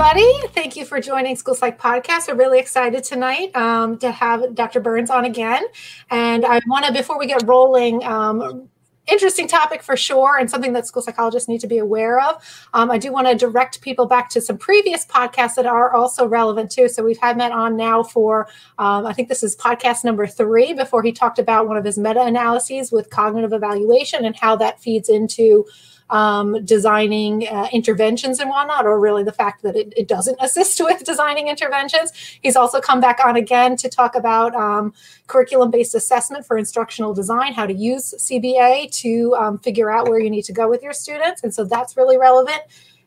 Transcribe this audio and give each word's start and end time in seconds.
everybody. 0.00 0.48
Thank 0.54 0.76
you 0.76 0.86
for 0.86 0.98
joining 0.98 1.36
School 1.36 1.54
Psych 1.54 1.78
Podcast. 1.78 2.26
We're 2.26 2.34
really 2.34 2.58
excited 2.58 3.04
tonight 3.04 3.54
um, 3.54 3.98
to 3.98 4.10
have 4.10 4.54
Dr. 4.54 4.80
Burns 4.80 5.10
on 5.10 5.26
again. 5.26 5.62
And 6.08 6.46
I 6.46 6.58
want 6.66 6.86
to, 6.86 6.92
before 6.92 7.18
we 7.18 7.26
get 7.26 7.46
rolling, 7.46 8.02
um, 8.04 8.70
interesting 9.06 9.46
topic 9.46 9.82
for 9.82 9.98
sure 9.98 10.38
and 10.38 10.50
something 10.50 10.72
that 10.72 10.86
school 10.86 11.02
psychologists 11.02 11.50
need 11.50 11.60
to 11.60 11.66
be 11.66 11.76
aware 11.76 12.18
of. 12.18 12.42
Um, 12.72 12.90
I 12.90 12.96
do 12.96 13.12
want 13.12 13.26
to 13.26 13.34
direct 13.34 13.82
people 13.82 14.06
back 14.06 14.30
to 14.30 14.40
some 14.40 14.56
previous 14.56 15.04
podcasts 15.04 15.56
that 15.56 15.66
are 15.66 15.92
also 15.92 16.26
relevant 16.26 16.70
too. 16.70 16.88
So 16.88 17.02
we've 17.02 17.18
had 17.18 17.36
Matt 17.36 17.52
on 17.52 17.76
now 17.76 18.02
for, 18.02 18.48
um, 18.78 19.04
I 19.04 19.12
think 19.12 19.28
this 19.28 19.42
is 19.42 19.54
podcast 19.54 20.02
number 20.02 20.26
three, 20.26 20.72
before 20.72 21.02
he 21.02 21.12
talked 21.12 21.38
about 21.38 21.68
one 21.68 21.76
of 21.76 21.84
his 21.84 21.98
meta 21.98 22.22
analyses 22.22 22.90
with 22.90 23.10
cognitive 23.10 23.52
evaluation 23.52 24.24
and 24.24 24.34
how 24.34 24.56
that 24.56 24.80
feeds 24.80 25.10
into 25.10 25.66
um, 26.10 26.64
designing 26.64 27.46
uh, 27.48 27.68
interventions 27.72 28.40
and 28.40 28.50
whatnot, 28.50 28.84
or 28.84 28.98
really 28.98 29.22
the 29.22 29.32
fact 29.32 29.62
that 29.62 29.76
it, 29.76 29.92
it, 29.96 30.08
doesn't 30.08 30.36
assist 30.40 30.80
with 30.80 31.04
designing 31.04 31.48
interventions. 31.48 32.12
He's 32.42 32.56
also 32.56 32.80
come 32.80 33.00
back 33.00 33.20
on 33.24 33.36
again 33.36 33.76
to 33.76 33.88
talk 33.88 34.14
about 34.14 34.54
um, 34.54 34.92
curriculum 35.28 35.70
based 35.70 35.94
assessment 35.94 36.44
for 36.44 36.58
instructional 36.58 37.14
design, 37.14 37.52
how 37.52 37.66
to 37.66 37.74
use 37.74 38.12
CBA 38.18 38.90
to 39.00 39.34
um, 39.36 39.58
figure 39.58 39.90
out 39.90 40.08
where 40.08 40.18
you 40.18 40.30
need 40.30 40.44
to 40.44 40.52
go 40.52 40.68
with 40.68 40.82
your 40.82 40.92
students. 40.92 41.42
And 41.42 41.54
so 41.54 41.64
that's 41.64 41.96
really 41.96 42.18
relevant. 42.18 42.60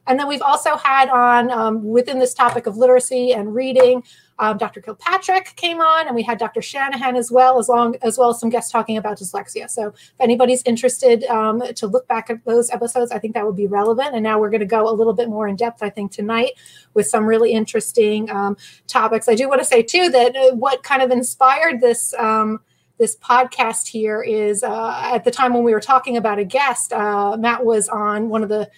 And 0.08 0.20
then 0.20 0.28
we've 0.28 0.42
also 0.42 0.76
had 0.78 1.10
on 1.10 1.50
um, 1.52 1.84
within 1.84 2.20
this 2.20 2.34
topic 2.34 2.68
of 2.68 2.78
literacy 2.78 3.34
and 3.34 3.56
reading, 3.56 4.04
um, 4.44 4.58
Dr. 4.58 4.82
Kilpatrick 4.82 5.56
came 5.56 5.80
on, 5.80 6.08
and 6.08 6.16
we 6.16 6.22
had 6.22 6.38
Dr. 6.38 6.62
Shanahan 6.62 7.16
as 7.16 7.32
well, 7.32 7.60
as 7.60 7.70
long 7.70 7.96
as 8.02 8.18
well 8.18 8.30
as 8.30 8.42
some 8.42 8.50
guests 8.50 8.70
talking 8.70 8.98
about 8.98 9.18
dyslexia. 9.18 9.70
So 9.70 9.88
if 9.88 10.14
anybody's 10.20 10.62
interested 10.64 11.24
um, 11.26 11.62
to 11.76 11.88
look 11.88 12.08
back 12.10 12.30
at 12.30 12.44
those 12.44 12.70
episodes, 12.70 13.14
I 13.14 13.20
think 13.20 13.36
that 13.36 13.46
would 13.46 13.56
be 13.56 13.68
relevant. 13.68 14.14
And 14.14 14.22
now 14.22 14.40
we're 14.40 14.50
going 14.50 14.60
to 14.60 14.66
go 14.66 14.90
a 14.90 14.92
little 14.92 15.14
bit 15.14 15.30
more 15.30 15.48
in 15.48 15.56
depth, 15.56 15.82
I 15.82 15.90
think, 15.90 16.12
tonight 16.12 16.52
with 16.94 17.08
some 17.08 17.26
really 17.26 17.54
interesting 17.54 18.30
um, 18.30 18.58
topics. 18.88 19.30
I 19.30 19.36
do 19.36 19.48
want 19.48 19.62
to 19.62 19.66
say 19.66 19.82
too 19.82 20.10
that 20.10 20.36
uh, 20.36 20.56
what 20.56 20.84
kind 20.84 21.02
of 21.02 21.10
inspired 21.10 21.80
this 21.80 22.14
um, 22.16 22.60
this 22.98 23.16
podcast 23.16 23.88
here 23.88 24.22
is 24.22 24.62
uh, 24.62 25.12
at 25.14 25.24
the 25.24 25.32
time 25.32 25.54
when 25.54 25.64
we 25.64 25.74
were 25.74 25.80
talking 25.80 26.16
about 26.18 26.38
a 26.38 26.44
guest, 26.44 26.94
uh, 26.94 27.36
Matt 27.38 27.66
was 27.66 27.90
on 27.90 28.30
one 28.30 28.44
of 28.44 28.50
the 28.50 28.70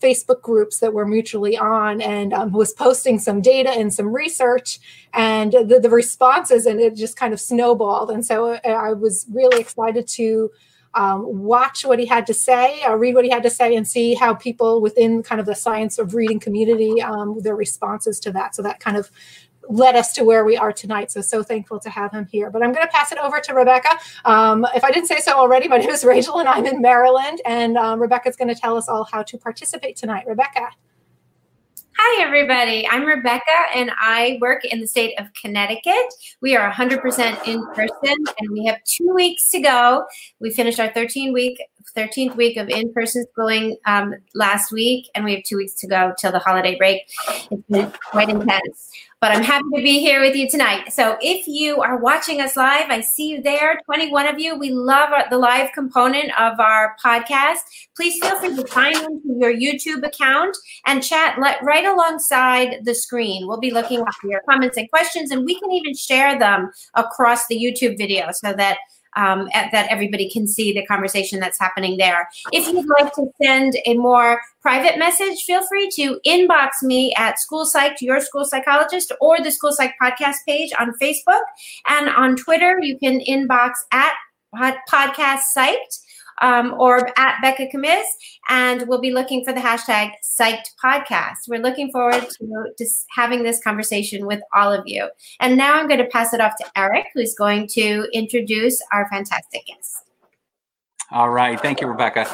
Facebook 0.00 0.42
groups 0.42 0.80
that 0.80 0.92
we're 0.92 1.06
mutually 1.06 1.56
on 1.56 2.00
and 2.00 2.32
um, 2.32 2.52
was 2.52 2.72
posting 2.72 3.18
some 3.18 3.40
data 3.40 3.70
and 3.70 3.92
some 3.92 4.12
research 4.12 4.78
and 5.12 5.52
the, 5.52 5.80
the 5.80 5.90
responses 5.90 6.66
and 6.66 6.80
it 6.80 6.94
just 6.94 7.16
kind 7.16 7.32
of 7.32 7.40
snowballed. 7.40 8.10
And 8.10 8.24
so 8.24 8.54
uh, 8.54 8.60
I 8.64 8.92
was 8.92 9.26
really 9.32 9.60
excited 9.60 10.06
to 10.08 10.50
um, 10.94 11.24
watch 11.26 11.84
what 11.84 11.98
he 11.98 12.06
had 12.06 12.26
to 12.28 12.34
say, 12.34 12.82
uh, 12.82 12.94
read 12.94 13.14
what 13.14 13.24
he 13.24 13.30
had 13.30 13.42
to 13.42 13.50
say, 13.50 13.74
and 13.74 13.86
see 13.86 14.14
how 14.14 14.34
people 14.34 14.80
within 14.80 15.22
kind 15.22 15.40
of 15.40 15.46
the 15.46 15.54
science 15.54 15.98
of 15.98 16.14
reading 16.14 16.38
community, 16.38 17.02
um, 17.02 17.40
their 17.40 17.56
responses 17.56 18.20
to 18.20 18.32
that. 18.32 18.54
So 18.54 18.62
that 18.62 18.80
kind 18.80 18.96
of 18.96 19.10
led 19.68 19.96
us 19.96 20.12
to 20.14 20.24
where 20.24 20.44
we 20.44 20.56
are 20.56 20.72
tonight. 20.72 21.10
So, 21.10 21.20
so 21.20 21.42
thankful 21.42 21.80
to 21.80 21.90
have 21.90 22.12
him 22.12 22.26
here. 22.30 22.50
But 22.50 22.62
I'm 22.62 22.72
going 22.72 22.86
to 22.86 22.92
pass 22.92 23.12
it 23.12 23.18
over 23.18 23.40
to 23.40 23.54
Rebecca. 23.54 23.98
Um, 24.24 24.66
if 24.74 24.84
I 24.84 24.90
didn't 24.90 25.08
say 25.08 25.20
so 25.20 25.32
already, 25.32 25.68
my 25.68 25.78
name 25.78 25.90
is 25.90 26.04
Rachel 26.04 26.38
and 26.38 26.48
I'm 26.48 26.66
in 26.66 26.80
Maryland. 26.80 27.40
And 27.44 27.76
um, 27.76 28.00
Rebecca's 28.00 28.36
going 28.36 28.48
to 28.48 28.54
tell 28.54 28.76
us 28.76 28.88
all 28.88 29.04
how 29.04 29.22
to 29.22 29.38
participate 29.38 29.96
tonight. 29.96 30.26
Rebecca. 30.26 30.68
Hi, 31.96 32.24
everybody. 32.24 32.88
I'm 32.88 33.04
Rebecca, 33.04 33.44
and 33.72 33.88
I 33.96 34.38
work 34.40 34.64
in 34.64 34.80
the 34.80 34.86
state 34.86 35.14
of 35.20 35.28
Connecticut. 35.40 36.12
We 36.40 36.56
are 36.56 36.68
100% 36.72 37.46
in 37.46 37.64
person, 37.66 38.16
and 38.40 38.50
we 38.50 38.66
have 38.66 38.78
two 38.82 39.14
weeks 39.14 39.48
to 39.50 39.60
go. 39.60 40.04
We 40.40 40.50
finished 40.50 40.80
our 40.80 40.92
13 40.92 41.32
week 41.32 41.60
13th 41.96 42.36
week 42.36 42.56
of 42.56 42.68
in-person 42.68 43.26
schooling 43.32 43.76
um, 43.86 44.14
last 44.34 44.72
week, 44.72 45.08
and 45.14 45.24
we 45.24 45.34
have 45.34 45.44
two 45.44 45.56
weeks 45.56 45.74
to 45.74 45.86
go 45.86 46.12
till 46.18 46.32
the 46.32 46.38
holiday 46.38 46.76
break. 46.76 47.02
It's 47.50 47.62
been 47.68 47.92
quite 48.10 48.28
intense, 48.28 48.90
but 49.24 49.32
I'm 49.32 49.42
happy 49.42 49.64
to 49.74 49.82
be 49.82 50.00
here 50.00 50.20
with 50.20 50.36
you 50.36 50.50
tonight. 50.50 50.92
So 50.92 51.16
if 51.22 51.48
you 51.48 51.80
are 51.80 51.96
watching 51.96 52.42
us 52.42 52.58
live, 52.58 52.90
I 52.90 53.00
see 53.00 53.30
you 53.30 53.40
there, 53.40 53.80
21 53.86 54.26
of 54.26 54.38
you. 54.38 54.54
We 54.54 54.70
love 54.70 55.14
the 55.30 55.38
live 55.38 55.72
component 55.72 56.26
of 56.38 56.60
our 56.60 56.94
podcast. 57.02 57.60
Please 57.96 58.18
feel 58.20 58.38
free 58.38 58.54
to 58.54 58.68
sign 58.68 58.94
into 58.96 59.34
your 59.38 59.50
YouTube 59.50 60.06
account 60.06 60.54
and 60.84 61.02
chat 61.02 61.38
right 61.38 61.86
alongside 61.86 62.84
the 62.84 62.94
screen. 62.94 63.48
We'll 63.48 63.60
be 63.60 63.70
looking 63.70 64.00
at 64.00 64.12
your 64.24 64.42
comments 64.46 64.76
and 64.76 64.90
questions, 64.90 65.30
and 65.30 65.46
we 65.46 65.58
can 65.58 65.72
even 65.72 65.94
share 65.94 66.38
them 66.38 66.70
across 66.92 67.46
the 67.46 67.56
YouTube 67.56 67.96
video 67.96 68.28
so 68.30 68.52
that 68.52 68.76
um, 69.16 69.48
at, 69.52 69.70
that 69.72 69.90
everybody 69.90 70.30
can 70.30 70.46
see 70.46 70.72
the 70.72 70.84
conversation 70.86 71.40
that's 71.40 71.58
happening 71.58 71.96
there. 71.96 72.28
If 72.52 72.66
you'd 72.66 72.86
like 72.98 73.12
to 73.14 73.26
send 73.42 73.76
a 73.86 73.94
more 73.94 74.40
private 74.60 74.98
message, 74.98 75.42
feel 75.42 75.66
free 75.66 75.90
to 75.96 76.20
inbox 76.26 76.82
me 76.82 77.12
at 77.16 77.38
School 77.38 77.64
Psych, 77.64 78.00
your 78.00 78.20
school 78.20 78.44
psychologist, 78.44 79.12
or 79.20 79.40
the 79.40 79.50
School 79.50 79.72
Psych 79.72 79.94
podcast 80.02 80.36
page 80.46 80.72
on 80.78 80.94
Facebook. 81.00 81.42
And 81.88 82.08
on 82.10 82.36
Twitter, 82.36 82.78
you 82.80 82.98
can 82.98 83.20
inbox 83.20 83.72
at 83.92 84.12
podcast 84.54 85.42
psyched 85.56 85.98
um, 86.44 86.74
or 86.78 87.08
at 87.18 87.40
Becca 87.40 87.68
Camis, 87.74 88.04
and 88.50 88.86
we'll 88.86 89.00
be 89.00 89.10
looking 89.10 89.42
for 89.44 89.54
the 89.54 89.60
hashtag 89.60 90.12
Psyched 90.22 90.68
Podcast. 90.82 91.48
We're 91.48 91.62
looking 91.62 91.90
forward 91.90 92.28
to 92.38 92.66
just 92.76 93.06
having 93.08 93.42
this 93.42 93.62
conversation 93.64 94.26
with 94.26 94.42
all 94.54 94.70
of 94.70 94.82
you. 94.86 95.08
And 95.40 95.56
now 95.56 95.74
I'm 95.74 95.88
going 95.88 96.00
to 96.00 96.06
pass 96.06 96.34
it 96.34 96.42
off 96.42 96.52
to 96.60 96.66
Eric, 96.76 97.06
who's 97.14 97.34
going 97.34 97.68
to 97.68 98.06
introduce 98.12 98.78
our 98.92 99.08
fantastic 99.10 99.64
guest. 99.66 100.03
All 101.14 101.30
right. 101.30 101.60
Thank 101.60 101.80
you, 101.80 101.86
Rebecca. 101.86 102.26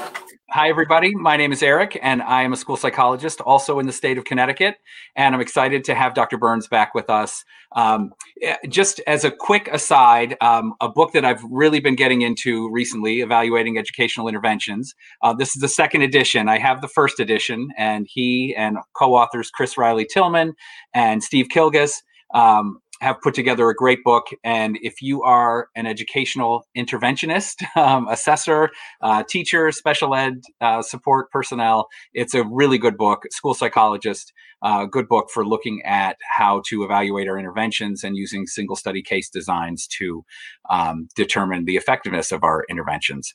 Hi, 0.53 0.71
everybody. 0.71 1.15
My 1.15 1.37
name 1.37 1.53
is 1.53 1.63
Eric, 1.63 1.99
and 2.01 2.23
I 2.23 2.45
am 2.45 2.55
a 2.55 2.57
school 2.57 2.79
psychologist 2.79 3.43
also 3.43 3.79
in 3.79 3.85
the 3.85 3.93
state 3.93 4.17
of 4.17 4.25
Connecticut. 4.25 4.77
And 5.15 5.35
I'm 5.35 5.43
excited 5.43 5.85
to 5.85 5.95
have 5.95 6.15
Dr. 6.15 6.39
Burns 6.39 6.67
back 6.67 6.95
with 6.95 7.11
us. 7.11 7.45
Um, 7.77 8.13
eh, 8.41 8.57
just 8.71 9.03
as 9.07 9.23
a 9.23 9.31
quick 9.31 9.69
aside, 9.71 10.35
um, 10.41 10.73
a 10.81 10.89
book 10.89 11.13
that 11.13 11.27
I've 11.27 11.45
really 11.45 11.79
been 11.81 11.95
getting 11.95 12.23
into 12.23 12.71
recently, 12.71 13.21
Evaluating 13.21 13.77
Educational 13.77 14.29
Interventions. 14.29 14.95
Uh, 15.21 15.35
this 15.35 15.55
is 15.55 15.61
the 15.61 15.69
second 15.69 16.01
edition. 16.01 16.49
I 16.49 16.57
have 16.57 16.81
the 16.81 16.89
first 16.89 17.21
edition, 17.21 17.69
and 17.77 18.07
he 18.09 18.55
and 18.57 18.79
co 18.97 19.15
authors 19.15 19.51
Chris 19.51 19.77
Riley 19.77 20.07
Tillman 20.11 20.55
and 20.95 21.23
Steve 21.23 21.49
Kilgus. 21.55 21.97
Um, 22.33 22.81
have 23.01 23.21
put 23.23 23.35
together 23.35 23.69
a 23.69 23.75
great 23.75 24.05
book. 24.05 24.27
And 24.45 24.79
if 24.83 25.01
you 25.01 25.23
are 25.23 25.69
an 25.75 25.87
educational 25.87 26.67
interventionist, 26.77 27.65
um, 27.77 28.07
assessor, 28.09 28.71
uh, 29.01 29.23
teacher, 29.29 29.73
special 29.73 30.15
ed 30.15 30.43
uh, 30.61 30.83
support 30.83 31.31
personnel, 31.31 31.89
it's 32.13 32.35
a 32.35 32.45
really 32.45 32.79
good 32.79 32.97
book. 32.97 33.23
School 33.31 33.55
psychologist, 33.55 34.33
uh, 34.63 34.85
good 34.85 35.09
book 35.09 35.31
for 35.33 35.47
looking 35.47 35.83
at 35.85 36.17
how 36.37 36.63
to 36.69 36.85
evaluate 36.85 37.29
our 37.29 37.39
interventions 37.39 38.05
and 38.05 38.17
using 38.17 38.47
single 38.47 38.77
study 38.77 39.03
case 39.03 39.31
designs 39.31 39.87
to 39.87 40.25
um, 40.69 41.09
determine 41.17 41.65
the 41.65 41.77
effectiveness 41.77 42.31
of 42.33 42.45
our 42.45 42.65
interventions. 42.69 43.35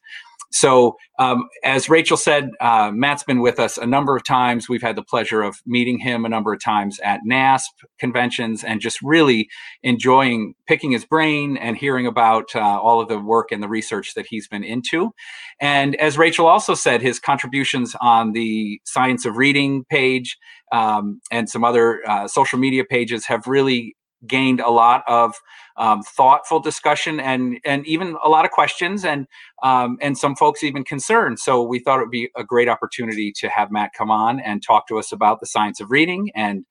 So, 0.55 0.95
um, 1.19 1.49
as 1.65 1.89
Rachel 1.89 2.15
said, 2.15 2.51
uh, 2.61 2.89
Matt's 2.89 3.25
been 3.25 3.41
with 3.41 3.59
us 3.59 3.77
a 3.77 3.85
number 3.85 4.15
of 4.15 4.23
times. 4.23 4.69
We've 4.69 4.81
had 4.81 4.95
the 4.95 5.03
pleasure 5.03 5.41
of 5.41 5.57
meeting 5.65 5.99
him 5.99 6.23
a 6.23 6.29
number 6.29 6.53
of 6.53 6.63
times 6.63 6.97
at 7.01 7.19
NASP 7.29 7.83
conventions 7.99 8.63
and 8.63 8.79
just 8.79 9.01
really 9.01 9.49
enjoying 9.83 10.53
picking 10.65 10.91
his 10.91 11.03
brain 11.03 11.57
and 11.57 11.75
hearing 11.75 12.07
about 12.07 12.55
uh, 12.55 12.61
all 12.61 13.01
of 13.01 13.09
the 13.09 13.19
work 13.19 13.51
and 13.51 13.61
the 13.61 13.67
research 13.67 14.13
that 14.13 14.27
he's 14.29 14.47
been 14.47 14.63
into. 14.63 15.11
And 15.59 15.97
as 15.97 16.17
Rachel 16.17 16.47
also 16.47 16.73
said, 16.73 17.01
his 17.01 17.19
contributions 17.19 17.93
on 17.99 18.31
the 18.31 18.79
Science 18.85 19.25
of 19.25 19.35
Reading 19.35 19.83
page 19.89 20.37
um, 20.71 21.19
and 21.31 21.49
some 21.49 21.65
other 21.65 21.99
uh, 22.07 22.29
social 22.29 22.59
media 22.59 22.85
pages 22.85 23.25
have 23.25 23.45
really 23.45 23.97
gained 24.27 24.59
a 24.59 24.69
lot 24.69 25.03
of 25.07 25.35
um, 25.77 26.03
thoughtful 26.03 26.59
discussion 26.59 27.19
and 27.19 27.59
and 27.65 27.85
even 27.85 28.15
a 28.23 28.29
lot 28.29 28.45
of 28.45 28.51
questions 28.51 29.03
and 29.03 29.27
um, 29.63 29.97
and 30.01 30.17
some 30.17 30.35
folks 30.35 30.63
even 30.63 30.83
concerned. 30.83 31.39
So 31.39 31.63
we 31.63 31.79
thought 31.79 31.99
it 31.99 32.03
would 32.03 32.11
be 32.11 32.29
a 32.35 32.43
great 32.43 32.69
opportunity 32.69 33.31
to 33.37 33.49
have 33.49 33.71
Matt 33.71 33.91
come 33.97 34.11
on 34.11 34.39
and 34.39 34.63
talk 34.63 34.87
to 34.87 34.97
us 34.97 35.11
about 35.11 35.39
the 35.39 35.45
science 35.45 35.79
of 35.81 35.91
reading 35.91 36.31
and 36.35 36.65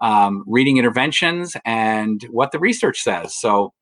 um, 0.00 0.44
reading 0.46 0.76
interventions 0.76 1.56
and 1.64 2.22
what 2.30 2.52
the 2.52 2.58
research 2.58 3.00
says. 3.00 3.38
So 3.38 3.72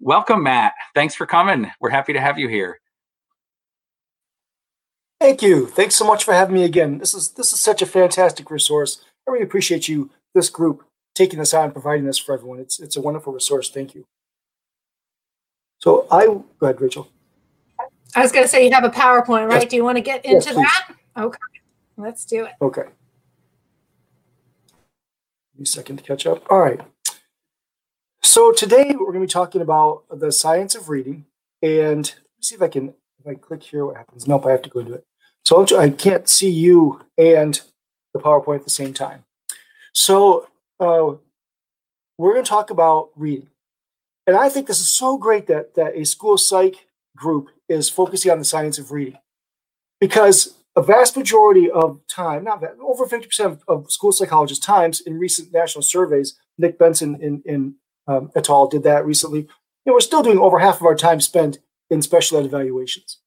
welcome, 0.00 0.42
Matt. 0.42 0.74
Thanks 0.94 1.14
for 1.14 1.26
coming. 1.26 1.70
We're 1.80 1.90
happy 1.90 2.12
to 2.12 2.20
have 2.20 2.38
you 2.38 2.48
here. 2.48 2.80
Thank 5.20 5.42
you. 5.42 5.66
Thanks 5.66 5.96
so 5.96 6.06
much 6.06 6.24
for 6.24 6.32
having 6.32 6.54
me 6.54 6.64
again. 6.64 6.98
This 6.98 7.12
is 7.12 7.30
this 7.30 7.52
is 7.52 7.58
such 7.58 7.82
a 7.82 7.86
fantastic 7.86 8.50
resource. 8.50 9.02
I 9.26 9.32
really 9.32 9.44
appreciate 9.44 9.88
you, 9.88 10.10
this 10.34 10.48
group, 10.48 10.84
taking 11.18 11.40
this 11.40 11.52
on 11.52 11.64
and 11.64 11.72
providing 11.72 12.06
this 12.06 12.16
for 12.16 12.32
everyone. 12.32 12.60
It's 12.60 12.78
it's 12.78 12.96
a 12.96 13.00
wonderful 13.00 13.32
resource. 13.32 13.68
Thank 13.70 13.94
you. 13.94 14.06
So 15.78 16.06
I 16.10 16.26
go 16.26 16.44
ahead, 16.62 16.80
Rachel. 16.80 17.10
I 18.14 18.22
was 18.22 18.32
going 18.32 18.44
to 18.44 18.48
say 18.48 18.64
you 18.64 18.72
have 18.72 18.84
a 18.84 18.90
PowerPoint, 18.90 19.48
right? 19.48 19.62
Yes. 19.62 19.70
Do 19.70 19.76
you 19.76 19.84
want 19.84 19.96
to 19.96 20.02
get 20.02 20.24
into 20.24 20.54
yes, 20.54 20.54
that? 20.54 20.94
Okay, 21.16 21.38
let's 21.96 22.24
do 22.24 22.44
it. 22.44 22.52
Okay. 22.62 22.84
Give 25.52 25.58
me 25.58 25.62
a 25.64 25.66
second 25.66 25.98
to 25.98 26.02
catch 26.02 26.26
up. 26.26 26.46
All 26.50 26.60
right. 26.60 26.80
So 28.22 28.52
today 28.52 28.94
we're 28.98 29.12
going 29.12 29.20
to 29.20 29.26
be 29.26 29.26
talking 29.26 29.60
about 29.60 30.04
the 30.10 30.32
science 30.32 30.74
of 30.74 30.88
reading, 30.88 31.26
and 31.62 32.14
see 32.40 32.54
if 32.54 32.62
I 32.62 32.68
can. 32.68 32.94
If 33.20 33.26
I 33.26 33.34
click 33.34 33.64
here, 33.64 33.84
what 33.84 33.96
happens? 33.96 34.28
Nope, 34.28 34.46
I 34.46 34.52
have 34.52 34.62
to 34.62 34.70
go 34.70 34.78
into 34.78 34.94
it. 34.94 35.04
So 35.44 35.66
I 35.76 35.90
can't 35.90 36.28
see 36.28 36.50
you 36.50 37.00
and 37.18 37.60
the 38.14 38.20
PowerPoint 38.20 38.60
at 38.60 38.64
the 38.64 38.70
same 38.70 38.94
time. 38.94 39.24
So 39.92 40.46
uh, 40.80 41.14
we're 42.16 42.32
going 42.32 42.44
to 42.44 42.48
talk 42.48 42.70
about 42.70 43.10
reading. 43.16 43.48
And 44.26 44.36
I 44.36 44.48
think 44.48 44.66
this 44.66 44.80
is 44.80 44.90
so 44.90 45.16
great 45.16 45.46
that, 45.46 45.74
that 45.74 45.96
a 45.96 46.04
school 46.04 46.36
psych 46.36 46.86
group 47.16 47.48
is 47.68 47.88
focusing 47.88 48.30
on 48.30 48.38
the 48.38 48.44
science 48.44 48.78
of 48.78 48.92
reading 48.92 49.18
because 50.00 50.54
a 50.76 50.82
vast 50.82 51.16
majority 51.16 51.70
of 51.70 52.00
time, 52.06 52.44
not 52.44 52.60
that, 52.60 52.76
over 52.80 53.06
50% 53.06 53.60
of, 53.66 53.90
school 53.90 54.12
psychologists' 54.12 54.64
times 54.64 55.00
in 55.00 55.18
recent 55.18 55.52
national 55.52 55.82
surveys, 55.82 56.38
Nick 56.56 56.78
Benson 56.78 57.16
in, 57.20 57.42
in 57.44 57.74
um, 58.06 58.30
et 58.36 58.48
al. 58.48 58.68
did 58.68 58.84
that 58.84 59.04
recently, 59.04 59.48
know, 59.88 59.94
we're 59.94 60.00
still 60.00 60.22
doing 60.22 60.38
over 60.38 60.58
half 60.60 60.80
of 60.80 60.86
our 60.86 60.94
time 60.94 61.20
spent 61.20 61.58
in 61.90 62.02
special 62.02 62.38
ed 62.38 62.46
evaluations. 62.46 63.18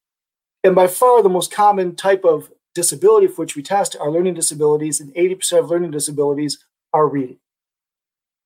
And 0.64 0.76
by 0.76 0.88
far 0.88 1.22
the 1.22 1.30
most 1.30 1.52
common 1.52 1.96
type 1.96 2.24
of 2.24 2.52
disability 2.74 3.28
for 3.28 3.42
which 3.42 3.56
we 3.56 3.64
test 3.64 3.98
are 4.00 4.12
learning 4.12 4.36
disabilities, 4.36 5.02
and 5.02 5.14
80% 5.14 5.60
of 5.60 5.70
learning 5.70 5.92
disabilities 5.92 6.64
are 6.94 7.08
reading. 7.08 7.40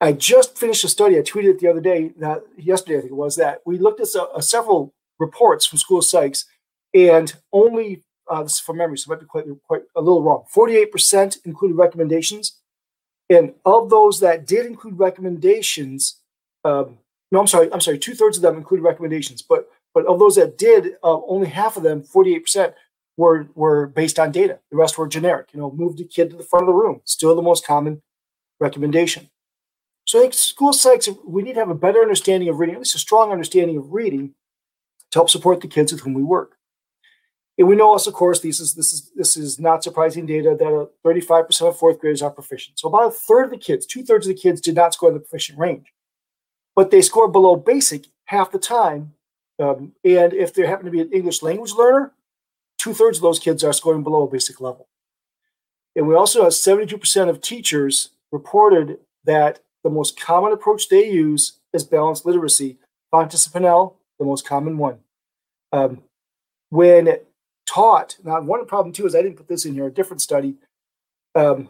I 0.01 0.11
just 0.11 0.57
finished 0.57 0.83
a 0.83 0.87
study. 0.87 1.17
I 1.17 1.21
tweeted 1.21 1.51
it 1.51 1.59
the 1.59 1.67
other 1.67 1.81
day, 1.81 2.11
that 2.17 2.43
yesterday 2.57 2.97
I 2.97 3.01
think 3.01 3.11
it 3.11 3.15
was, 3.15 3.35
that 3.37 3.61
we 3.65 3.77
looked 3.77 4.01
at 4.01 4.07
uh, 4.15 4.41
several 4.41 4.93
reports 5.19 5.65
from 5.65 5.79
school 5.79 6.01
psychs, 6.01 6.45
and 6.93 7.33
only 7.53 8.03
uh, 8.29 8.43
this 8.43 8.53
is 8.53 8.59
from 8.59 8.77
memory, 8.77 8.97
so 8.97 9.11
it 9.11 9.15
might 9.15 9.19
be 9.21 9.25
quite, 9.27 9.45
quite 9.67 9.83
a 9.95 10.01
little 10.01 10.21
wrong. 10.21 10.43
48% 10.53 11.45
included 11.45 11.75
recommendations, 11.75 12.59
and 13.29 13.53
of 13.65 13.89
those 13.89 14.19
that 14.19 14.45
did 14.45 14.65
include 14.65 14.99
recommendations, 14.99 16.19
um, 16.63 16.99
no, 17.31 17.39
I'm 17.39 17.47
sorry, 17.47 17.71
I'm 17.71 17.81
sorry, 17.81 17.97
two 17.97 18.15
thirds 18.15 18.37
of 18.37 18.43
them 18.43 18.57
included 18.57 18.83
recommendations, 18.83 19.41
but 19.41 19.69
but 19.93 20.05
of 20.07 20.19
those 20.19 20.35
that 20.35 20.57
did, 20.57 20.97
uh, 21.03 21.21
only 21.25 21.47
half 21.47 21.77
of 21.77 21.83
them, 21.83 22.03
48%, 22.03 22.73
were 23.17 23.47
were 23.55 23.87
based 23.87 24.19
on 24.19 24.31
data. 24.31 24.59
The 24.69 24.77
rest 24.77 24.97
were 24.97 25.07
generic. 25.07 25.47
You 25.53 25.59
know, 25.61 25.71
move 25.71 25.95
the 25.95 26.03
kid 26.03 26.31
to 26.31 26.35
the 26.35 26.43
front 26.43 26.63
of 26.63 26.67
the 26.67 26.73
room. 26.73 26.99
Still 27.05 27.33
the 27.33 27.41
most 27.41 27.65
common 27.65 28.01
recommendation. 28.59 29.29
So 30.05 30.19
I 30.19 30.21
think 30.21 30.33
school 30.35 30.71
psychs, 30.71 31.15
we 31.25 31.41
need 31.41 31.53
to 31.53 31.59
have 31.59 31.69
a 31.69 31.75
better 31.75 32.01
understanding 32.01 32.47
of 32.49 32.59
reading, 32.59 32.75
at 32.75 32.81
least 32.81 32.95
a 32.95 32.99
strong 32.99 33.31
understanding 33.31 33.77
of 33.77 33.91
reading, 33.91 34.35
to 35.11 35.19
help 35.19 35.29
support 35.29 35.61
the 35.61 35.67
kids 35.67 35.91
with 35.91 36.01
whom 36.01 36.13
we 36.13 36.23
work. 36.23 36.57
And 37.57 37.67
we 37.67 37.75
know 37.75 37.87
also, 37.87 38.11
of 38.11 38.15
course, 38.15 38.41
this 38.41 38.59
is 38.59 38.75
this 38.75 38.91
is 38.91 39.11
this 39.15 39.37
is 39.37 39.59
not 39.59 39.83
surprising 39.83 40.25
data 40.25 40.55
that 40.59 40.89
35% 41.05 41.61
of 41.61 41.77
fourth 41.77 41.99
graders 41.99 42.21
are 42.21 42.29
proficient. 42.29 42.77
So 42.77 42.89
about 42.89 43.07
a 43.07 43.11
third 43.11 43.45
of 43.45 43.51
the 43.51 43.57
kids, 43.57 43.85
two 43.85 44.03
thirds 44.03 44.27
of 44.27 44.35
the 44.35 44.41
kids, 44.41 44.59
did 44.59 44.75
not 44.75 44.93
score 44.93 45.09
in 45.09 45.15
the 45.15 45.21
proficient 45.21 45.57
range, 45.57 45.93
but 46.75 46.91
they 46.91 47.01
score 47.01 47.29
below 47.29 47.55
basic 47.55 48.07
half 48.25 48.51
the 48.51 48.59
time. 48.59 49.13
Um, 49.57 49.93
and 50.03 50.33
if 50.33 50.53
they 50.53 50.67
happen 50.67 50.85
to 50.85 50.91
be 50.91 50.99
an 50.99 51.13
English 51.13 51.41
language 51.41 51.71
learner, 51.71 52.11
two 52.77 52.93
thirds 52.93 53.19
of 53.19 53.21
those 53.21 53.39
kids 53.39 53.63
are 53.63 53.71
scoring 53.71 54.03
below 54.03 54.27
basic 54.27 54.59
level. 54.59 54.89
And 55.95 56.07
we 56.07 56.15
also 56.15 56.43
have 56.43 56.51
72% 56.51 57.29
of 57.29 57.39
teachers 57.39 58.09
reported 58.33 58.97
that 59.23 59.61
the 59.85 59.91
most 59.91 60.19
common 60.19 60.51
approach 60.51 60.89
they 60.89 61.07
use 61.07 61.59
is 61.71 61.83
balanced 61.83 62.25
literacy. 62.25 62.79
Fountas 63.13 63.47
Pinnell, 63.47 63.93
the 64.17 64.25
most 64.25 64.45
common 64.45 64.79
one. 64.79 64.97
Um, 65.71 66.01
when 66.71 67.19
taught, 67.67 68.17
now 68.23 68.41
one 68.41 68.65
problem 68.65 68.91
too 68.91 69.05
is 69.05 69.13
I 69.13 69.21
didn't 69.21 69.37
put 69.37 69.47
this 69.47 69.63
in 69.63 69.75
here, 69.75 69.85
a 69.85 69.91
different 69.91 70.21
study. 70.21 70.55
Um, 71.35 71.69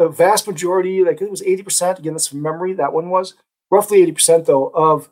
the 0.00 0.08
vast 0.08 0.48
majority, 0.48 1.04
like 1.04 1.22
it 1.22 1.30
was 1.30 1.40
80%, 1.40 2.00
again, 2.00 2.14
that's 2.14 2.26
from 2.26 2.42
memory, 2.42 2.72
that 2.72 2.92
one 2.92 3.10
was 3.10 3.34
roughly 3.70 4.04
80% 4.04 4.46
though, 4.46 4.66
of 4.74 5.08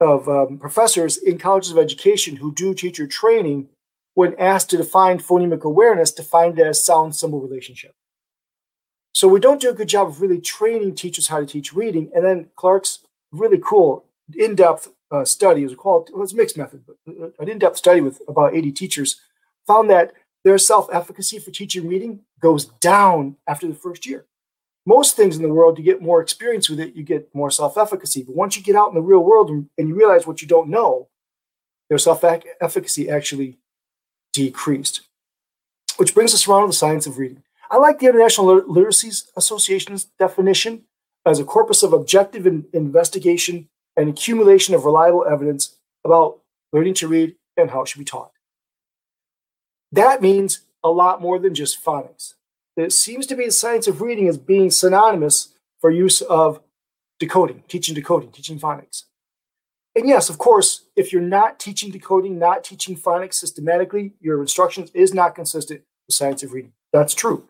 of 0.00 0.26
um, 0.28 0.58
professors 0.58 1.18
in 1.18 1.36
colleges 1.38 1.72
of 1.72 1.78
education 1.78 2.36
who 2.36 2.54
do 2.54 2.72
teacher 2.72 3.06
training 3.06 3.68
when 4.14 4.34
asked 4.38 4.70
to 4.70 4.76
define 4.76 5.18
phonemic 5.18 5.64
awareness, 5.64 6.12
defined 6.12 6.58
as 6.58 6.84
sound 6.84 7.14
symbol 7.14 7.40
relationship. 7.40 7.92
So 9.18 9.26
we 9.26 9.40
don't 9.40 9.60
do 9.60 9.70
a 9.70 9.74
good 9.74 9.88
job 9.88 10.06
of 10.06 10.22
really 10.22 10.40
training 10.40 10.94
teachers 10.94 11.26
how 11.26 11.40
to 11.40 11.44
teach 11.44 11.72
reading. 11.72 12.08
And 12.14 12.24
then 12.24 12.50
Clark's 12.54 13.00
really 13.32 13.58
cool 13.58 14.04
in-depth 14.32 14.92
uh, 15.10 15.24
study, 15.24 15.62
it 15.62 15.64
was 15.64 15.74
called, 15.74 16.08
it 16.08 16.16
was 16.16 16.34
a 16.34 16.36
mixed 16.36 16.56
method, 16.56 16.84
but 16.86 16.96
uh, 17.08 17.30
an 17.40 17.48
in-depth 17.48 17.76
study 17.76 18.00
with 18.00 18.22
about 18.28 18.54
80 18.54 18.70
teachers 18.70 19.20
found 19.66 19.90
that 19.90 20.12
their 20.44 20.56
self-efficacy 20.56 21.40
for 21.40 21.50
teaching 21.50 21.88
reading 21.88 22.20
goes 22.40 22.66
down 22.66 23.34
after 23.48 23.66
the 23.66 23.74
first 23.74 24.06
year. 24.06 24.24
Most 24.86 25.16
things 25.16 25.34
in 25.34 25.42
the 25.42 25.48
world, 25.48 25.78
you 25.78 25.84
get 25.84 26.00
more 26.00 26.22
experience 26.22 26.70
with 26.70 26.78
it, 26.78 26.94
you 26.94 27.02
get 27.02 27.34
more 27.34 27.50
self-efficacy. 27.50 28.22
But 28.22 28.36
once 28.36 28.56
you 28.56 28.62
get 28.62 28.76
out 28.76 28.90
in 28.90 28.94
the 28.94 29.00
real 29.00 29.24
world 29.24 29.50
and, 29.50 29.68
and 29.76 29.88
you 29.88 29.96
realize 29.96 30.28
what 30.28 30.42
you 30.42 30.46
don't 30.46 30.68
know, 30.68 31.08
their 31.88 31.98
self-efficacy 31.98 33.10
actually 33.10 33.58
decreased. 34.32 35.00
Which 35.96 36.14
brings 36.14 36.34
us 36.34 36.46
around 36.46 36.60
to 36.60 36.66
the 36.68 36.72
science 36.72 37.08
of 37.08 37.18
reading. 37.18 37.42
I 37.70 37.76
like 37.76 37.98
the 37.98 38.06
International 38.06 38.46
Literacy 38.66 39.10
Association's 39.36 40.04
definition 40.18 40.84
as 41.26 41.38
a 41.38 41.44
corpus 41.44 41.82
of 41.82 41.92
objective 41.92 42.46
in 42.46 42.66
investigation 42.72 43.68
and 43.96 44.08
accumulation 44.08 44.74
of 44.74 44.84
reliable 44.84 45.26
evidence 45.26 45.76
about 46.04 46.40
learning 46.72 46.94
to 46.94 47.08
read 47.08 47.36
and 47.56 47.70
how 47.70 47.82
it 47.82 47.88
should 47.88 47.98
be 47.98 48.04
taught. 48.04 48.32
That 49.92 50.22
means 50.22 50.60
a 50.84 50.90
lot 50.90 51.20
more 51.20 51.38
than 51.38 51.54
just 51.54 51.84
phonics. 51.84 52.34
It 52.76 52.92
seems 52.92 53.26
to 53.26 53.36
be 53.36 53.46
the 53.46 53.50
science 53.50 53.88
of 53.88 54.00
reading 54.00 54.28
as 54.28 54.38
being 54.38 54.70
synonymous 54.70 55.48
for 55.80 55.90
use 55.90 56.20
of 56.22 56.60
decoding, 57.18 57.64
teaching 57.68 57.94
decoding, 57.94 58.30
teaching 58.30 58.58
phonics. 58.58 59.04
And 59.96 60.06
yes, 60.08 60.30
of 60.30 60.38
course, 60.38 60.84
if 60.94 61.12
you're 61.12 61.20
not 61.20 61.58
teaching 61.58 61.90
decoding, 61.90 62.38
not 62.38 62.62
teaching 62.62 62.96
phonics 62.96 63.34
systematically, 63.34 64.12
your 64.20 64.40
instructions 64.40 64.90
is 64.94 65.12
not 65.12 65.34
consistent 65.34 65.82
with 66.06 66.14
science 66.14 66.42
of 66.44 66.52
reading. 66.52 66.72
That's 66.92 67.14
true. 67.14 67.48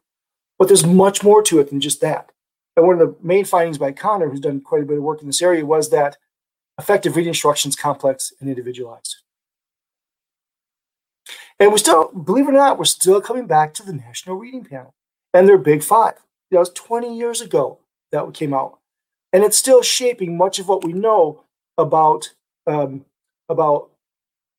But 0.58 0.68
there's 0.68 0.86
much 0.86 1.22
more 1.22 1.42
to 1.44 1.60
it 1.60 1.70
than 1.70 1.80
just 1.80 2.00
that. 2.00 2.30
And 2.76 2.86
one 2.86 3.00
of 3.00 3.08
the 3.08 3.16
main 3.26 3.44
findings 3.44 3.78
by 3.78 3.92
Connor, 3.92 4.28
who's 4.28 4.40
done 4.40 4.60
quite 4.60 4.82
a 4.82 4.86
bit 4.86 4.98
of 4.98 5.02
work 5.02 5.20
in 5.20 5.26
this 5.26 5.42
area, 5.42 5.64
was 5.64 5.90
that 5.90 6.16
effective 6.78 7.16
reading 7.16 7.30
instruction 7.30 7.68
is 7.68 7.76
complex 7.76 8.32
and 8.40 8.48
individualized. 8.48 9.16
And 11.58 11.72
we 11.72 11.78
still, 11.78 12.12
believe 12.12 12.46
it 12.46 12.50
or 12.50 12.58
not, 12.58 12.78
we're 12.78 12.84
still 12.84 13.20
coming 13.20 13.46
back 13.46 13.74
to 13.74 13.82
the 13.82 13.92
National 13.92 14.36
Reading 14.36 14.64
Panel 14.64 14.94
and 15.34 15.48
their 15.48 15.58
Big 15.58 15.82
Five. 15.82 16.14
That 16.50 16.58
was 16.58 16.70
20 16.70 17.16
years 17.16 17.40
ago 17.40 17.80
that 18.12 18.32
came 18.32 18.54
out. 18.54 18.78
And 19.32 19.44
it's 19.44 19.58
still 19.58 19.82
shaping 19.82 20.36
much 20.36 20.58
of 20.58 20.68
what 20.68 20.84
we 20.84 20.92
know 20.92 21.44
about 21.76 22.32
um, 22.66 23.04
about 23.48 23.90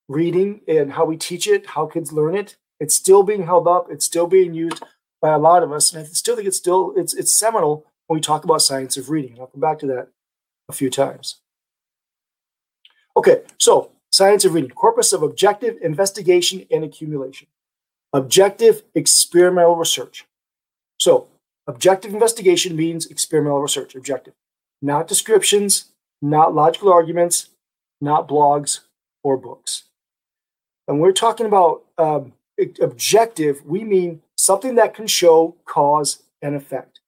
reading 0.08 0.62
and 0.68 0.92
how 0.92 1.06
we 1.06 1.16
teach 1.16 1.48
it, 1.48 1.68
how 1.68 1.86
kids 1.86 2.12
learn 2.12 2.36
it. 2.36 2.58
It's 2.80 2.96
still 2.96 3.24
being 3.24 3.44
held 3.44 3.68
up. 3.68 3.88
It's 3.90 4.06
still 4.06 4.28
being 4.28 4.54
used 4.54 4.84
by 5.22 5.32
a 5.32 5.38
lot 5.40 5.64
of 5.64 5.72
us, 5.72 5.94
and 5.94 6.02
I 6.02 6.06
still 6.08 6.36
think 6.36 6.48
it's 6.48 6.58
still 6.58 6.94
it's 6.96 7.14
it's 7.14 7.34
seminal 7.34 7.86
when 8.08 8.18
we 8.18 8.22
talk 8.22 8.44
about 8.44 8.62
science 8.62 8.98
of 8.98 9.10
reading. 9.10 9.32
And 9.32 9.42
I'll 9.42 9.48
come 9.48 9.62
back 9.62 9.80
to 9.80 9.88
that 9.88 10.10
a 10.68 10.74
few 10.74 10.90
times. 10.90 11.38
Okay, 13.18 13.42
so 13.58 13.92
science 14.12 14.46
of 14.46 14.54
reading, 14.54 14.70
corpus 14.72 15.14
of 15.14 15.24
objective 15.24 15.78
investigation 15.82 16.66
and 16.72 16.84
accumulation, 16.84 17.48
objective 18.14 18.84
experimental 18.96 19.76
research. 19.76 20.26
So 21.00 21.28
objective 21.68 22.14
investigation 22.14 22.76
means 22.76 23.06
experimental 23.08 23.62
research. 23.62 23.96
Objective, 23.96 24.34
not 24.82 25.08
descriptions, 25.08 25.92
not 26.22 26.56
logical 26.56 26.92
arguments, 26.92 27.50
not 28.02 28.28
blogs 28.28 28.82
or 29.24 29.38
books. 29.38 29.84
And 30.88 31.00
we're 31.00 31.12
talking 31.12 31.46
about 31.46 31.84
um, 31.98 32.34
objective, 32.82 33.66
we 33.66 33.84
mean 33.84 34.22
something 34.36 34.76
that 34.76 34.94
can 34.94 35.08
show 35.08 35.56
cause 35.66 36.24
and 36.42 36.56
effect. 36.56 37.00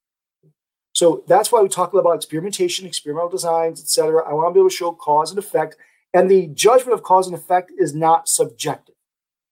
So 0.93 1.23
that's 1.27 1.51
why 1.51 1.61
we 1.61 1.69
talk 1.69 1.93
about 1.93 2.15
experimentation, 2.15 2.85
experimental 2.85 3.29
designs, 3.29 3.81
etc. 3.81 4.27
I 4.27 4.33
want 4.33 4.49
to 4.49 4.53
be 4.53 4.59
able 4.59 4.69
to 4.69 4.75
show 4.75 4.91
cause 4.91 5.31
and 5.31 5.39
effect. 5.39 5.77
And 6.13 6.29
the 6.29 6.47
judgment 6.47 6.93
of 6.93 7.03
cause 7.03 7.27
and 7.27 7.35
effect 7.35 7.71
is 7.77 7.95
not 7.95 8.27
subjective. 8.27 8.95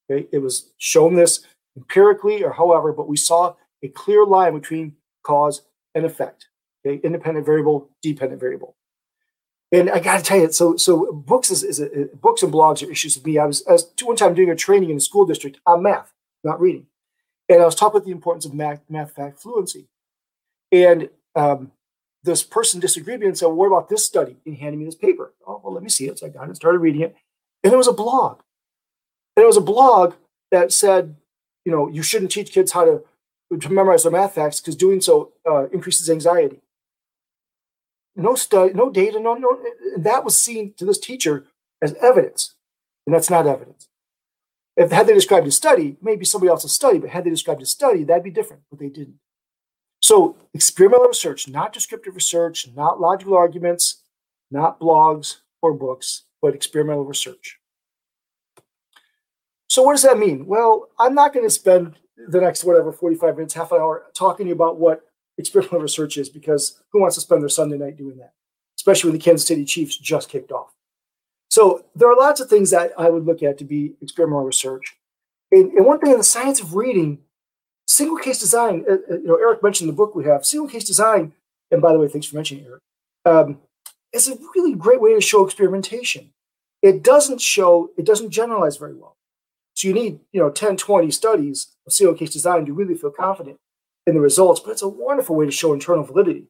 Okay? 0.09 0.27
It 0.31 0.39
was 0.39 0.71
shown 0.77 1.15
this 1.15 1.45
empirically 1.77 2.43
or 2.43 2.51
however, 2.51 2.91
but 2.91 3.07
we 3.07 3.17
saw 3.17 3.55
a 3.81 3.87
clear 3.87 4.25
line 4.25 4.53
between 4.53 4.95
cause 5.23 5.61
and 5.95 6.05
effect. 6.05 6.47
Okay? 6.85 6.99
Independent 7.03 7.45
variable, 7.45 7.89
dependent 8.01 8.41
variable. 8.41 8.75
And 9.71 9.89
I 9.89 9.99
got 9.99 10.17
to 10.17 10.23
tell 10.23 10.38
you, 10.38 10.51
so 10.51 10.77
so 10.77 11.11
books 11.11 11.51
is, 11.51 11.63
is 11.63 11.79
a, 11.79 12.09
books 12.15 12.41
and 12.41 12.51
blogs 12.51 12.85
are 12.85 12.91
issues 12.91 13.15
with 13.15 13.25
me. 13.25 13.38
I 13.38 13.45
was, 13.45 13.65
I 13.67 13.73
was 13.73 13.91
one 14.01 14.15
time 14.15 14.33
doing 14.33 14.49
a 14.49 14.55
training 14.55 14.89
in 14.89 14.97
a 14.97 15.01
school 15.01 15.25
district 15.25 15.59
on 15.65 15.83
math, 15.83 16.11
not 16.43 16.59
reading, 16.59 16.88
and 17.47 17.61
I 17.61 17.65
was 17.65 17.75
taught 17.75 17.91
about 17.91 18.05
the 18.05 18.11
importance 18.11 18.45
of 18.45 18.53
math, 18.53 18.81
math 18.89 19.11
fact 19.11 19.39
fluency. 19.39 19.88
And 20.71 21.09
um, 21.35 21.71
this 22.23 22.41
person 22.41 22.79
disagreed 22.79 23.15
with 23.15 23.21
me 23.21 23.27
and 23.27 23.38
said, 23.38 23.45
well, 23.47 23.55
"What 23.55 23.67
about 23.67 23.89
this 23.89 24.03
study?" 24.03 24.38
And 24.43 24.57
handed 24.57 24.77
me 24.77 24.85
this 24.85 24.95
paper. 24.95 25.33
Oh, 25.45 25.61
well, 25.63 25.73
let 25.73 25.83
me 25.83 25.89
see 25.89 26.07
it. 26.07 26.17
So 26.17 26.25
I 26.25 26.29
got 26.29 26.43
it, 26.43 26.47
and 26.47 26.55
started 26.55 26.79
reading 26.79 27.01
it, 27.01 27.15
and 27.63 27.71
it 27.71 27.77
was 27.77 27.88
a 27.88 27.93
blog, 27.93 28.39
and 29.35 29.43
it 29.43 29.47
was 29.47 29.57
a 29.57 29.61
blog 29.61 30.15
that 30.49 30.71
said, 30.71 31.15
you 31.63 31.71
know, 31.71 31.88
you 31.88 32.01
shouldn't 32.01 32.31
teach 32.31 32.51
kids 32.51 32.71
how 32.71 32.85
to 32.85 33.03
to 33.59 33.69
memorize 33.71 34.01
their 34.01 34.11
math 34.11 34.33
facts 34.33 34.59
because 34.59 34.75
doing 34.75 34.99
so 35.01 35.31
uh, 35.47 35.67
increases 35.69 36.09
anxiety 36.09 36.59
no 38.19 38.35
study, 38.35 38.73
no 38.73 38.89
data, 38.89 39.19
no, 39.19 39.35
no. 39.35 39.59
That 39.97 40.23
was 40.23 40.41
seen 40.41 40.73
to 40.77 40.85
this 40.85 40.99
teacher 40.99 41.47
as 41.81 41.93
evidence, 42.01 42.55
and 43.05 43.15
that's 43.15 43.29
not 43.29 43.47
evidence. 43.47 43.88
If 44.75 44.91
had 44.91 45.07
they 45.07 45.13
described 45.13 45.47
a 45.47 45.51
study, 45.51 45.97
maybe 46.01 46.25
somebody 46.25 46.49
else's 46.49 46.71
study, 46.71 46.99
but 46.99 47.09
had 47.09 47.23
they 47.23 47.29
described 47.29 47.61
a 47.61 47.65
study, 47.65 48.03
that'd 48.03 48.23
be 48.23 48.31
different, 48.31 48.63
but 48.69 48.79
they 48.79 48.89
didn't. 48.89 49.19
So 50.01 50.38
experimental 50.53 51.07
research, 51.07 51.47
not 51.47 51.73
descriptive 51.73 52.15
research, 52.15 52.69
not 52.75 53.01
logical 53.01 53.35
arguments, 53.35 54.03
not 54.49 54.79
blogs 54.79 55.38
or 55.61 55.73
books, 55.73 56.23
but 56.41 56.55
experimental 56.55 57.03
research. 57.03 57.59
So 59.67 59.83
what 59.83 59.93
does 59.93 60.03
that 60.03 60.17
mean? 60.17 60.45
Well, 60.45 60.89
I'm 60.97 61.13
not 61.13 61.33
going 61.33 61.45
to 61.45 61.51
spend 61.51 61.95
the 62.27 62.41
next 62.41 62.63
whatever 62.63 62.91
45 62.91 63.35
minutes, 63.35 63.53
half 63.53 63.71
an 63.71 63.79
hour 63.79 64.05
talking 64.15 64.51
about 64.51 64.79
what 64.79 65.01
experimental 65.39 65.79
research 65.79 66.17
is 66.17 66.29
because 66.29 66.81
who 66.91 67.01
wants 67.01 67.15
to 67.15 67.22
spend 67.22 67.41
their 67.41 67.50
Sunday 67.50 67.77
night 67.77 67.98
doing 67.98 68.17
that? 68.17 68.34
Especially 68.77 69.10
when 69.10 69.17
the 69.17 69.24
Kansas 69.24 69.48
City 69.48 69.65
Chiefs 69.65 69.98
just 69.98 70.29
kicked 70.29 70.51
off. 70.51 70.74
So 71.50 71.86
there 71.96 72.12
are 72.12 72.15
lots 72.15 72.39
of 72.39 72.50
things 72.50 72.69
that 72.72 72.91
I 72.98 73.10
would 73.10 73.25
look 73.25 73.41
at 73.41 73.58
to 73.58 73.65
be 73.65 73.93
experimental 74.01 74.46
research. 74.46 74.98
And, 75.51 75.72
and 75.74 75.86
one 75.86 76.00
thing 76.00 76.12
in 76.12 76.17
the 76.17 76.24
science 76.24 76.62
of 76.62 76.75
reading, 76.75 77.19
single 77.88 78.17
case 78.17 78.39
design, 78.39 78.86
uh, 78.88 78.93
uh, 79.12 79.17
you 79.17 79.25
know, 79.25 79.36
Eric 79.36 79.63
mentioned 79.63 79.89
the 79.89 79.93
book 79.93 80.13
we 80.13 80.25
have, 80.25 80.46
single 80.46 80.69
case 80.69 80.84
design, 80.84 81.34
and 81.72 81.81
by 81.81 81.91
the 81.91 82.00
way, 82.00 82.08
thanks 82.08 82.27
for 82.27 82.36
mentioning 82.36 82.65
Eric, 82.65 82.81
um, 83.25 83.60
is 84.13 84.27
a 84.27 84.38
really 84.55 84.75
great 84.75 85.01
way 85.01 85.15
to 85.15 85.22
show 85.22 85.43
experimentation. 85.43 86.31
It 86.81 87.03
doesn't 87.03 87.41
show, 87.41 87.89
it 87.98 88.05
doesn't 88.05 88.29
generalize 88.29 88.77
very 88.77 88.93
well. 88.93 89.17
So 89.74 89.88
you 89.88 89.93
need, 89.93 90.19
you 90.31 90.39
know, 90.39 90.50
10, 90.50 90.77
20 90.77 91.10
studies 91.10 91.67
of 91.88 91.93
single 91.93 92.15
case 92.15 92.31
design 92.31 92.65
to 92.65 92.74
really 92.74 92.96
feel 92.96 93.12
confident 93.12 93.58
in 94.05 94.13
the 94.13 94.21
results, 94.21 94.59
but 94.59 94.71
it's 94.71 94.81
a 94.81 94.87
wonderful 94.87 95.35
way 95.35 95.45
to 95.45 95.51
show 95.51 95.73
internal 95.73 96.03
validity. 96.03 96.47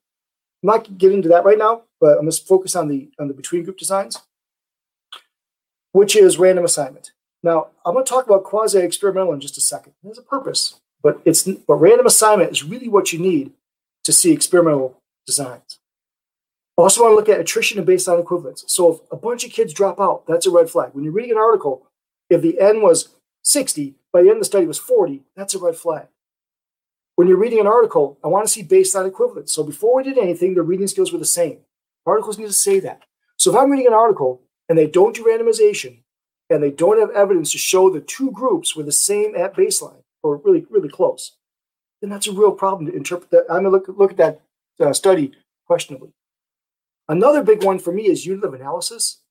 I'm 0.63 0.67
not 0.67 0.97
getting 0.97 1.17
into 1.17 1.29
that 1.29 1.45
right 1.45 1.57
now, 1.57 1.83
but 1.99 2.17
I'm 2.17 2.25
just 2.25 2.47
focus 2.47 2.75
on 2.75 2.87
the 2.87 3.09
on 3.19 3.27
the 3.27 3.33
between 3.33 3.63
group 3.63 3.77
designs, 3.77 4.21
which 5.91 6.15
is 6.15 6.37
random 6.37 6.65
assignment. 6.65 7.11
Now 7.43 7.67
I'm 7.85 7.93
going 7.93 8.05
to 8.05 8.09
talk 8.09 8.25
about 8.25 8.43
quasi 8.43 8.79
experimental 8.79 9.33
in 9.33 9.39
just 9.39 9.57
a 9.57 9.61
second. 9.61 9.93
There's 10.03 10.17
a 10.17 10.23
purpose, 10.23 10.79
but 11.01 11.21
it's 11.25 11.43
but 11.43 11.75
random 11.75 12.05
assignment 12.05 12.51
is 12.51 12.63
really 12.63 12.89
what 12.89 13.13
you 13.13 13.19
need 13.19 13.53
to 14.03 14.11
see 14.11 14.31
experimental 14.31 15.01
designs. 15.25 15.79
I 16.77 16.83
also 16.83 17.01
want 17.01 17.11
to 17.11 17.15
look 17.15 17.29
at 17.29 17.41
attrition 17.41 17.77
and 17.77 17.87
baseline 17.87 18.21
equivalence. 18.21 18.63
So 18.67 18.93
if 18.93 18.99
a 19.11 19.17
bunch 19.17 19.43
of 19.43 19.51
kids 19.51 19.73
drop 19.73 19.99
out, 19.99 20.25
that's 20.27 20.45
a 20.45 20.51
red 20.51 20.69
flag. 20.69 20.91
When 20.93 21.03
you're 21.03 21.13
reading 21.13 21.31
an 21.31 21.37
article, 21.37 21.85
if 22.29 22.41
the 22.41 22.59
N 22.59 22.81
was 22.81 23.09
60, 23.43 23.95
by 24.13 24.21
the 24.21 24.29
end 24.29 24.37
of 24.37 24.41
the 24.41 24.45
study 24.45 24.65
was 24.65 24.79
40, 24.79 25.21
that's 25.35 25.53
a 25.53 25.59
red 25.59 25.75
flag. 25.75 26.07
When 27.19 27.27
you're 27.27 27.35
reading 27.35 27.59
an 27.59 27.67
article, 27.67 28.17
I 28.23 28.29
want 28.29 28.47
to 28.47 28.49
see 28.49 28.63
baseline 28.63 29.05
equivalence. 29.05 29.51
So 29.51 29.61
before 29.61 29.97
we 29.97 30.03
did 30.03 30.17
anything, 30.17 30.53
the 30.53 30.61
reading 30.61 30.87
skills 30.87 31.11
were 31.11 31.19
the 31.19 31.25
same. 31.25 31.57
Articles 32.05 32.37
need 32.37 32.47
to 32.47 32.53
say 32.53 32.79
that. 32.79 33.01
So 33.35 33.51
if 33.51 33.57
I'm 33.57 33.69
reading 33.69 33.87
an 33.87 33.93
article 33.93 34.43
and 34.69 34.77
they 34.77 34.87
don't 34.87 35.13
do 35.13 35.25
randomization 35.25 36.03
and 36.49 36.63
they 36.63 36.71
don't 36.71 36.97
have 36.97 37.11
evidence 37.11 37.51
to 37.51 37.57
show 37.57 37.89
the 37.89 37.99
two 37.99 38.31
groups 38.31 38.73
were 38.73 38.83
the 38.83 38.93
same 38.93 39.35
at 39.35 39.53
baseline 39.53 40.01
or 40.23 40.37
really, 40.37 40.65
really 40.69 40.87
close, 40.87 41.35
then 41.99 42.09
that's 42.09 42.27
a 42.27 42.31
real 42.31 42.53
problem 42.53 42.89
to 42.89 42.95
interpret 42.95 43.31
that. 43.31 43.43
I'm 43.49 43.63
going 43.63 43.65
to 43.65 43.69
look, 43.71 43.99
look 43.99 44.11
at 44.11 44.17
that 44.17 44.41
uh, 44.79 44.93
study 44.93 45.33
questionably. 45.67 46.13
Another 47.09 47.43
big 47.43 47.65
one 47.65 47.79
for 47.79 47.91
me 47.91 48.03
is 48.03 48.25
unit 48.25 48.45
of 48.45 48.53
analysis. 48.53 49.23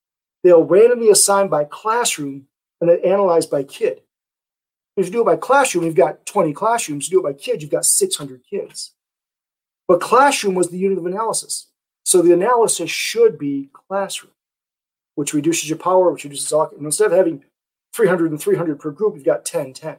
They'll 0.44 0.62
randomly 0.62 1.08
assign 1.08 1.48
by 1.48 1.64
classroom 1.64 2.48
and 2.82 2.90
then 2.90 3.00
analyze 3.02 3.46
by 3.46 3.62
kid. 3.62 4.02
If 4.98 5.06
you 5.06 5.12
do 5.12 5.20
it 5.20 5.26
by 5.26 5.36
classroom, 5.36 5.84
you've 5.84 5.94
got 5.94 6.26
20 6.26 6.52
classrooms. 6.52 7.08
You 7.08 7.18
do 7.18 7.26
it 7.26 7.32
by 7.32 7.38
kids, 7.40 7.62
you've 7.62 7.70
got 7.70 7.84
600 7.84 8.42
kids. 8.48 8.94
But 9.86 10.00
classroom 10.00 10.54
was 10.54 10.68
the 10.68 10.78
unit 10.78 10.98
of 10.98 11.06
analysis. 11.06 11.68
So 12.04 12.20
the 12.20 12.32
analysis 12.32 12.90
should 12.90 13.38
be 13.38 13.70
classroom, 13.72 14.32
which 15.14 15.32
reduces 15.32 15.68
your 15.68 15.78
power, 15.78 16.10
which 16.10 16.24
reduces 16.24 16.52
all. 16.52 16.70
And 16.76 16.84
instead 16.84 17.12
of 17.12 17.16
having 17.16 17.44
300 17.94 18.30
and 18.30 18.40
300 18.40 18.80
per 18.80 18.90
group, 18.90 19.14
you've 19.14 19.24
got 19.24 19.44
10, 19.44 19.72
10. 19.72 19.96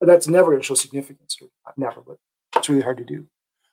But 0.00 0.06
that's 0.06 0.28
never 0.28 0.50
going 0.50 0.60
to 0.60 0.66
show 0.66 0.74
significance. 0.74 1.36
Never, 1.76 2.00
but 2.00 2.16
it's 2.56 2.68
really 2.68 2.82
hard 2.82 2.98
to 2.98 3.04
do. 3.04 3.26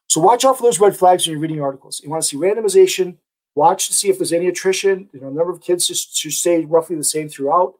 So 0.08 0.20
watch 0.20 0.44
out 0.44 0.58
for 0.58 0.64
those 0.64 0.80
red 0.80 0.98
flags 0.98 1.26
when 1.26 1.32
you're 1.32 1.42
reading 1.42 1.62
articles. 1.62 2.02
You 2.04 2.10
want 2.10 2.24
to 2.24 2.28
see 2.28 2.38
randomization. 2.38 3.18
Watch 3.56 3.88
to 3.88 3.94
see 3.94 4.10
if 4.10 4.18
there's 4.18 4.34
any 4.34 4.48
attrition. 4.48 5.10
You 5.14 5.22
know, 5.22 5.30
number 5.30 5.52
of 5.52 5.62
kids 5.62 5.88
just 5.88 6.18
should 6.18 6.34
stay 6.34 6.66
roughly 6.66 6.96
the 6.96 7.04
same 7.04 7.30
throughout. 7.30 7.76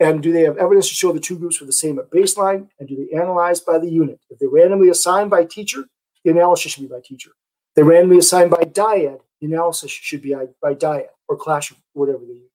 And 0.00 0.22
do 0.22 0.32
they 0.32 0.42
have 0.42 0.56
evidence 0.58 0.88
to 0.88 0.94
show 0.94 1.12
the 1.12 1.20
two 1.20 1.38
groups 1.38 1.60
were 1.60 1.66
the 1.66 1.72
same 1.72 1.98
at 1.98 2.10
baseline? 2.10 2.68
And 2.78 2.88
do 2.88 2.96
they 2.96 3.16
analyze 3.16 3.60
by 3.60 3.78
the 3.78 3.90
unit? 3.90 4.20
If 4.30 4.38
they 4.38 4.46
randomly 4.46 4.88
assigned 4.88 5.30
by 5.30 5.44
teacher, 5.44 5.86
the 6.24 6.30
analysis 6.30 6.72
should 6.72 6.82
be 6.82 6.88
by 6.88 7.00
teacher. 7.04 7.30
If 7.30 7.74
they 7.76 7.82
randomly 7.82 8.18
assigned 8.18 8.50
by 8.50 8.62
dyad, 8.62 9.20
the 9.40 9.46
analysis 9.46 9.90
should 9.90 10.22
be 10.22 10.34
by 10.62 10.74
dyad 10.74 11.08
or 11.28 11.36
classroom, 11.36 11.80
whatever 11.94 12.20
they 12.20 12.34
use. 12.34 12.50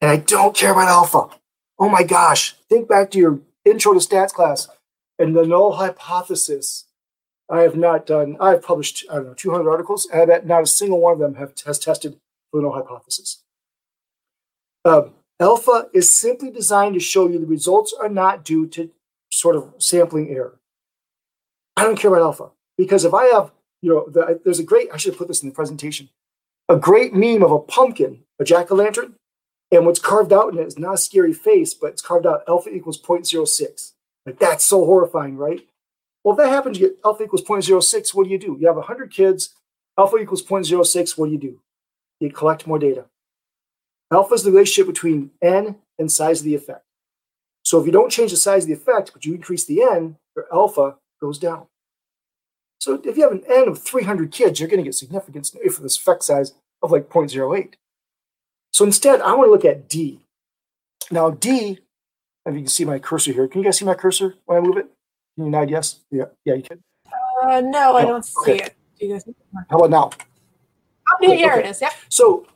And 0.00 0.10
I 0.10 0.16
don't 0.16 0.56
care 0.56 0.72
about 0.72 0.88
alpha. 0.88 1.28
Oh 1.78 1.88
my 1.88 2.02
gosh, 2.02 2.54
think 2.68 2.88
back 2.88 3.10
to 3.10 3.18
your 3.18 3.40
intro 3.64 3.92
to 3.92 3.98
stats 3.98 4.32
class 4.32 4.68
and 5.18 5.36
the 5.36 5.46
null 5.46 5.72
hypothesis. 5.72 6.84
I 7.48 7.60
have 7.60 7.76
not 7.76 8.06
done, 8.06 8.36
I've 8.40 8.62
published, 8.62 9.04
I 9.08 9.16
don't 9.16 9.26
know, 9.26 9.34
200 9.34 9.70
articles, 9.70 10.08
and 10.12 10.20
I 10.20 10.26
bet 10.26 10.46
not 10.46 10.64
a 10.64 10.66
single 10.66 11.00
one 11.00 11.12
of 11.12 11.20
them 11.20 11.36
have, 11.36 11.52
has 11.64 11.78
tested 11.78 12.18
the 12.52 12.60
null 12.60 12.72
hypothesis. 12.72 13.42
Um, 14.84 15.14
Alpha 15.38 15.88
is 15.92 16.14
simply 16.14 16.50
designed 16.50 16.94
to 16.94 17.00
show 17.00 17.28
you 17.28 17.38
the 17.38 17.46
results 17.46 17.94
are 17.98 18.08
not 18.08 18.44
due 18.44 18.66
to 18.68 18.90
sort 19.30 19.56
of 19.56 19.74
sampling 19.78 20.30
error. 20.30 20.58
I 21.76 21.84
don't 21.84 21.98
care 21.98 22.10
about 22.10 22.24
alpha 22.24 22.50
because 22.78 23.04
if 23.04 23.12
I 23.12 23.26
have, 23.26 23.52
you 23.82 23.90
know, 23.90 24.06
the, 24.08 24.40
there's 24.44 24.58
a 24.58 24.64
great, 24.64 24.88
I 24.92 24.96
should 24.96 25.12
have 25.12 25.18
put 25.18 25.28
this 25.28 25.42
in 25.42 25.48
the 25.48 25.54
presentation, 25.54 26.08
a 26.68 26.76
great 26.76 27.12
meme 27.12 27.42
of 27.42 27.52
a 27.52 27.58
pumpkin, 27.58 28.22
a 28.40 28.44
jack 28.44 28.70
o' 28.70 28.74
lantern, 28.74 29.14
and 29.70 29.84
what's 29.84 29.98
carved 29.98 30.32
out 30.32 30.52
in 30.52 30.58
it 30.58 30.66
is 30.66 30.78
not 30.78 30.94
a 30.94 30.98
scary 30.98 31.34
face, 31.34 31.74
but 31.74 31.88
it's 31.88 32.02
carved 32.02 32.26
out 32.26 32.44
alpha 32.48 32.70
equals 32.70 33.00
0.06. 33.00 33.92
Like 34.24 34.38
that's 34.38 34.64
so 34.64 34.84
horrifying, 34.86 35.36
right? 35.36 35.66
Well, 36.24 36.34
if 36.34 36.38
that 36.38 36.48
happens, 36.48 36.78
you 36.78 36.88
get 36.88 36.98
alpha 37.04 37.24
equals 37.24 37.42
0.06, 37.42 38.14
what 38.14 38.24
do 38.24 38.30
you 38.30 38.38
do? 38.38 38.56
You 38.58 38.68
have 38.68 38.76
100 38.76 39.12
kids, 39.12 39.54
alpha 39.98 40.16
equals 40.16 40.42
0.06, 40.42 41.18
what 41.18 41.26
do 41.26 41.32
you 41.32 41.38
do? 41.38 41.60
You 42.20 42.30
collect 42.32 42.66
more 42.66 42.78
data. 42.78 43.04
Alpha 44.12 44.34
is 44.34 44.42
the 44.42 44.50
relationship 44.50 44.86
between 44.86 45.30
n 45.42 45.76
and 45.98 46.10
size 46.10 46.40
of 46.40 46.44
the 46.44 46.54
effect. 46.54 46.84
So 47.62 47.80
if 47.80 47.86
you 47.86 47.92
don't 47.92 48.10
change 48.10 48.30
the 48.30 48.36
size 48.36 48.62
of 48.62 48.68
the 48.68 48.74
effect, 48.74 49.12
but 49.12 49.24
you 49.24 49.34
increase 49.34 49.64
the 49.64 49.82
n, 49.82 50.16
your 50.36 50.46
alpha 50.52 50.96
goes 51.20 51.38
down. 51.38 51.66
So 52.78 53.00
if 53.04 53.16
you 53.16 53.22
have 53.24 53.32
an 53.32 53.42
n 53.48 53.68
of 53.68 53.82
300 53.82 54.30
kids, 54.30 54.60
you're 54.60 54.68
going 54.68 54.78
to 54.78 54.84
get 54.84 54.94
significance 54.94 55.50
for 55.50 55.82
this 55.82 55.98
effect 55.98 56.22
size 56.22 56.54
of 56.82 56.92
like 56.92 57.08
0.08. 57.08 57.74
So 58.72 58.84
instead, 58.84 59.20
I 59.20 59.32
want 59.34 59.48
to 59.48 59.50
look 59.50 59.64
at 59.64 59.88
D. 59.88 60.20
Now 61.10 61.30
D, 61.30 61.78
if 62.44 62.54
you 62.54 62.60
can 62.60 62.68
see 62.68 62.84
my 62.84 62.98
cursor 62.98 63.32
here, 63.32 63.48
can 63.48 63.60
you 63.60 63.64
guys 63.64 63.78
see 63.78 63.84
my 63.84 63.94
cursor 63.94 64.36
when 64.44 64.58
I 64.58 64.60
move 64.60 64.76
it? 64.76 64.86
Can 65.34 65.46
you 65.46 65.50
nod 65.50 65.70
yes? 65.70 66.00
Yeah, 66.10 66.26
yeah, 66.44 66.54
you 66.54 66.62
can. 66.62 66.82
Uh, 67.42 67.60
no, 67.60 67.92
oh, 67.92 67.96
I 67.96 68.02
don't 68.02 68.26
okay. 68.38 68.58
see 68.58 68.62
it. 68.62 68.74
Do 68.98 69.06
you 69.06 69.12
guys 69.12 69.24
How 69.68 69.78
about 69.78 69.90
now? 69.90 70.10
Oh, 71.12 71.18
yeah, 71.20 71.34
here 71.34 71.52
okay. 71.52 71.60
it 71.60 71.70
is. 71.70 71.80
Yeah. 71.80 71.90
So 72.08 72.46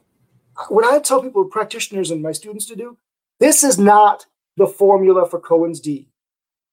what 0.68 0.84
I 0.84 0.98
tell 0.98 1.22
people, 1.22 1.44
practitioners 1.44 2.10
and 2.10 2.22
my 2.22 2.32
students 2.32 2.66
to 2.66 2.76
do, 2.76 2.98
this 3.38 3.64
is 3.64 3.78
not 3.78 4.26
the 4.56 4.66
formula 4.66 5.28
for 5.28 5.40
Cohen's 5.40 5.80
D. 5.80 6.08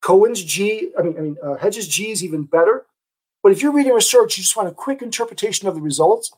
Cohen's 0.02 0.44
G, 0.44 0.92
I 0.98 1.02
mean, 1.02 1.18
I 1.18 1.22
mean, 1.22 1.38
uh, 1.44 1.56
Hedges 1.56 1.88
G 1.88 2.12
is 2.12 2.24
even 2.24 2.44
better. 2.44 2.86
But 3.44 3.52
if 3.52 3.62
you're 3.62 3.72
reading 3.72 3.94
research, 3.94 4.38
you 4.38 4.44
just 4.44 4.58
want 4.58 4.70
a 4.70 4.74
quick 4.74 5.02
interpretation 5.02 5.68
of 5.68 5.76
the 5.76 5.82
results. 5.82 6.32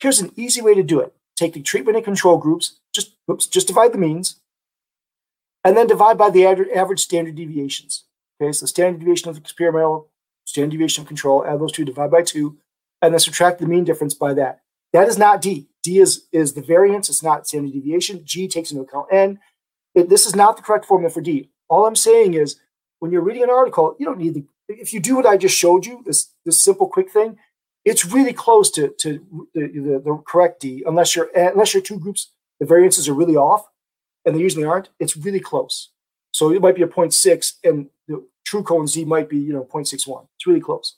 Here's 0.00 0.20
an 0.20 0.32
easy 0.36 0.62
way 0.62 0.74
to 0.74 0.82
do 0.82 1.00
it: 1.00 1.14
take 1.36 1.52
the 1.52 1.60
treatment 1.60 1.96
and 1.96 2.04
control 2.04 2.38
groups, 2.38 2.80
just 2.94 3.14
oops, 3.30 3.46
just 3.46 3.66
divide 3.66 3.92
the 3.92 3.98
means, 3.98 4.40
and 5.62 5.76
then 5.76 5.86
divide 5.86 6.16
by 6.16 6.30
the 6.30 6.46
average 6.46 7.00
standard 7.00 7.34
deviations. 7.34 8.04
Okay, 8.40 8.52
so 8.52 8.66
standard 8.66 9.00
deviation 9.00 9.28
of 9.28 9.36
experimental, 9.36 10.08
standard 10.44 10.72
deviation 10.72 11.02
of 11.02 11.08
control, 11.08 11.44
add 11.46 11.60
those 11.60 11.72
two, 11.72 11.84
divide 11.84 12.10
by 12.10 12.22
two, 12.22 12.58
and 13.02 13.12
then 13.12 13.20
subtract 13.20 13.58
the 13.58 13.66
mean 13.66 13.84
difference 13.84 14.14
by 14.14 14.34
that. 14.34 14.60
That 14.94 15.08
is 15.08 15.18
not 15.18 15.42
D. 15.42 15.68
D 15.82 15.98
is, 15.98 16.26
is 16.32 16.54
the 16.54 16.62
variance, 16.62 17.10
it's 17.10 17.22
not 17.22 17.46
standard 17.46 17.72
deviation. 17.72 18.24
G 18.24 18.48
takes 18.48 18.70
into 18.70 18.84
account 18.84 19.08
N. 19.12 19.40
It, 19.94 20.08
this 20.08 20.24
is 20.24 20.36
not 20.36 20.56
the 20.56 20.62
correct 20.62 20.86
formula 20.86 21.12
for 21.12 21.20
D. 21.20 21.50
All 21.68 21.84
I'm 21.84 21.96
saying 21.96 22.34
is 22.34 22.60
when 23.00 23.10
you're 23.10 23.20
reading 23.20 23.42
an 23.42 23.50
article, 23.50 23.96
you 23.98 24.06
don't 24.06 24.18
need 24.18 24.34
the, 24.34 24.44
if 24.68 24.94
you 24.94 25.00
do 25.00 25.16
what 25.16 25.26
I 25.26 25.36
just 25.36 25.58
showed 25.58 25.84
you, 25.84 26.02
this, 26.06 26.30
this 26.44 26.62
simple 26.62 26.88
quick 26.88 27.10
thing, 27.10 27.36
it's 27.84 28.04
really 28.06 28.32
close 28.32 28.70
to, 28.70 28.94
to 29.00 29.48
the, 29.52 29.66
the, 29.66 30.02
the 30.04 30.22
correct 30.26 30.60
D, 30.60 30.84
unless 30.86 31.16
you're, 31.16 31.28
unless 31.34 31.74
your 31.74 31.82
two 31.82 31.98
groups, 31.98 32.30
the 32.60 32.66
variances 32.66 33.08
are 33.08 33.14
really 33.14 33.36
off, 33.36 33.66
and 34.24 34.34
they 34.34 34.40
usually 34.40 34.64
aren't, 34.64 34.90
it's 35.00 35.16
really 35.16 35.40
close. 35.40 35.90
So 36.30 36.52
it 36.52 36.62
might 36.62 36.76
be 36.76 36.82
a 36.82 36.86
0.6, 36.86 37.52
and 37.64 37.90
the 38.06 38.24
true 38.44 38.62
Cohen's 38.62 38.92
D 38.92 39.04
might 39.04 39.28
be, 39.28 39.38
you 39.38 39.52
know, 39.52 39.64
0.61. 39.64 40.28
It's 40.36 40.46
really 40.46 40.60
close. 40.60 40.96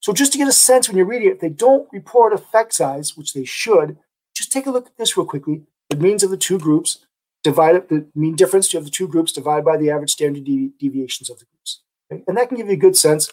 So 0.00 0.12
just 0.12 0.32
to 0.32 0.38
get 0.38 0.48
a 0.48 0.52
sense 0.52 0.88
when 0.88 0.96
you're 0.96 1.06
reading 1.06 1.28
it, 1.28 1.34
if 1.34 1.40
they 1.40 1.50
don't 1.50 1.88
report 1.92 2.32
effect 2.32 2.74
size, 2.74 3.16
which 3.16 3.34
they 3.34 3.44
should, 3.44 3.98
just 4.34 4.50
take 4.50 4.66
a 4.66 4.70
look 4.70 4.86
at 4.86 4.96
this 4.96 5.16
real 5.16 5.26
quickly. 5.26 5.62
The 5.90 5.96
means 5.96 6.22
of 6.22 6.30
the 6.30 6.36
two 6.36 6.58
groups, 6.58 7.04
divide 7.42 7.76
up 7.76 7.88
the 7.88 8.06
mean 8.14 8.34
difference 8.34 8.72
of 8.74 8.84
the 8.84 8.90
two 8.90 9.06
groups, 9.06 9.32
divided 9.32 9.64
by 9.64 9.76
the 9.76 9.90
average 9.90 10.10
standard 10.10 10.44
devi 10.44 10.72
deviations 10.78 11.28
of 11.28 11.38
the 11.38 11.44
groups. 11.46 11.82
Okay? 12.10 12.24
And 12.26 12.36
that 12.36 12.48
can 12.48 12.56
give 12.56 12.68
you 12.68 12.74
a 12.74 12.76
good 12.76 12.96
sense 12.96 13.30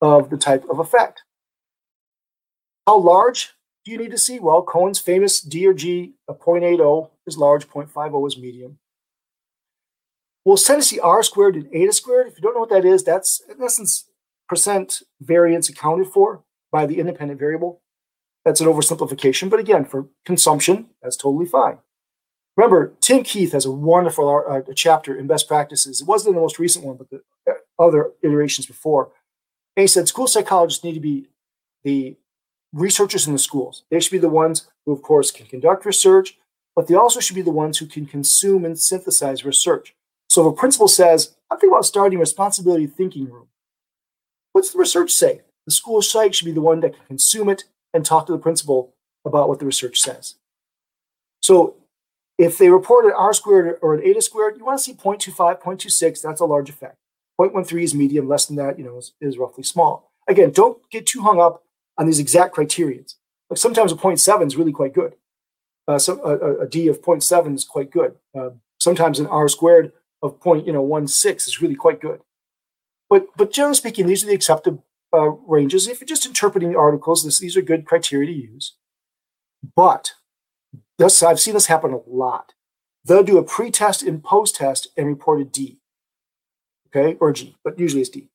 of 0.00 0.30
the 0.30 0.36
type 0.36 0.64
of 0.70 0.78
effect. 0.78 1.22
How 2.86 2.98
large 2.98 3.54
do 3.84 3.90
you 3.90 3.98
need 3.98 4.10
to 4.12 4.18
see? 4.18 4.38
Well, 4.38 4.62
Cohen's 4.62 4.98
famous 4.98 5.40
D 5.40 5.66
or 5.66 5.74
G, 5.74 6.14
a 6.28 6.34
0.80 6.34 7.10
is 7.26 7.36
large, 7.36 7.68
0.50 7.68 8.26
is 8.26 8.38
medium. 8.38 8.78
We'll 10.44 10.56
tend 10.56 10.80
to 10.80 10.86
see 10.86 11.00
R 11.00 11.22
squared 11.24 11.56
and 11.56 11.66
eta 11.74 11.92
squared. 11.92 12.28
If 12.28 12.36
you 12.36 12.42
don't 12.42 12.54
know 12.54 12.60
what 12.60 12.70
that 12.70 12.84
is, 12.84 13.02
that's 13.02 13.42
in 13.50 13.60
essence 13.62 14.08
percent 14.48 15.02
variance 15.20 15.68
accounted 15.68 16.08
for. 16.08 16.42
by 16.72 16.84
the 16.86 16.98
independent 16.98 17.38
variable. 17.38 17.80
That's 18.44 18.60
an 18.60 18.66
oversimplification, 18.66 19.48
but 19.50 19.58
again, 19.60 19.84
for 19.84 20.08
consumption, 20.24 20.86
that's 21.02 21.16
totally 21.16 21.46
fine. 21.46 21.78
Remember, 22.56 22.92
Tim 23.00 23.22
Keith 23.22 23.52
has 23.52 23.64
a 23.66 23.70
wonderful 23.70 24.44
uh, 24.48 24.60
chapter 24.74 25.16
in 25.16 25.26
best 25.26 25.48
practices. 25.48 26.00
It 26.00 26.06
wasn't 26.06 26.34
the 26.34 26.40
most 26.40 26.58
recent 26.58 26.84
one, 26.84 26.96
but 26.96 27.10
the 27.10 27.22
uh, 27.50 27.54
other 27.78 28.12
iterations 28.22 28.66
before. 28.66 29.10
And 29.76 29.82
he 29.82 29.86
said 29.86 30.08
school 30.08 30.26
psychologists 30.26 30.84
need 30.84 30.94
to 30.94 31.00
be 31.00 31.28
the 31.84 32.16
researchers 32.72 33.26
in 33.26 33.32
the 33.32 33.38
schools. 33.38 33.84
They 33.90 34.00
should 34.00 34.12
be 34.12 34.18
the 34.18 34.28
ones 34.28 34.68
who, 34.84 34.92
of 34.92 35.02
course, 35.02 35.30
can 35.30 35.46
conduct 35.46 35.84
research, 35.84 36.38
but 36.74 36.88
they 36.88 36.94
also 36.94 37.20
should 37.20 37.36
be 37.36 37.42
the 37.42 37.50
ones 37.50 37.78
who 37.78 37.86
can 37.86 38.06
consume 38.06 38.64
and 38.64 38.78
synthesize 38.78 39.44
research. 39.44 39.94
So 40.28 40.46
if 40.46 40.52
a 40.52 40.56
principal 40.56 40.88
says, 40.88 41.36
I'm 41.50 41.58
thinking 41.58 41.74
about 41.74 41.86
starting 41.86 42.18
a 42.18 42.20
responsibility 42.20 42.86
thinking 42.86 43.30
room, 43.30 43.48
what's 44.56 44.70
the 44.70 44.78
research 44.78 45.10
say? 45.10 45.42
The 45.66 45.70
school 45.70 46.00
psych 46.00 46.32
should 46.32 46.46
be 46.46 46.52
the 46.52 46.62
one 46.62 46.80
that 46.80 46.96
can 46.96 47.04
consume 47.06 47.50
it 47.50 47.64
and 47.92 48.06
talk 48.06 48.24
to 48.26 48.32
the 48.32 48.38
principal 48.38 48.94
about 49.26 49.50
what 49.50 49.58
the 49.58 49.66
research 49.66 50.00
says. 50.00 50.36
So 51.42 51.76
if 52.38 52.56
they 52.56 52.70
report 52.70 53.04
an 53.04 53.12
R 53.14 53.34
squared 53.34 53.78
or 53.82 53.94
an 53.94 54.02
eta 54.02 54.22
squared, 54.22 54.56
you 54.56 54.64
want 54.64 54.78
to 54.78 54.82
see 54.82 54.94
0.25, 54.94 55.60
0.26, 55.60 56.22
that's 56.22 56.40
a 56.40 56.46
large 56.46 56.70
effect. 56.70 56.96
0.13 57.38 57.82
is 57.82 57.94
medium, 57.94 58.28
less 58.28 58.46
than 58.46 58.56
that, 58.56 58.78
you 58.78 58.84
know, 58.84 58.96
is, 58.96 59.12
is 59.20 59.36
roughly 59.36 59.62
small. 59.62 60.10
Again, 60.26 60.52
don't 60.52 60.78
get 60.90 61.04
too 61.04 61.20
hung 61.20 61.38
up 61.38 61.62
on 61.98 62.06
these 62.06 62.18
exact 62.18 62.54
criterions. 62.54 63.16
Like 63.50 63.58
sometimes 63.58 63.92
a 63.92 63.96
0.7 63.96 64.46
is 64.46 64.56
really 64.56 64.72
quite 64.72 64.94
good. 64.94 65.16
Uh, 65.86 65.98
so 65.98 66.18
a, 66.24 66.62
a 66.62 66.66
D 66.66 66.88
of 66.88 67.02
0.7 67.02 67.54
is 67.54 67.64
quite 67.66 67.90
good. 67.90 68.14
Uh, 68.34 68.50
sometimes 68.78 69.20
an 69.20 69.26
R 69.26 69.50
squared 69.50 69.92
of 70.22 70.40
point, 70.40 70.66
you 70.66 70.72
know, 70.72 70.84
1.6 70.84 71.46
is 71.46 71.60
really 71.60 71.76
quite 71.76 72.00
good. 72.00 72.20
But 73.08 73.28
but 73.36 73.52
generally 73.52 73.76
speaking, 73.76 74.06
these 74.06 74.24
are 74.24 74.26
the 74.26 74.34
accepted 74.34 74.78
uh, 75.12 75.30
ranges. 75.46 75.86
If 75.88 76.00
you're 76.00 76.06
just 76.06 76.26
interpreting 76.26 76.72
the 76.72 76.78
articles, 76.78 77.24
this, 77.24 77.38
these 77.38 77.56
are 77.56 77.62
good 77.62 77.84
criteria 77.84 78.26
to 78.26 78.32
use. 78.32 78.74
But 79.74 80.12
this, 80.98 81.22
I've 81.22 81.40
seen 81.40 81.54
this 81.54 81.66
happen 81.66 81.92
a 81.92 82.00
lot. 82.06 82.54
They'll 83.04 83.22
do 83.22 83.38
a 83.38 83.44
pre-test 83.44 84.02
and 84.02 84.22
post-test 84.22 84.88
and 84.96 85.06
report 85.06 85.40
a 85.40 85.44
D, 85.44 85.78
okay, 86.88 87.16
or 87.20 87.32
G, 87.32 87.56
but 87.62 87.78
usually 87.78 88.00
it's 88.00 88.10
D. 88.10 88.28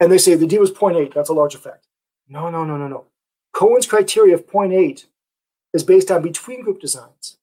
And 0.00 0.10
they 0.10 0.18
say 0.18 0.34
the 0.34 0.46
D 0.46 0.58
was 0.58 0.72
0.8. 0.72 1.12
That's 1.12 1.28
a 1.28 1.34
large 1.34 1.54
effect. 1.54 1.86
No, 2.28 2.48
no, 2.50 2.64
no, 2.64 2.76
no, 2.76 2.88
no. 2.88 3.04
Cohen's 3.52 3.86
criteria 3.86 4.34
of 4.34 4.46
0.8 4.46 5.04
is 5.72 5.84
based 5.84 6.10
on 6.10 6.22
between 6.22 6.62
group 6.62 6.80
designs. 6.80 7.36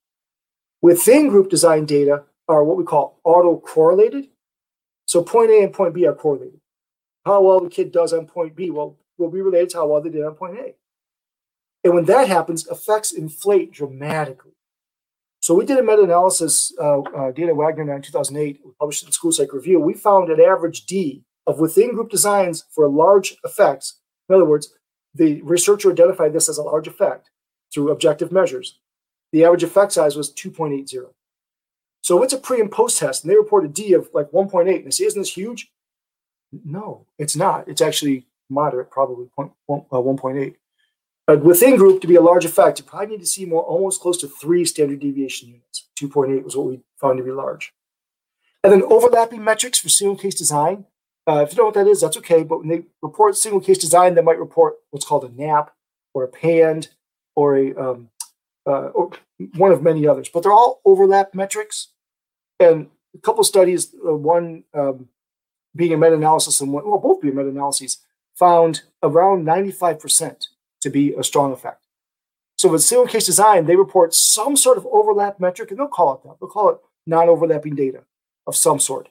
Within 0.81 1.29
group 1.29 1.50
design 1.50 1.86
data 1.86 2.24
are 2.48 2.63
what 2.63 2.77
we 2.77 2.84
call 2.84 3.20
auto-correlated. 3.24 4.27
So 5.12 5.22
point 5.22 5.51
A 5.51 5.62
and 5.62 5.74
point 5.74 5.94
B 5.94 6.08
are 6.08 6.15
correlated. 6.15 6.62
How 7.25 7.41
well 7.41 7.60
the 7.60 7.70
kid 7.70 7.91
does 7.91 8.13
on 8.13 8.27
point 8.27 8.56
B 8.56 8.72
will, 8.72 8.98
will 9.18 9.30
be 9.30 9.41
related 9.41 9.72
to 9.72 9.80
how 9.80 9.88
well 9.88 10.01
they 10.01 10.10
did 10.10 10.24
on 10.24 10.36
point 10.36 10.58
A. 10.58 10.74
And 11.84 11.94
when 11.94 12.06
that 12.06 12.30
happens, 12.30 12.65
effects 12.68 13.12
inflate 13.12 13.74
dramatically. 13.74 14.53
So 15.41 15.53
we 15.53 15.65
did 15.65 15.77
a 15.77 15.84
meta-analysis, 15.84 16.72
uh, 16.80 17.00
uh, 17.01 17.32
Dana 17.34 17.53
Wagner 17.53 17.94
in 17.94 18.01
2008, 18.01 18.62
published 18.80 19.06
in 19.06 19.12
School 19.12 19.34
Psych 19.34 19.51
Review. 19.51 19.82
We 19.82 19.96
found 19.96 20.30
an 20.30 20.39
average 20.39 20.86
D 20.86 21.25
of 21.46 21.60
within 21.60 21.94
group 21.94 22.10
designs 22.10 22.63
for 22.72 22.88
large 22.88 23.36
effects. 23.44 24.00
In 24.30 24.36
other 24.36 24.46
words, 24.46 24.74
the 25.13 25.41
researcher 25.41 25.91
identified 25.91 26.32
this 26.32 26.48
as 26.48 26.58
a 26.58 26.63
large 26.63 26.88
effect 26.88 27.32
through 27.74 27.91
objective 27.91 28.32
measures. 28.32 28.80
The 29.34 29.44
average 29.44 29.63
effect 29.63 29.91
size 29.91 30.15
was 30.15 30.34
2.80. 30.34 31.10
So 32.01 32.22
it's 32.24 32.34
a 32.34 32.38
pre 32.38 32.60
and 32.60 32.72
post 32.72 32.98
test, 32.98 33.24
and 33.24 33.31
they 33.31 33.38
report 33.38 33.65
a 33.65 33.67
D 33.67 33.93
of 33.93 34.10
like 34.13 34.31
1.8. 34.31 34.75
And 34.75 34.86
they 34.86 34.91
say, 34.91 35.05
isn't 35.05 35.22
this 35.22 35.38
huge? 35.38 35.71
No, 36.52 37.06
it's 37.17 37.36
not. 37.36 37.67
It's 37.67 37.82
actually 37.82 38.26
moderate, 38.49 38.91
probably 38.91 39.30
1.8. 39.38 40.56
Uh, 41.28 41.38
within 41.38 41.78
group, 41.78 42.02
to 42.02 42.08
be 42.08 42.15
a 42.15 42.21
large 42.21 42.43
effect, 42.43 42.80
you 42.80 42.86
probably 42.86 43.08
need 43.08 43.21
to 43.21 43.26
see 43.26 43.45
more, 43.45 43.63
almost 43.63 44.02
close 44.02 44.17
to 44.17 44.28
three 44.28 44.65
standard 44.65 44.99
deviation 44.99 45.49
units. 45.49 45.88
2.8 45.99 46.43
was 46.43 46.58
what 46.58 46.67
we 46.67 46.82
found 46.99 47.17
to 47.17 47.23
be 47.23 47.32
large. 47.32 47.73
And 48.63 48.73
then 48.73 48.84
overlapping 48.84 49.43
metrics 49.43 49.80
for 49.80 49.89
single 49.89 50.17
case 50.17 50.36
design. 50.36 50.86
Uh, 51.28 51.45
if 51.45 51.52
you 51.52 51.58
don't 51.58 51.63
know 51.76 51.82
what 51.82 51.86
that 51.86 51.89
is, 51.89 52.02
that's 52.02 52.17
okay. 52.17 52.43
But 52.43 52.60
when 52.60 52.67
they 52.67 52.84
report 53.02 53.38
single 53.38 53.62
case 53.62 53.78
design, 53.78 54.15
they 54.15 54.21
might 54.21 54.39
report 54.39 54.76
what's 54.89 55.06
called 55.06 55.23
a 55.23 55.30
NAP 55.30 55.71
or 56.13 56.23
a 56.23 56.28
PAND 56.28 56.89
or 57.36 57.56
a 57.56 57.76
um, 57.76 58.10
uh, 58.65 58.89
one 59.56 59.71
of 59.71 59.82
many 59.82 60.08
others. 60.08 60.30
But 60.30 60.43
they're 60.43 60.52
all 60.52 60.82
overlap 60.86 61.34
metrics. 61.34 61.89
And 62.60 62.89
a 63.15 63.19
couple 63.19 63.43
studies, 63.43 63.93
uh, 64.08 64.15
one 64.15 64.63
um, 64.74 65.10
being 65.76 65.93
a 65.93 65.97
meta-analysis 65.97 66.62
and 66.62 66.71
one, 66.71 66.88
well, 66.88 67.00
both 67.00 67.21
being 67.21 67.36
meta-analyses, 67.36 68.00
found 68.36 68.84
around 69.04 69.45
95% 69.45 70.47
to 70.82 70.89
be 70.89 71.13
a 71.13 71.24
strong 71.24 71.52
effect. 71.52 71.88
So 72.58 72.69
with 72.69 72.84
single 72.84 73.08
case 73.08 73.26
design, 73.26 73.65
they 73.65 73.76
report 73.76 74.13
some 74.13 74.56
sort 74.56 74.78
of 74.78 74.86
overlap 74.86 75.39
metric, 75.39 75.71
and 75.71 75.80
they'll 75.80 75.88
call 75.88 76.13
it 76.13 76.24
that. 76.24 76.36
They'll 76.39 76.50
call 76.50 76.69
it 76.69 76.78
non-overlapping 77.08 77.76
data 77.76 78.04
of 78.45 78.56
some 78.56 78.80
sort. 78.80 79.10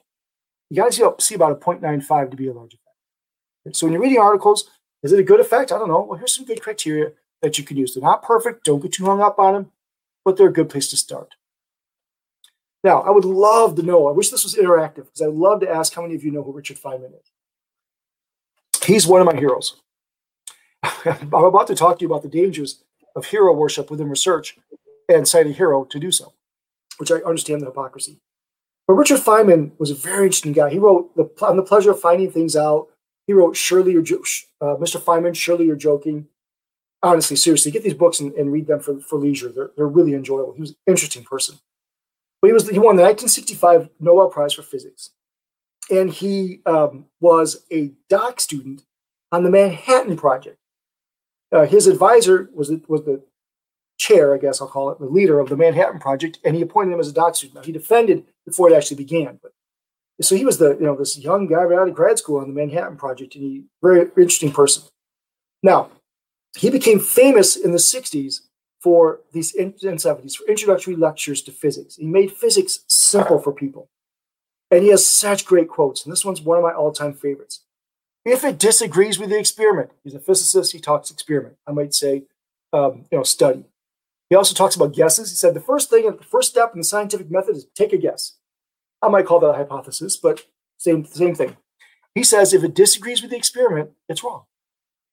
You 0.69 0.77
got 0.77 0.93
to 0.93 1.15
see 1.19 1.35
about 1.35 1.51
a 1.51 1.55
0.95 1.55 2.31
to 2.31 2.37
be 2.37 2.47
a 2.47 2.53
large 2.53 2.73
effect. 2.73 3.75
So 3.75 3.85
when 3.85 3.93
you're 3.93 4.01
reading 4.01 4.19
articles, 4.19 4.69
is 5.03 5.11
it 5.11 5.19
a 5.19 5.23
good 5.23 5.39
effect? 5.39 5.71
I 5.71 5.77
don't 5.77 5.89
know. 5.89 6.01
Well, 6.01 6.17
here's 6.17 6.35
some 6.35 6.45
good 6.45 6.61
criteria 6.61 7.11
that 7.41 7.57
you 7.57 7.63
can 7.63 7.77
use. 7.77 7.93
They're 7.93 8.03
not 8.03 8.23
perfect. 8.23 8.63
Don't 8.65 8.81
get 8.81 8.93
too 8.93 9.05
hung 9.05 9.21
up 9.21 9.39
on 9.39 9.53
them, 9.53 9.71
but 10.23 10.37
they're 10.37 10.49
a 10.49 10.53
good 10.53 10.69
place 10.69 10.89
to 10.89 10.97
start. 10.97 11.35
Now, 12.83 13.01
I 13.01 13.11
would 13.11 13.25
love 13.25 13.75
to 13.75 13.83
know. 13.83 14.07
I 14.07 14.11
wish 14.11 14.29
this 14.29 14.43
was 14.43 14.55
interactive 14.55 15.05
because 15.05 15.21
I'd 15.21 15.33
love 15.33 15.59
to 15.61 15.69
ask 15.69 15.93
how 15.93 16.01
many 16.01 16.15
of 16.15 16.23
you 16.23 16.31
know 16.31 16.43
who 16.43 16.51
Richard 16.51 16.77
Feynman 16.77 17.13
is. 17.13 18.83
He's 18.83 19.05
one 19.05 19.21
of 19.21 19.27
my 19.27 19.39
heroes. 19.39 19.75
I'm 20.83 21.33
about 21.33 21.67
to 21.67 21.75
talk 21.75 21.99
to 21.99 22.03
you 22.03 22.09
about 22.09 22.23
the 22.23 22.29
dangers 22.29 22.83
of 23.15 23.25
hero 23.25 23.53
worship 23.53 23.91
within 23.91 24.09
research 24.09 24.57
and 25.07 25.27
cite 25.27 25.45
a 25.45 25.51
hero 25.51 25.83
to 25.85 25.99
do 25.99 26.11
so, 26.11 26.33
which 26.97 27.11
I 27.11 27.17
understand 27.17 27.61
the 27.61 27.67
hypocrisy. 27.67 28.19
But 28.87 28.95
Richard 28.95 29.19
Feynman 29.19 29.71
was 29.77 29.91
a 29.91 29.95
very 29.95 30.25
interesting 30.25 30.53
guy. 30.53 30.71
He 30.71 30.79
wrote 30.79 31.15
the, 31.15 31.29
On 31.45 31.57
the 31.57 31.63
Pleasure 31.63 31.91
of 31.91 31.99
Finding 31.99 32.31
Things 32.31 32.55
Out. 32.55 32.87
He 33.27 33.33
wrote 33.33 33.55
Surely 33.55 33.91
You're 33.91 34.01
uh, 34.01 34.75
Mr. 34.77 34.99
Feynman, 34.99 35.35
Surely 35.35 35.65
You're 35.65 35.75
Joking. 35.75 36.27
Honestly, 37.03 37.35
seriously, 37.35 37.71
get 37.71 37.83
these 37.83 37.95
books 37.95 38.19
and, 38.19 38.33
and 38.33 38.51
read 38.51 38.67
them 38.67 38.79
for, 38.79 38.99
for 38.99 39.17
leisure. 39.17 39.49
They're, 39.49 39.71
they're 39.75 39.87
really 39.87 40.13
enjoyable. 40.13 40.53
He 40.53 40.61
was 40.61 40.71
an 40.71 40.77
interesting 40.85 41.23
person. 41.23 41.57
But 42.41 42.47
he 42.47 42.53
was 42.53 42.69
he 42.69 42.79
won 42.79 42.95
the 42.95 43.03
1965 43.03 43.89
Nobel 43.99 44.29
Prize 44.29 44.53
for 44.53 44.63
Physics, 44.63 45.11
and 45.89 46.11
he 46.11 46.61
um, 46.65 47.05
was 47.19 47.65
a 47.71 47.91
doc 48.09 48.39
student 48.39 48.83
on 49.31 49.43
the 49.43 49.51
Manhattan 49.51 50.17
Project. 50.17 50.57
Uh, 51.51 51.65
his 51.65 51.85
advisor 51.85 52.49
was 52.53 52.69
the, 52.69 52.81
was 52.87 53.03
the 53.03 53.21
chair, 53.99 54.33
I 54.33 54.39
guess 54.39 54.61
I'll 54.61 54.67
call 54.67 54.89
it, 54.89 54.99
the 54.99 55.05
leader 55.05 55.39
of 55.39 55.49
the 55.49 55.57
Manhattan 55.57 55.99
Project, 55.99 56.39
and 56.43 56.55
he 56.55 56.61
appointed 56.61 56.93
him 56.93 56.99
as 56.99 57.09
a 57.09 57.13
doc 57.13 57.35
student. 57.35 57.55
Now, 57.55 57.63
he 57.63 57.71
defended 57.71 58.25
before 58.45 58.71
it 58.71 58.75
actually 58.75 58.97
began, 58.97 59.39
but 59.41 59.51
so 60.21 60.35
he 60.35 60.45
was 60.45 60.57
the 60.57 60.71
you 60.79 60.85
know 60.85 60.95
this 60.95 61.17
young 61.17 61.47
guy 61.47 61.63
right 61.63 61.79
out 61.79 61.87
of 61.87 61.95
grad 61.95 62.17
school 62.17 62.39
on 62.39 62.47
the 62.47 62.53
Manhattan 62.53 62.97
Project, 62.97 63.35
and 63.35 63.43
he 63.43 63.63
very 63.81 64.01
interesting 64.01 64.51
person. 64.51 64.83
Now, 65.63 65.89
he 66.57 66.69
became 66.69 66.99
famous 66.99 67.55
in 67.55 67.71
the 67.71 67.77
'60s 67.77 68.41
for 68.79 69.21
these 69.31 69.53
in, 69.53 69.73
and 69.83 69.99
'70s 69.99 70.35
for 70.35 70.47
introductory 70.47 70.95
lectures 70.95 71.41
to 71.43 71.51
physics. 71.51 71.95
He 71.95 72.05
made 72.05 72.31
physics 72.31 72.79
simple 72.87 73.39
for 73.39 73.53
people, 73.53 73.89
and 74.69 74.83
he 74.83 74.89
has 74.89 75.05
such 75.05 75.45
great 75.45 75.69
quotes. 75.69 76.03
And 76.05 76.11
this 76.11 76.25
one's 76.25 76.41
one 76.41 76.57
of 76.57 76.63
my 76.63 76.73
all-time 76.73 77.13
favorites. 77.13 77.61
If 78.23 78.43
it 78.43 78.59
disagrees 78.59 79.17
with 79.17 79.29
the 79.29 79.39
experiment, 79.39 79.91
he's 80.03 80.13
a 80.13 80.19
physicist, 80.19 80.73
he 80.73 80.79
talks 80.79 81.09
experiment. 81.09 81.55
I 81.65 81.71
might 81.71 81.93
say, 81.93 82.23
um, 82.71 83.05
you 83.11 83.17
know, 83.17 83.23
study. 83.23 83.65
He 84.29 84.35
also 84.35 84.53
talks 84.53 84.75
about 84.75 84.93
guesses. 84.93 85.29
He 85.29 85.35
said 85.35 85.53
the 85.53 85.59
first 85.59 85.89
thing, 85.89 86.05
the 86.05 86.23
first 86.23 86.51
step 86.51 86.71
in 86.73 86.79
the 86.79 86.85
scientific 86.85 87.29
method 87.29 87.55
is 87.55 87.65
take 87.75 87.93
a 87.93 87.97
guess. 87.97 88.37
I 89.01 89.09
might 89.09 89.25
call 89.25 89.39
that 89.39 89.49
a 89.49 89.53
hypothesis, 89.53 90.15
but 90.15 90.45
same, 90.77 91.03
same 91.05 91.35
thing. 91.35 91.57
He 92.13 92.23
says 92.23 92.53
if 92.53 92.63
it 92.63 92.75
disagrees 92.75 93.21
with 93.21 93.31
the 93.31 93.37
experiment, 93.37 93.91
it's 94.07 94.23
wrong. 94.23 94.43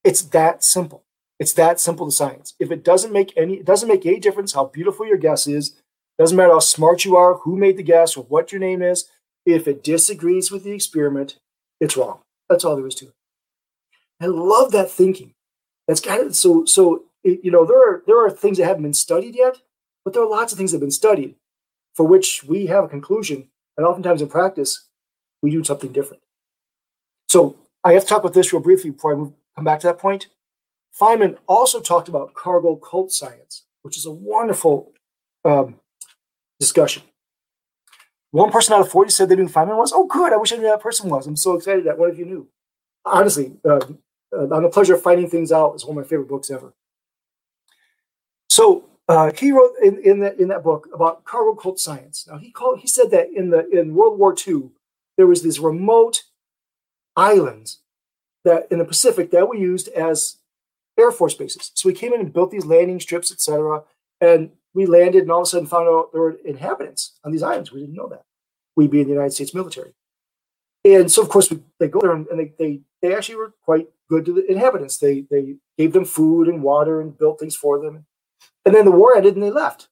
It's 0.05 0.23
that 0.23 0.63
simple. 0.63 1.05
It's 1.39 1.53
that 1.55 1.81
simple 1.81 2.07
to 2.07 2.13
science. 2.13 2.55
If 2.59 2.71
it 2.71 2.85
doesn't 2.85 3.13
make 3.13 3.33
any, 3.37 3.55
it 3.55 3.65
doesn't 3.65 3.89
make 3.89 4.05
any 4.05 4.19
difference 4.19 4.53
how 4.53 4.67
beautiful 4.67 5.07
your 5.07 5.17
guess 5.17 5.47
is, 5.47 5.81
doesn't 6.19 6.37
matter 6.37 6.53
how 6.53 6.59
smart 6.59 7.05
you 7.05 7.17
are, 7.17 7.35
who 7.35 7.57
made 7.57 7.77
the 7.77 7.83
guess, 7.83 8.17
or 8.17 8.25
what 8.25 8.51
your 8.51 8.61
name 8.61 8.83
is. 8.83 9.09
If 9.47 9.69
it 9.69 9.85
disagrees 9.85 10.51
with 10.51 10.65
the 10.65 10.73
experiment, 10.73 11.39
it's 11.81 11.97
wrong. 11.97 12.21
That's 12.49 12.65
all 12.65 12.77
there 12.77 12.87
is 12.87 12.95
to 12.97 13.07
it. 13.07 13.15
I 14.21 14.27
love 14.27 14.73
that 14.73 14.91
thinking. 14.91 15.35
That's 15.87 16.01
kind 16.01 16.27
of 16.27 16.37
so 16.37 16.65
so 16.65 17.05
it, 17.23 17.41
you 17.43 17.51
know 17.51 17.65
there 17.65 17.79
are 17.79 18.03
there 18.07 18.23
are 18.25 18.31
things 18.31 18.59
that 18.59 18.67
haven't 18.67 18.83
been 18.83 18.95
studied 18.95 19.37
yet, 19.37 19.59
but 20.05 20.13
there 20.13 20.23
are 20.23 20.29
lots 20.29 20.53
of 20.53 20.59
things 20.59 20.73
that 20.73 20.77
have 20.77 20.83
been 20.83 20.91
studied 20.91 21.37
for 21.95 22.07
which 22.07 22.45
we 22.45 22.67
have 22.67 22.85
a 22.85 22.89
conclusion, 22.89 23.49
and 23.77 23.87
oftentimes 23.87 24.21
in 24.21 24.29
practice 24.29 24.89
we 25.41 25.51
do 25.51 25.63
something 25.65 25.93
different. 25.93 26.23
So 27.29 27.57
I 27.85 27.93
have 27.93 28.03
to 28.03 28.09
talk 28.09 28.21
about 28.21 28.35
this 28.35 28.53
real 28.53 28.61
briefly 28.61 28.91
before 28.91 29.13
I 29.13 29.17
move, 29.17 29.33
come 29.55 29.65
back 29.65 29.81
to 29.81 29.87
that 29.87 29.99
point. 29.99 30.27
Feynman 30.99 31.37
also 31.47 31.81
talked 31.81 32.09
about 32.09 32.35
cargo 32.35 32.77
cult 32.77 33.13
science, 33.13 33.65
which 33.83 33.97
is 33.97 34.07
a 34.07 34.11
wonderful 34.11 34.93
um, 35.45 35.81
discussion. 36.59 37.03
One 38.31 38.51
person 38.51 38.75
out 38.75 38.81
of 38.81 38.91
40 38.91 39.11
said 39.11 39.29
they 39.29 39.37
knew 39.37 39.49
Feynman 39.49 39.77
was. 39.77 39.93
Oh, 39.93 40.07
good. 40.07 40.33
I 40.33 40.37
wish 40.37 40.53
I 40.53 40.57
knew 40.57 40.65
that 40.65 40.83
person 40.83 41.09
was. 41.09 41.27
I'm 41.27 41.37
so 41.37 41.55
excited 41.55 41.85
that 41.85 41.99
one 41.99 42.11
of 42.11 42.19
you 42.19 42.27
knew. 42.27 42.49
Honestly, 43.05 43.53
uh, 43.65 43.81
uh, 44.37 44.49
on 44.55 44.63
the 44.63 44.69
pleasure 44.69 44.95
of 44.95 45.03
finding 45.03 45.31
things 45.31 45.51
out 45.51 45.75
is 45.75 45.85
one 45.85 45.97
of 45.97 46.05
my 46.05 46.09
favorite 46.09 46.29
books 46.29 46.51
ever. 46.51 46.75
So 48.51 48.85
uh, 49.09 49.33
he 49.33 49.53
wrote 49.53 49.73
in, 49.83 49.99
in 50.05 50.21
that 50.21 50.39
in 50.39 50.49
that 50.49 50.63
book 50.63 50.89
about 50.93 51.25
cargo 51.25 51.55
cult 51.55 51.81
science. 51.81 52.27
Now 52.29 52.39
he 52.39 52.51
called 52.51 52.81
he 52.81 52.87
said 52.87 53.11
that 53.13 53.29
in 53.35 53.51
the 53.51 53.69
in 53.71 53.95
World 53.95 54.19
War 54.19 54.35
II 54.47 54.71
there 55.17 55.27
was 55.27 55.43
these 55.43 55.59
remote 55.59 56.25
islands 57.17 57.81
that 58.45 58.67
in 58.71 58.79
the 58.79 58.85
Pacific 58.85 59.31
that 59.31 59.49
we 59.49 59.59
used 59.59 59.89
as 59.89 60.38
Air 60.99 61.11
Force 61.11 61.35
bases. 61.35 61.71
So 61.75 61.89
we 61.89 61.95
came 61.95 62.13
in 62.13 62.21
and 62.21 62.33
built 62.33 62.51
these 62.51 62.67
landing 62.67 63.01
strips, 63.01 63.31
etc. 63.33 63.83
And 64.21 64.51
we 64.75 64.87
landed 64.87 65.23
and 65.23 65.31
all 65.31 65.41
of 65.41 65.47
a 65.47 65.47
sudden 65.47 65.67
found 65.67 65.89
out 65.89 66.13
there 66.13 66.21
were 66.21 66.37
inhabitants 66.45 67.19
on 67.25 67.33
these 67.33 67.43
islands. 67.43 67.73
We 67.73 67.81
didn't 67.81 67.95
know 67.95 68.09
that. 68.09 68.23
We 68.77 68.87
being 68.87 69.07
the 69.07 69.13
United 69.13 69.33
States 69.33 69.55
military. 69.55 69.93
And 70.85 71.11
so 71.11 71.23
of 71.23 71.29
course 71.29 71.51
we, 71.51 71.61
they 71.81 71.89
go 71.89 72.01
there 72.01 72.13
and, 72.13 72.27
and 72.29 72.39
they, 72.39 72.53
they 72.59 72.81
they 73.03 73.15
actually 73.15 73.37
were 73.37 73.55
quite 73.65 73.89
good 74.09 74.25
to 74.27 74.33
the 74.33 74.51
inhabitants. 74.51 74.99
They 74.99 75.25
they 75.31 75.57
gave 75.77 75.93
them 75.93 76.05
food 76.05 76.49
and 76.49 76.63
water 76.63 77.01
and 77.01 77.19
built 77.19 77.41
things 77.41 77.57
for 77.57 77.81
them. 77.81 78.07
And 78.65 78.75
then 78.75 78.85
the 78.85 78.91
war 78.91 79.17
ended 79.17 79.35
and 79.35 79.43
they 79.43 79.51
left. 79.51 79.89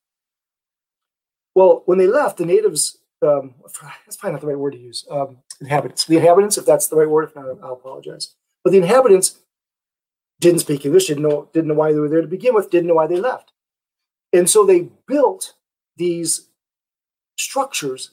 Well, 1.54 1.82
when 1.86 1.98
they 1.98 2.06
left, 2.06 2.36
the 2.36 2.44
natives, 2.44 2.98
um, 3.22 3.54
that's 4.04 4.16
probably 4.18 4.32
not 4.32 4.40
the 4.42 4.46
right 4.46 4.58
word 4.58 4.72
to 4.72 4.78
use, 4.78 5.06
um, 5.10 5.38
inhabitants. 5.58 6.04
The 6.04 6.18
inhabitants, 6.18 6.58
if 6.58 6.66
that's 6.66 6.88
the 6.88 6.96
right 6.96 7.08
word, 7.08 7.24
if 7.24 7.34
not, 7.34 7.46
I'll 7.62 7.72
apologize. 7.72 8.34
But 8.62 8.72
the 8.72 8.78
inhabitants 8.78 9.38
didn't 10.40 10.60
speak 10.60 10.84
English, 10.84 11.06
didn't 11.06 11.22
know, 11.22 11.48
didn't 11.52 11.68
know 11.68 11.74
why 11.74 11.92
they 11.92 11.98
were 11.98 12.08
there 12.08 12.20
to 12.20 12.26
begin 12.26 12.54
with, 12.54 12.70
didn't 12.70 12.88
know 12.88 12.94
why 12.94 13.06
they 13.06 13.20
left. 13.20 13.52
And 14.32 14.48
so 14.48 14.64
they 14.64 14.90
built 15.06 15.54
these 15.96 16.48
structures 17.38 18.12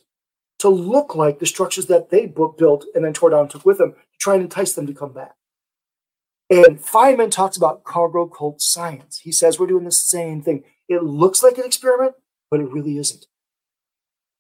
to 0.59 0.69
look 0.69 1.15
like 1.15 1.39
the 1.39 1.45
structures 1.45 1.87
that 1.87 2.09
they 2.09 2.25
built 2.25 2.85
and 2.95 3.03
then 3.03 3.13
tore 3.13 3.29
down 3.29 3.41
and 3.41 3.49
took 3.49 3.65
with 3.65 3.77
them 3.77 3.93
to 3.93 4.17
try 4.19 4.35
and 4.35 4.43
entice 4.43 4.73
them 4.73 4.87
to 4.87 4.93
come 4.93 5.13
back. 5.13 5.35
And 6.49 6.79
Feynman 6.79 7.31
talks 7.31 7.57
about 7.57 7.83
cargo 7.83 8.27
cult 8.27 8.61
science. 8.61 9.19
He 9.19 9.31
says 9.31 9.59
we're 9.59 9.67
doing 9.67 9.85
the 9.85 9.91
same 9.91 10.41
thing. 10.41 10.63
It 10.87 11.03
looks 11.03 11.41
like 11.41 11.57
an 11.57 11.65
experiment, 11.65 12.13
but 12.51 12.59
it 12.59 12.69
really 12.69 12.97
isn't. 12.97 13.25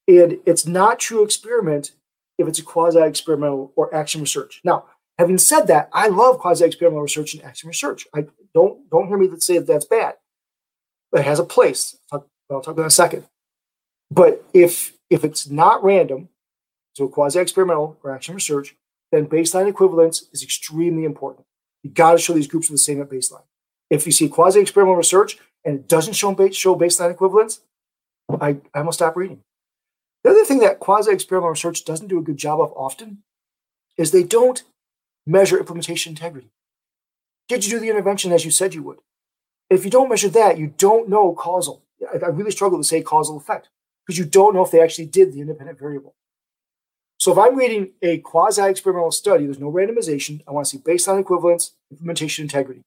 And 0.07 0.39
it's 0.45 0.67
not 0.67 0.99
true 0.99 1.23
experiment 1.23 1.91
if 2.37 2.47
it's 2.47 2.59
a 2.59 2.63
quasi 2.63 2.99
experimental 2.99 3.73
or 3.75 3.93
action 3.95 4.21
research. 4.21 4.61
Now, 4.63 4.85
having 5.17 5.37
said 5.37 5.67
that, 5.67 5.89
I 5.93 6.07
love 6.07 6.39
quasi 6.39 6.65
experimental 6.65 7.03
research 7.03 7.33
and 7.33 7.43
action 7.43 7.67
research. 7.67 8.07
I 8.15 8.25
don't 8.53 8.89
don't 8.89 9.07
hear 9.07 9.17
me 9.17 9.27
that 9.27 9.43
say 9.43 9.57
that 9.57 9.67
that's 9.67 9.85
bad. 9.85 10.15
It 11.13 11.23
has 11.23 11.39
a 11.39 11.43
place. 11.43 11.95
I'll 12.11 12.19
talk, 12.19 12.27
I'll 12.49 12.61
talk 12.61 12.73
about 12.73 12.83
in 12.83 12.87
a 12.87 12.91
second. 12.91 13.25
But 14.09 14.43
if 14.53 14.93
if 15.09 15.23
it's 15.23 15.49
not 15.49 15.83
random, 15.83 16.29
so 16.93 17.07
quasi 17.07 17.39
experimental 17.39 17.97
or 18.03 18.11
action 18.11 18.35
research, 18.35 18.75
then 19.11 19.27
baseline 19.27 19.67
equivalence 19.67 20.23
is 20.31 20.43
extremely 20.43 21.05
important. 21.05 21.45
You 21.83 21.91
got 21.91 22.13
to 22.13 22.17
show 22.17 22.33
these 22.33 22.47
groups 22.47 22.69
are 22.69 22.73
the 22.73 22.77
same 22.77 23.01
at 23.01 23.09
baseline. 23.09 23.43
If 23.89 24.05
you 24.05 24.11
see 24.11 24.29
quasi 24.29 24.59
experimental 24.59 24.95
research 24.95 25.37
and 25.63 25.75
it 25.75 25.87
doesn't 25.87 26.13
show, 26.13 26.35
show 26.51 26.75
baseline 26.75 27.11
equivalence, 27.11 27.61
I, 28.41 28.57
I 28.73 28.81
must 28.81 28.99
stop 28.99 29.15
reading. 29.15 29.41
The 30.23 30.31
other 30.31 30.45
thing 30.45 30.59
that 30.59 30.79
quasi 30.79 31.11
experimental 31.11 31.51
research 31.51 31.85
doesn't 31.85 32.07
do 32.07 32.17
a 32.17 32.23
good 32.23 32.37
job 32.37 32.61
of 32.61 32.73
often 32.75 33.23
is 33.97 34.11
they 34.11 34.23
don't 34.23 34.63
measure 35.25 35.57
implementation 35.57 36.11
integrity. 36.11 36.49
Did 37.47 37.65
you 37.65 37.71
do 37.71 37.79
the 37.79 37.89
intervention 37.89 38.31
as 38.31 38.45
you 38.45 38.51
said 38.51 38.73
you 38.73 38.83
would? 38.83 38.99
If 39.69 39.85
you 39.85 39.91
don't 39.91 40.09
measure 40.09 40.29
that, 40.29 40.57
you 40.57 40.73
don't 40.77 41.09
know 41.09 41.33
causal. 41.33 41.83
I, 42.11 42.27
really 42.27 42.51
struggle 42.51 42.77
to 42.77 42.83
say 42.83 43.01
causal 43.01 43.37
effect 43.37 43.69
because 44.05 44.17
you 44.17 44.25
don't 44.25 44.53
know 44.53 44.63
if 44.63 44.71
they 44.71 44.81
actually 44.81 45.05
did 45.05 45.33
the 45.33 45.41
independent 45.41 45.79
variable. 45.79 46.15
So 47.19 47.31
if 47.31 47.37
I'm 47.37 47.55
reading 47.55 47.91
a 48.01 48.17
quasi-experimental 48.17 49.11
study, 49.11 49.45
there's 49.45 49.59
no 49.59 49.71
randomization. 49.71 50.41
I 50.47 50.51
want 50.51 50.65
to 50.67 50.71
see 50.71 50.77
baseline 50.77 51.21
equivalence, 51.21 51.71
implementation 51.89 52.43
integrity. 52.43 52.81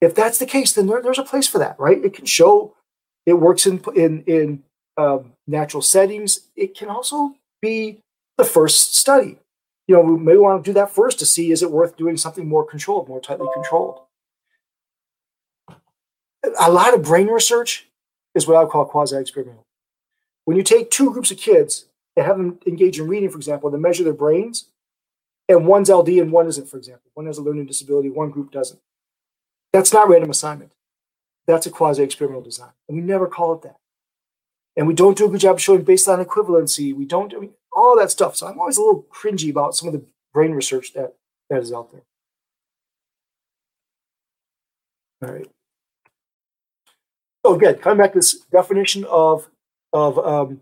If 0.00 0.14
that's 0.14 0.38
the 0.38 0.46
case, 0.46 0.72
then 0.72 0.86
there, 0.86 1.02
there's 1.02 1.18
a 1.18 1.24
place 1.24 1.48
for 1.48 1.58
that, 1.58 1.78
right? 1.78 2.02
It 2.02 2.14
can 2.14 2.26
show 2.26 2.76
it 3.26 3.34
works 3.34 3.66
in 3.66 3.82
in 3.94 4.22
in 4.26 4.62
um, 4.96 5.32
natural 5.46 5.82
settings. 5.82 6.48
It 6.56 6.76
can 6.76 6.88
also 6.88 7.34
be 7.60 8.00
the 8.38 8.44
first 8.44 8.96
study. 8.96 9.38
You 9.90 9.96
know, 9.96 10.02
we 10.02 10.16
may 10.20 10.36
want 10.36 10.64
to 10.64 10.70
do 10.70 10.74
that 10.74 10.92
first 10.92 11.18
to 11.18 11.26
see 11.26 11.50
is 11.50 11.64
it 11.64 11.72
worth 11.72 11.96
doing 11.96 12.16
something 12.16 12.46
more 12.46 12.64
controlled, 12.64 13.08
more 13.08 13.20
tightly 13.20 13.48
controlled. 13.52 14.02
A 16.60 16.70
lot 16.70 16.94
of 16.94 17.02
brain 17.02 17.26
research 17.26 17.88
is 18.36 18.46
what 18.46 18.56
I 18.56 18.62
would 18.62 18.70
call 18.70 18.84
quasi-experimental. 18.84 19.66
When 20.44 20.56
you 20.56 20.62
take 20.62 20.92
two 20.92 21.10
groups 21.10 21.32
of 21.32 21.38
kids 21.38 21.86
and 22.16 22.24
have 22.24 22.36
them 22.36 22.60
engage 22.68 23.00
in 23.00 23.08
reading, 23.08 23.30
for 23.30 23.36
example, 23.36 23.68
to 23.68 23.78
measure 23.78 24.04
their 24.04 24.12
brains, 24.12 24.66
and 25.48 25.66
one's 25.66 25.90
LD 25.90 26.10
and 26.20 26.30
one 26.30 26.46
isn't, 26.46 26.68
for 26.68 26.76
example. 26.76 27.10
One 27.14 27.26
has 27.26 27.38
a 27.38 27.42
learning 27.42 27.66
disability, 27.66 28.10
one 28.10 28.30
group 28.30 28.52
doesn't. 28.52 28.78
That's 29.72 29.92
not 29.92 30.08
random 30.08 30.30
assignment. 30.30 30.70
That's 31.48 31.66
a 31.66 31.70
quasi 31.70 32.04
experimental 32.04 32.42
design. 32.44 32.70
And 32.88 32.96
we 32.96 33.02
never 33.02 33.26
call 33.26 33.54
it 33.54 33.62
that. 33.62 33.78
And 34.76 34.86
we 34.86 34.94
don't 34.94 35.18
do 35.18 35.26
a 35.26 35.28
good 35.28 35.40
job 35.40 35.58
showing 35.58 35.84
baseline 35.84 36.24
equivalency. 36.24 36.94
We 36.94 37.06
don't 37.06 37.28
do 37.28 37.52
all 37.80 37.96
that 37.98 38.10
stuff. 38.10 38.36
So 38.36 38.46
I'm 38.46 38.58
always 38.58 38.76
a 38.76 38.82
little 38.82 39.06
cringy 39.10 39.50
about 39.50 39.74
some 39.74 39.88
of 39.88 39.94
the 39.94 40.04
brain 40.32 40.52
research 40.52 40.92
that, 40.94 41.14
that 41.48 41.62
is 41.62 41.72
out 41.72 41.90
there. 41.92 42.02
All 45.22 45.34
right. 45.34 45.46
So 47.44 47.54
again, 47.54 47.76
coming 47.76 47.98
back 47.98 48.12
to 48.12 48.18
this 48.18 48.40
definition 48.52 49.04
of, 49.04 49.48
of 49.92 50.18
um, 50.18 50.60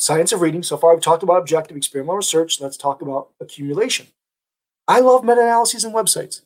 science 0.00 0.32
of 0.32 0.40
reading. 0.40 0.62
So 0.62 0.76
far, 0.76 0.94
we've 0.94 1.02
talked 1.02 1.22
about 1.22 1.38
objective 1.38 1.76
experimental 1.76 2.16
research. 2.16 2.60
Let's 2.60 2.76
talk 2.76 3.02
about 3.02 3.28
accumulation. 3.40 4.06
I 4.88 5.00
love 5.00 5.24
meta 5.24 5.42
analyses 5.42 5.84
and 5.84 5.94
websites. 5.94 6.42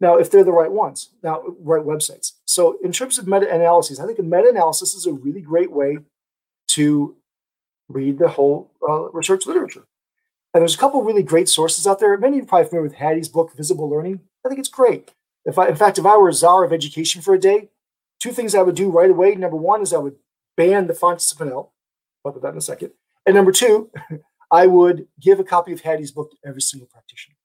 Now, 0.00 0.16
if 0.16 0.30
they're 0.30 0.44
the 0.44 0.52
right 0.52 0.72
ones, 0.72 1.10
now, 1.22 1.42
right 1.60 1.82
websites. 1.82 2.32
So, 2.46 2.78
in 2.82 2.92
terms 2.92 3.18
of 3.18 3.28
meta 3.28 3.52
analyses, 3.52 4.00
I 4.00 4.06
think 4.06 4.18
a 4.18 4.22
meta 4.22 4.48
analysis 4.48 4.94
is 4.94 5.06
a 5.06 5.12
really 5.12 5.40
great 5.40 5.70
way 5.70 5.98
to 6.68 7.16
read 7.88 8.18
the 8.18 8.28
whole 8.28 8.70
uh, 8.88 9.10
research 9.10 9.46
literature. 9.46 9.86
And 10.52 10.62
there's 10.62 10.74
a 10.74 10.78
couple 10.78 11.02
really 11.02 11.22
great 11.22 11.48
sources 11.48 11.86
out 11.86 11.98
there. 11.98 12.16
Many 12.16 12.36
of 12.36 12.42
you 12.42 12.42
are 12.44 12.46
probably 12.46 12.68
familiar 12.68 12.88
with 12.88 12.98
Hattie's 12.98 13.28
book, 13.28 13.56
Visible 13.56 13.90
Learning. 13.90 14.20
I 14.44 14.48
think 14.48 14.60
it's 14.60 14.68
great. 14.68 15.12
If 15.44 15.58
I, 15.58 15.68
in 15.68 15.76
fact, 15.76 15.98
if 15.98 16.06
I 16.06 16.16
were 16.16 16.28
a 16.28 16.32
czar 16.32 16.64
of 16.64 16.72
education 16.72 17.20
for 17.20 17.34
a 17.34 17.38
day, 17.38 17.70
two 18.20 18.30
things 18.30 18.54
I 18.54 18.62
would 18.62 18.76
do 18.76 18.90
right 18.90 19.10
away. 19.10 19.34
Number 19.34 19.56
one 19.56 19.82
is 19.82 19.92
I 19.92 19.98
would 19.98 20.16
ban 20.56 20.86
the 20.86 20.94
Fontenay 20.94 21.50
Talk 21.50 21.72
about 22.24 22.42
that 22.42 22.52
in 22.52 22.58
a 22.58 22.62
second. 22.62 22.92
And 23.26 23.34
number 23.34 23.52
two, 23.52 23.90
I 24.50 24.66
would 24.66 25.08
give 25.20 25.40
a 25.40 25.44
copy 25.44 25.72
of 25.72 25.80
Hattie's 25.80 26.12
book 26.12 26.30
to 26.30 26.36
every 26.48 26.62
single 26.62 26.88
practitioner. 26.88 27.36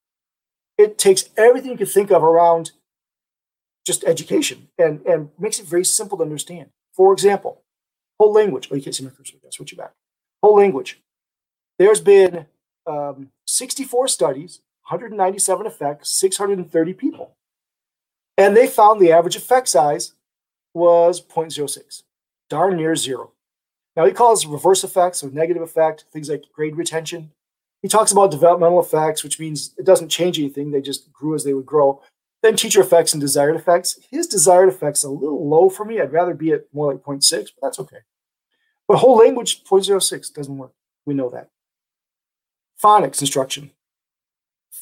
It 0.77 0.97
takes 0.97 1.29
everything 1.35 1.71
you 1.71 1.77
can 1.77 1.87
think 1.87 2.11
of 2.11 2.23
around 2.23 2.71
just 3.85 4.03
education 4.03 4.69
and, 4.77 5.01
and 5.05 5.29
makes 5.37 5.59
it 5.59 5.65
very 5.65 5.83
simple 5.83 6.17
to 6.19 6.23
understand. 6.23 6.69
For 6.93 7.11
example, 7.11 7.63
whole 8.19 8.31
language. 8.31 8.69
Oh, 8.71 8.75
you 8.75 8.81
can't 8.81 8.95
see 8.95 9.03
my 9.03 9.09
cursor. 9.09 9.37
I'll 9.43 9.51
switch 9.51 9.71
you 9.71 9.77
back. 9.77 9.93
Whole 10.41 10.55
language. 10.55 11.01
There's 11.77 12.01
been 12.01 12.45
um, 12.85 13.29
64 13.45 14.07
studies, 14.07 14.61
197 14.89 15.65
effects, 15.65 16.09
630 16.11 16.93
people. 16.93 17.35
And 18.37 18.55
they 18.55 18.67
found 18.67 19.01
the 19.01 19.11
average 19.11 19.35
effect 19.35 19.67
size 19.67 20.13
was 20.73 21.21
0.06, 21.21 22.03
darn 22.49 22.77
near 22.77 22.95
zero. 22.95 23.31
Now 23.95 24.05
he 24.05 24.13
calls 24.13 24.45
reverse 24.45 24.83
effects 24.83 25.23
or 25.23 25.29
negative 25.29 25.61
effect, 25.61 26.05
things 26.11 26.29
like 26.29 26.45
grade 26.53 26.77
retention. 26.77 27.31
He 27.81 27.87
talks 27.87 28.11
about 28.11 28.31
developmental 28.31 28.79
effects, 28.79 29.23
which 29.23 29.39
means 29.39 29.73
it 29.77 29.85
doesn't 29.85 30.09
change 30.09 30.39
anything. 30.39 30.71
They 30.71 30.81
just 30.81 31.11
grew 31.11 31.35
as 31.35 31.43
they 31.43 31.53
would 31.53 31.65
grow. 31.65 32.01
Then 32.41 32.55
teacher 32.55 32.81
effects 32.81 33.13
and 33.13 33.21
desired 33.21 33.55
effects. 33.55 33.99
His 34.09 34.27
desired 34.27 34.69
effects 34.69 35.03
a 35.03 35.09
little 35.09 35.47
low 35.47 35.69
for 35.69 35.83
me. 35.85 35.99
I'd 35.99 36.13
rather 36.13 36.33
be 36.33 36.51
at 36.51 36.73
more 36.73 36.93
like 36.93 37.03
0.6, 37.03 37.31
but 37.31 37.67
that's 37.67 37.79
okay. 37.79 37.97
But 38.89 38.97
whole 38.97 39.17
language 39.17 39.63
0.06 39.63 40.33
doesn't 40.33 40.57
work. 40.57 40.73
We 41.05 41.13
know 41.13 41.29
that. 41.29 41.49
Phonics 42.83 43.21
instruction. 43.21 43.69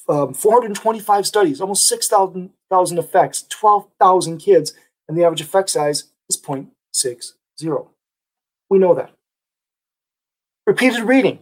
Um, 0.07 0.33
425 0.33 1.27
studies, 1.27 1.59
almost 1.59 1.87
6,000 1.89 2.53
effects, 2.71 3.45
12,000 3.49 4.37
kids, 4.37 4.73
and 5.09 5.17
the 5.17 5.25
average 5.25 5.41
effect 5.41 5.69
size 5.69 6.05
is 6.29 6.41
0.60. 6.41 7.87
We 8.69 8.79
know 8.79 8.93
that. 8.93 9.11
Repeated 10.65 11.03
reading. 11.03 11.39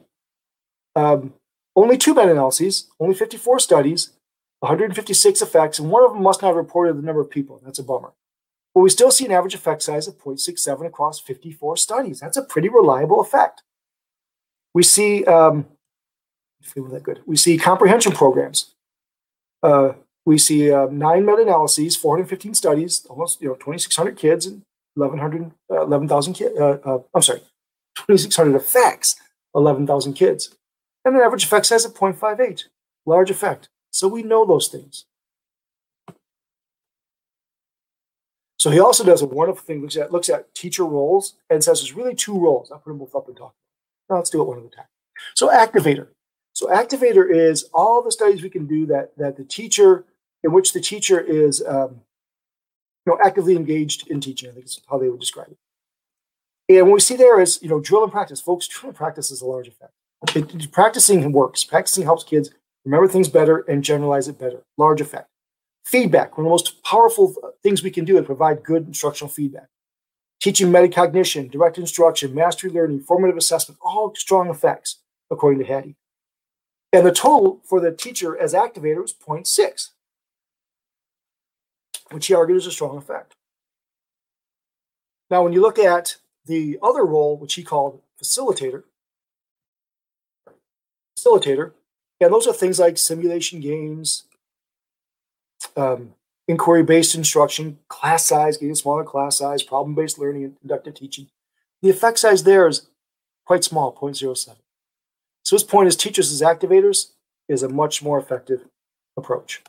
Um, 0.96 1.34
only 1.76 1.98
two 1.98 2.16
meta 2.16 2.32
analyses, 2.32 2.88
only 3.00 3.14
54 3.14 3.60
studies, 3.60 4.12
156 4.62 5.42
effects, 5.42 5.78
and 5.78 5.92
one 5.92 6.04
of 6.04 6.14
them 6.14 6.24
must 6.24 6.42
not 6.42 6.48
have 6.48 6.56
reported 6.56 6.98
the 6.98 7.04
number 7.04 7.22
of 7.22 7.30
people. 7.30 7.62
That's 7.64 7.80
a 7.80 7.84
bummer. 7.84 8.14
But 8.76 8.82
we 8.82 8.90
still 8.90 9.10
see 9.10 9.26
an 9.26 9.32
average 9.32 9.56
effect 9.56 9.82
size 9.82 10.06
of 10.06 10.20
0.67 10.20 10.86
across 10.86 11.20
54 11.22 11.78
studies. 11.78 12.20
That's 12.20 12.36
a 12.36 12.44
pretty 12.44 12.68
reliable 12.68 13.22
effect. 13.22 13.64
We 14.74 14.84
see, 14.84 15.24
um, 15.24 15.66
that 16.76 17.04
good. 17.04 17.22
We 17.26 17.38
see 17.38 17.58
comprehension 17.58 18.12
programs. 18.12 18.74
Uh, 19.64 19.94
we 20.26 20.38
see 20.38 20.72
uh, 20.72 20.88
nine 20.88 21.26
meta-analyses, 21.26 21.96
415 21.96 22.54
studies, 22.56 23.06
almost 23.10 23.42
you 23.42 23.48
know 23.48 23.54
2,600 23.56 24.18
kids, 24.18 24.46
and 24.46 24.64
1,100, 24.96 25.52
uh, 25.72 25.84
11,000 25.84 26.34
kids. 26.34 26.60
Uh, 26.60 26.78
uh, 26.84 27.00
I'm 27.14 27.22
sorry, 27.22 27.42
2,600 27.96 28.56
effects, 28.56 29.16
11,000 29.56 30.14
kids. 30.14 30.56
And 31.06 31.16
an 31.16 31.22
average 31.22 31.46
effect 31.46 31.68
size 31.68 31.86
of 31.86 31.94
0.58, 31.94 32.66
large 33.06 33.30
effect. 33.30 33.70
So 33.92 34.08
we 34.08 34.24
know 34.24 34.46
those 34.46 34.68
things. 34.68 35.06
So 38.58 38.70
he 38.70 38.80
also 38.80 39.04
does 39.04 39.22
a 39.22 39.26
wonderful 39.26 39.64
thing, 39.64 39.82
looks 39.82 39.98
at 39.98 40.12
looks 40.12 40.30
at 40.30 40.54
teacher 40.56 40.86
roles 40.86 41.36
and 41.50 41.64
says 41.64 41.82
there's 41.82 41.94
really 41.94 42.16
two 42.16 42.38
roles. 42.38 42.72
I'll 42.72 42.80
put 42.80 42.90
them 42.90 43.00
both 43.00 43.16
up 43.16 43.28
and 43.28 43.36
talk. 43.36 43.54
Now 44.10 44.18
let's 44.18 44.30
do 44.30 44.42
it 44.42 44.48
one 44.48 44.60
at 44.60 44.66
a 44.66 44.70
time. 44.70 44.86
So 45.34 45.50
activator. 45.50 46.08
So 46.54 46.68
activator 46.68 47.30
is 47.30 47.70
all 47.74 48.02
the 48.02 48.12
studies 48.12 48.42
we 48.42 48.50
can 48.50 48.66
do 48.66 48.86
that 48.88 49.12
that 49.18 49.36
the 49.38 49.44
teacher, 49.44 50.06
in 50.44 50.54
which 50.54 50.74
the 50.74 50.80
teacher 50.80 51.20
is 51.20 51.62
um, 51.68 52.02
you 53.06 53.14
know 53.14 53.20
actively 53.24 53.56
engaged 53.56 54.08
in 54.08 54.22
teaching. 54.22 54.50
I 54.50 54.54
think 54.54 54.66
is 54.66 54.82
how 54.90 54.98
they 54.98 55.10
would 55.10 55.20
describe 55.20 55.48
it. 55.52 55.58
And 56.68 56.88
what 56.88 56.96
we 56.96 57.00
see 57.00 57.16
there 57.16 57.40
is, 57.40 57.60
you 57.62 57.70
know, 57.70 57.80
drill 57.80 58.04
and 58.04 58.12
practice. 58.12 58.42
Folks, 58.42 58.68
drill 58.68 58.90
and 58.90 58.98
practice 58.98 59.30
is 59.30 59.42
a 59.42 59.46
large 59.46 59.68
effect. 59.68 59.92
It, 60.36 60.72
practicing 60.72 61.32
works. 61.32 61.64
Practicing 61.64 62.04
helps 62.04 62.24
kids 62.24 62.50
remember 62.84 63.08
things 63.08 63.30
better 63.30 63.60
and 63.68 63.84
generalize 63.84 64.28
it 64.28 64.40
better. 64.40 64.64
Large 64.78 65.02
effect. 65.02 65.30
Feedback, 65.86 66.36
one 66.36 66.46
of 66.46 66.50
the 66.50 66.50
most 66.50 66.84
powerful 66.84 67.54
things 67.62 67.84
we 67.84 67.92
can 67.92 68.06
do 68.06 68.18
is 68.18 68.26
provide 68.26 68.64
good 68.64 68.88
instructional 68.88 69.30
feedback. 69.32 69.68
Teaching 70.42 70.72
metacognition, 70.72 71.50
direct 71.50 71.78
instruction, 71.78 72.34
mastery 72.34 72.72
learning, 72.72 73.02
formative 73.02 73.38
assessment, 73.38 73.80
all 73.84 74.14
strong 74.16 74.50
effects, 74.50 74.98
according 75.30 75.60
to 75.60 75.66
Hattie. 75.66 75.96
And 76.92 77.06
the 77.06 77.12
total 77.12 77.62
for 77.64 77.80
the 77.80 77.92
teacher 77.92 78.38
as 78.38 78.54
activator 78.54 79.02
was 79.02 79.14
0.6, 79.14 79.90
which 82.12 82.28
he 82.28 82.34
argued 82.34 82.58
is 82.58 82.68
a 82.68 82.72
strong 82.72 82.98
effect. 82.98 83.36
Now, 85.30 85.44
when 85.44 85.54
you 85.54 85.62
look 85.62 85.78
at 85.78 86.18
the 86.46 86.80
other 86.82 87.06
role, 87.06 87.38
which 87.38 87.54
he 87.54 87.64
called 87.64 88.02
facilitator, 88.22 88.84
facilitator, 91.18 91.74
and 92.20 92.34
those 92.34 92.48
are 92.48 92.54
things 92.54 92.80
like 92.80 92.98
simulation 92.98 93.60
games, 93.60 94.24
um, 95.76 96.14
inquiry-based 96.48 97.16
instruction, 97.16 97.80
class 97.88 98.26
size, 98.26 98.58
getting 98.58 98.76
smaller 98.76 99.04
class 99.04 99.38
size, 99.38 99.64
problem-based 99.64 100.20
learning, 100.20 100.44
and 100.44 100.58
inductive 100.62 100.96
teaching. 100.96 101.28
The 101.82 101.90
effect 101.90 102.20
size 102.20 102.44
there 102.44 102.68
is 102.68 102.88
quite 103.46 103.64
small, 103.64 103.94
0.07. 103.94 104.56
So 105.44 105.56
his 105.56 105.64
point 105.64 105.88
is 105.88 105.96
teachers 105.96 106.32
as 106.32 106.42
activators 106.42 107.12
is 107.48 107.64
a 107.64 107.70
much 107.70 108.02
more 108.02 108.18
effective 108.20 108.66
approach. 109.16 109.62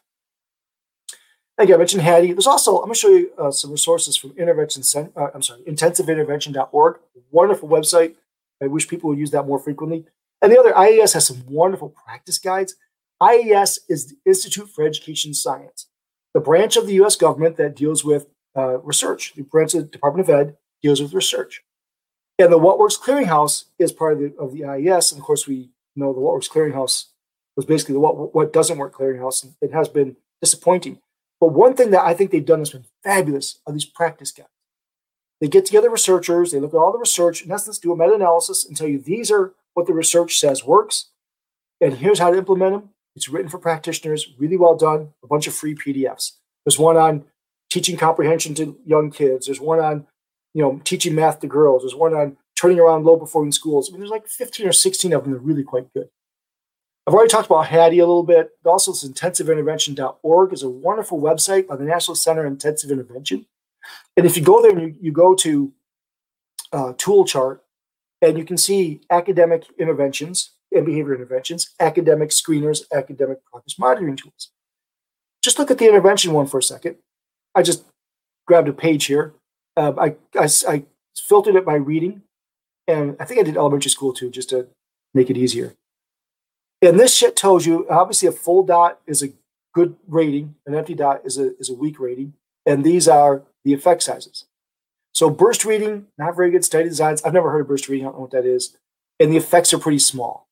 Again, 1.58 1.76
I 1.76 1.78
mentioned 1.78 2.02
Hattie. 2.02 2.32
There's 2.32 2.46
also, 2.46 2.76
I'm 2.76 2.84
going 2.84 2.94
to 2.94 3.00
show 3.00 3.08
you 3.08 3.30
uh, 3.38 3.50
some 3.50 3.70
resources 3.70 4.16
from 4.16 4.34
intervention, 4.36 4.82
uh, 5.16 5.28
I'm 5.34 5.42
sorry, 5.42 5.62
intensiveintervention.org. 5.62 6.98
Wonderful 7.30 7.68
website. 7.68 8.14
I 8.62 8.66
wish 8.66 8.88
people 8.88 9.10
would 9.10 9.18
use 9.18 9.30
that 9.30 9.46
more 9.46 9.58
frequently. 9.58 10.06
And 10.42 10.52
the 10.52 10.60
other, 10.60 10.76
IES 10.76 11.14
has 11.14 11.26
some 11.26 11.44
wonderful 11.46 11.88
practice 11.88 12.38
guides. 12.38 12.76
IES 13.22 13.80
is 13.88 14.08
the 14.08 14.16
Institute 14.26 14.68
for 14.68 14.86
Education 14.86 15.32
Science, 15.32 15.86
the 16.36 16.40
branch 16.40 16.76
of 16.76 16.86
the 16.86 16.92
US 17.02 17.16
government 17.16 17.56
that 17.56 17.74
deals 17.74 18.04
with 18.04 18.26
uh, 18.54 18.76
research. 18.80 19.32
The 19.34 19.42
branch 19.42 19.72
of 19.72 19.84
the 19.84 19.86
Department 19.86 20.28
of 20.28 20.34
Ed 20.34 20.58
deals 20.82 21.00
with 21.00 21.14
research. 21.14 21.62
And 22.38 22.52
the 22.52 22.58
What 22.58 22.78
Works 22.78 22.98
Clearinghouse 22.98 23.64
is 23.78 23.90
part 23.90 24.12
of 24.12 24.18
the, 24.18 24.34
of 24.38 24.52
the 24.52 24.62
IES. 24.66 25.12
And 25.12 25.18
of 25.18 25.24
course, 25.24 25.46
we 25.46 25.70
know 25.94 26.12
the 26.12 26.20
What 26.20 26.34
Works 26.34 26.48
Clearinghouse 26.48 27.06
was 27.56 27.64
basically 27.64 27.94
the 27.94 28.00
What, 28.00 28.34
what 28.34 28.52
Doesn't 28.52 28.76
Work 28.76 28.94
Clearinghouse. 28.94 29.46
It 29.62 29.72
has 29.72 29.88
been 29.88 30.16
disappointing. 30.42 31.00
But 31.40 31.54
one 31.54 31.72
thing 31.72 31.90
that 31.92 32.04
I 32.04 32.12
think 32.12 32.32
they've 32.32 32.44
done 32.44 32.58
that's 32.58 32.72
been 32.72 32.84
fabulous 33.02 33.58
are 33.66 33.72
these 33.72 33.86
practice 33.86 34.30
guides. 34.30 34.50
They 35.40 35.48
get 35.48 35.64
together 35.64 35.88
researchers, 35.88 36.52
they 36.52 36.60
look 36.60 36.74
at 36.74 36.78
all 36.78 36.92
the 36.92 36.98
research, 36.98 37.46
in 37.46 37.50
essence, 37.50 37.78
do 37.78 37.92
a 37.92 37.96
meta 37.96 38.12
analysis 38.12 38.62
and 38.62 38.76
tell 38.76 38.88
you 38.88 38.98
these 38.98 39.30
are 39.30 39.54
what 39.72 39.86
the 39.86 39.94
research 39.94 40.38
says 40.38 40.64
works, 40.64 41.06
and 41.80 41.94
here's 41.94 42.18
how 42.18 42.30
to 42.30 42.36
implement 42.36 42.72
them. 42.72 42.90
It's 43.16 43.28
written 43.28 43.48
for 43.48 43.58
practitioners, 43.58 44.28
really 44.38 44.58
well 44.58 44.76
done, 44.76 45.14
a 45.24 45.26
bunch 45.26 45.46
of 45.46 45.54
free 45.54 45.74
PDFs. 45.74 46.32
There's 46.64 46.78
one 46.78 46.96
on 46.96 47.24
teaching 47.70 47.96
comprehension 47.96 48.54
to 48.56 48.78
young 48.84 49.10
kids. 49.10 49.46
There's 49.46 49.60
one 49.60 49.80
on, 49.80 50.06
you 50.54 50.62
know, 50.62 50.80
teaching 50.84 51.14
math 51.14 51.40
to 51.40 51.46
girls. 51.46 51.82
There's 51.82 51.94
one 51.94 52.14
on 52.14 52.36
turning 52.54 52.78
around 52.78 53.04
low 53.04 53.16
performing 53.16 53.52
schools. 53.52 53.88
I 53.88 53.92
mean, 53.92 54.00
there's 54.00 54.10
like 54.10 54.28
15 54.28 54.68
or 54.68 54.72
16 54.72 55.12
of 55.12 55.24
them 55.24 55.32
that 55.32 55.38
are 55.38 55.40
really 55.40 55.64
quite 55.64 55.92
good. 55.94 56.08
I've 57.06 57.14
already 57.14 57.30
talked 57.30 57.46
about 57.46 57.66
Hattie 57.66 58.00
a 58.00 58.06
little 58.06 58.24
bit. 58.24 58.50
Also, 58.64 58.92
this 58.92 59.08
intensiveintervention.org 59.08 60.52
is 60.52 60.62
a 60.62 60.68
wonderful 60.68 61.20
website 61.20 61.66
by 61.66 61.76
the 61.76 61.84
National 61.84 62.16
Center 62.16 62.42
for 62.42 62.48
Intensive 62.48 62.90
Intervention. 62.90 63.46
And 64.16 64.26
if 64.26 64.36
you 64.36 64.42
go 64.42 64.60
there 64.60 64.72
and 64.72 64.80
you, 64.80 64.94
you 65.00 65.12
go 65.12 65.34
to 65.36 65.72
uh, 66.72 66.92
tool 66.98 67.24
chart, 67.24 67.62
and 68.22 68.38
you 68.38 68.44
can 68.44 68.56
see 68.56 69.00
academic 69.10 69.66
interventions 69.78 70.52
and 70.76 70.86
behavior 70.86 71.14
interventions, 71.14 71.74
academic 71.80 72.30
screeners, 72.30 72.82
academic 72.92 73.44
progress 73.44 73.78
monitoring 73.78 74.16
tools. 74.16 74.50
Just 75.42 75.58
look 75.58 75.70
at 75.70 75.78
the 75.78 75.88
intervention 75.88 76.32
one 76.32 76.46
for 76.46 76.58
a 76.58 76.62
second. 76.62 76.96
I 77.54 77.62
just 77.62 77.84
grabbed 78.46 78.68
a 78.68 78.72
page 78.72 79.06
here. 79.06 79.34
Um, 79.76 79.98
I, 79.98 80.16
I, 80.38 80.48
I 80.68 80.84
filtered 81.16 81.56
it 81.56 81.64
by 81.64 81.74
reading, 81.74 82.22
and 82.86 83.16
I 83.20 83.24
think 83.24 83.40
I 83.40 83.42
did 83.42 83.56
elementary 83.56 83.90
school 83.90 84.12
too, 84.12 84.30
just 84.30 84.50
to 84.50 84.68
make 85.14 85.30
it 85.30 85.36
easier. 85.36 85.74
And 86.82 87.00
this 87.00 87.14
shit 87.14 87.36
tells 87.36 87.66
you 87.66 87.86
obviously 87.88 88.28
a 88.28 88.32
full 88.32 88.62
dot 88.64 89.00
is 89.06 89.22
a 89.22 89.32
good 89.74 89.96
rating, 90.06 90.56
an 90.66 90.74
empty 90.74 90.94
dot 90.94 91.22
is 91.24 91.38
a, 91.38 91.56
is 91.58 91.70
a 91.70 91.74
weak 91.74 91.98
rating, 91.98 92.34
and 92.64 92.84
these 92.84 93.08
are 93.08 93.42
the 93.64 93.72
effect 93.72 94.02
sizes. 94.02 94.44
So 95.12 95.30
burst 95.30 95.64
reading, 95.64 96.08
not 96.18 96.36
very 96.36 96.50
good 96.50 96.64
study 96.64 96.88
designs. 96.88 97.22
I've 97.22 97.32
never 97.32 97.50
heard 97.50 97.62
of 97.62 97.68
burst 97.68 97.88
reading. 97.88 98.06
I 98.06 98.08
don't 98.10 98.16
know 98.16 98.22
what 98.22 98.32
that 98.32 98.44
is. 98.44 98.76
And 99.18 99.32
the 99.32 99.38
effects 99.38 99.72
are 99.72 99.78
pretty 99.78 99.98
small. 99.98 100.45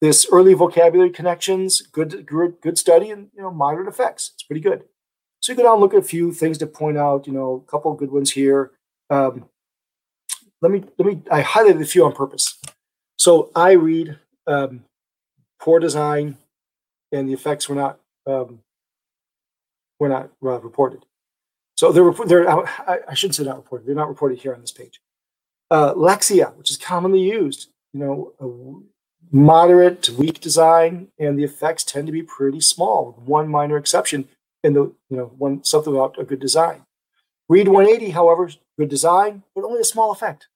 This 0.00 0.26
early 0.30 0.54
vocabulary 0.54 1.10
connections, 1.10 1.80
good, 1.80 2.26
good, 2.26 2.60
good 2.60 2.78
study, 2.78 3.10
and 3.10 3.28
you 3.34 3.42
know 3.42 3.50
moderate 3.50 3.88
effects. 3.88 4.32
It's 4.34 4.42
pretty 4.42 4.60
good. 4.60 4.84
So 5.40 5.52
you 5.52 5.56
go 5.56 5.62
down 5.62 5.74
and 5.74 5.80
look 5.80 5.94
at 5.94 6.00
a 6.00 6.02
few 6.02 6.32
things 6.32 6.58
to 6.58 6.66
point 6.66 6.98
out. 6.98 7.26
You 7.26 7.32
know, 7.32 7.64
a 7.66 7.70
couple 7.70 7.92
good 7.94 8.10
ones 8.10 8.30
here. 8.30 8.72
Um, 9.10 9.46
let 10.60 10.72
me 10.72 10.84
let 10.98 11.06
me. 11.06 11.22
I 11.30 11.42
highlighted 11.42 11.82
a 11.82 11.86
few 11.86 12.04
on 12.04 12.12
purpose. 12.12 12.58
So 13.18 13.50
I 13.54 13.72
read 13.72 14.18
um, 14.46 14.84
poor 15.60 15.78
design, 15.78 16.36
and 17.12 17.28
the 17.28 17.32
effects 17.32 17.68
were 17.68 17.76
not 17.76 18.00
um, 18.26 18.60
were 19.98 20.08
not 20.08 20.30
uh, 20.42 20.60
reported. 20.60 21.04
So 21.76 21.92
they're 21.92 22.12
they're 22.26 22.48
I, 22.48 22.98
I 23.08 23.14
shouldn't 23.14 23.36
say 23.36 23.44
not 23.44 23.56
reported. 23.56 23.86
They're 23.86 23.94
not 23.94 24.08
reported 24.08 24.38
here 24.38 24.54
on 24.54 24.60
this 24.60 24.72
page. 24.72 25.00
Uh, 25.70 25.94
Lexia, 25.94 26.54
which 26.56 26.70
is 26.70 26.76
commonly 26.76 27.20
used, 27.20 27.68
you 27.92 28.00
know, 28.00 28.84
moderate 29.34 30.00
to 30.00 30.14
weak 30.14 30.40
design, 30.40 31.08
and 31.18 31.36
the 31.36 31.42
effects 31.42 31.82
tend 31.82 32.06
to 32.06 32.12
be 32.12 32.22
pretty 32.22 32.60
small, 32.60 33.06
with 33.06 33.26
one 33.26 33.48
minor 33.48 33.76
exception 33.76 34.28
in 34.62 34.74
the 34.74 34.92
you 35.10 35.16
know 35.16 35.26
one 35.36 35.64
something 35.64 35.92
about 35.92 36.16
a 36.18 36.24
good 36.24 36.38
design. 36.38 36.86
Read 37.48 37.66
180, 37.68 38.12
however, 38.12 38.48
good 38.78 38.88
design, 38.88 39.42
but 39.54 39.64
only 39.64 39.80
a 39.80 39.84
small 39.84 40.12
effect. 40.12 40.46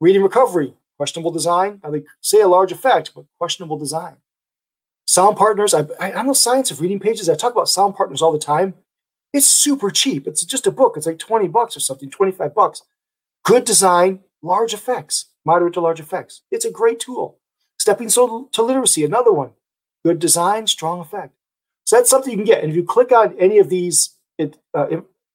Reading 0.00 0.22
recovery, 0.22 0.74
questionable 0.96 1.32
design. 1.32 1.80
Now 1.82 1.90
they 1.90 2.04
say 2.20 2.40
a 2.40 2.48
large 2.48 2.70
effect, 2.70 3.10
but 3.14 3.24
questionable 3.38 3.78
design. 3.78 4.16
Sound 5.06 5.36
partners, 5.36 5.74
I, 5.74 5.84
I, 6.00 6.22
know 6.22 6.32
science 6.32 6.70
of 6.70 6.80
reading 6.80 7.00
pages. 7.00 7.28
I 7.28 7.34
talk 7.34 7.52
about 7.52 7.68
sound 7.68 7.94
partners 7.94 8.22
all 8.22 8.32
the 8.32 8.38
time. 8.38 8.74
It's 9.34 9.46
super 9.46 9.90
cheap. 9.90 10.26
It's 10.26 10.44
just 10.44 10.66
a 10.66 10.70
book. 10.70 10.94
It's 10.96 11.06
like 11.06 11.18
20 11.18 11.48
bucks 11.48 11.76
or 11.76 11.80
something, 11.80 12.08
25 12.08 12.54
bucks. 12.54 12.82
Good 13.44 13.64
design, 13.64 14.20
large 14.40 14.72
effects, 14.72 15.26
moderate 15.44 15.74
to 15.74 15.80
large 15.80 16.00
effects. 16.00 16.42
It's 16.50 16.64
a 16.64 16.70
great 16.70 17.00
tool. 17.00 17.38
Stepping 17.84 18.08
Stone 18.08 18.48
to 18.52 18.62
Literacy, 18.62 19.04
another 19.04 19.30
one. 19.30 19.50
Good 20.06 20.18
design, 20.18 20.66
strong 20.66 21.00
effect. 21.00 21.34
So 21.84 21.96
that's 21.96 22.08
something 22.08 22.30
you 22.30 22.38
can 22.38 22.46
get. 22.46 22.62
And 22.62 22.70
if 22.70 22.76
you 22.76 22.82
click 22.82 23.12
on 23.12 23.38
any 23.38 23.58
of 23.58 23.68
these, 23.68 24.16
it, 24.38 24.56
uh, 24.72 24.86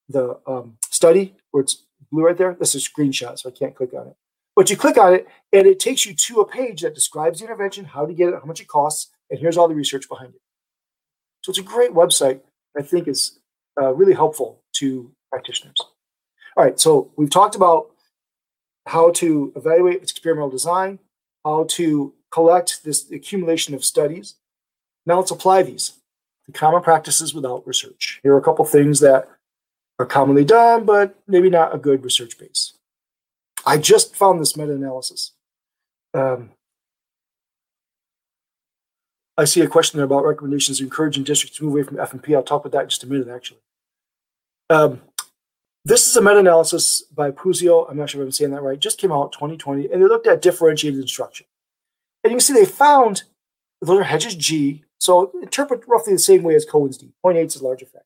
the 0.08 0.40
um, 0.48 0.80
study 0.90 1.36
where 1.52 1.62
it's 1.62 1.84
blue 2.12 2.26
right 2.26 2.36
there, 2.36 2.56
this 2.60 2.74
is 2.74 2.88
a 2.88 2.90
screenshot, 2.90 3.38
so 3.38 3.50
I 3.50 3.52
can't 3.52 3.76
click 3.76 3.94
on 3.94 4.08
it. 4.08 4.16
But 4.56 4.72
you 4.72 4.78
click 4.78 4.98
on 4.98 5.14
it, 5.14 5.28
and 5.54 5.68
it 5.68 5.80
takes 5.80 6.08
you 6.08 6.16
to 6.16 6.42
a 6.42 6.48
page 6.48 6.82
that 6.82 6.96
describes 6.96 7.38
the 7.38 7.46
intervention, 7.46 7.86
how 7.86 8.08
to 8.08 8.14
get 8.16 8.30
it, 8.30 8.40
how 8.40 8.46
much 8.46 8.62
it 8.62 8.68
costs, 8.68 9.12
and 9.30 9.40
here's 9.40 9.56
all 9.56 9.68
the 9.68 9.76
research 9.76 10.10
behind 10.10 10.34
it. 10.34 10.42
So 11.44 11.52
it's 11.52 11.60
a 11.60 11.62
great 11.62 11.92
website. 11.92 12.42
I 12.76 12.82
think 12.82 13.08
is 13.08 13.38
uh, 13.80 13.94
really 13.94 14.16
helpful 14.16 14.64
to 14.78 15.12
practitioners. 15.32 15.78
All 16.58 16.64
right, 16.64 16.80
so 16.80 17.12
we've 17.16 17.30
talked 17.30 17.56
about 17.56 17.92
how 18.88 19.12
to 19.12 19.54
evaluate 19.56 20.02
experimental 20.02 20.50
design, 20.50 20.98
how 21.46 21.66
to 21.70 22.16
collect 22.32 22.84
this 22.84 23.10
accumulation 23.12 23.74
of 23.74 23.84
studies. 23.84 24.36
Now 25.06 25.18
let's 25.18 25.32
apply 25.32 25.64
these 25.64 25.94
to 26.46 26.52
common 26.52 26.82
practices 26.82 27.34
without 27.34 27.66
research. 27.68 28.20
Here 28.24 28.34
are 28.34 28.38
a 28.38 28.44
couple 28.44 28.66
things 28.66 29.00
that 29.00 29.28
are 29.98 30.06
commonly 30.06 30.46
done, 30.46 30.86
but 30.86 31.16
maybe 31.28 31.50
not 31.50 31.76
a 31.76 31.78
good 31.78 32.04
research 32.04 32.38
base. 32.38 32.74
I 33.66 33.78
just 33.78 34.16
found 34.16 34.40
this 34.40 34.56
meta-analysis. 34.56 35.34
Um, 36.14 36.52
I 39.38 39.46
see 39.46 39.62
a 39.62 39.68
question 39.68 39.98
there 39.98 40.06
about 40.06 40.26
recommendations 40.26 40.82
encouraging 40.82 41.24
districts 41.24 41.58
to 41.58 41.64
move 41.64 41.74
away 41.74 41.84
from 41.84 42.00
F&P. 42.00 42.36
I'll 42.36 42.44
talk 42.44 42.66
about 42.66 42.78
that 42.78 42.84
in 42.84 42.90
just 42.90 43.04
a 43.04 43.08
minute, 43.08 43.28
actually. 43.28 43.60
Um, 44.70 45.02
this 45.86 46.08
is 46.08 46.16
a 46.16 46.22
meta-analysis 46.22 47.04
by 47.16 47.32
Puzio. 47.32 47.90
I'm 47.90 47.98
not 47.98 48.10
sure 48.10 48.22
if 48.22 48.26
I'm 48.26 48.32
saying 48.32 48.52
that 48.52 48.62
right. 48.62 48.80
Just 48.80 48.98
came 48.98 49.12
out 49.12 49.32
2020, 49.32 49.92
and 49.92 50.02
they 50.02 50.08
looked 50.08 50.28
at 50.28 50.42
differentiated 50.42 51.00
instruction. 51.00 51.48
And 52.24 52.32
you 52.32 52.38
can 52.38 52.42
see 52.42 52.54
they 52.54 52.66
found 52.66 53.24
those 53.82 54.00
are 54.00 54.04
Hedges 54.04 54.36
G. 54.36 54.84
So 54.98 55.32
interpret 55.42 55.88
roughly 55.88 56.14
the 56.14 56.20
same 56.20 56.44
way 56.44 56.56
as 56.56 56.66
Cohen's 56.66 56.98
D. 56.98 57.14
0.8 57.26 57.46
is 57.46 57.56
a 57.56 57.64
large 57.64 57.82
effect. 57.82 58.06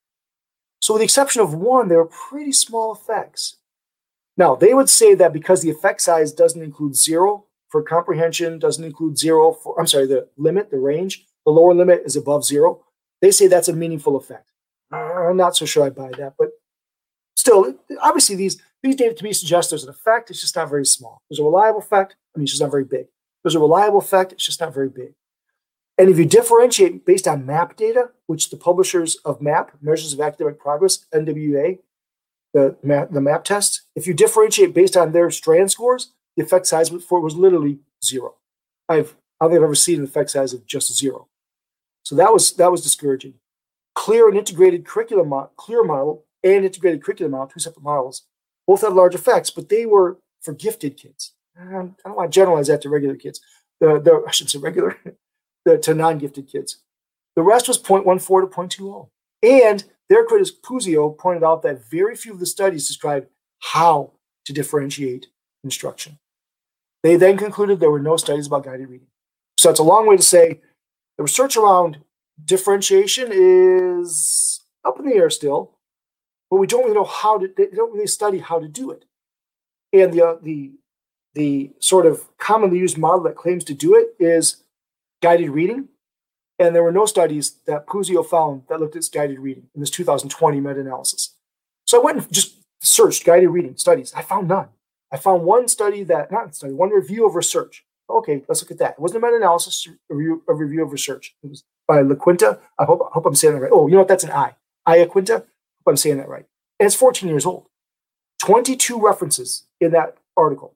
So 0.79 0.93
with 0.93 0.99
the 0.99 1.05
exception 1.05 1.41
of 1.41 1.53
one, 1.53 1.87
they 1.87 1.95
were 1.95 2.05
pretty 2.05 2.51
small 2.51 2.93
effects. 2.93 3.57
Now, 4.35 4.55
they 4.55 4.73
would 4.73 4.89
say 4.89 5.15
that 5.15 5.33
because 5.33 5.61
the 5.61 5.69
effect 5.69 6.01
size 6.01 6.31
doesn't 6.31 6.61
include 6.61 6.95
zero 6.95 7.45
for 7.69 7.81
comprehension, 7.81 8.59
doesn't 8.59 8.83
include 8.83 9.17
zero 9.17 9.53
for, 9.53 9.79
I'm 9.79 9.87
sorry, 9.87 10.07
the 10.07 10.27
limit, 10.37 10.69
the 10.71 10.79
range, 10.79 11.25
the 11.45 11.51
lower 11.51 11.73
limit 11.73 12.03
is 12.05 12.15
above 12.15 12.43
zero. 12.43 12.83
They 13.21 13.31
say 13.31 13.47
that's 13.47 13.67
a 13.67 13.73
meaningful 13.73 14.15
effect. 14.15 14.51
I'm 14.91 15.37
not 15.37 15.55
so 15.55 15.65
sure 15.65 15.83
I 15.85 15.89
buy 15.89 16.11
that, 16.17 16.33
but 16.37 16.49
still, 17.35 17.75
obviously, 18.01 18.35
these 18.35 18.61
these 18.83 18.95
data 18.95 19.15
to 19.15 19.23
me 19.23 19.33
suggest 19.33 19.69
there's 19.69 19.83
an 19.83 19.89
effect. 19.89 20.29
It's 20.29 20.41
just 20.41 20.55
not 20.55 20.69
very 20.69 20.85
small. 20.85 21.21
There's 21.29 21.39
a 21.39 21.43
reliable 21.43 21.79
effect. 21.79 22.15
I 22.35 22.37
mean, 22.37 22.43
it's 22.43 22.51
just 22.51 22.61
not 22.61 22.69
very 22.69 22.83
big. 22.83 23.07
There's 23.43 23.55
a 23.55 23.59
reliable 23.59 23.99
effect. 23.99 24.31
It's 24.31 24.45
just 24.45 24.61
not 24.61 24.73
very 24.73 24.89
big. 24.89 25.13
And 25.97 26.09
if 26.09 26.17
you 26.17 26.25
differentiate 26.25 27.05
based 27.05 27.27
on 27.27 27.45
MAP 27.45 27.75
data, 27.75 28.09
which 28.25 28.49
the 28.49 28.57
publishers 28.57 29.15
of 29.17 29.41
MAP, 29.41 29.71
Measures 29.81 30.13
of 30.13 30.21
Academic 30.21 30.59
Progress, 30.59 31.05
NWEA, 31.13 31.79
the 32.53 32.75
MAP, 32.81 33.11
the 33.11 33.21
MAP 33.21 33.43
test, 33.43 33.83
if 33.95 34.07
you 34.07 34.13
differentiate 34.13 34.73
based 34.73 34.97
on 34.97 35.11
their 35.11 35.29
strand 35.29 35.71
scores, 35.71 36.11
the 36.35 36.43
effect 36.43 36.65
size 36.65 36.89
for 36.89 37.19
it 37.19 37.21
was 37.21 37.35
literally 37.35 37.79
zero. 38.03 38.35
I've 38.89 39.15
I 39.39 39.45
don't 39.45 39.51
think 39.51 39.59
I've 39.59 39.65
ever 39.65 39.75
seen 39.75 39.99
an 39.99 40.05
effect 40.05 40.29
size 40.29 40.53
of 40.53 40.65
just 40.65 40.95
zero. 40.97 41.27
So 42.03 42.15
that 42.15 42.33
was 42.33 42.53
that 42.53 42.71
was 42.71 42.81
discouraging. 42.81 43.35
Clear 43.93 44.27
and 44.27 44.37
integrated 44.37 44.85
curriculum, 44.85 45.47
clear 45.57 45.83
model 45.83 46.25
and 46.43 46.65
integrated 46.65 47.03
curriculum 47.03 47.31
model, 47.31 47.47
two 47.47 47.59
separate 47.59 47.83
models, 47.83 48.23
both 48.65 48.81
had 48.81 48.93
large 48.93 49.15
effects, 49.15 49.49
but 49.49 49.69
they 49.69 49.85
were 49.85 50.17
for 50.41 50.53
gifted 50.53 50.97
kids. 50.97 51.32
I 51.59 51.71
don't 51.71 51.95
want 52.05 52.31
to 52.31 52.35
generalize 52.35 52.67
that 52.67 52.81
to 52.81 52.89
regular 52.89 53.15
kids. 53.15 53.41
The, 53.79 53.99
the 53.99 54.23
I 54.27 54.31
shouldn't 54.31 54.51
say 54.51 54.59
regular, 54.59 54.97
the, 55.65 55.77
to 55.77 55.93
non-gifted 55.93 56.47
kids. 56.47 56.77
The 57.35 57.43
rest 57.43 57.67
was 57.67 57.81
0.14 57.81 58.69
to 58.71 58.83
0.20. 58.83 59.09
And 59.43 59.83
their 60.09 60.25
critic 60.25 60.61
Puzio 60.61 61.17
pointed 61.17 61.43
out 61.43 61.63
that 61.63 61.89
very 61.89 62.15
few 62.15 62.33
of 62.33 62.39
the 62.39 62.45
studies 62.45 62.87
describe 62.87 63.27
how 63.59 64.11
to 64.45 64.53
differentiate 64.53 65.27
instruction. 65.63 66.19
They 67.01 67.15
then 67.15 67.37
concluded 67.37 67.79
there 67.79 67.91
were 67.91 67.99
no 67.99 68.17
studies 68.17 68.47
about 68.47 68.63
guided 68.63 68.89
reading. 68.89 69.07
So 69.57 69.69
it's 69.69 69.79
a 69.79 69.83
long 69.83 70.07
way 70.07 70.17
to 70.17 70.23
say 70.23 70.61
the 71.17 71.23
research 71.23 71.57
around 71.57 71.99
differentiation 72.43 73.29
is 73.31 74.61
up 74.85 74.99
in 74.99 75.05
the 75.05 75.15
air 75.15 75.29
still, 75.29 75.77
but 76.49 76.57
we 76.57 76.67
don't 76.67 76.83
really 76.83 76.95
know 76.95 77.03
how 77.03 77.37
to. 77.37 77.49
They 77.55 77.67
don't 77.67 77.93
really 77.93 78.07
study 78.07 78.39
how 78.39 78.59
to 78.59 78.67
do 78.67 78.91
it. 78.91 79.05
And 79.91 80.13
the 80.13 80.25
uh, 80.25 80.35
the 80.41 80.73
the 81.33 81.71
sort 81.79 82.05
of 82.05 82.35
commonly 82.37 82.79
used 82.79 82.97
model 82.97 83.23
that 83.23 83.35
claims 83.35 83.63
to 83.65 83.73
do 83.73 83.95
it 83.95 84.15
is 84.23 84.63
guided 85.21 85.49
reading. 85.49 85.89
And 86.59 86.75
there 86.75 86.83
were 86.83 86.91
no 86.91 87.05
studies 87.05 87.57
that 87.65 87.87
Puzio 87.87 88.25
found 88.25 88.63
that 88.69 88.79
looked 88.79 88.95
at 88.95 89.03
guided 89.11 89.39
reading 89.39 89.67
in 89.73 89.79
this 89.81 89.89
2020 89.89 90.59
meta-analysis. 90.59 91.35
So 91.85 91.99
I 91.99 92.03
went 92.03 92.17
and 92.19 92.31
just 92.31 92.57
searched 92.81 93.25
guided 93.25 93.49
reading 93.49 93.75
studies. 93.77 94.13
I 94.15 94.21
found 94.21 94.47
none. 94.47 94.69
I 95.11 95.17
found 95.17 95.43
one 95.43 95.67
study 95.67 96.03
that, 96.03 96.31
not 96.31 96.55
study, 96.55 96.73
one 96.73 96.89
review 96.89 97.25
of 97.25 97.35
research. 97.35 97.85
Okay, 98.09 98.43
let's 98.47 98.61
look 98.61 98.71
at 98.71 98.77
that. 98.79 98.93
It 98.93 98.99
wasn't 98.99 99.23
a 99.23 99.27
meta-analysis, 99.27 99.87
a 100.09 100.13
review, 100.13 100.43
a 100.47 100.53
review 100.53 100.83
of 100.83 100.91
research. 100.91 101.35
It 101.43 101.49
was 101.49 101.63
by 101.87 102.03
LaQuinta. 102.03 102.59
I 102.77 102.85
hope, 102.85 103.01
I 103.01 103.13
hope 103.13 103.25
I'm 103.25 103.35
saying 103.35 103.55
that 103.55 103.61
right. 103.61 103.71
Oh, 103.73 103.87
you 103.87 103.93
know 103.93 103.99
what? 103.99 104.07
That's 104.07 104.23
an 104.23 104.31
I. 104.31 104.55
Iaquinta. 104.87 105.39
Hope 105.39 105.87
I'm 105.87 105.97
saying 105.97 106.17
that 106.17 106.29
right. 106.29 106.45
And 106.79 106.87
it's 106.87 106.95
14 106.95 107.29
years 107.29 107.45
old. 107.45 107.67
22 108.43 108.99
references 108.99 109.65
in 109.79 109.91
that 109.91 110.17
article. 110.35 110.75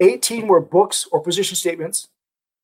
18 0.00 0.46
were 0.46 0.60
books 0.60 1.06
or 1.10 1.20
position 1.20 1.56
statements. 1.56 2.08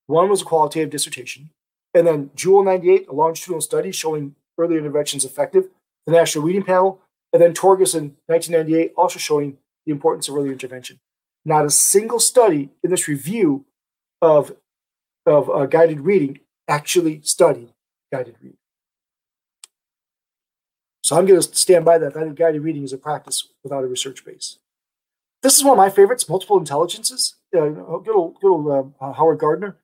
One 0.07 0.29
was 0.29 0.41
a 0.41 0.45
qualitative 0.45 0.89
dissertation. 0.89 1.49
And 1.93 2.05
then 2.07 2.29
Juel 2.35 2.65
98, 2.65 3.07
a 3.07 3.13
longitudinal 3.13 3.61
study 3.61 3.91
showing 3.91 4.35
early 4.57 4.77
interventions 4.77 5.25
effective, 5.25 5.69
the 6.05 6.11
National 6.11 6.43
Reading 6.43 6.63
Panel, 6.63 6.99
and 7.31 7.41
then 7.41 7.53
Torgesen 7.53 8.15
1998, 8.27 8.93
also 8.95 9.19
showing 9.19 9.57
the 9.85 9.91
importance 9.91 10.27
of 10.27 10.35
early 10.35 10.49
intervention. 10.49 10.99
Not 11.45 11.65
a 11.65 11.69
single 11.69 12.19
study 12.19 12.69
in 12.83 12.91
this 12.91 13.07
review 13.07 13.65
of, 14.21 14.55
of 15.25 15.49
uh, 15.49 15.65
guided 15.65 16.01
reading 16.01 16.39
actually 16.67 17.21
studied 17.23 17.73
guided 18.11 18.35
reading. 18.41 18.57
So 21.01 21.17
I'm 21.17 21.25
going 21.25 21.41
to 21.41 21.55
stand 21.55 21.83
by 21.83 21.97
that. 21.97 22.15
I 22.15 22.21
think 22.21 22.37
guided 22.37 22.63
reading 22.63 22.83
is 22.83 22.93
a 22.93 22.97
practice 22.97 23.49
without 23.63 23.83
a 23.83 23.87
research 23.87 24.23
base. 24.23 24.57
This 25.43 25.57
is 25.57 25.63
one 25.63 25.73
of 25.73 25.77
my 25.77 25.89
favorites, 25.89 26.29
multiple 26.29 26.57
intelligences. 26.57 27.35
Uh, 27.55 27.67
good 27.67 28.15
old, 28.15 28.39
good 28.39 28.49
old 28.49 28.95
uh, 28.99 29.11
Howard 29.13 29.39
Gardner. 29.39 29.77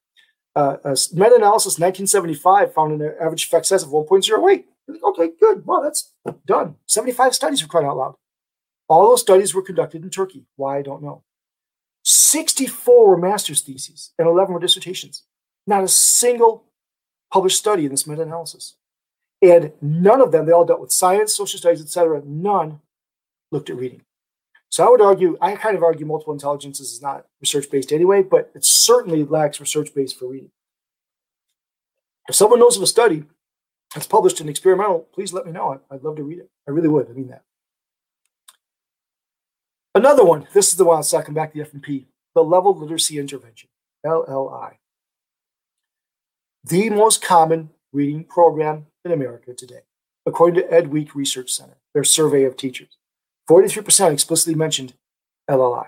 Uh, 0.56 0.78
meta-analysis 1.14 1.78
1975 1.78 2.74
found 2.74 3.02
an 3.02 3.14
average 3.22 3.44
effect 3.46 3.66
size 3.66 3.84
of 3.84 3.90
1.08. 3.90 4.64
Okay, 5.04 5.30
good. 5.40 5.66
Well, 5.66 5.84
that's 5.84 6.14
done. 6.48 6.76
75 6.88 7.36
studies 7.36 7.62
were 7.62 7.68
crying 7.68 7.86
out 7.86 7.98
loud. 7.98 8.16
All 8.88 9.10
those 9.10 9.22
studies 9.22 9.54
were 9.54 9.62
conducted 9.62 10.02
in 10.02 10.10
Turkey. 10.10 10.46
Why, 10.56 10.78
I 10.78 10.82
don't 10.82 11.04
know. 11.04 11.24
64 12.06 13.08
were 13.08 13.18
master's 13.18 13.62
theses 13.62 14.14
and 14.18 14.28
11 14.28 14.54
were 14.54 14.60
dissertations. 14.60 15.24
Not 15.68 15.84
a 15.84 15.88
single 15.90 16.64
published 17.32 17.60
study 17.60 17.86
in 17.86 17.92
this 17.92 18.08
meta-analysis. 18.08 18.76
And 19.42 19.74
none 19.82 20.22
of 20.22 20.32
them, 20.32 20.46
they 20.46 20.52
all 20.54 20.66
dealt 20.66 20.82
with 20.82 20.92
science, 20.92 21.36
social 21.36 21.60
studies, 21.60 21.82
etc. 21.82 22.22
None 22.26 22.80
looked 23.52 23.70
at 23.70 23.76
reading. 23.76 24.02
So 24.70 24.86
I 24.86 24.90
would 24.90 25.02
argue, 25.02 25.38
I 25.42 25.56
kind 25.56 25.76
of 25.76 25.84
argue 25.84 26.06
multiple 26.06 26.34
intelligences 26.34 26.92
is 26.94 27.02
not 27.02 27.26
research 27.42 27.70
based 27.72 27.92
anyway, 27.92 28.22
but 28.22 28.52
it 28.54 28.64
certainly 28.64 29.24
lacks 29.24 29.60
research 29.60 29.94
base 29.96 30.14
for 30.14 30.28
reading. 30.28 30.52
If 32.28 32.36
someone 32.36 32.60
knows 32.60 32.78
of 32.78 32.84
a 32.84 32.88
study 32.88 33.24
that's 33.94 34.06
published 34.06 34.40
in 34.40 34.48
experimental, 34.48 35.08
please 35.12 35.34
let 35.34 35.48
me 35.48 35.52
know. 35.52 35.82
I'd 35.90 36.04
love 36.04 36.18
to 36.18 36.24
read 36.24 36.38
it. 36.38 36.50
I 36.68 36.72
really 36.72 36.88
would. 36.88 37.10
I 37.10 37.14
mean 37.14 37.30
that. 37.30 37.44
Another 39.96 40.24
one, 40.24 40.48
this 40.54 40.70
is 40.70 40.78
the 40.78 40.86
one 40.86 41.04
I'll 41.12 41.24
come 41.24 41.34
back 41.34 41.52
to 41.54 41.58
the 41.58 41.66
F&P, 41.66 42.06
the 42.36 42.44
level 42.44 42.78
literacy 42.78 43.18
intervention, 43.18 43.70
LLI. 44.06 44.76
The 46.64 46.92
most 46.92 47.24
common 47.24 47.72
reading 47.92 48.24
program 48.24 48.86
in 49.04 49.12
America 49.12 49.56
today, 49.56 49.82
according 50.28 50.62
to 50.62 50.72
Ed 50.72 50.90
Week 50.90 51.16
Research 51.16 51.50
Center, 51.50 51.78
their 51.96 52.04
survey 52.04 52.44
of 52.44 52.56
teachers. 52.56 52.99
43% 53.50 54.14
explicitly 54.14 54.54
mentioned 54.54 54.94
LLI. 55.50 55.88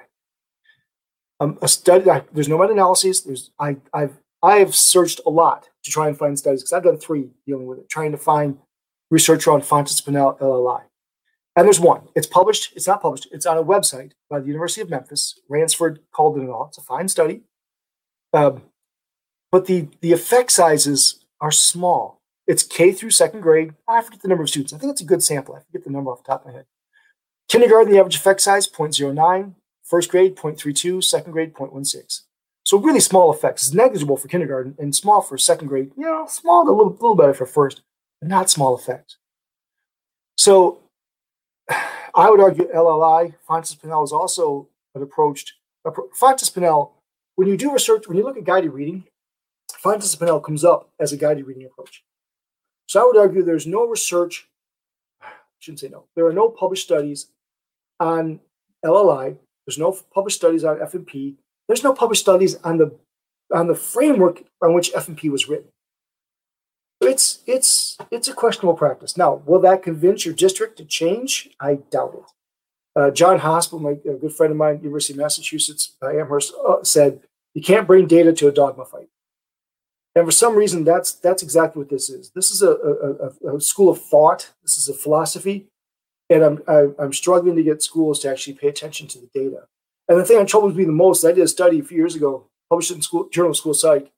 Um, 1.39 1.59
a 1.61 1.67
study, 1.67 2.09
I, 2.09 2.23
there's 2.33 2.49
no 2.49 2.57
meta-analyses. 2.57 3.23
There's 3.23 3.51
I, 3.59 3.77
I've 3.93 4.19
I 4.43 4.57
have 4.57 4.75
searched 4.75 5.21
a 5.25 5.29
lot 5.29 5.69
to 5.83 5.91
try 5.91 6.07
and 6.07 6.17
find 6.17 6.37
studies 6.37 6.61
because 6.61 6.73
I've 6.73 6.83
done 6.83 6.97
three 6.97 7.29
dealing 7.45 7.67
with 7.67 7.79
it, 7.79 7.89
trying 7.89 8.11
to 8.11 8.17
find 8.17 8.57
research 9.11 9.47
on 9.47 9.61
Fountas 9.61 10.03
Pinnell 10.03 10.39
LLI. 10.39 10.83
And 11.55 11.65
there's 11.65 11.79
one. 11.79 12.07
It's 12.15 12.27
published. 12.27 12.73
It's 12.75 12.87
not 12.87 13.01
published. 13.01 13.27
It's 13.31 13.45
on 13.45 13.57
a 13.57 13.63
website 13.63 14.11
by 14.29 14.39
the 14.39 14.47
University 14.47 14.81
of 14.81 14.89
Memphis. 14.89 15.39
Ransford 15.49 15.99
called 16.11 16.39
it 16.39 16.49
all. 16.49 16.67
It's 16.67 16.77
a 16.77 16.81
fine 16.81 17.07
study, 17.07 17.41
um, 18.33 18.63
but 19.51 19.65
the 19.65 19.87
the 20.01 20.13
effect 20.13 20.51
sizes 20.51 21.25
are 21.39 21.51
small. 21.51 22.21
It's 22.47 22.63
K 22.63 22.91
through 22.91 23.11
second 23.11 23.41
grade. 23.41 23.73
I 23.87 24.01
forget 24.01 24.21
the 24.21 24.27
number 24.27 24.43
of 24.43 24.49
students. 24.49 24.73
I 24.73 24.77
think 24.77 24.91
it's 24.91 25.01
a 25.01 25.05
good 25.05 25.23
sample. 25.23 25.55
I 25.55 25.59
forget 25.59 25.83
the 25.83 25.91
number 25.91 26.11
off 26.11 26.23
the 26.23 26.31
top 26.31 26.41
of 26.41 26.47
my 26.47 26.53
head. 26.53 26.65
Kindergarten, 27.51 27.91
the 27.91 27.99
average 27.99 28.15
effect 28.15 28.39
size 28.39 28.65
0.09, 28.65 29.55
first 29.83 30.09
grade 30.09 30.37
0.32, 30.37 31.03
second 31.03 31.33
grade 31.33 31.53
0.16. 31.53 32.21
So 32.63 32.77
really 32.77 33.01
small 33.01 33.33
effects. 33.33 33.67
It's 33.67 33.73
negligible 33.73 34.15
for 34.15 34.29
kindergarten 34.29 34.73
and 34.79 34.95
small 34.95 35.19
for 35.21 35.37
second 35.37 35.67
grade. 35.67 35.91
You 35.97 36.05
know, 36.05 36.25
small, 36.29 36.61
a 36.61 36.71
little, 36.71 36.93
little 36.93 37.13
better 37.13 37.33
for 37.33 37.45
first, 37.45 37.81
but 38.21 38.29
not 38.29 38.49
small 38.49 38.73
effects. 38.77 39.17
So 40.37 40.79
I 42.15 42.29
would 42.29 42.39
argue 42.39 42.71
LLI, 42.73 43.35
Fountas 43.45 43.77
Pinnell 43.77 44.05
is 44.05 44.13
also 44.13 44.69
an 44.95 45.01
approach. 45.01 45.57
Fountas 45.85 46.53
Pinnell, 46.53 46.91
when 47.35 47.49
you 47.49 47.57
do 47.57 47.73
research, 47.73 48.07
when 48.07 48.15
you 48.15 48.23
look 48.23 48.37
at 48.37 48.45
guided 48.45 48.71
reading, 48.71 49.03
Fountas 49.83 50.15
Pinnell 50.15 50.41
comes 50.41 50.63
up 50.63 50.87
as 51.01 51.11
a 51.11 51.17
guided 51.17 51.45
reading 51.47 51.65
approach. 51.65 52.01
So 52.87 53.01
I 53.01 53.05
would 53.05 53.17
argue 53.17 53.43
there's 53.43 53.67
no 53.67 53.85
research, 53.85 54.47
I 55.21 55.31
shouldn't 55.59 55.81
say 55.81 55.89
no, 55.89 56.05
there 56.15 56.25
are 56.25 56.31
no 56.31 56.47
published 56.47 56.85
studies 56.85 57.27
on 58.01 58.39
LLI. 58.83 59.37
There's 59.65 59.77
no 59.77 59.97
published 60.13 60.37
studies 60.37 60.65
on 60.65 60.81
F&P. 60.81 61.37
There's 61.67 61.83
no 61.83 61.93
published 61.93 62.23
studies 62.23 62.55
on 62.63 62.77
the 62.77 62.97
on 63.53 63.67
the 63.67 63.75
framework 63.75 64.43
on 64.61 64.73
which 64.73 64.91
F&P 64.95 65.29
was 65.29 65.47
written. 65.47 65.69
It's 66.99 67.43
it's 67.45 67.97
it's 68.09 68.27
a 68.27 68.33
questionable 68.33 68.73
practice. 68.73 69.17
Now, 69.17 69.41
will 69.45 69.59
that 69.61 69.83
convince 69.83 70.25
your 70.25 70.33
district 70.33 70.77
to 70.77 70.85
change? 70.85 71.49
I 71.59 71.75
doubt 71.75 72.15
it. 72.15 72.99
Uh, 72.99 73.11
John 73.11 73.39
Hosp, 73.39 73.79
my 73.79 73.91
a 73.91 74.15
good 74.15 74.33
friend 74.33 74.51
of 74.51 74.57
mine, 74.57 74.79
University 74.81 75.13
of 75.13 75.19
Massachusetts, 75.19 75.95
uh, 76.01 76.09
Amherst, 76.09 76.53
uh, 76.67 76.83
said 76.83 77.21
you 77.53 77.61
can't 77.61 77.87
bring 77.87 78.07
data 78.07 78.33
to 78.33 78.47
a 78.47 78.51
dogma 78.51 78.85
fight. 78.85 79.09
And 80.15 80.25
for 80.25 80.31
some 80.31 80.55
reason, 80.55 80.83
that's 80.83 81.13
that's 81.13 81.41
exactly 81.41 81.79
what 81.79 81.89
this 81.89 82.09
is. 82.09 82.31
This 82.31 82.51
is 82.51 82.61
a, 82.61 82.71
a, 82.71 83.55
a 83.55 83.61
school 83.61 83.89
of 83.89 84.01
thought. 84.01 84.51
This 84.61 84.77
is 84.77 84.89
a 84.89 84.93
philosophy 84.93 85.70
and 86.31 86.43
I'm 86.43 86.63
I, 86.67 87.03
am 87.03 87.13
struggling 87.13 87.57
to 87.57 87.63
get 87.63 87.83
schools 87.83 88.19
to 88.21 88.29
actually 88.31 88.53
pay 88.53 88.69
attention 88.69 89.07
to 89.09 89.19
the 89.19 89.29
data. 89.33 89.67
And 90.07 90.17
the 90.17 90.25
thing 90.25 90.37
that 90.37 90.47
troubles 90.47 90.75
me 90.75 90.85
the 90.85 90.91
most, 90.91 91.23
I 91.23 91.33
did 91.33 91.43
a 91.43 91.47
study 91.47 91.79
a 91.79 91.83
few 91.83 91.97
years 91.97 92.15
ago, 92.15 92.47
published 92.69 92.91
in 92.91 93.01
school 93.01 93.29
Journal 93.29 93.51
of 93.51 93.57
School 93.57 93.73
Psych. 93.73 94.11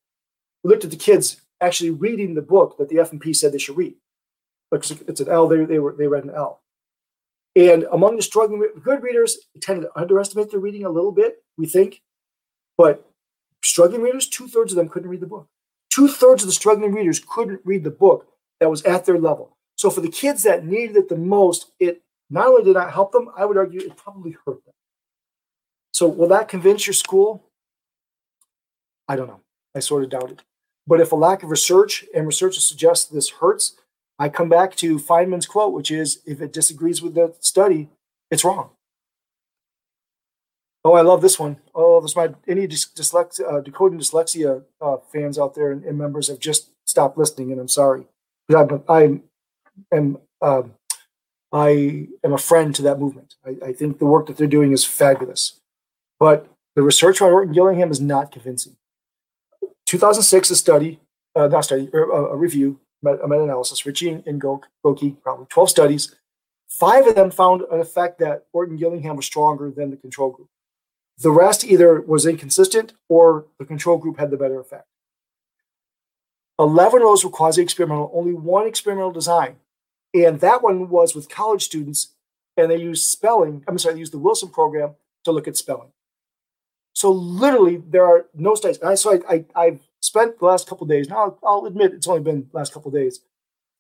We 0.64 0.70
looked 0.70 0.86
at 0.86 0.92
the 0.92 0.98
kids 0.98 1.42
actually 1.60 1.90
reading 1.90 2.36
the 2.36 2.42
book 2.42 2.78
that 2.78 2.90
the 2.90 3.00
F&P 3.00 3.34
said 3.34 3.52
they 3.52 3.58
should 3.58 3.78
read. 3.78 3.96
Like 4.72 4.90
it's 4.90 5.20
an 5.20 5.30
L, 5.30 5.48
they, 5.48 5.66
they 5.66 5.80
were 5.80 5.96
they 5.98 6.08
read 6.08 6.24
an 6.24 6.30
L. 6.30 6.62
And 7.56 7.84
among 7.92 8.16
the 8.16 8.22
struggling 8.22 8.68
good 8.84 9.04
readers, 9.04 9.38
tend 9.62 9.82
to 9.82 10.00
underestimate 10.00 10.52
their 10.52 10.60
reading 10.60 10.86
a 10.86 10.90
little 10.90 11.12
bit, 11.12 11.44
we 11.58 11.66
think. 11.68 12.02
But 12.78 13.08
struggling 13.64 14.02
readers, 14.02 14.28
two 14.28 14.48
thirds 14.48 14.72
of 14.72 14.78
them 14.78 14.90
couldn't 14.90 15.10
read 15.10 15.20
the 15.20 15.28
book. 15.28 15.48
Two 15.92 16.08
thirds 16.08 16.42
of 16.42 16.48
the 16.48 16.54
struggling 16.54 16.94
readers 16.94 17.24
couldn't 17.28 17.62
read 17.64 17.84
the 17.84 17.92
book 17.92 18.28
that 18.60 18.70
was 18.70 18.82
at 18.84 19.06
their 19.06 19.20
level. 19.20 19.58
So 19.76 19.90
for 19.90 20.02
the 20.02 20.10
kids 20.10 20.44
that 20.44 20.66
needed 20.66 20.96
it 20.96 21.10
the 21.10 21.18
most, 21.18 21.72
it 21.80 22.02
not 22.30 22.48
only 22.48 22.64
did 22.64 22.76
not 22.76 22.94
help 22.94 23.12
them, 23.12 23.30
I 23.36 23.46
would 23.46 23.58
argue 23.58 23.82
it 23.82 23.98
probably 23.98 24.32
hurt 24.46 24.64
them. 24.66 24.74
So 25.92 26.08
will 26.08 26.28
that 26.30 26.48
convince 26.48 26.88
your 26.88 26.94
school? 26.94 27.44
I 29.08 29.16
don't 29.16 29.28
know. 29.28 29.42
I 29.76 29.80
sort 29.80 30.04
of 30.04 30.10
doubt 30.10 30.32
it. 30.32 30.42
But 30.86 31.00
if 31.00 31.12
a 31.12 31.16
lack 31.16 31.44
of 31.44 31.50
research 31.50 32.06
and 32.14 32.26
research 32.26 32.60
suggests 32.60 33.06
this 33.06 33.30
hurts, 33.30 33.76
I 34.20 34.30
come 34.30 34.50
back 34.50 34.76
to 34.78 34.98
Feynman's 34.98 35.46
quote, 35.46 35.74
which 35.74 35.92
is 35.92 36.22
if 36.26 36.42
it 36.42 36.54
disagrees 36.54 37.02
with 37.02 37.16
the 37.16 37.36
study, 37.40 37.90
it's 38.30 38.44
wrong. 38.44 38.72
Oh, 40.86 40.94
I 40.94 41.02
love 41.02 41.22
this 41.22 41.40
one. 41.40 41.58
Oh, 41.74 42.02
there's 42.02 42.16
my 42.16 42.34
any 42.48 42.68
dyslexia, 42.68 43.52
uh, 43.52 43.62
decoding 43.62 44.00
dyslexia 44.00 44.64
uh, 44.82 44.98
fans 45.12 45.40
out 45.40 45.56
there 45.56 45.72
and, 45.72 45.84
and, 45.86 45.98
members 45.98 46.28
have 46.28 46.40
just 46.40 46.72
stopped 46.86 47.18
listening, 47.18 47.52
and 47.52 47.62
I'm 47.62 47.70
sorry. 47.70 48.06
I'm, 48.54 48.84
I 48.90 49.22
am 49.92 50.18
um, 50.42 50.74
I 51.52 52.08
am 52.24 52.34
a 52.34 52.38
friend 52.38 52.74
to 52.76 52.82
that 52.82 53.00
movement. 53.00 53.36
I, 53.46 53.68
I, 53.68 53.74
think 53.74 54.00
the 54.00 54.06
work 54.06 54.26
that 54.26 54.38
they're 54.38 54.48
doing 54.48 54.72
is 54.72 54.84
fabulous, 54.84 55.60
but 56.20 56.48
the 56.76 56.82
research 56.82 57.20
by 57.20 57.28
Orton 57.28 57.54
Gillingham 57.54 57.92
is 57.92 58.02
not 58.02 58.32
convincing. 58.32 58.76
2006, 59.86 60.50
a 60.50 60.56
study, 60.56 61.00
uh, 61.36 61.48
not 61.48 61.66
study, 61.66 61.90
er, 61.94 62.10
a, 62.10 62.34
a 62.34 62.36
review, 62.36 62.80
a 63.06 63.28
meta-analysis, 63.28 63.86
Ritchey 63.86 64.24
and 64.26 64.42
Goeke, 64.42 64.68
probably 64.82 65.46
12 65.50 65.70
studies. 65.70 66.16
Five 66.68 67.06
of 67.06 67.16
them 67.16 67.30
found 67.30 67.62
an 67.72 67.80
effect 67.80 68.18
that 68.20 68.46
Orton 68.52 68.78
Gillingham 68.78 69.16
was 69.16 69.28
stronger 69.28 69.70
than 69.70 69.92
the 69.92 69.98
control 69.98 70.32
group. 70.32 70.50
The 71.20 71.32
rest 71.32 71.64
either 71.64 72.02
was 72.02 72.26
inconsistent 72.26 72.94
or 73.08 73.46
the 73.60 73.66
control 73.66 73.98
group 73.98 74.18
had 74.18 74.32
the 74.32 74.38
better 74.38 74.60
effect. 74.60 74.88
11 76.58 77.02
of 77.02 77.08
those 77.08 77.24
were 77.24 77.32
quasi 77.32 77.62
experimental, 77.62 78.12
only 78.14 78.34
one 78.34 78.68
experimental 78.68 79.12
design. 79.12 79.58
And 80.14 80.40
that 80.42 80.62
one 80.62 80.90
was 80.90 81.16
with 81.16 81.30
college 81.30 81.64
students, 81.64 82.14
and 82.56 82.70
they 82.70 82.78
used 82.78 83.06
spelling. 83.06 83.64
I'm 83.68 83.78
sorry, 83.78 83.96
they 83.96 84.00
used 84.00 84.14
the 84.14 84.20
Wilson 84.20 84.50
program 84.50 84.96
to 85.24 85.32
look 85.32 85.48
at 85.48 85.58
spelling. 85.58 85.92
So 86.94 87.12
literally, 87.12 87.78
there 87.78 88.06
are 88.06 88.28
no 88.34 88.54
studies. 88.56 88.82
I, 88.82 88.96
so 88.96 89.20
I, 89.28 89.46
I, 89.56 89.66
have 89.66 89.80
spent 90.02 90.40
the 90.40 90.46
last 90.46 90.68
couple 90.68 90.86
days. 90.86 91.10
Now 91.10 91.18
I'll, 91.18 91.40
I'll, 91.44 91.66
admit 91.66 91.94
it's 91.94 92.08
only 92.08 92.22
been 92.22 92.48
the 92.52 92.58
last 92.58 92.74
couple 92.74 92.92
days 92.92 93.22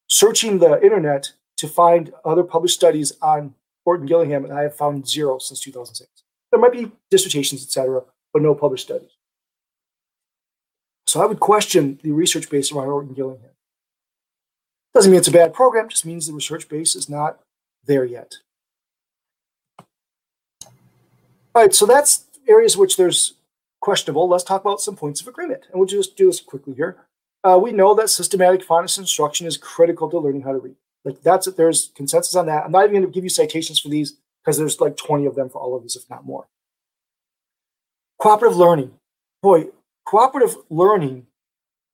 searching 0.07 0.59
the 0.59 0.81
internet 0.83 1.33
to 1.57 1.67
find 1.67 2.11
other 2.25 2.43
published 2.43 2.75
studies 2.75 3.13
on 3.21 3.53
Orton 3.85 4.05
Gillingham, 4.05 4.45
and 4.45 4.53
I 4.53 4.63
have 4.63 4.75
found 4.75 5.07
zero 5.07 5.37
since 5.39 5.59
2006. 5.59 6.23
There 6.51 6.59
might 6.59 6.71
be 6.71 6.91
dissertations, 7.09 7.63
etc., 7.63 8.03
but 8.31 8.41
no 8.41 8.55
published 8.55 8.85
studies. 8.85 9.11
So 11.05 11.21
I 11.21 11.25
would 11.25 11.39
question 11.39 11.99
the 12.01 12.11
research 12.11 12.49
base 12.49 12.71
around 12.71 12.87
Orton 12.87 13.13
Gillingham. 13.13 13.51
Doesn't 14.93 15.11
mean 15.11 15.19
it's 15.19 15.27
a 15.27 15.31
bad 15.31 15.53
program, 15.53 15.89
just 15.89 16.05
means 16.05 16.27
the 16.27 16.33
research 16.33 16.69
base 16.69 16.95
is 16.95 17.09
not 17.09 17.39
there 17.85 18.05
yet. 18.05 18.35
All 21.55 21.61
right, 21.61 21.73
so 21.73 21.85
that's 21.85 22.25
areas 22.47 22.77
which 22.77 22.97
there's 22.97 23.33
questionable. 23.81 24.27
Let's 24.27 24.43
talk 24.43 24.61
about 24.61 24.81
some 24.81 24.95
points 24.95 25.21
of 25.21 25.27
agreement. 25.27 25.63
And 25.69 25.79
we'll 25.79 25.87
just 25.87 26.15
do 26.15 26.27
this 26.27 26.39
quickly 26.39 26.73
here. 26.73 26.97
Uh, 27.43 27.59
we 27.61 27.71
know 27.71 27.93
that 27.93 28.09
systematic 28.09 28.65
phonics 28.65 28.97
instruction 28.97 29.45
is 29.45 29.57
critical 29.57 30.09
to 30.09 30.17
learning 30.17 30.41
how 30.41 30.53
to 30.53 30.59
read. 30.59 30.75
Like 31.03 31.21
that's 31.21 31.47
it. 31.47 31.57
There's 31.57 31.91
consensus 31.95 32.35
on 32.35 32.45
that. 32.45 32.63
I'm 32.63 32.71
not 32.71 32.85
even 32.85 32.93
going 32.93 33.05
to 33.05 33.11
give 33.11 33.23
you 33.23 33.29
citations 33.29 33.79
for 33.79 33.89
these 33.89 34.17
because 34.41 34.57
there's 34.57 34.79
like 34.79 34.95
20 34.95 35.25
of 35.25 35.35
them 35.35 35.49
for 35.49 35.61
all 35.61 35.75
of 35.75 35.83
these, 35.83 35.95
if 35.95 36.09
not 36.09 36.25
more. 36.25 36.47
Cooperative 38.21 38.57
learning. 38.57 38.93
Boy, 39.41 39.65
cooperative 40.05 40.55
learning. 40.69 41.27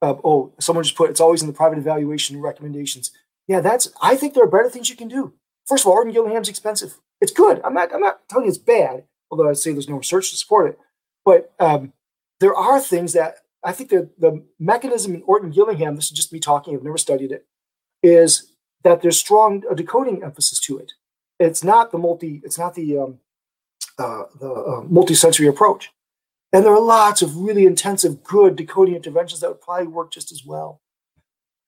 Uh, 0.02 0.16
oh, 0.24 0.54
someone 0.60 0.84
just 0.84 0.96
put 0.96 1.10
it's 1.10 1.20
always 1.20 1.42
in 1.42 1.48
the 1.48 1.54
private 1.54 1.78
evaluation 1.78 2.42
recommendations. 2.42 3.12
Yeah, 3.48 3.60
that's. 3.60 3.92
I 4.02 4.16
think 4.16 4.34
there 4.34 4.44
are 4.44 4.48
better 4.50 4.70
things 4.70 4.90
you 4.90 4.96
can 4.96 5.08
do. 5.08 5.34
First 5.68 5.84
of 5.84 5.88
all, 5.88 5.94
Orton 5.94 6.14
Gillingham's 6.14 6.50
expensive. 6.50 7.00
It's 7.20 7.32
good. 7.32 7.60
I'm 7.64 7.74
not. 7.74 7.94
I'm 7.94 8.02
not 8.02 8.28
telling 8.30 8.46
you 8.46 8.50
it's 8.50 8.58
bad. 8.58 9.04
Although 9.32 9.50
I'd 9.50 9.58
say 9.58 9.72
there's 9.72 9.90
no 9.90 9.98
research 9.98 10.32
to 10.32 10.38
support 10.38 10.70
it. 10.70 10.80
But 11.26 11.54
um, 11.60 11.94
there 12.40 12.56
are 12.56 12.80
things 12.80 13.14
that 13.14 13.38
I 13.64 13.72
think 13.72 13.90
the 13.90 14.10
the 14.18 14.46
mechanism 14.60 15.16
in 15.16 15.24
Orton 15.24 15.52
Gillingham. 15.52 15.96
This 15.96 16.06
is 16.06 16.12
just 16.12 16.32
me 16.32 16.40
talking. 16.40 16.76
I've 16.76 16.84
never 16.84 16.98
studied 16.98 17.32
it. 17.32 17.46
Is 18.02 18.52
that 18.84 19.02
there's 19.02 19.20
strong 19.20 19.64
a 19.70 19.76
decoding 19.76 20.24
emphasis 20.24 20.60
to 20.62 20.78
it. 20.78 20.94
It's 21.40 21.64
not 21.64 21.92
the 21.92 21.98
multi. 21.98 22.42
It's 22.44 22.58
not 22.58 22.76
the 22.76 22.98
um, 22.98 23.20
uh, 23.98 24.24
the 24.40 24.52
uh, 24.52 24.84
multi-sensory 24.88 25.48
approach. 25.48 25.92
And 26.52 26.66
there 26.66 26.74
are 26.74 26.82
lots 26.82 27.22
of 27.22 27.38
really 27.38 27.66
intensive, 27.66 28.24
good 28.24 28.56
decoding 28.56 28.96
interventions 28.96 29.42
that 29.42 29.50
would 29.50 29.62
probably 29.62 29.88
work 29.88 30.12
just 30.12 30.32
as 30.32 30.44
well. 30.46 30.82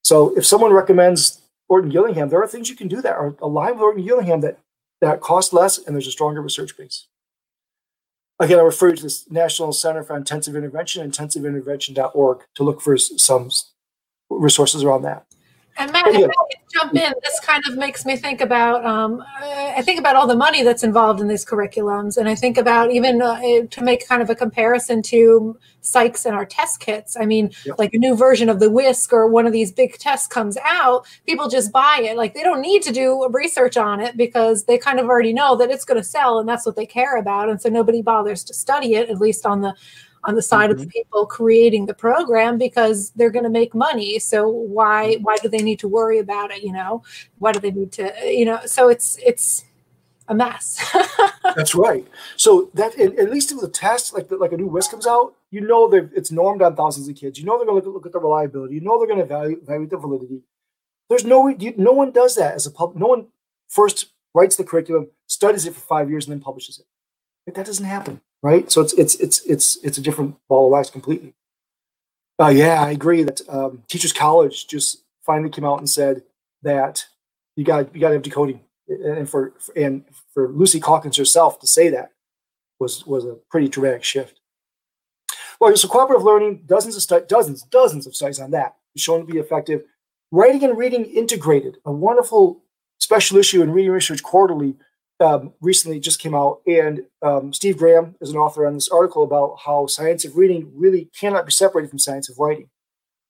So 0.03 0.35
if 0.35 0.45
someone 0.45 0.73
recommends 0.73 1.41
Orton 1.69 1.89
Gillingham, 1.89 2.29
there 2.29 2.41
are 2.41 2.47
things 2.47 2.69
you 2.69 2.75
can 2.75 2.87
do 2.87 3.01
that 3.01 3.13
are 3.13 3.35
aligned 3.41 3.75
with 3.75 3.83
Orton 3.83 4.03
Gillingham 4.03 4.41
that, 4.41 4.57
that 4.99 5.21
cost 5.21 5.53
less 5.53 5.77
and 5.77 5.95
there's 5.95 6.07
a 6.07 6.11
stronger 6.11 6.41
research 6.41 6.75
base. 6.75 7.07
Again, 8.39 8.57
I 8.57 8.63
refer 8.63 8.89
you 8.89 8.95
to 8.95 9.03
the 9.03 9.23
National 9.29 9.71
Center 9.71 10.01
for 10.03 10.17
Intensive 10.17 10.55
Intervention, 10.55 11.09
intensiveintervention.org, 11.09 12.39
to 12.55 12.63
look 12.63 12.81
for 12.81 12.97
some 12.97 13.51
resources 14.31 14.83
around 14.83 15.03
that. 15.03 15.27
And 15.77 15.91
Matt, 15.91 16.07
if 16.07 16.15
I 16.15 16.19
can 16.19 16.29
jump 16.73 16.95
in, 16.95 17.13
this 17.23 17.39
kind 17.39 17.63
of 17.67 17.77
makes 17.77 18.05
me 18.05 18.17
think 18.17 18.41
about. 18.41 18.85
Um, 18.85 19.23
I 19.41 19.81
think 19.81 19.99
about 19.99 20.15
all 20.15 20.27
the 20.27 20.35
money 20.35 20.63
that's 20.63 20.83
involved 20.83 21.21
in 21.21 21.27
these 21.27 21.45
curriculums, 21.45 22.17
and 22.17 22.27
I 22.27 22.35
think 22.35 22.57
about 22.57 22.91
even 22.91 23.21
uh, 23.21 23.39
to 23.69 23.83
make 23.83 24.07
kind 24.07 24.21
of 24.21 24.29
a 24.29 24.35
comparison 24.35 25.01
to 25.03 25.57
psychs 25.81 26.25
and 26.25 26.35
our 26.35 26.45
test 26.45 26.79
kits. 26.79 27.15
I 27.17 27.25
mean, 27.25 27.51
yep. 27.65 27.79
like 27.79 27.93
a 27.93 27.97
new 27.97 28.15
version 28.15 28.49
of 28.49 28.59
the 28.59 28.69
WISC 28.69 29.11
or 29.13 29.27
one 29.27 29.47
of 29.47 29.53
these 29.53 29.71
big 29.71 29.97
tests 29.97 30.27
comes 30.27 30.57
out, 30.63 31.07
people 31.25 31.47
just 31.47 31.71
buy 31.71 32.01
it. 32.03 32.17
Like 32.17 32.33
they 32.33 32.43
don't 32.43 32.61
need 32.61 32.83
to 32.83 32.91
do 32.91 33.27
research 33.31 33.77
on 33.77 33.99
it 33.99 34.17
because 34.17 34.65
they 34.65 34.77
kind 34.77 34.99
of 34.99 35.07
already 35.07 35.33
know 35.33 35.55
that 35.55 35.71
it's 35.71 35.85
going 35.85 35.99
to 35.99 36.03
sell, 36.03 36.39
and 36.39 36.47
that's 36.47 36.65
what 36.65 36.75
they 36.75 36.85
care 36.85 37.17
about, 37.17 37.49
and 37.49 37.61
so 37.61 37.69
nobody 37.69 38.01
bothers 38.01 38.43
to 38.45 38.53
study 38.53 38.95
it, 38.95 39.09
at 39.09 39.19
least 39.19 39.45
on 39.45 39.61
the 39.61 39.73
on 40.23 40.35
the 40.35 40.41
side 40.41 40.69
mm-hmm. 40.69 40.79
of 40.79 40.85
the 40.85 40.87
people 40.87 41.25
creating 41.25 41.85
the 41.85 41.93
program 41.93 42.57
because 42.57 43.11
they're 43.11 43.29
going 43.29 43.43
to 43.43 43.49
make 43.49 43.73
money. 43.73 44.19
So 44.19 44.47
why 44.47 45.15
why 45.15 45.37
do 45.37 45.49
they 45.49 45.59
need 45.59 45.79
to 45.79 45.87
worry 45.87 46.19
about 46.19 46.51
it 46.51 46.63
you 46.63 46.71
know? 46.71 47.03
Why 47.39 47.51
do 47.51 47.59
they 47.59 47.71
need 47.71 47.91
to 47.93 48.13
you 48.25 48.45
know 48.45 48.59
so 48.65 48.89
it's 48.89 49.17
it's 49.25 49.65
a 50.27 50.35
mess. 50.35 50.79
That's 51.55 51.75
right. 51.75 52.07
So 52.37 52.69
that 52.75 52.97
at 52.97 53.31
least 53.31 53.51
with 53.51 53.61
the 53.61 53.69
test 53.69 54.13
like 54.13 54.29
the, 54.29 54.37
like 54.37 54.51
a 54.51 54.57
new 54.57 54.69
WISC 54.69 54.91
comes 54.91 55.07
out 55.07 55.35
you 55.49 55.61
know 55.61 55.89
that 55.89 56.09
it's 56.15 56.31
normed 56.31 56.61
on 56.61 56.75
thousands 56.75 57.09
of 57.09 57.15
kids. 57.15 57.39
You 57.39 57.45
know 57.45 57.57
they're 57.57 57.67
going 57.67 57.81
to 57.81 57.85
look, 57.87 57.95
look 57.95 58.05
at 58.05 58.13
the 58.13 58.19
reliability. 58.19 58.75
You 58.75 58.81
know 58.81 58.97
they're 58.97 59.07
going 59.07 59.19
to 59.19 59.25
evaluate, 59.25 59.63
evaluate 59.63 59.89
the 59.89 59.97
validity. 59.97 60.41
There's 61.09 61.25
no 61.25 61.47
you, 61.47 61.73
no 61.77 61.91
one 61.91 62.11
does 62.11 62.35
that 62.35 62.55
as 62.55 62.65
a 62.65 62.71
pub 62.71 62.95
no 62.95 63.07
one 63.07 63.27
first 63.67 64.11
writes 64.33 64.55
the 64.55 64.63
curriculum 64.63 65.09
studies 65.27 65.65
it 65.65 65.73
for 65.73 65.81
five 65.81 66.09
years 66.09 66.25
and 66.25 66.31
then 66.31 66.41
publishes 66.41 66.79
it. 66.79 66.85
That 67.53 67.65
doesn't 67.65 67.85
happen 67.85 68.21
right? 68.41 68.71
So 68.71 68.81
it's 68.81 68.93
it's 68.93 69.15
it's 69.15 69.45
it's 69.45 69.77
it's 69.83 69.97
a 69.97 70.01
different 70.01 70.35
ball 70.47 70.67
of 70.67 70.71
wax 70.71 70.89
completely. 70.89 71.33
Uh, 72.39 72.49
yeah, 72.49 72.81
I 72.81 72.91
agree 72.91 73.23
that 73.23 73.41
um, 73.49 73.83
Teachers 73.87 74.13
College 74.13 74.67
just 74.67 75.03
finally 75.25 75.49
came 75.49 75.65
out 75.65 75.79
and 75.79 75.89
said 75.89 76.23
that 76.63 77.05
you 77.55 77.63
got 77.63 77.93
you 77.93 78.01
got 78.01 78.09
to 78.09 78.13
have 78.15 78.23
decoding, 78.23 78.61
and 78.87 79.29
for 79.29 79.53
and 79.75 80.05
for 80.33 80.49
Lucy 80.49 80.79
Calkins 80.79 81.17
herself 81.17 81.59
to 81.59 81.67
say 81.67 81.89
that 81.89 82.11
was 82.79 83.05
was 83.05 83.25
a 83.25 83.37
pretty 83.49 83.67
dramatic 83.67 84.03
shift. 84.03 84.39
Well, 85.59 85.75
so 85.77 85.87
cooperative 85.87 86.23
learning, 86.23 86.63
dozens 86.65 86.95
of 86.95 87.03
stu- 87.03 87.25
dozens 87.27 87.61
dozens 87.63 88.07
of 88.07 88.15
studies 88.15 88.39
on 88.39 88.51
that 88.51 88.75
shown 88.97 89.25
to 89.25 89.31
be 89.31 89.39
effective. 89.39 89.83
Writing 90.31 90.63
and 90.63 90.77
reading 90.77 91.05
integrated, 91.05 91.77
a 91.85 91.91
wonderful 91.91 92.63
special 92.99 93.37
issue 93.37 93.61
in 93.61 93.71
Reading 93.71 93.91
Research 93.91 94.23
Quarterly 94.23 94.75
um, 95.21 95.53
recently 95.61 95.99
just 95.99 96.19
came 96.19 96.35
out, 96.35 96.61
and 96.67 97.05
um, 97.21 97.53
Steve 97.53 97.77
Graham 97.77 98.15
is 98.21 98.29
an 98.31 98.37
author 98.37 98.65
on 98.65 98.73
this 98.73 98.89
article 98.89 99.23
about 99.23 99.57
how 99.65 99.87
science 99.87 100.25
of 100.25 100.35
reading 100.37 100.71
really 100.75 101.09
cannot 101.17 101.45
be 101.45 101.51
separated 101.51 101.89
from 101.89 101.99
science 101.99 102.29
of 102.29 102.39
writing. 102.39 102.69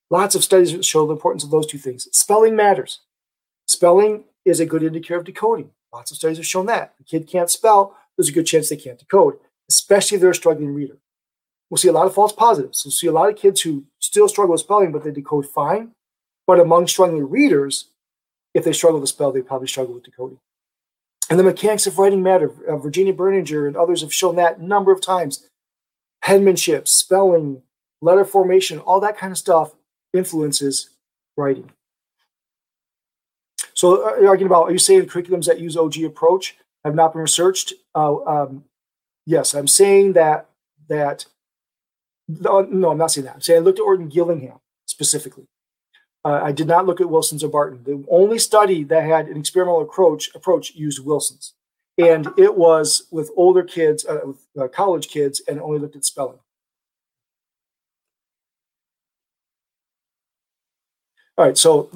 Lots 0.10 0.36
of 0.36 0.44
studies 0.44 0.86
show 0.86 1.06
the 1.06 1.14
importance 1.14 1.44
of 1.44 1.52
those 1.52 1.66
two 1.66 1.78
things. 1.78 2.08
Spelling 2.12 2.56
matters. 2.56 3.00
Spelling 3.68 4.26
is 4.44 4.60
a 4.60 4.66
good 4.66 4.84
indicator 4.84 5.18
of 5.18 5.26
decoding. 5.26 5.72
Lots 5.94 6.12
of 6.12 6.18
studies 6.18 6.38
have 6.38 6.46
shown 6.46 6.66
that. 6.68 6.94
If 7.00 7.06
a 7.06 7.10
kid 7.10 7.28
can't 7.28 7.50
spell, 7.50 7.96
there's 8.18 8.30
a 8.30 8.34
good 8.34 8.46
chance 8.46 8.70
they 8.70 8.76
can't 8.76 9.00
decode, 9.00 9.36
especially 9.70 10.16
if 10.16 10.22
they're 10.22 10.32
a 10.32 10.36
struggling 10.36 10.74
reader. 10.74 10.98
We'll 11.70 11.78
see 11.78 11.88
a 11.88 11.94
lot 11.94 12.08
of 12.08 12.14
false 12.14 12.34
positives. 12.34 12.84
We'll 12.84 12.92
see 12.92 13.08
a 13.08 13.14
lot 13.14 13.30
of 13.30 13.38
kids 13.38 13.62
who 13.62 13.86
still 14.00 14.28
struggle 14.28 14.52
with 14.52 14.62
spelling, 14.62 14.92
but 14.92 15.04
they 15.04 15.12
decode 15.12 15.48
fine. 15.48 15.92
But 16.46 16.60
among 16.60 16.88
struggling 16.88 17.30
readers, 17.30 17.88
if 18.54 18.66
they 18.66 18.74
struggle 18.74 19.00
to 19.00 19.08
spell, 19.08 19.32
they 19.32 19.42
probably 19.42 19.70
struggle 19.70 19.94
with 19.94 20.04
decoding. 20.04 20.40
And 21.32 21.40
the 21.40 21.44
mechanics 21.44 21.88
of 21.88 21.98
writing 21.98 22.22
matter. 22.22 22.52
Uh, 22.68 22.78
Virginia 22.78 23.14
Berninger 23.14 23.66
and 23.66 23.76
others 23.76 24.02
have 24.02 24.14
shown 24.14 24.36
that 24.36 24.60
a 24.60 24.64
number 24.64 24.92
of 24.92 25.02
times. 25.02 25.48
Penmanship, 26.22 26.88
spelling, 26.88 27.64
letter 28.02 28.26
formation, 28.26 28.78
all 28.78 29.00
that 29.00 29.18
kind 29.18 29.32
of 29.32 29.38
stuff 29.38 29.74
influences 30.14 30.90
writing. 31.36 31.72
So, 33.74 34.04
uh, 34.04 34.28
arguing 34.28 34.52
about 34.52 34.66
are 34.66 34.72
you 34.72 34.78
saying 34.78 35.08
curriculums 35.08 35.46
that 35.46 35.60
use 35.60 35.76
OG 35.76 36.04
approach? 36.04 36.58
have 36.84 36.96
not 36.96 37.14
been 37.14 37.22
researched. 37.22 37.74
Uh, 37.94 38.24
um, 38.26 38.66
yes, 39.26 39.54
I'm 39.54 39.68
saying 39.68 40.14
that 40.14 40.48
that 40.90 41.26
no, 42.28 42.60
I'm 42.90 42.98
not 42.98 43.12
saying 43.12 43.26
that. 43.26 43.36
I'm 43.36 43.42
saying 43.42 43.62
I 43.62 43.64
looked 43.64 43.80
at 43.80 43.84
Orton 43.84 44.10
Gillingham 44.10 44.60
specifically. 44.86 45.46
Uh, 46.24 46.40
I 46.44 46.52
did 46.52 46.68
not 46.68 46.86
look 46.86 47.02
at 47.02 47.10
Wilson's 47.10 47.44
or 47.44 47.50
Barton. 47.50 47.84
The 47.84 48.04
only 48.10 48.38
study 48.38 48.84
that 48.86 49.04
had 49.04 49.28
an 49.28 49.38
experimental 49.38 49.82
approach 49.82 50.34
approach 50.36 50.76
used 50.76 51.04
Wilson's, 51.04 51.54
and 51.98 52.28
it 52.38 52.56
was 52.56 53.08
with 53.12 53.32
older 53.36 53.64
kids, 53.64 54.06
uh, 54.06 54.20
with 54.26 54.48
uh, 54.60 54.68
college 54.68 55.08
kids, 55.08 55.42
and 55.48 55.60
only 55.60 55.80
looked 55.80 55.96
at 55.96 56.06
spelling. 56.06 56.40
All 61.38 61.46
right, 61.46 61.58
so 61.58 61.90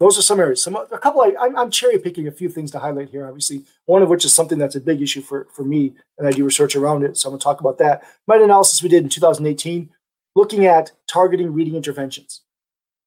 those 0.00 0.18
are 0.18 0.22
some 0.22 0.38
areas. 0.38 0.62
Some 0.62 0.76
a 0.76 0.98
couple. 0.98 1.22
I, 1.22 1.34
I'm, 1.40 1.56
I'm 1.56 1.70
cherry 1.70 1.98
picking 1.98 2.28
a 2.28 2.32
few 2.32 2.50
things 2.50 2.70
to 2.72 2.78
highlight 2.78 3.08
here. 3.08 3.26
Obviously, 3.26 3.62
one 3.86 4.02
of 4.02 4.10
which 4.10 4.26
is 4.26 4.34
something 4.34 4.58
that's 4.58 4.76
a 4.76 4.80
big 4.80 5.00
issue 5.00 5.22
for 5.22 5.46
for 5.50 5.64
me, 5.64 5.94
and 6.18 6.28
I 6.28 6.32
do 6.32 6.44
research 6.44 6.76
around 6.76 7.04
it. 7.04 7.16
So 7.16 7.28
I'm 7.28 7.32
going 7.32 7.38
to 7.38 7.44
talk 7.44 7.60
about 7.60 7.78
that. 7.78 8.02
Meta 8.28 8.44
analysis 8.44 8.82
we 8.82 8.90
did 8.90 9.02
in 9.02 9.08
2018, 9.08 9.88
looking 10.34 10.66
at 10.66 10.92
targeting 11.06 11.54
reading 11.54 11.74
interventions. 11.74 12.42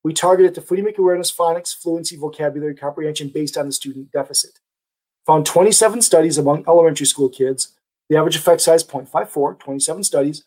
We 0.05 0.13
targeted 0.13 0.53
the 0.53 0.61
phonemic 0.61 0.99
awareness, 0.99 1.31
phonics, 1.31 1.75
fluency, 1.75 2.15
vocabulary 2.15 2.75
comprehension 2.75 3.29
based 3.29 3.57
on 3.57 3.65
the 3.65 3.71
student 3.71 4.11
deficit. 4.11 4.59
Found 5.25 5.47
27 5.47 6.03
studies 6.03 6.37
among 6.37 6.63
elementary 6.67 7.07
school 7.07 7.27
kids. 7.27 7.69
The 8.07 8.17
average 8.17 8.35
effect 8.35 8.61
size 8.61 8.83
0.54, 8.83 9.57
27 9.57 10.03
studies. 10.03 10.43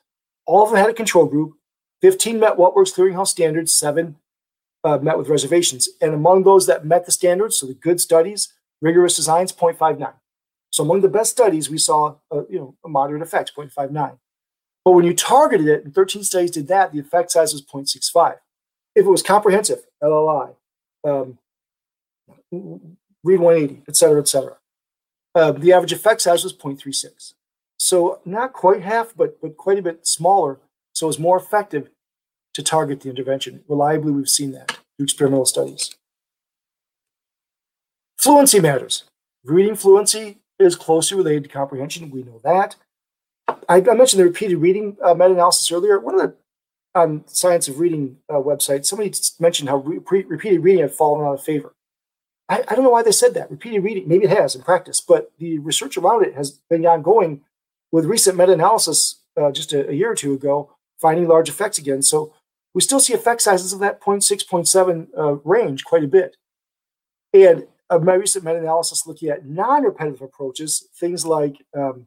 All 0.47 0.63
of 0.63 0.71
them 0.71 0.79
had 0.79 0.91
a 0.91 0.95
control 0.95 1.27
group. 1.27 1.55
15 2.03 2.39
met 2.39 2.57
What 2.57 2.77
Works 2.77 2.93
Clearinghouse 2.93 3.27
standards, 3.27 3.75
seven 3.75 4.19
uh, 4.85 4.99
met 4.99 5.19
with 5.19 5.29
reservations. 5.29 5.89
And 6.01 6.15
among 6.15 6.45
those 6.45 6.69
that 6.69 6.87
met 6.87 7.05
the 7.05 7.11
standards, 7.11 7.59
so 7.59 7.67
the 7.67 7.75
good 7.75 8.01
studies, 8.01 8.55
rigorous 8.81 9.17
designs, 9.17 9.53
0.59. 9.53 10.13
So 10.71 10.85
among 10.85 11.01
the 11.01 11.09
best 11.09 11.33
studies, 11.33 11.69
we 11.69 11.79
saw 11.79 12.15
a, 12.31 12.43
you 12.49 12.61
know, 12.61 12.77
a 12.85 12.89
moderate 12.89 13.23
effect, 13.23 13.55
0.59. 13.57 14.19
But 14.85 14.93
when 14.93 15.05
you 15.05 15.15
targeted 15.15 15.67
it, 15.67 15.85
and 15.85 15.93
13 15.93 16.23
studies 16.23 16.53
did 16.53 16.69
that, 16.69 16.93
the 16.93 17.01
effect 17.01 17.33
size 17.33 17.53
was 17.53 17.67
0.65. 17.67 18.37
If 18.99 19.07
it 19.07 19.11
was 19.11 19.23
comprehensive, 19.23 19.87
LLI, 20.03 20.57
um, 21.05 21.39
read 23.23 23.39
180, 23.39 23.85
et 23.87 23.95
cetera, 23.95 24.21
et 24.21 24.27
cetera, 24.27 24.57
uh, 25.37 25.53
the 25.53 25.73
average 25.73 25.93
effect 25.93 26.21
size 26.21 26.43
was 26.43 26.53
0.36. 26.53 27.35
So 27.79 28.21
not 28.25 28.53
quite 28.53 28.83
half, 28.83 29.15
but, 29.17 29.41
but 29.41 29.57
quite 29.57 29.79
a 29.79 29.83
bit 29.83 30.05
smaller. 30.05 30.59
So 30.95 31.09
it's 31.09 31.21
more 31.21 31.37
effective 31.37 31.91
to 32.55 32.63
target 32.65 33.03
the 33.03 33.09
intervention. 33.09 33.63
Reliably, 33.69 34.11
we've 34.11 34.29
seen 34.29 34.51
that 34.51 34.71
through 34.97 35.05
experimental 35.05 35.47
studies. 35.47 35.95
Fluency 38.17 38.59
matters. 38.59 39.05
Reading 39.45 39.77
fluency 39.77 40.39
is 40.59 40.75
closely 40.75 41.17
related 41.17 41.45
to 41.45 41.51
comprehension. 41.51 42.11
We 42.11 42.25
know 42.25 42.41
that. 42.43 42.75
I, 43.69 43.77
I 43.77 43.95
mentioned 43.95 44.19
the 44.19 44.25
repeated 44.25 44.57
reading 44.57 44.97
uh, 45.05 45.15
meta-analysis 45.15 45.71
earlier. 45.71 46.01
One 46.01 46.17
of 46.17 46.21
the 46.21 46.35
on 46.99 47.25
Science 47.27 47.69
of 47.69 47.81
Reading 47.81 48.19
uh, 48.29 48.35
website, 48.35 48.85
somebody 48.85 49.13
mentioned 49.39 49.69
how 49.69 49.79
re- 49.79 50.25
repeated 50.29 50.63
reading 50.63 50.83
had 50.83 50.93
fallen 50.93 51.27
out 51.27 51.35
of 51.35 51.43
favor. 51.43 51.75
I, 52.49 52.65
I, 52.69 52.75
don't 52.75 52.85
know 52.85 52.91
why 52.91 53.03
they 53.03 53.13
said 53.13 53.35
that. 53.35 53.51
Repeated 53.51 53.85
reading, 53.85 54.09
maybe 54.09 54.25
it 54.25 54.37
has 54.37 54.55
in 54.55 54.63
practice, 54.63 55.01
but 55.01 55.33
the 55.39 55.59
research 55.59 55.97
around 55.97 56.25
it 56.25 56.35
has 56.35 56.61
been 56.71 56.85
ongoing 56.87 57.43
with 57.93 58.05
recent 58.05 58.37
meta-analysis 58.37 59.21
uh, 59.41 59.51
just 59.51 59.73
a, 59.73 59.89
a, 59.89 59.93
year 59.93 60.13
or 60.13 60.15
two 60.15 60.35
ago, 60.35 60.75
finding 61.01 61.29
large 61.29 61.49
effects 61.49 61.79
again. 61.79 62.03
So 62.03 62.35
we 62.75 62.81
still 62.81 63.01
see 63.01 63.15
effect 63.15 63.43
sizes 63.43 63.73
of 63.73 63.81
that 63.81 64.01
0.6, 64.01 64.47
0.7 64.47 65.09
uh, 65.17 65.35
range 65.45 65.85
quite 65.85 66.05
a 66.05 66.09
bit. 66.09 66.37
And 67.33 67.67
my 67.91 68.15
recent 68.15 68.45
meta-analysis 68.45 69.07
looking 69.07 69.31
at 69.31 69.47
non-repetitive 69.47 70.23
approaches, 70.23 70.89
things 70.95 71.25
like 71.25 71.57
um, 71.77 72.07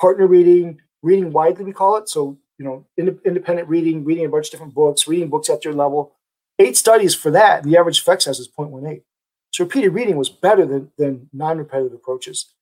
partner 0.00 0.26
reading, 0.26 0.80
reading 1.02 1.32
widely, 1.32 1.64
we 1.64 1.72
call 1.72 1.96
it. 1.96 2.08
So, 2.08 2.38
you 2.58 2.64
know, 2.64 2.86
ind- 2.96 3.20
independent 3.24 3.68
reading, 3.68 4.04
reading 4.04 4.24
a 4.24 4.28
bunch 4.28 4.46
of 4.46 4.50
different 4.52 4.74
books, 4.74 5.08
reading 5.08 5.28
books 5.28 5.50
at 5.50 5.64
your 5.64 5.74
level. 5.74 6.12
Eight 6.58 6.76
studies 6.76 7.14
for 7.14 7.30
that. 7.32 7.64
The 7.64 7.76
average 7.76 8.00
effect 8.00 8.22
size 8.22 8.38
is 8.38 8.48
0.18. 8.48 9.02
So 9.50 9.64
repeated 9.64 9.90
reading 9.90 10.16
was 10.16 10.28
better 10.28 10.66
than, 10.66 10.90
than 10.98 11.28
non-repetitive 11.32 11.92
approaches. 11.92 12.52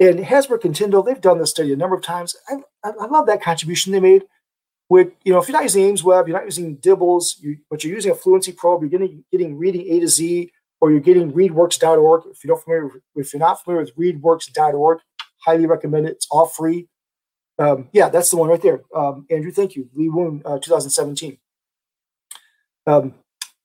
And 0.00 0.18
Hasbrouck 0.18 0.64
and 0.64 0.74
Tindal, 0.74 1.04
they've 1.04 1.20
done 1.20 1.38
this 1.38 1.50
study 1.50 1.72
a 1.72 1.76
number 1.76 1.96
of 1.96 2.02
times. 2.02 2.34
I, 2.48 2.56
I 2.84 3.06
love 3.06 3.26
that 3.26 3.42
contribution 3.42 3.92
they 3.92 4.00
made 4.00 4.24
with 4.88 5.08
you 5.24 5.32
know 5.32 5.38
if 5.38 5.48
you're 5.48 5.56
not 5.56 5.62
using 5.62 5.84
Aimsweb, 5.84 6.26
you're 6.26 6.36
not 6.36 6.44
using 6.44 6.76
DIBELS, 6.76 7.38
you, 7.40 7.58
but 7.70 7.82
you're 7.82 7.94
using 7.94 8.12
a 8.12 8.14
fluency 8.14 8.52
probe, 8.52 8.82
you're 8.82 8.90
getting 8.90 9.24
getting 9.30 9.56
reading 9.56 9.86
A 9.90 10.00
to 10.00 10.08
Z, 10.08 10.50
or 10.80 10.90
you're 10.90 11.00
getting 11.00 11.32
readworks.org. 11.32 12.24
If 12.30 12.44
you 12.44 12.48
don't 12.48 12.62
familiar 12.62 12.90
if 13.16 13.32
you're 13.32 13.40
not 13.40 13.62
familiar 13.62 13.84
with 13.84 13.96
readworks.org, 13.96 14.98
highly 15.44 15.66
recommend 15.66 16.06
it. 16.06 16.12
It's 16.12 16.28
all 16.30 16.46
free. 16.46 16.88
Um, 17.58 17.88
yeah, 17.92 18.08
that's 18.08 18.30
the 18.30 18.36
one 18.36 18.48
right 18.48 18.60
there. 18.60 18.82
Um, 18.94 19.26
Andrew, 19.30 19.52
thank 19.52 19.76
you. 19.76 19.88
Lee 19.94 20.08
Woon, 20.08 20.42
uh, 20.44 20.58
2017. 20.58 21.38
Um, 22.86 23.14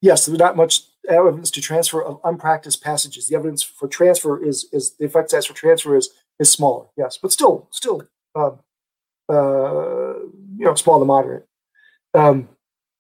yes, 0.02 0.26
there's 0.26 0.38
not 0.38 0.56
much 0.56 0.84
evidence 1.10 1.50
to 1.52 1.62
transfer 1.62 2.04
of 2.04 2.20
unpracticed 2.24 2.84
passages. 2.84 3.28
The 3.28 3.36
evidence 3.36 3.64
for 3.64 3.88
transfer 3.88 4.42
is 4.44 4.68
is 4.72 4.96
the 4.98 5.06
effect 5.06 5.32
size 5.32 5.46
for 5.46 5.54
transfer 5.54 5.96
is 5.96 6.10
is 6.40 6.52
smaller. 6.52 6.88
Yes, 6.96 7.18
but 7.18 7.32
still 7.32 7.68
still 7.72 8.04
um, 8.36 8.60
uh, 9.30 10.14
you 10.58 10.66
know, 10.66 10.76
small 10.76 11.00
to 11.00 11.06
moderate. 11.06 11.46
Um, 12.14 12.50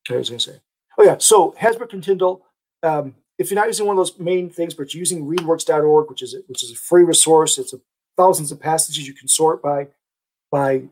I 0.09 0.15
was 0.15 0.29
going 0.29 0.39
to 0.39 0.51
say, 0.51 0.59
oh 0.97 1.03
yeah. 1.03 1.17
So 1.19 1.55
Hasbrouck 1.59 1.93
and 1.93 2.03
Tindal. 2.03 2.41
Um, 2.83 3.15
if 3.37 3.49
you're 3.49 3.59
not 3.59 3.67
using 3.67 3.85
one 3.85 3.95
of 3.95 3.99
those 3.99 4.19
main 4.19 4.49
things, 4.49 4.73
but 4.73 4.93
using 4.93 5.25
readworks.org, 5.25 6.09
which 6.09 6.21
is 6.21 6.33
a, 6.33 6.39
which 6.47 6.63
is 6.63 6.71
a 6.71 6.75
free 6.75 7.03
resource, 7.03 7.57
it's 7.57 7.73
a, 7.73 7.77
thousands 8.17 8.51
of 8.51 8.59
passages 8.59 9.07
you 9.07 9.13
can 9.13 9.27
sort 9.27 9.61
by 9.61 9.87
by 10.51 10.83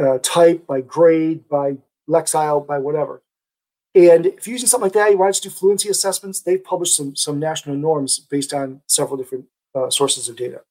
uh, 0.00 0.18
type, 0.22 0.66
by 0.66 0.80
grade, 0.80 1.48
by 1.48 1.76
lexile, 2.08 2.66
by 2.66 2.78
whatever. 2.78 3.22
And 3.94 4.26
if 4.26 4.46
you're 4.46 4.52
using 4.52 4.68
something 4.68 4.86
like 4.86 4.94
that, 4.94 5.10
you 5.10 5.18
want 5.18 5.34
to 5.34 5.42
do 5.42 5.50
fluency 5.50 5.90
assessments. 5.90 6.40
They've 6.40 6.62
published 6.62 6.96
some 6.96 7.14
some 7.14 7.38
national 7.38 7.76
norms 7.76 8.18
based 8.18 8.54
on 8.54 8.80
several 8.86 9.18
different 9.18 9.46
uh, 9.74 9.90
sources 9.90 10.28
of 10.28 10.36
data. 10.36 10.62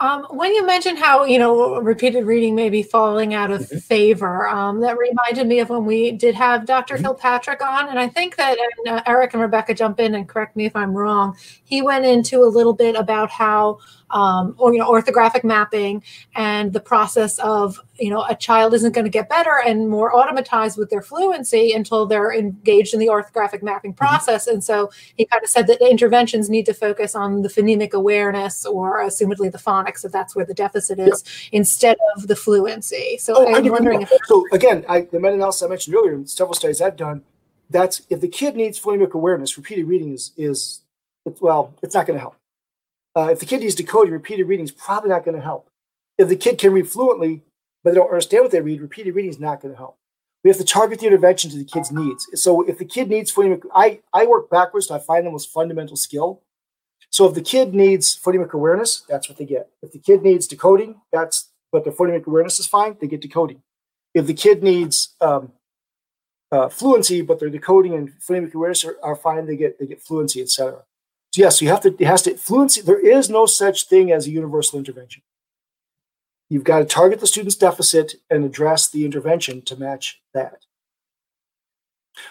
Um, 0.00 0.26
when 0.30 0.52
you 0.54 0.66
mentioned 0.66 0.98
how 0.98 1.24
you 1.24 1.38
know 1.38 1.80
repeated 1.80 2.26
reading 2.26 2.54
may 2.54 2.68
be 2.68 2.82
falling 2.82 3.32
out 3.32 3.50
of 3.50 3.62
mm-hmm. 3.62 3.78
favor, 3.78 4.48
um, 4.48 4.80
that 4.80 4.98
reminded 4.98 5.46
me 5.46 5.60
of 5.60 5.70
when 5.70 5.84
we 5.84 6.10
did 6.12 6.34
have 6.34 6.66
doctor 6.66 6.94
mm-hmm. 6.94 7.04
Kilpatrick 7.04 7.62
on, 7.62 7.88
and 7.88 7.98
I 7.98 8.08
think 8.08 8.36
that 8.36 8.58
and, 8.58 8.98
uh, 8.98 9.02
Eric 9.06 9.34
and 9.34 9.42
Rebecca 9.42 9.72
jump 9.72 10.00
in 10.00 10.14
and 10.14 10.28
correct 10.28 10.56
me 10.56 10.64
if 10.66 10.74
I'm 10.74 10.92
wrong. 10.92 11.36
He 11.64 11.80
went 11.80 12.04
into 12.04 12.42
a 12.42 12.50
little 12.50 12.74
bit 12.74 12.96
about 12.96 13.30
how 13.30 13.78
um, 14.14 14.54
or 14.58 14.72
you 14.72 14.78
know 14.78 14.90
orthographic 14.90 15.44
mapping 15.44 16.02
and 16.36 16.72
the 16.72 16.80
process 16.80 17.38
of 17.40 17.78
you 17.98 18.08
know 18.08 18.24
a 18.28 18.34
child 18.34 18.72
isn't 18.72 18.92
going 18.92 19.04
to 19.04 19.10
get 19.10 19.28
better 19.28 19.60
and 19.66 19.90
more 19.90 20.12
automatized 20.14 20.78
with 20.78 20.88
their 20.88 21.02
fluency 21.02 21.72
until 21.72 22.06
they're 22.06 22.32
engaged 22.32 22.94
in 22.94 23.00
the 23.00 23.08
orthographic 23.08 23.62
mapping 23.62 23.92
mm-hmm. 23.92 24.04
process 24.04 24.46
and 24.46 24.64
so 24.64 24.90
he 25.16 25.26
kind 25.26 25.42
of 25.42 25.50
said 25.50 25.66
that 25.66 25.80
the 25.80 25.90
interventions 25.90 26.48
need 26.48 26.64
to 26.64 26.72
focus 26.72 27.14
on 27.14 27.42
the 27.42 27.48
phonemic 27.48 27.92
awareness 27.92 28.64
or 28.64 29.00
assumedly 29.02 29.50
the 29.50 29.58
phonics 29.58 30.04
if 30.04 30.12
that's 30.12 30.34
where 30.34 30.46
the 30.46 30.54
deficit 30.54 30.98
is 30.98 31.24
yeah. 31.50 31.58
instead 31.58 31.96
of 32.16 32.28
the 32.28 32.36
fluency 32.36 33.18
so 33.18 33.34
oh, 33.36 33.54
i'm 33.54 33.68
wondering 33.68 34.00
if 34.00 34.10
so 34.26 34.46
again 34.52 34.84
I, 34.88 35.02
the 35.02 35.18
meta-analysis 35.18 35.62
i 35.64 35.66
mentioned 35.66 35.96
earlier 35.96 36.14
in 36.14 36.26
several 36.26 36.54
studies 36.54 36.80
i've 36.80 36.96
done 36.96 37.22
that's 37.68 38.02
if 38.08 38.20
the 38.20 38.28
kid 38.28 38.54
needs 38.54 38.80
phonemic 38.80 39.12
awareness 39.12 39.56
repeated 39.56 39.88
reading 39.88 40.12
is 40.12 40.30
is 40.36 40.82
well 41.40 41.74
it's 41.82 41.94
not 41.94 42.06
going 42.06 42.16
to 42.16 42.20
help 42.20 42.36
uh, 43.16 43.28
if 43.30 43.40
the 43.40 43.46
kid 43.46 43.60
needs 43.60 43.74
decoding, 43.74 44.12
repeated 44.12 44.48
reading 44.48 44.64
is 44.64 44.72
probably 44.72 45.10
not 45.10 45.24
going 45.24 45.36
to 45.36 45.42
help. 45.42 45.68
If 46.18 46.28
the 46.28 46.36
kid 46.36 46.58
can 46.58 46.72
read 46.72 46.88
fluently, 46.88 47.42
but 47.82 47.90
they 47.90 47.96
don't 47.96 48.08
understand 48.08 48.44
what 48.44 48.50
they 48.50 48.60
read, 48.60 48.80
repeated 48.80 49.14
reading 49.14 49.30
is 49.30 49.40
not 49.40 49.60
going 49.60 49.72
to 49.72 49.78
help. 49.78 49.98
We 50.42 50.50
have 50.50 50.58
to 50.58 50.64
target 50.64 51.00
the 51.00 51.06
intervention 51.06 51.50
to 51.50 51.56
the 51.56 51.64
kid's 51.64 51.90
needs. 51.90 52.28
So 52.34 52.62
if 52.68 52.78
the 52.78 52.84
kid 52.84 53.08
needs 53.08 53.32
phonemic, 53.32 53.62
I, 53.74 54.00
I 54.12 54.26
work 54.26 54.50
backwards, 54.50 54.88
so 54.88 54.94
I 54.94 54.98
find 54.98 55.26
the 55.26 55.30
most 55.30 55.50
fundamental 55.50 55.96
skill. 55.96 56.42
So 57.10 57.26
if 57.26 57.34
the 57.34 57.40
kid 57.40 57.74
needs 57.74 58.18
phonemic 58.18 58.52
awareness, 58.52 59.04
that's 59.08 59.28
what 59.28 59.38
they 59.38 59.46
get. 59.46 59.70
If 59.82 59.92
the 59.92 59.98
kid 59.98 60.22
needs 60.22 60.46
decoding, 60.46 61.00
that's 61.12 61.50
but 61.72 61.82
their 61.82 61.92
phonemic 61.92 62.26
awareness 62.26 62.60
is 62.60 62.66
fine, 62.66 62.96
they 63.00 63.08
get 63.08 63.20
decoding. 63.20 63.60
If 64.14 64.26
the 64.26 64.34
kid 64.34 64.62
needs 64.62 65.16
um, 65.20 65.50
uh, 66.52 66.68
fluency, 66.68 67.20
but 67.20 67.40
their 67.40 67.50
decoding 67.50 67.94
and 67.94 68.12
phonemic 68.20 68.54
awareness 68.54 68.84
are, 68.84 68.96
are 69.02 69.16
fine, 69.16 69.46
they 69.46 69.56
get 69.56 69.78
they 69.78 69.86
get 69.86 70.02
fluency, 70.02 70.40
etc. 70.40 70.82
Yes, 71.36 71.60
you 71.60 71.68
have 71.68 71.80
to, 71.82 71.94
it 71.98 72.06
has 72.06 72.22
to 72.22 72.36
fluency. 72.36 72.80
There 72.80 72.98
is 72.98 73.28
no 73.30 73.46
such 73.46 73.88
thing 73.88 74.12
as 74.12 74.26
a 74.26 74.30
universal 74.30 74.78
intervention. 74.78 75.22
You've 76.48 76.64
got 76.64 76.80
to 76.80 76.84
target 76.84 77.20
the 77.20 77.26
student's 77.26 77.56
deficit 77.56 78.14
and 78.30 78.44
address 78.44 78.90
the 78.90 79.04
intervention 79.04 79.62
to 79.62 79.76
match 79.76 80.20
that. 80.34 80.58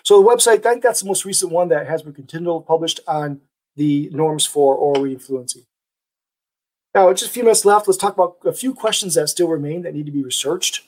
So 0.04 0.22
the 0.22 0.28
website, 0.28 0.66
I 0.66 0.72
think 0.72 0.84
that's 0.84 1.02
the 1.02 1.08
most 1.08 1.26
recent 1.26 1.52
one 1.52 1.70
that 1.70 1.88
Hasbrouck 1.88 2.18
and 2.18 2.28
Tindal 2.28 2.66
published 2.66 3.02
on 3.08 3.42
the 3.76 4.10
norms 4.14 4.46
for 4.46 4.76
oral 4.76 5.02
reading 5.02 5.20
fluency. 5.20 5.66
Now, 6.94 7.12
just 7.12 7.32
a 7.32 7.34
few 7.34 7.44
minutes 7.44 7.66
left. 7.66 7.88
Let's 7.88 7.98
talk 7.98 8.14
about 8.14 8.38
a 8.46 8.54
few 8.54 8.74
questions 8.74 9.16
that 9.16 9.28
still 9.28 9.48
remain 9.48 9.82
that 9.82 9.96
need 9.96 10.06
to 10.06 10.12
be 10.12 10.24
researched. 10.24 10.88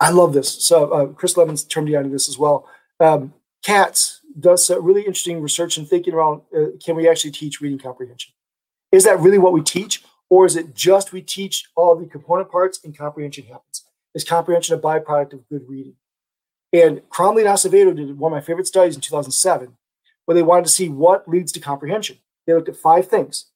I 0.00 0.10
love 0.10 0.32
this. 0.32 0.64
So 0.64 0.90
uh, 0.90 1.06
Chris 1.06 1.36
Lemons 1.36 1.62
turned 1.62 1.86
me 1.86 1.94
on 1.94 2.04
to 2.04 2.10
this 2.10 2.28
as 2.28 2.36
well. 2.36 2.68
Um, 2.98 3.32
Catts 3.62 4.20
does 4.38 4.66
some 4.66 4.84
really 4.84 5.02
interesting 5.02 5.40
research 5.40 5.76
and 5.76 5.88
thinking 5.88 6.14
around 6.14 6.42
uh, 6.56 6.76
can 6.84 6.96
we 6.96 7.08
actually 7.08 7.30
teach 7.30 7.60
reading 7.60 7.78
comprehension? 7.78 8.32
Is 8.92 9.04
that 9.04 9.20
really 9.20 9.38
what 9.38 9.52
we 9.52 9.62
teach? 9.62 10.02
Or 10.30 10.46
is 10.46 10.56
it 10.56 10.74
just 10.74 11.12
we 11.12 11.22
teach 11.22 11.68
all 11.76 11.94
the 11.94 12.06
component 12.06 12.50
parts 12.50 12.80
and 12.84 12.96
comprehension 12.96 13.44
happens? 13.44 13.84
Is 14.14 14.24
comprehension 14.24 14.74
a 14.74 14.78
byproduct 14.78 15.32
of 15.32 15.48
good 15.48 15.68
reading? 15.68 15.94
And 16.72 17.08
Cromley 17.08 17.42
and 17.42 17.50
Azevedo 17.50 17.92
did 17.92 18.18
one 18.18 18.32
of 18.32 18.36
my 18.36 18.40
favorite 18.40 18.66
studies 18.66 18.96
in 18.96 19.00
2007, 19.00 19.76
where 20.24 20.34
they 20.34 20.42
wanted 20.42 20.64
to 20.64 20.70
see 20.70 20.88
what 20.88 21.28
leads 21.28 21.52
to 21.52 21.60
comprehension. 21.60 22.18
They 22.46 22.54
looked 22.54 22.68
at 22.68 22.76
five 22.76 23.06
things. 23.06 23.46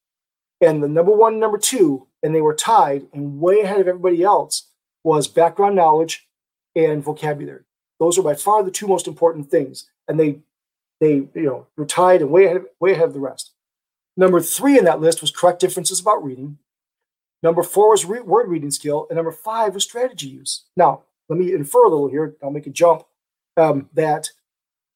And 0.61 0.83
the 0.83 0.89
number 0.89 1.13
one 1.13 1.39
number 1.39 1.59
two, 1.59 2.07
and 2.23 2.35
they 2.35 2.41
were 2.41 2.55
tied 2.55 3.07
and 3.13 3.41
way 3.41 3.61
ahead 3.61 3.81
of 3.81 3.89
everybody 3.89 4.23
else, 4.23 4.71
was 5.05 5.29
background 5.29 5.77
knowledge 5.77 6.29
and 6.75 7.03
vocabulary. 7.03 7.63
Those 7.99 8.19
are 8.19 8.23
by 8.23 8.35
far 8.35 8.63
the 8.63 8.71
two 8.71 8.87
most 8.87 9.09
important 9.09 9.51
things. 9.51 9.89
And 10.07 10.19
they 10.19 10.41
they 11.01 11.15
you 11.15 11.31
know 11.35 11.67
were 11.77 11.87
tied 11.87 12.21
and 12.21 12.31
way 12.31 12.47
ahead 12.47 12.63
way 12.81 12.93
ahead 12.93 13.09
of 13.09 13.15
the 13.15 13.21
rest. 13.21 13.53
Number 14.17 14.41
three 14.41 14.79
in 14.79 14.85
that 14.85 15.01
list 15.01 15.21
was 15.21 15.31
correct 15.31 15.61
differences 15.61 16.01
about 16.01 16.25
reading. 16.25 16.59
Number 17.43 17.63
four 17.63 17.91
was 17.91 18.05
re- 18.05 18.21
word 18.21 18.49
reading 18.49 18.71
skill, 18.71 19.07
and 19.09 19.17
number 19.17 19.33
five 19.33 19.75
was 19.75 19.85
strategy 19.85 20.29
use. 20.29 20.65
Now, 20.77 21.03
let 21.29 21.39
me 21.39 21.53
infer 21.53 21.85
a 21.85 21.89
little 21.89 22.09
here. 22.09 22.37
I'll 22.43 22.51
make 22.51 22.67
a 22.67 22.71
jump. 22.71 23.05
Um, 23.57 23.89
that 23.95 24.31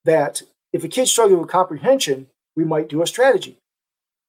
that 0.04 0.42
if 0.72 0.84
a 0.84 0.88
kid's 0.88 1.10
struggling 1.10 1.40
with 1.40 1.50
comprehension, 1.50 2.26
we 2.56 2.64
might 2.64 2.88
do 2.88 3.02
a 3.02 3.06
strategy. 3.06 3.58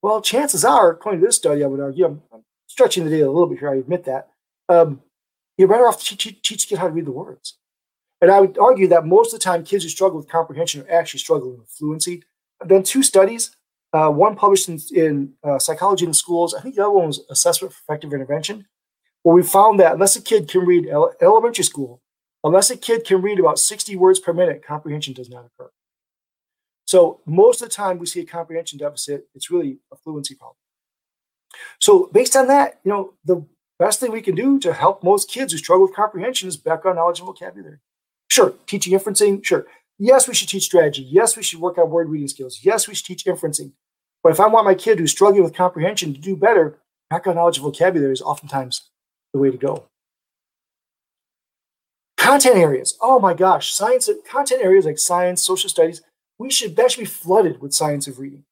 Well, 0.02 0.22
chances 0.22 0.66
are, 0.66 0.92
according 0.92 1.22
to 1.22 1.28
this 1.28 1.38
study, 1.38 1.64
I 1.64 1.68
would 1.68 1.80
argue, 1.80 2.06
I'm, 2.06 2.22
I'm 2.34 2.44
stretching 2.68 3.06
the 3.06 3.10
data 3.10 3.26
a 3.26 3.32
little 3.32 3.48
bit 3.48 3.60
here. 3.60 3.70
I 3.70 3.76
admit 3.76 4.04
that. 4.06 4.30
Um, 4.68 5.02
you're 5.58 5.68
better 5.68 5.88
off 5.88 6.04
to 6.04 6.18
teach, 6.18 6.42
teach 6.42 6.68
kids 6.68 6.80
how 6.80 6.88
to 6.88 6.94
read 6.94 7.06
the 7.06 7.12
words. 7.12 7.58
And 8.24 8.32
I 8.32 8.40
would 8.40 8.58
argue 8.58 8.88
that 8.88 9.06
most 9.06 9.34
of 9.34 9.40
the 9.42 9.44
time, 9.44 9.66
kids 9.66 9.84
who 9.84 9.90
struggle 9.90 10.18
with 10.18 10.30
comprehension 10.30 10.80
are 10.80 10.90
actually 10.90 11.20
struggling 11.20 11.58
with 11.58 11.68
fluency. 11.68 12.24
I've 12.62 12.70
done 12.70 12.84
two 12.84 13.04
studies. 13.04 13.54
Uh, 13.92 14.12
one 14.12 14.38
published 14.38 14.70
in, 14.70 14.80
in 14.96 15.34
uh, 15.44 15.60
Psychology 15.60 16.06
in 16.06 16.14
Schools. 16.14 16.54
I 16.54 16.62
think 16.62 16.76
the 16.76 16.84
other 16.84 16.92
one 16.92 17.08
was 17.08 17.20
Assessment 17.30 17.74
for 17.74 17.82
Effective 17.82 18.14
Intervention, 18.14 18.66
where 19.24 19.36
we 19.36 19.44
found 19.44 19.78
that 19.82 19.92
unless 19.92 20.16
a 20.16 20.22
kid 20.22 20.48
can 20.48 20.62
read 20.62 20.88
ele- 20.88 21.14
elementary 21.22 21.66
school, 21.66 22.02
unless 22.46 22.70
a 22.70 22.78
kid 22.78 23.04
can 23.04 23.22
read 23.22 23.42
about 23.42 23.60
60 23.60 23.94
words 23.98 24.22
per 24.22 24.32
minute, 24.32 24.66
comprehension 24.66 25.14
does 25.14 25.30
not 25.30 25.44
occur. 25.44 25.70
So 26.86 27.20
most 27.26 27.62
of 27.62 27.68
the 27.68 27.76
time 27.76 27.98
we 27.98 28.06
see 28.06 28.22
a 28.22 28.26
comprehension 28.26 28.80
deficit, 28.80 29.28
it's 29.36 29.52
really 29.52 29.80
a 29.92 29.98
fluency 29.98 30.36
problem. 30.36 30.56
So 31.78 32.10
based 32.14 32.38
on 32.38 32.48
that, 32.48 32.80
you 32.86 32.90
know, 32.90 33.16
the 33.26 33.46
best 33.80 34.00
thing 34.00 34.14
we 34.14 34.22
can 34.22 34.36
do 34.36 34.60
to 34.60 34.72
help 34.72 35.04
most 35.04 35.30
kids 35.30 35.52
who 35.52 35.58
struggle 35.58 35.88
with 35.88 35.96
comprehension 35.96 36.48
is 36.48 36.56
background 36.56 36.96
knowledge 36.96 37.20
and 37.20 37.28
vocabulary. 37.28 37.80
Sure, 38.34 38.56
teaching 38.66 38.98
inferencing, 38.98 39.46
sure. 39.46 39.68
Yes, 40.00 40.28
we 40.28 40.34
should 40.34 40.50
teach 40.50 40.64
strategy. 40.64 41.04
Yes, 41.04 41.38
we 41.38 41.44
should 41.44 41.60
work 41.60 41.78
on 41.78 41.92
word 41.92 42.10
reading 42.10 42.28
skills. 42.28 42.62
Yes, 42.64 42.88
we 42.88 42.96
should 42.96 43.06
teach 43.06 43.26
inferencing. 43.26 43.74
But 44.24 44.32
if 44.32 44.40
I 44.40 44.48
want 44.48 44.66
my 44.66 44.74
kid 44.74 44.98
who's 44.98 45.12
struggling 45.12 45.44
with 45.44 45.54
comprehension 45.54 46.16
to 46.16 46.20
do 46.20 46.36
better, 46.36 46.80
background 47.12 47.38
knowledge 47.38 47.58
and 47.58 47.64
vocabulary 47.64 48.12
is 48.12 48.24
oftentimes 48.24 48.90
the 49.34 49.40
way 49.40 49.52
to 49.52 49.58
go. 49.58 49.86
Content 52.18 52.58
areas. 52.58 52.98
Oh 53.00 53.20
my 53.20 53.36
gosh, 53.36 53.72
science 53.72 54.10
content 54.28 54.64
areas 54.64 54.86
like 54.86 54.98
science, 54.98 55.46
social 55.46 55.70
studies, 55.70 56.02
we 56.40 56.50
should 56.50 56.76
that 56.76 56.90
should 56.90 57.02
be 57.02 57.06
flooded 57.06 57.62
with 57.62 57.72
science 57.72 58.08
of 58.08 58.18
reading. 58.18 58.46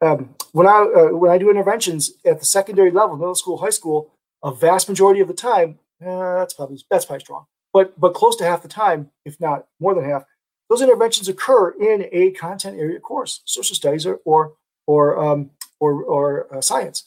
Um, 0.00 0.34
when 0.52 0.66
I 0.66 0.78
uh, 0.78 1.14
when 1.14 1.30
I 1.30 1.36
do 1.36 1.50
interventions 1.50 2.12
at 2.24 2.38
the 2.38 2.46
secondary 2.46 2.90
level, 2.90 3.18
middle 3.18 3.34
school, 3.34 3.58
high 3.58 3.68
school, 3.68 4.14
a 4.42 4.50
vast 4.50 4.88
majority 4.88 5.20
of 5.20 5.28
the 5.28 5.34
time, 5.34 5.78
uh, 6.00 6.38
that's 6.38 6.54
probably 6.54 6.80
that's 6.90 7.04
probably 7.04 7.20
strong, 7.20 7.44
but 7.76 8.00
but 8.00 8.14
close 8.14 8.36
to 8.36 8.44
half 8.44 8.62
the 8.62 8.68
time, 8.68 9.10
if 9.26 9.38
not 9.38 9.66
more 9.80 9.94
than 9.94 10.08
half, 10.08 10.24
those 10.70 10.80
interventions 10.80 11.28
occur 11.28 11.72
in 11.72 12.08
a 12.10 12.30
content 12.30 12.80
area 12.80 12.98
course, 12.98 13.42
social 13.44 13.76
studies 13.76 14.06
or 14.06 14.18
or 14.24 14.54
or 14.86 15.18
um, 15.22 15.50
or, 15.78 16.02
or 16.04 16.56
uh, 16.56 16.62
science. 16.62 17.04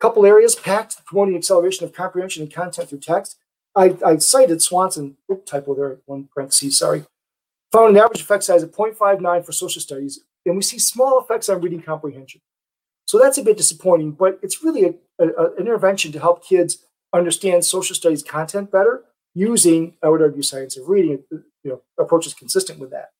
couple 0.00 0.24
areas 0.24 0.54
PACT 0.54 1.04
promoting 1.04 1.36
acceleration 1.36 1.84
of 1.84 1.92
comprehension 1.92 2.42
and 2.42 2.50
content 2.50 2.88
through 2.88 3.00
text. 3.00 3.36
I, 3.74 3.94
I 4.02 4.16
cited 4.16 4.62
Swanson, 4.62 5.18
typo 5.44 5.74
there, 5.74 5.98
one 6.06 6.30
parenthesis, 6.32 6.78
sorry, 6.78 7.04
found 7.70 7.94
an 7.94 8.02
average 8.02 8.22
effect 8.22 8.44
size 8.44 8.62
of 8.62 8.72
0.59 8.72 9.44
for 9.44 9.52
social 9.52 9.82
studies, 9.82 10.20
and 10.46 10.56
we 10.56 10.62
see 10.62 10.78
small 10.78 11.20
effects 11.20 11.50
on 11.50 11.60
reading 11.60 11.82
comprehension. 11.82 12.40
So 13.04 13.18
that's 13.18 13.36
a 13.36 13.42
bit 13.42 13.58
disappointing, 13.58 14.12
but 14.12 14.38
it's 14.42 14.64
really 14.64 14.84
a, 14.86 14.94
a, 15.22 15.26
an 15.26 15.52
intervention 15.58 16.10
to 16.12 16.20
help 16.20 16.42
kids 16.42 16.78
understand 17.12 17.66
social 17.66 17.94
studies 17.94 18.22
content 18.22 18.70
better 18.72 19.04
using, 19.36 19.94
I 20.02 20.08
would 20.08 20.22
argue, 20.22 20.42
science 20.42 20.78
of 20.78 20.88
reading, 20.88 21.22
you 21.30 21.44
know, 21.70 21.82
approaches 21.98 22.32
consistent 22.32 22.78
with 22.78 22.90
that. 22.90 23.10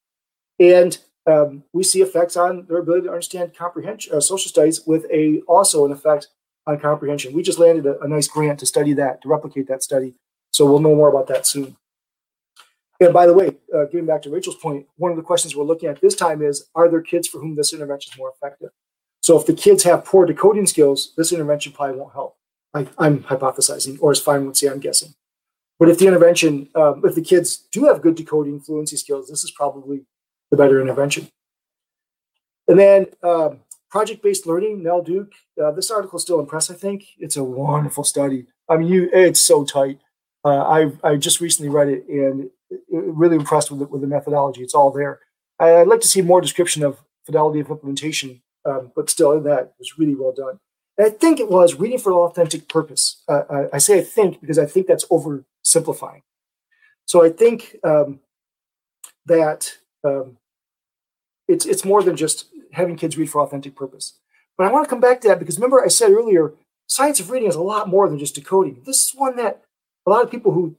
And 0.59 0.97
um, 1.27 1.65
we 1.75 1.83
see 1.83 2.01
effects 2.01 2.37
on 2.37 2.65
their 2.67 2.79
ability 2.79 3.07
to 3.07 3.13
understand 3.13 3.55
comprehension, 3.55 4.15
uh, 4.15 4.21
social 4.21 4.49
studies, 4.49 4.87
with 4.87 5.05
a 5.13 5.41
also 5.47 5.85
an 5.85 5.93
effect 5.93 6.29
on 6.67 6.81
comprehension. 6.81 7.35
We 7.35 7.43
just 7.43 7.59
landed 7.59 7.85
a, 7.85 8.01
a 8.01 8.09
nice 8.09 8.29
grant 8.29 8.59
to 8.61 8.67
study 8.67 8.95
that, 8.95 9.23
to 9.23 9.29
replicate 9.29 9.69
that 9.69 9.83
study. 9.83 10.15
So 10.53 10.65
we'll 10.65 10.81
know 10.81 10.95
more 10.95 11.11
about 11.11 11.27
that 11.27 11.47
soon. 11.47 11.77
And 12.99 13.13
by 13.13 13.27
the 13.27 13.35
way, 13.35 13.57
uh, 13.75 13.85
getting 13.85 14.07
back 14.07 14.23
to 14.23 14.31
Rachel's 14.31 14.57
point, 14.57 14.87
one 14.97 15.11
of 15.11 15.19
the 15.19 15.23
questions 15.23 15.55
we're 15.55 15.65
looking 15.65 15.91
at 15.91 16.01
this 16.01 16.15
time 16.15 16.41
is 16.41 16.67
Are 16.75 16.91
there 16.91 17.03
kids 17.03 17.29
for 17.29 17.41
whom 17.41 17.57
this 17.57 17.75
intervention 17.75 18.13
is 18.15 18.19
more 18.19 18.33
effective? 18.35 18.71
So 19.21 19.39
if 19.39 19.45
the 19.45 19.53
kids 19.53 19.83
have 19.83 20.07
poor 20.07 20.25
decoding 20.25 20.67
skills, 20.67 21.13
this 21.15 21.31
intervention 21.31 21.73
probably 21.73 21.99
won't 21.99 22.15
help. 22.15 22.37
I, 22.73 22.87
am 22.99 23.25
hypothesizing, 23.25 23.99
or 24.01 24.13
as 24.13 24.21
fine 24.21 24.47
would 24.47 24.57
say, 24.57 24.69
I'm 24.69 24.81
guessing. 24.81 25.15
But 25.79 25.89
if 25.89 25.99
the 25.99 26.07
intervention, 26.07 26.69
um, 26.75 27.03
if 27.05 27.15
the 27.15 27.23
kids 27.23 27.57
do 27.71 27.85
have 27.85 28.03
good 28.03 28.15
decoding 28.15 28.61
fluency 28.61 28.97
skills, 28.97 29.29
this 29.29 29.45
is 29.45 29.51
probably 29.51 30.07
the 30.51 30.57
better 30.57 30.81
intervention. 30.81 31.29
And 32.69 32.79
then 32.79 33.07
um, 33.23 33.61
project 33.91 34.23
based 34.23 34.47
learning, 34.47 34.83
Nell 34.83 35.03
Duke. 35.03 35.33
Uh, 35.63 35.71
this 35.73 35.91
article 35.91 36.17
is 36.17 36.23
still 36.23 36.41
in 36.41 36.47
press, 36.47 36.71
I 36.71 36.75
think. 36.75 37.05
It's 37.19 37.37
a 37.37 37.45
wonderful 37.45 38.05
study. 38.05 38.47
I 38.69 38.77
mean, 38.77 38.89
you, 38.89 39.11
it's 39.13 39.41
so 39.41 39.65
tight. 39.65 40.01
Uh, 40.45 40.63
I 40.63 40.93
I 41.03 41.17
just 41.17 41.41
recently 41.41 41.69
read 41.69 41.89
it 41.89 42.07
and 42.09 42.51
really 42.91 43.37
impressed 43.37 43.71
with 43.71 43.81
the, 43.81 43.87
with 43.87 44.01
the 44.01 44.07
methodology. 44.07 44.63
It's 44.63 44.75
all 44.75 44.91
there. 44.91 45.21
I'd 45.59 45.89
like 45.89 46.01
to 46.01 46.09
see 46.09 46.23
more 46.23 46.41
description 46.41 46.83
of 46.83 47.01
fidelity 47.25 47.61
of 47.61 47.71
implementation, 47.71 48.43
um, 48.65 48.93
but 48.95 49.11
still, 49.11 49.41
that 49.41 49.75
was 49.79 49.99
really 49.99 50.15
well 50.15 50.33
done. 50.33 50.59
And 50.99 51.07
I 51.07 51.11
think 51.11 51.41
it 51.41 51.51
was 51.51 51.75
reading 51.75 51.99
for 51.99 52.13
authentic 52.13 52.69
purpose. 52.69 53.23
Uh, 53.29 53.43
I, 53.51 53.77
I, 53.77 53.79
say 53.79 53.99
I 53.99 54.03
think 54.03 54.41
because 54.41 54.59
I 54.59 54.67
think 54.67 54.87
that's 54.87 55.05
oversimplifying. 55.77 56.23
So 57.07 57.25
I 57.25 57.31
think 57.31 57.77
um, 57.85 58.21
that 59.27 59.79
um, 60.05 60.39
it's 61.49 61.67
it's 61.67 61.85
more 61.85 62.03
than 62.03 62.17
just 62.17 62.47
having 62.73 62.97
kids 62.97 63.17
read 63.17 63.31
for 63.31 63.41
authentic 63.41 63.77
purpose. 63.77 64.19
But 64.59 64.67
I 64.67 64.73
want 64.73 64.85
to 64.85 64.91
come 64.91 65.01
back 65.01 65.21
to 65.21 65.29
that 65.29 65.39
because 65.39 65.57
remember 65.57 65.83
I 65.83 65.89
said 65.89 66.11
earlier, 66.11 66.55
science 66.89 67.21
of 67.21 67.31
reading 67.31 67.49
is 67.49 67.55
a 67.55 67.63
lot 67.63 67.89
more 67.89 68.09
than 68.09 68.19
just 68.19 68.35
decoding. 68.35 68.83
This 68.85 69.05
is 69.05 69.13
one 69.15 69.37
that 69.37 69.63
a 70.07 70.11
lot 70.11 70.23
of 70.23 70.31
people 70.31 70.53
who 70.53 70.77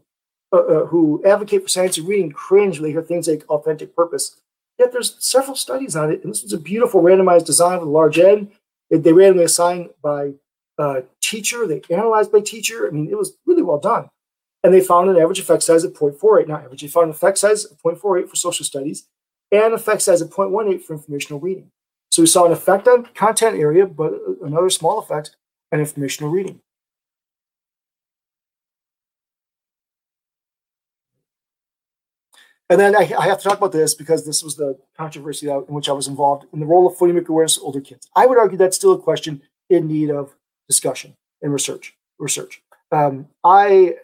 uh, 0.52 0.58
uh, 0.58 0.86
who 0.88 1.22
advocate 1.26 1.64
for 1.64 1.70
science 1.70 1.98
of 1.98 2.08
reading 2.08 2.32
cringe 2.32 2.80
when 2.80 2.84
they 2.84 2.92
hear 2.92 3.02
things 3.02 3.28
like 3.28 3.46
authentic 3.50 3.96
purpose. 3.96 4.40
Yet 4.80 4.92
there's 4.92 5.16
several 5.20 5.56
studies 5.56 5.96
on 5.96 6.12
it, 6.12 6.24
and 6.24 6.32
this 6.32 6.44
was 6.44 6.54
a 6.54 6.58
beautiful 6.58 7.02
randomized 7.02 7.46
design 7.46 7.80
with 7.80 7.88
a 7.88 7.92
large 7.92 8.20
N. 8.20 8.52
They 8.90 9.12
randomly 9.12 9.44
assigned 9.44 9.90
by 10.02 10.34
uh, 10.78 11.02
teacher, 11.22 11.66
they 11.68 11.82
analyzed 11.90 12.32
by 12.32 12.42
teacher. 12.42 12.88
I 12.88 12.92
mean, 12.92 13.10
it 13.10 13.18
was 13.18 13.36
really 13.46 13.64
well 13.64 13.80
done. 13.80 14.10
And 14.68 14.74
they 14.74 14.82
found 14.82 15.10
an 15.10 15.16
average 15.16 15.40
effect 15.40 15.64
size 15.64 15.86
of 15.86 15.94
0.48, 15.94 16.50
not 16.50 16.66
average. 16.66 16.82
They 16.82 16.90
found 16.90 17.06
an 17.06 17.12
effect 17.12 17.38
size 17.38 17.64
of 17.64 17.78
0.48 17.78 18.28
for 18.28 18.36
social 18.36 18.66
studies 18.66 19.08
and 19.50 19.74
effect 19.74 20.02
size 20.02 20.20
of 20.20 20.30
0.18 20.30 20.82
for 20.82 20.92
informational 20.92 21.40
reading. 21.40 21.72
So 22.12 22.22
we 22.22 22.26
saw 22.26 22.46
an 22.46 22.52
effect 22.52 22.86
on 22.86 23.06
content 23.16 23.58
area, 23.58 23.86
but 23.86 24.14
another 24.44 24.70
small 24.70 25.00
effect 25.00 25.38
on 25.72 25.80
informational 25.80 26.32
reading. 26.32 26.60
And 32.70 32.78
then 32.78 32.94
I, 32.94 33.10
I, 33.18 33.28
have 33.28 33.38
to 33.38 33.48
talk 33.48 33.60
about 33.60 33.72
this 33.72 33.94
because 33.94 34.26
this 34.26 34.44
was 34.44 34.58
the 34.58 34.78
controversy 34.98 35.48
in 35.48 35.56
which 35.68 35.88
I 35.88 35.94
was 35.94 36.10
involved 36.10 36.46
in 36.52 36.60
the 36.60 36.66
role 36.66 36.86
of 36.86 36.98
phonemic 36.98 37.30
awareness 37.30 37.58
older 37.58 37.80
kids. 37.80 38.10
I 38.18 38.26
would 38.26 38.38
argue 38.38 38.58
that's 38.58 38.76
still 38.76 38.92
a 38.92 39.00
question 39.00 39.44
in 39.70 39.88
need 39.88 40.10
of 40.10 40.36
discussion 40.68 41.16
and 41.42 41.54
research. 41.54 41.96
Research. 42.20 42.62
Um, 42.92 43.28
I 43.46 43.96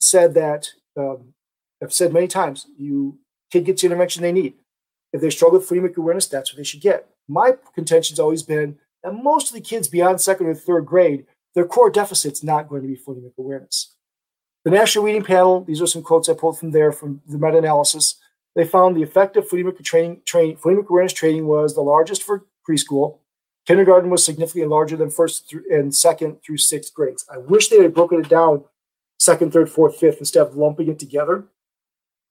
said 0.00 0.34
that 0.34 0.68
um, 0.96 1.34
I've 1.82 1.92
said 1.92 2.12
many 2.12 2.26
times, 2.26 2.66
you 2.76 3.18
kid 3.50 3.64
gets 3.64 3.82
the 3.82 3.86
intervention 3.86 4.22
they 4.22 4.32
need. 4.32 4.54
If 5.12 5.20
they 5.20 5.30
struggle 5.30 5.58
with 5.58 5.68
phonemic 5.68 5.96
awareness, 5.96 6.26
that's 6.26 6.52
what 6.52 6.58
they 6.58 6.64
should 6.64 6.80
get. 6.80 7.08
My 7.28 7.54
contention 7.74 8.14
has 8.14 8.20
always 8.20 8.42
been 8.42 8.78
that 9.02 9.12
most 9.12 9.48
of 9.48 9.54
the 9.54 9.60
kids 9.60 9.88
beyond 9.88 10.20
second 10.20 10.46
or 10.46 10.54
third 10.54 10.86
grade, 10.86 11.26
their 11.54 11.64
core 11.64 11.90
deficit's 11.90 12.44
not 12.44 12.68
going 12.68 12.82
to 12.82 12.88
be 12.88 12.96
phonemic 12.96 13.32
awareness. 13.38 13.94
The 14.64 14.70
National 14.70 15.04
Reading 15.04 15.24
Panel, 15.24 15.64
these 15.64 15.80
are 15.80 15.86
some 15.86 16.02
quotes 16.02 16.28
I 16.28 16.34
pulled 16.34 16.58
from 16.58 16.72
there 16.72 16.92
from 16.92 17.22
the 17.26 17.38
meta 17.38 17.58
analysis. 17.58 18.16
They 18.54 18.64
found 18.64 18.96
the 18.96 19.02
effect 19.02 19.36
effective 19.36 19.50
phonemic, 19.50 19.82
training, 19.84 20.22
train, 20.26 20.56
phonemic 20.56 20.88
awareness 20.88 21.12
training 21.12 21.46
was 21.46 21.74
the 21.74 21.80
largest 21.80 22.22
for 22.22 22.44
preschool. 22.68 23.18
Kindergarten 23.66 24.10
was 24.10 24.24
significantly 24.24 24.68
larger 24.68 24.96
than 24.96 25.10
first 25.10 25.54
and 25.70 25.94
second 25.94 26.38
through 26.42 26.58
sixth 26.58 26.92
grades. 26.92 27.24
I 27.32 27.38
wish 27.38 27.68
they 27.68 27.82
had 27.82 27.94
broken 27.94 28.20
it 28.20 28.28
down 28.28 28.64
second, 29.28 29.52
third, 29.52 29.70
fourth, 29.70 29.96
fifth 29.96 30.20
instead 30.20 30.46
of 30.46 30.56
lumping 30.56 30.88
it 30.88 30.98
together. 30.98 31.44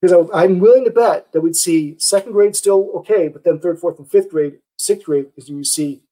because 0.00 0.28
I'm 0.34 0.58
willing 0.58 0.84
to 0.84 0.90
bet 0.90 1.32
that 1.32 1.40
we'd 1.40 1.56
see 1.56 1.96
second 1.98 2.32
grade 2.32 2.56
still 2.56 2.90
okay, 2.96 3.28
but 3.28 3.44
then 3.44 3.58
third, 3.58 3.78
fourth, 3.78 3.98
and 3.98 4.10
fifth 4.10 4.30
grade, 4.30 4.58
sixth 4.76 5.06
grade 5.06 5.26
is 5.36 5.48
you 5.48 5.62
see 5.64 6.02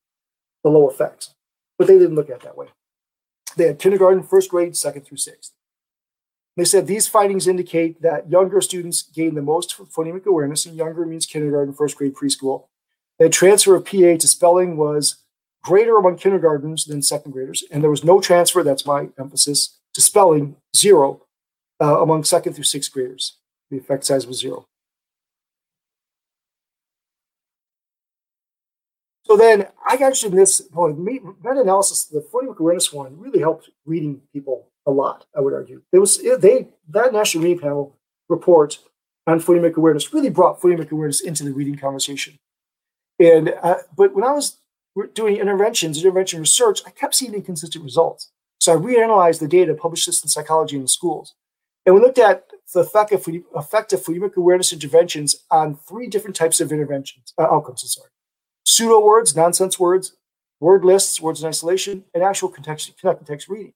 the 0.63 0.71
low 0.71 0.89
effects. 0.89 1.35
But 1.79 1.87
they 1.89 1.99
didn't 1.99 2.15
look 2.15 2.31
at 2.31 2.37
it 2.37 2.43
that 2.43 2.57
way. 2.57 2.69
They 3.57 3.67
had 3.67 3.79
kindergarten, 3.79 4.23
first 4.23 4.51
grade, 4.51 4.77
second 4.77 5.03
through 5.03 5.19
sixth. 5.19 5.53
They 6.57 6.65
said 6.65 6.87
these 6.87 7.07
findings 7.07 7.47
indicate 7.47 8.01
that 8.03 8.31
younger 8.31 8.61
students 8.61 9.03
gain 9.03 9.35
the 9.35 9.43
most 9.43 9.77
phonemic 9.77 10.25
awareness, 10.27 10.67
and 10.67 10.77
younger 10.77 11.05
means 11.05 11.27
kindergarten, 11.27 11.75
first 11.75 11.97
grade, 11.97 12.15
preschool. 12.15 12.67
The 13.19 13.29
transfer 13.29 13.75
of 13.75 13.85
PA 13.85 14.17
to 14.23 14.29
spelling 14.29 14.77
was 14.77 15.23
greater 15.63 15.97
among 15.97 16.17
kindergartners 16.17 16.85
than 16.85 17.03
second 17.03 17.33
graders, 17.33 17.65
and 17.71 17.83
there 17.83 17.91
was 17.91 18.05
no 18.05 18.21
transfer, 18.21 18.63
that's 18.63 18.87
my 18.87 19.09
emphasis, 19.19 19.79
to 19.97 20.03
spelling, 20.03 20.57
zero, 20.77 21.23
uh, 21.81 22.03
among 22.03 22.23
second 22.23 22.53
through 22.53 22.65
sixth 22.65 22.93
graders. 22.93 23.39
The 23.71 23.79
effect 23.79 24.05
size 24.05 24.27
was 24.27 24.39
zero. 24.39 24.67
So 29.25 29.39
then 29.39 29.69
I 29.89 29.97
got 29.97 30.09
interested 30.09 30.33
in 30.33 30.39
this 30.39 30.69
well, 30.71 30.93
meta-analysis. 30.93 32.05
The 32.05 32.21
phonemic 32.21 32.59
awareness 32.59 32.93
one 32.93 33.19
really 33.19 33.41
helped 33.41 33.71
reading 33.87 34.21
people 34.35 34.69
a 34.85 34.91
lot. 34.91 35.25
I 35.35 35.41
would 35.41 35.55
argue 35.55 35.81
it 35.93 35.99
was 35.99 36.19
they 36.19 36.69
that 36.91 37.15
national 37.15 37.45
reading 37.45 37.59
panel 37.59 37.97
report 38.29 38.79
on 39.27 39.41
phonemic 39.41 39.77
awareness 39.77 40.13
really 40.13 40.29
brought 40.29 40.61
phonemic 40.61 40.93
awareness 40.93 41.23
into 41.23 41.43
the 41.43 41.53
reading 41.53 41.77
conversation. 41.77 42.39
And 43.19 43.55
uh, 43.63 43.79
but 43.97 44.15
when 44.15 44.25
I 44.25 44.33
was 44.33 44.59
doing 45.15 45.37
interventions, 45.39 45.97
intervention 45.99 46.41
research, 46.41 46.83
I 46.87 46.91
kept 46.91 47.15
seeing 47.15 47.33
inconsistent 47.33 47.83
results. 47.83 48.31
So 48.67 48.73
I 48.73 48.79
reanalyzed 48.79 49.39
the 49.39 49.47
data, 49.47 49.75
published 49.75 50.07
this 50.07 50.25
in 50.25 50.29
Psychology 50.29 50.75
in 50.75 50.83
the 50.83 50.89
Schools, 50.89 51.37
and 51.87 51.95
we 51.95 52.01
looked 52.01 52.19
at 52.19 52.49
the 52.75 52.81
effect 52.81 53.13
of, 53.13 53.23
phonemic 53.23 54.35
awareness 54.35 54.73
interventions 54.73 55.37
on 55.53 55.77
three 55.77 56.09
different 56.09 56.35
types 56.35 56.59
of 56.59 56.73
interventions 56.73 57.33
uh, 57.39 57.45
outcomes. 57.45 57.89
Sorry, 57.89 58.11
pseudo 58.65 58.99
words, 58.99 59.37
nonsense 59.37 59.79
words, 59.79 60.17
word 60.59 60.85
lists, 60.85 61.21
words 61.21 61.41
in 61.45 61.49
isolation, 61.49 62.07
and 62.13 62.25
actual 62.25 62.49
context, 62.49 62.91
connected 62.99 63.29
text 63.29 63.49
reading. 63.49 63.73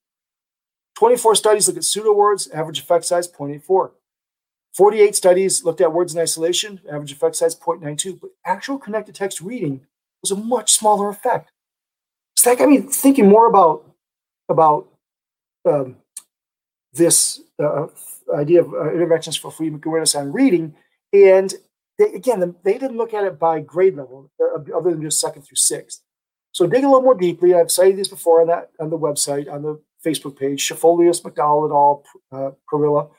24 0.97 1.37
studies 1.37 1.69
look 1.69 1.77
at 1.77 1.85
pseudo 1.85 2.13
words, 2.13 2.51
average 2.51 2.81
effect 2.81 3.05
size 3.05 3.29
0.84. 3.29 3.93
48 4.75 5.15
studies 5.15 5.63
looked 5.63 5.81
at 5.81 5.93
words 5.93 6.17
in 6.17 6.21
isolation, 6.21 6.81
average 6.91 7.13
effect 7.13 7.37
size 7.37 7.55
0.92, 7.55 8.21
but 8.21 8.31
actual 8.45 8.77
connected 8.77 9.15
text 9.15 9.41
reading 9.41 9.83
was 10.21 10.33
a 10.33 10.37
much 10.37 10.73
smaller 10.73 11.09
effect. 11.09 11.53
So 12.35 12.51
that 12.51 12.59
got 12.59 12.69
me 12.69 12.79
thinking 12.79 13.29
more 13.29 13.47
about 13.47 13.90
about 14.51 14.89
um, 15.65 15.97
this 16.93 17.41
uh, 17.63 17.87
idea 18.35 18.61
of 18.63 18.75
uh, 18.75 18.93
interventions 18.93 19.37
for 19.37 19.51
phonemic 19.51 19.87
awareness 19.87 20.15
on 20.15 20.33
reading, 20.33 20.75
and 21.13 21.55
they, 21.99 22.13
again, 22.13 22.55
they 22.63 22.75
didn't 22.75 22.97
look 22.97 23.15
at 23.15 23.25
it 23.25 23.39
by 23.39 23.61
grade 23.61 23.97
level, 23.97 24.31
uh, 24.41 24.77
other 24.77 24.91
than 24.91 25.03
just 25.03 25.21
second 25.21 25.43
through 25.43 25.57
sixth. 25.57 26.03
So 26.53 26.67
dig 26.67 26.85
a 26.85 26.87
little 26.89 27.03
more 27.03 27.15
deeply. 27.15 27.55
I've 27.55 27.71
cited 27.71 27.97
these 27.97 28.09
before 28.09 28.41
on 28.41 28.49
that 28.49 28.71
on 28.81 28.91
the 28.91 28.99
website 28.99 29.51
on 29.51 29.63
the 29.63 29.81
Facebook 30.05 30.39
page. 30.39 30.67
Schifolius, 30.67 31.23
McDowell, 31.23 31.69
et 31.69 31.73
al., 31.73 32.05
uh, 32.33 32.51
Perilla. 32.71 33.11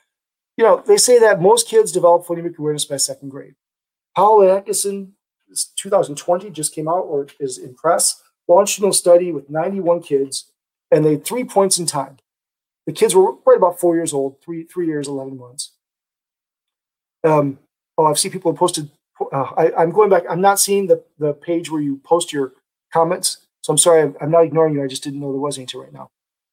You 0.56 0.64
know, 0.64 0.82
they 0.86 0.98
say 0.98 1.18
that 1.18 1.40
most 1.40 1.66
kids 1.68 1.92
develop 1.92 2.26
phonemic 2.26 2.58
awareness 2.58 2.84
by 2.84 2.98
second 2.98 3.30
grade. 3.30 3.54
And 4.16 4.50
Atkinson 4.50 5.14
2020 5.76 6.50
just 6.50 6.74
came 6.74 6.88
out 6.88 7.04
or 7.04 7.26
is 7.40 7.58
in 7.58 7.74
press, 7.74 8.22
longitudinal 8.48 8.92
study 8.92 9.32
with 9.32 9.48
91 9.48 10.02
kids, 10.02 10.51
and 10.92 11.04
they 11.04 11.12
had 11.12 11.24
three 11.24 11.42
points 11.42 11.78
in 11.78 11.86
time. 11.86 12.18
The 12.86 12.92
kids 12.92 13.14
were 13.14 13.32
right 13.46 13.56
about 13.56 13.80
four 13.80 13.96
years 13.96 14.12
old, 14.12 14.40
three 14.42 14.64
three 14.64 14.86
years, 14.86 15.08
11 15.08 15.38
months. 15.38 15.72
Um, 17.24 17.58
oh, 17.96 18.06
I've 18.06 18.18
seen 18.18 18.30
people 18.30 18.52
posted. 18.54 18.90
Uh, 19.32 19.50
I, 19.56 19.82
am 19.82 19.90
going 19.90 20.10
back. 20.10 20.24
I'm 20.28 20.40
not 20.40 20.60
seeing 20.60 20.88
the, 20.88 21.02
the 21.18 21.32
page 21.32 21.70
where 21.70 21.80
you 21.80 22.00
post 22.04 22.32
your 22.32 22.52
comments. 22.92 23.46
So 23.62 23.72
I'm 23.72 23.78
sorry. 23.78 24.02
I'm, 24.02 24.16
I'm 24.20 24.30
not 24.30 24.44
ignoring 24.44 24.74
you. 24.74 24.82
I 24.82 24.88
just 24.88 25.04
didn't 25.04 25.20
know 25.20 25.32
there 25.32 25.40
was 25.40 25.56
any 25.58 25.66
to 25.66 25.80
right 25.80 25.92
now. 25.92 26.10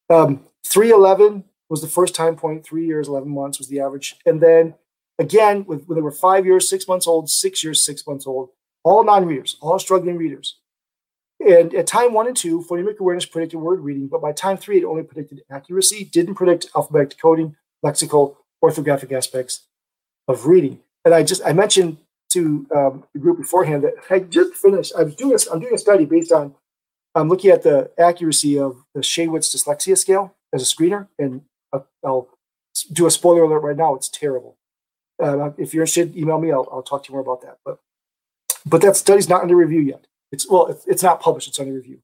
Um, 0.10 0.46
311 0.66 1.44
was 1.70 1.82
the 1.82 1.88
first 1.88 2.14
time 2.16 2.36
point. 2.36 2.64
Three 2.64 2.86
years, 2.86 3.08
11 3.08 3.30
months 3.30 3.58
was 3.58 3.68
the 3.68 3.80
average. 3.80 4.16
And 4.26 4.42
then 4.42 4.76
again, 5.18 5.66
with, 5.66 5.86
when 5.88 5.96
they 5.96 6.02
were 6.02 6.12
five 6.12 6.46
years, 6.46 6.70
six 6.70 6.88
months 6.88 7.08
old, 7.08 7.30
six 7.30 7.64
years, 7.64 7.84
six 7.84 8.06
months 8.06 8.28
old, 8.28 8.50
all 8.84 9.04
non-readers, 9.04 9.58
all 9.62 9.80
struggling 9.80 10.18
readers. 10.18 10.59
And 11.40 11.74
at 11.74 11.88
time 11.88 12.14
one 12.14 12.28
and 12.28 12.36
two, 12.36 12.66
phonemic 12.70 12.98
awareness 13.00 13.26
predicted 13.26 13.60
word 13.60 13.80
reading, 13.80 14.08
but 14.08 14.22
by 14.22 14.34
time 14.34 14.58
three, 14.58 14.80
it 14.80 14.84
only 14.84 15.04
predicted 15.04 15.42
accuracy, 15.50 16.04
didn't 16.04 16.36
predict 16.36 16.68
alphabetic 16.76 17.12
decoding, 17.12 17.56
lexical, 17.84 18.36
orthographic 18.64 19.12
aspects 19.12 19.68
of 20.28 20.48
reading. 20.48 20.80
And 21.06 21.14
I 21.14 21.24
just 21.24 21.42
I 21.46 21.54
mentioned 21.54 21.98
to 22.32 22.68
um, 22.76 23.04
the 23.14 23.20
group 23.20 23.38
beforehand 23.38 23.84
that 23.84 23.94
I 24.10 24.20
just 24.20 24.54
finished. 24.56 24.94
I 24.98 25.04
was 25.04 25.16
doing 25.16 25.34
a, 25.34 25.54
I'm 25.54 25.60
doing 25.60 25.74
a 25.74 25.78
study 25.78 26.06
based 26.06 26.32
on 26.32 26.56
I'm 27.16 27.30
looking 27.30 27.52
at 27.52 27.64
the 27.64 27.92
accuracy 27.98 28.60
of 28.60 28.84
the 28.94 29.00
Shaywitz 29.02 29.56
dyslexia 29.56 29.98
scale 29.98 30.36
as 30.54 30.62
a 30.62 30.66
screener, 30.66 31.08
and 31.18 31.42
I'll, 31.74 31.88
I'll 32.06 32.28
do 32.92 33.08
a 33.08 33.12
spoiler 33.12 33.44
alert 33.44 33.64
right 33.64 33.78
now. 33.78 33.96
It's 33.96 34.10
terrible. 34.10 34.58
Uh, 35.22 35.52
if 35.58 35.74
you're 35.74 35.84
interested, 35.84 36.16
email 36.16 36.40
me. 36.40 36.52
I'll, 36.52 36.68
I'll 36.72 36.84
talk 36.84 37.04
to 37.04 37.10
you 37.10 37.14
more 37.14 37.22
about 37.22 37.42
that. 37.42 37.58
But 37.66 37.80
but 38.66 38.82
that 38.82 38.96
study's 38.96 39.30
not 39.30 39.42
under 39.42 39.56
review 39.56 39.82
yet. 39.82 40.06
It's 40.32 40.50
well, 40.50 40.78
it's 40.88 41.04
not 41.04 41.22
published. 41.22 41.48
It's 41.48 41.60
under 41.60 41.74
review. 41.74 42.00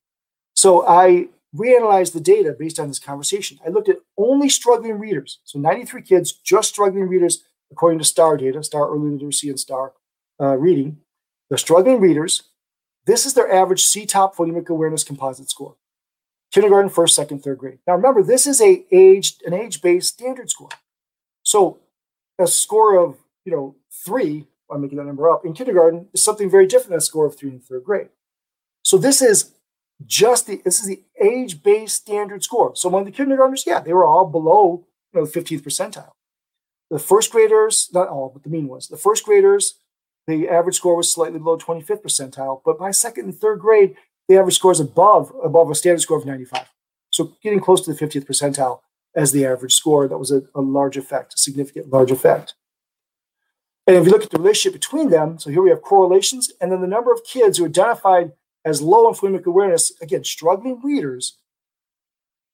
So 0.56 0.88
I 0.88 1.28
reanalyzed 1.56 2.14
the 2.14 2.20
data 2.20 2.56
based 2.58 2.80
on 2.80 2.88
this 2.88 3.00
conversation. 3.00 3.60
I 3.66 3.70
looked 3.70 3.90
at 3.90 3.98
only 4.18 4.50
struggling 4.50 5.00
readers. 5.00 5.40
So 5.44 5.60
93 5.60 6.02
kids, 6.02 6.32
just 6.32 6.70
struggling 6.70 7.08
readers, 7.08 7.44
according 7.72 8.00
to 8.00 8.06
STAR 8.06 8.38
data, 8.38 8.64
STAR 8.64 8.90
Early 8.90 9.12
Literacy 9.12 9.50
and 9.50 9.60
STAR 9.60 9.94
uh, 10.42 10.58
Reading. 10.58 10.98
They're 11.50 11.58
struggling 11.58 12.00
readers. 12.00 12.44
This 13.06 13.26
is 13.26 13.36
their 13.36 13.52
average 13.52 13.84
CTOPP 13.84 14.36
phonemic 14.36 14.68
awareness 14.70 15.04
composite 15.04 15.50
score. 15.50 15.76
Kindergarten, 16.52 16.90
first, 16.90 17.16
second, 17.16 17.44
third 17.44 17.60
grade. 17.60 17.80
Now 17.86 17.96
remember, 17.96 18.24
this 18.24 18.48
is 18.48 18.62
a 18.62 18.86
age 18.92 19.36
an 19.46 19.54
age-based 19.54 20.14
standard 20.14 20.50
score. 20.50 20.70
So 21.44 21.80
a 22.40 22.48
score 22.48 22.98
of 22.98 23.18
you 23.44 23.52
know 23.52 23.76
three 24.06 24.48
I'm 24.72 24.82
making 24.82 24.98
that 24.98 25.06
number 25.06 25.30
up, 25.30 25.46
in 25.46 25.54
kindergarten 25.54 26.08
is 26.14 26.24
something 26.24 26.50
very 26.50 26.66
different 26.66 26.90
than 26.90 26.98
a 26.98 27.02
score 27.02 27.26
of 27.26 27.38
three 27.38 27.50
in 27.50 27.60
third 27.60 27.84
grade. 27.84 28.10
So 28.84 28.98
this 28.98 29.22
is 29.22 29.54
just 30.06 30.48
the 30.48 30.62
this 30.66 30.80
is 30.80 30.88
the 30.88 31.04
age-based 31.22 31.96
standard 31.96 32.44
score. 32.44 32.76
So 32.76 32.90
among 32.90 33.06
the 33.06 33.12
kindergartners, 33.12 33.64
yeah, 33.66 33.80
they 33.80 33.94
were 33.94 34.06
all 34.06 34.26
below 34.26 34.86
you 35.14 35.20
know 35.20 35.26
the 35.26 35.40
15th 35.40 35.62
percentile. 35.62 36.12
The 36.90 37.00
first 37.00 37.32
graders, 37.32 37.90
not 37.94 38.10
all, 38.10 38.30
but 38.30 38.44
the 38.44 38.50
mean 38.50 38.68
was 38.68 38.88
the 38.88 38.98
first 38.98 39.26
graders, 39.26 39.76
the 40.28 40.50
average 40.50 40.76
score 40.76 40.96
was 40.96 41.12
slightly 41.12 41.40
below 41.40 41.58
25th 41.58 42.04
percentile, 42.04 42.62
but 42.66 42.78
by 42.78 42.92
second 42.92 43.26
and 43.26 43.36
third 43.36 43.60
grade, 43.60 43.96
the 44.28 44.38
average 44.38 44.56
score 44.56 44.72
is 44.72 44.80
above 44.80 45.32
above 45.44 45.70
a 45.70 45.76
standard 45.76 46.02
score 46.02 46.18
of 46.18 46.26
95. 46.26 46.68
So 47.12 47.34
getting 47.42 47.60
close 47.60 47.82
to 47.86 47.94
the 47.94 48.06
50th 48.06 48.26
percentile 48.26 48.80
as 49.16 49.32
the 49.32 49.46
average 49.46 49.74
score, 49.74 50.08
that 50.08 50.18
was 50.18 50.32
a, 50.32 50.44
a 50.54 50.62
large 50.62 50.98
effect, 50.98 51.34
a 51.34 51.38
significant 51.38 51.90
large 51.90 52.12
effect. 52.12 52.56
And 53.88 53.96
if 53.96 54.06
you 54.06 54.12
look 54.12 54.24
at 54.24 54.32
the 54.32 54.40
relationship 54.40 54.74
between 54.74 55.10
them, 55.10 55.38
so 55.38 55.50
here 55.50 55.62
we 55.62 55.70
have 55.70 55.82
correlations, 55.82 56.52
and 56.60 56.72
then 56.72 56.82
the 56.82 56.88
number 56.88 57.12
of 57.12 57.24
kids 57.24 57.58
who 57.58 57.66
identified 57.66 58.32
as 58.64 58.82
low 58.82 59.08
in 59.08 59.14
phonemic 59.14 59.46
awareness, 59.46 59.94
again, 60.02 60.24
struggling 60.24 60.82
readers 60.84 61.38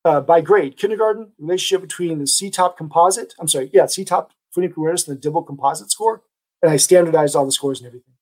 uh, 0.04 0.20
by 0.20 0.42
grade. 0.42 0.78
Kindergarten, 0.78 1.32
relationship 1.40 1.82
between 1.82 2.20
the 2.20 2.26
CTOPP 2.26 2.76
composite, 2.76 3.34
I'm 3.40 3.48
sorry, 3.48 3.70
yeah, 3.74 3.84
CTOPP 3.84 4.30
phonemic 4.56 4.76
awareness 4.76 5.08
and 5.08 5.18
the 5.18 5.22
DIBEL 5.22 5.44
composite 5.44 5.90
score. 5.90 6.22
And 6.62 6.72
I 6.72 6.78
standardized 6.78 7.36
all 7.36 7.46
the 7.46 7.52
scores 7.52 7.80
and 7.80 7.88
everything. 7.88 8.14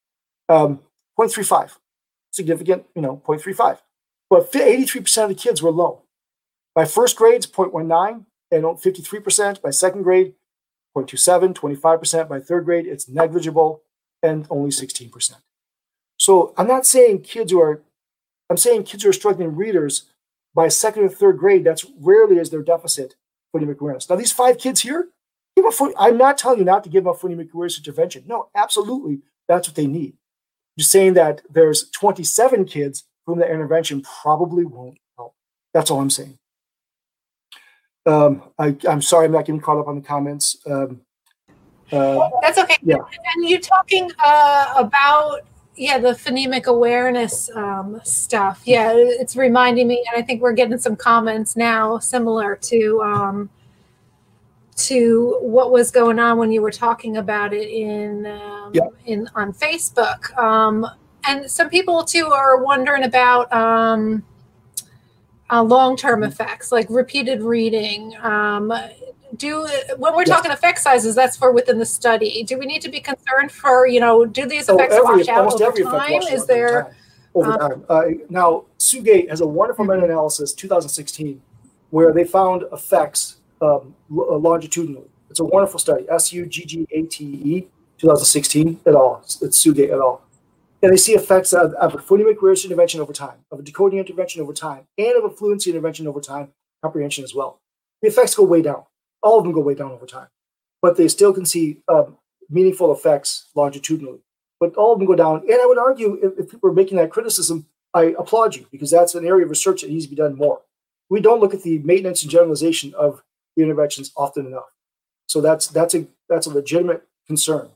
Um, 0.48 0.80
0.35, 1.20 1.78
significant, 2.32 2.86
you 2.96 3.02
know, 3.02 3.22
0.35. 3.26 3.80
But 4.30 4.52
83% 4.52 5.24
of 5.24 5.30
the 5.30 5.36
kids 5.36 5.62
were 5.62 5.72
low. 5.72 6.04
By 6.76 6.86
first 6.86 7.18
grade, 7.18 7.42
0.19, 7.42 8.26
and 8.52 8.64
53%. 8.64 9.62
By 9.62 9.72
second 9.72 10.04
grade, 10.04 10.34
0.27, 10.96 11.54
25%. 11.54 12.28
By 12.28 12.40
third 12.40 12.66
grade, 12.66 12.88
it's 12.88 13.08
negligible 13.08 13.84
and 14.22 14.48
only 14.50 14.70
16%. 14.70 15.36
So 16.18 16.54
I'm 16.58 16.68
not 16.68 16.86
saying 16.86 17.22
kids 17.22 17.52
who 17.52 17.62
are, 17.62 17.82
I'm 18.50 18.58
saying 18.58 18.84
kids 18.84 19.04
who 19.04 19.10
are 19.10 19.14
struggling 19.14 19.56
readers 19.56 20.06
by 20.54 20.68
second 20.68 21.04
or 21.04 21.10
third 21.10 21.38
grade, 21.38 21.64
that's 21.64 21.86
rarely 22.00 22.38
is 22.38 22.50
their 22.50 22.64
deficit 22.64 23.16
phonemic 23.56 23.80
awareness. 23.80 24.10
Now, 24.10 24.16
these 24.16 24.32
five 24.32 24.58
kids 24.58 24.82
here, 24.82 25.10
give 25.56 25.66
a 25.66 25.94
I'm 25.98 26.18
not 26.18 26.38
telling 26.38 26.60
you 26.60 26.66
not 26.66 26.84
to 26.84 26.90
give 26.90 27.04
them 27.04 27.14
a 27.14 27.18
phonemic 27.18 27.54
awareness 27.54 27.78
intervention. 27.78 28.24
No, 28.28 28.50
absolutely, 28.56 29.22
that's 29.48 29.68
what 29.68 29.76
they 29.76 29.88
need. 29.88 30.16
Just 30.78 30.92
saying 30.92 31.14
that 31.14 31.42
there's 31.50 31.90
27 31.92 32.66
kids 32.66 33.04
whom 33.26 33.40
the 33.40 33.50
intervention 33.50 34.02
probably 34.02 34.66
won't 34.66 34.98
help. 35.18 35.36
That's 35.74 35.92
all 35.92 36.00
I'm 36.00 36.10
saying. 36.10 36.39
Um, 38.06 38.44
I, 38.58 38.76
am 38.88 39.02
sorry, 39.02 39.26
I'm 39.26 39.32
not 39.32 39.46
getting 39.46 39.62
caught 39.62 39.78
up 39.78 39.88
on 39.88 39.96
the 39.96 40.02
comments. 40.02 40.58
Um, 40.66 41.02
uh, 41.92 42.30
That's 42.42 42.58
okay. 42.58 42.78
Yeah. 42.82 42.98
And 43.36 43.50
you're 43.50 43.60
talking 43.60 44.12
uh, 44.24 44.74
about 44.78 45.42
yeah 45.76 45.98
the 45.98 46.10
phonemic 46.10 46.66
awareness 46.66 47.50
um, 47.56 48.00
stuff. 48.04 48.62
Yeah, 48.66 48.94
it's 48.96 49.36
reminding 49.36 49.88
me, 49.88 50.06
and 50.12 50.22
I 50.22 50.26
think 50.26 50.42
we're 50.42 50.54
getting 50.54 50.78
some 50.78 50.96
comments 50.96 51.56
now 51.56 51.98
similar 52.00 52.56
to 52.56 53.02
um, 53.02 53.50
to 54.76 55.38
what 55.42 55.72
was 55.72 55.92
going 55.92 56.20
on 56.20 56.38
when 56.38 56.52
you 56.52 56.62
were 56.62 56.72
talking 56.72 57.18
about 57.18 57.54
it 57.54 57.70
in 57.70 58.26
um, 58.26 58.72
Yeah. 58.74 58.88
in 59.06 59.28
on 59.36 59.54
Facebook. 59.54 60.38
Um, 60.38 60.86
and 61.28 61.50
some 61.50 61.70
people 61.70 62.04
too 62.04 62.28
are 62.28 62.64
wondering 62.64 63.04
about 63.04 63.52
um, 63.52 64.24
uh, 65.52 65.64
long-term 65.64 66.22
Mm-hmm. 66.22 66.32
effects, 66.32 66.72
like 66.72 66.88
repeated 66.90 67.42
reading. 67.42 68.16
Um, 68.22 68.74
do 69.38 69.68
when 69.98 70.16
we're 70.16 70.22
Yeah. 70.24 70.36
talking 70.36 70.52
effect 70.52 70.80
sizes, 70.80 71.14
that's 71.16 71.38
for 71.38 71.52
within 71.52 71.78
the 71.78 71.86
study. 71.86 72.44
Do 72.44 72.58
we 72.58 72.66
need 72.66 72.82
to 72.82 72.90
be 72.90 73.00
concerned 73.00 73.52
for 73.52 73.86
you 73.88 74.00
know 74.00 74.26
do 74.26 74.46
these 74.48 74.66
So 74.66 74.76
effects 74.76 74.96
every- 74.96 75.18
wash 75.18 75.28
out 75.28 75.62
over 75.62 75.84
time? 75.84 76.22
Is 76.32 76.46
there 76.48 76.84
time- 76.84 76.94
over 77.36 77.52
um, 77.52 77.60
time? 77.60 77.86
Uh, 77.90 78.04
now 78.30 78.64
Suggate 78.80 79.30
has 79.30 79.42
a 79.42 79.48
wonderful 79.48 79.86
Mhm. 79.86 79.96
meta-analysis, 79.96 80.54
2016, 80.54 81.42
where 81.92 82.12
they 82.12 82.24
found 82.24 82.64
effects 82.74 83.36
um, 83.62 83.94
uh, 84.18 84.36
longitudinally. 84.38 85.06
It's 85.30 85.40
a 85.42 85.46
wonderful 85.46 85.80
study. 85.80 86.06
S 86.10 86.32
U 86.34 86.46
G 86.46 86.64
G 86.66 86.88
A 86.92 87.02
T 87.04 87.24
E, 87.26 87.68
2016 87.98 88.80
at 88.86 88.96
all 88.96 89.22
It's, 89.24 89.38
Suggate 89.64 89.90
et 89.92 90.00
al. 90.00 90.22
And 90.82 90.94
they 90.94 90.98
see 90.98 91.14
effects 91.14 91.52
of, 91.54 91.74
of 91.74 91.94
a 91.94 91.98
phonemic 91.98 92.38
awareness 92.38 92.64
intervention 92.64 93.02
over 93.02 93.12
time, 93.12 93.40
of 93.52 93.60
a 93.60 93.64
decoding 93.64 94.00
intervention 94.00 94.42
over 94.42 94.54
time, 94.54 94.88
and 94.98 95.18
of 95.18 95.26
a 95.26 95.36
fluency 95.36 95.70
intervention 95.70 96.08
over 96.08 96.22
time, 96.22 96.54
comprehension 96.82 97.24
as 97.24 97.36
well. 97.36 97.60
The 98.02 98.08
effects 98.08 98.36
go 98.36 98.44
way 98.44 98.62
down. 98.62 98.84
All 99.22 99.38
of 99.38 99.44
them 99.44 99.52
go 99.52 99.60
way 99.60 99.76
down 99.76 99.92
over 99.92 100.06
time, 100.06 100.28
but 100.82 100.96
they 100.96 101.10
still 101.10 101.34
can 101.34 101.46
see 101.46 101.82
um, 101.90 102.18
meaningful 102.50 102.94
effects 102.94 103.50
longitudinally. 103.56 104.20
But 104.60 104.76
all 104.76 104.94
of 104.94 105.00
them 105.00 105.08
go 105.08 105.16
down. 105.16 105.44
And 105.50 105.62
I 105.62 105.66
would 105.66 105.78
argue, 105.78 106.20
if, 106.22 106.40
if 106.40 106.52
people 106.52 106.70
are 106.70 106.74
making 106.74 106.98
that 106.98 107.12
criticism, 107.12 107.68
I 107.94 108.16
applaud 108.18 108.56
you 108.56 108.68
because 108.72 108.92
that's 108.92 109.16
an 109.16 109.26
area 109.26 109.44
of 109.44 109.50
research 109.50 109.82
that 109.82 109.90
needs 109.90 110.06
to 110.06 110.10
be 110.10 110.16
done 110.16 110.36
more. 110.36 110.62
We 111.10 111.20
don't 111.22 111.40
look 111.40 111.54
at 111.54 111.64
the 111.64 111.80
maintenance 111.80 112.22
and 112.22 112.32
generalization 112.32 112.94
of 112.94 113.24
the 113.56 113.64
interventions 113.64 114.12
often 114.16 114.46
enough. 114.46 114.72
So 115.28 115.42
that's 115.42 115.68
that's 115.68 115.96
a 115.96 116.08
that's 116.28 116.48
a 116.48 116.54
legitimate 116.54 117.04
concern. 117.28 117.70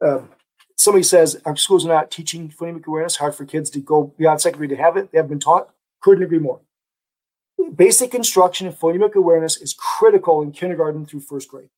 Um, 0.00 0.30
somebody 0.78 1.02
says 1.02 1.40
our 1.44 1.56
schools 1.56 1.84
are 1.84 1.88
not 1.88 2.10
teaching 2.10 2.48
phonemic 2.48 2.86
awareness. 2.86 3.16
Hard 3.16 3.34
for 3.34 3.44
kids 3.44 3.68
to 3.70 3.80
go 3.80 4.14
beyond 4.16 4.40
second 4.40 4.58
grade 4.58 4.70
to 4.70 4.76
have 4.76 4.96
it. 4.96 5.12
They 5.12 5.18
haven't 5.18 5.30
been 5.30 5.40
taught. 5.40 5.70
Couldn't 6.00 6.24
agree 6.24 6.38
more. 6.38 6.60
Basic 7.74 8.14
instruction 8.14 8.66
in 8.66 8.72
phonemic 8.72 9.14
awareness 9.14 9.56
is 9.56 9.74
critical 9.74 10.40
in 10.40 10.52
kindergarten 10.52 11.04
through 11.04 11.20
first 11.20 11.48
grade. 11.48 11.68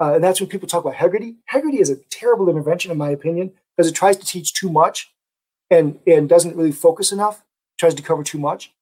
Uh, 0.00 0.14
and 0.14 0.24
that's 0.24 0.40
when 0.40 0.48
people 0.48 0.66
talk 0.66 0.84
about 0.84 0.96
Heggerty. 0.96 1.36
Heggerty 1.52 1.80
is 1.80 1.90
a 1.90 1.96
terrible 2.10 2.48
intervention, 2.48 2.90
in 2.90 2.98
my 2.98 3.10
opinion, 3.10 3.52
because 3.76 3.90
it 3.90 3.94
tries 3.94 4.16
to 4.16 4.24
teach 4.24 4.54
too 4.54 4.70
much 4.70 5.12
and, 5.70 5.98
and 6.06 6.28
doesn't 6.28 6.56
really 6.56 6.72
focus 6.72 7.12
enough, 7.12 7.44
tries 7.78 7.94
to 7.94 8.02
cover 8.02 8.22
too 8.22 8.38
much. 8.38 8.72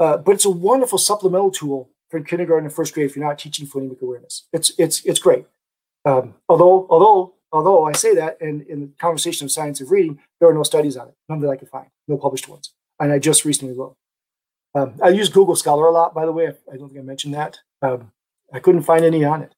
Uh, 0.00 0.16
but 0.16 0.32
it's 0.32 0.44
a 0.44 0.50
wonderful 0.50 0.98
supplemental 0.98 1.50
tool 1.50 1.90
for 2.10 2.20
kindergarten 2.20 2.64
and 2.64 2.74
first 2.74 2.94
grade 2.94 3.06
if 3.06 3.16
you're 3.16 3.24
not 3.24 3.38
teaching 3.38 3.66
phonemic 3.66 4.00
awareness. 4.00 4.44
It's 4.52 4.72
it's 4.78 5.04
it's 5.04 5.18
great. 5.18 5.46
Um, 6.04 6.34
although 6.48 6.86
although 6.90 7.34
although 7.52 7.84
I 7.84 7.92
say 7.92 8.14
that, 8.14 8.40
and 8.40 8.62
in 8.62 8.80
the 8.80 8.90
conversation 8.98 9.44
of 9.44 9.52
science 9.52 9.80
of 9.80 9.90
reading, 9.90 10.18
there 10.40 10.48
are 10.48 10.54
no 10.54 10.62
studies 10.62 10.96
on 10.96 11.08
it, 11.08 11.14
none 11.28 11.40
that 11.40 11.50
I 11.50 11.56
could 11.56 11.68
find, 11.68 11.88
no 12.08 12.16
published 12.16 12.48
ones. 12.48 12.72
And 12.98 13.12
I 13.12 13.18
just 13.18 13.44
recently 13.44 13.74
looked. 13.74 13.96
Um, 14.74 14.94
I 15.02 15.10
use 15.10 15.28
Google 15.28 15.56
Scholar 15.56 15.86
a 15.86 15.92
lot, 15.92 16.14
by 16.14 16.24
the 16.24 16.32
way. 16.32 16.46
I 16.72 16.76
don't 16.76 16.88
think 16.88 17.00
I 17.00 17.04
mentioned 17.04 17.34
that. 17.34 17.58
Um, 17.82 18.12
I 18.52 18.58
couldn't 18.58 18.82
find 18.82 19.04
any 19.04 19.24
on 19.24 19.42
it. 19.42 19.54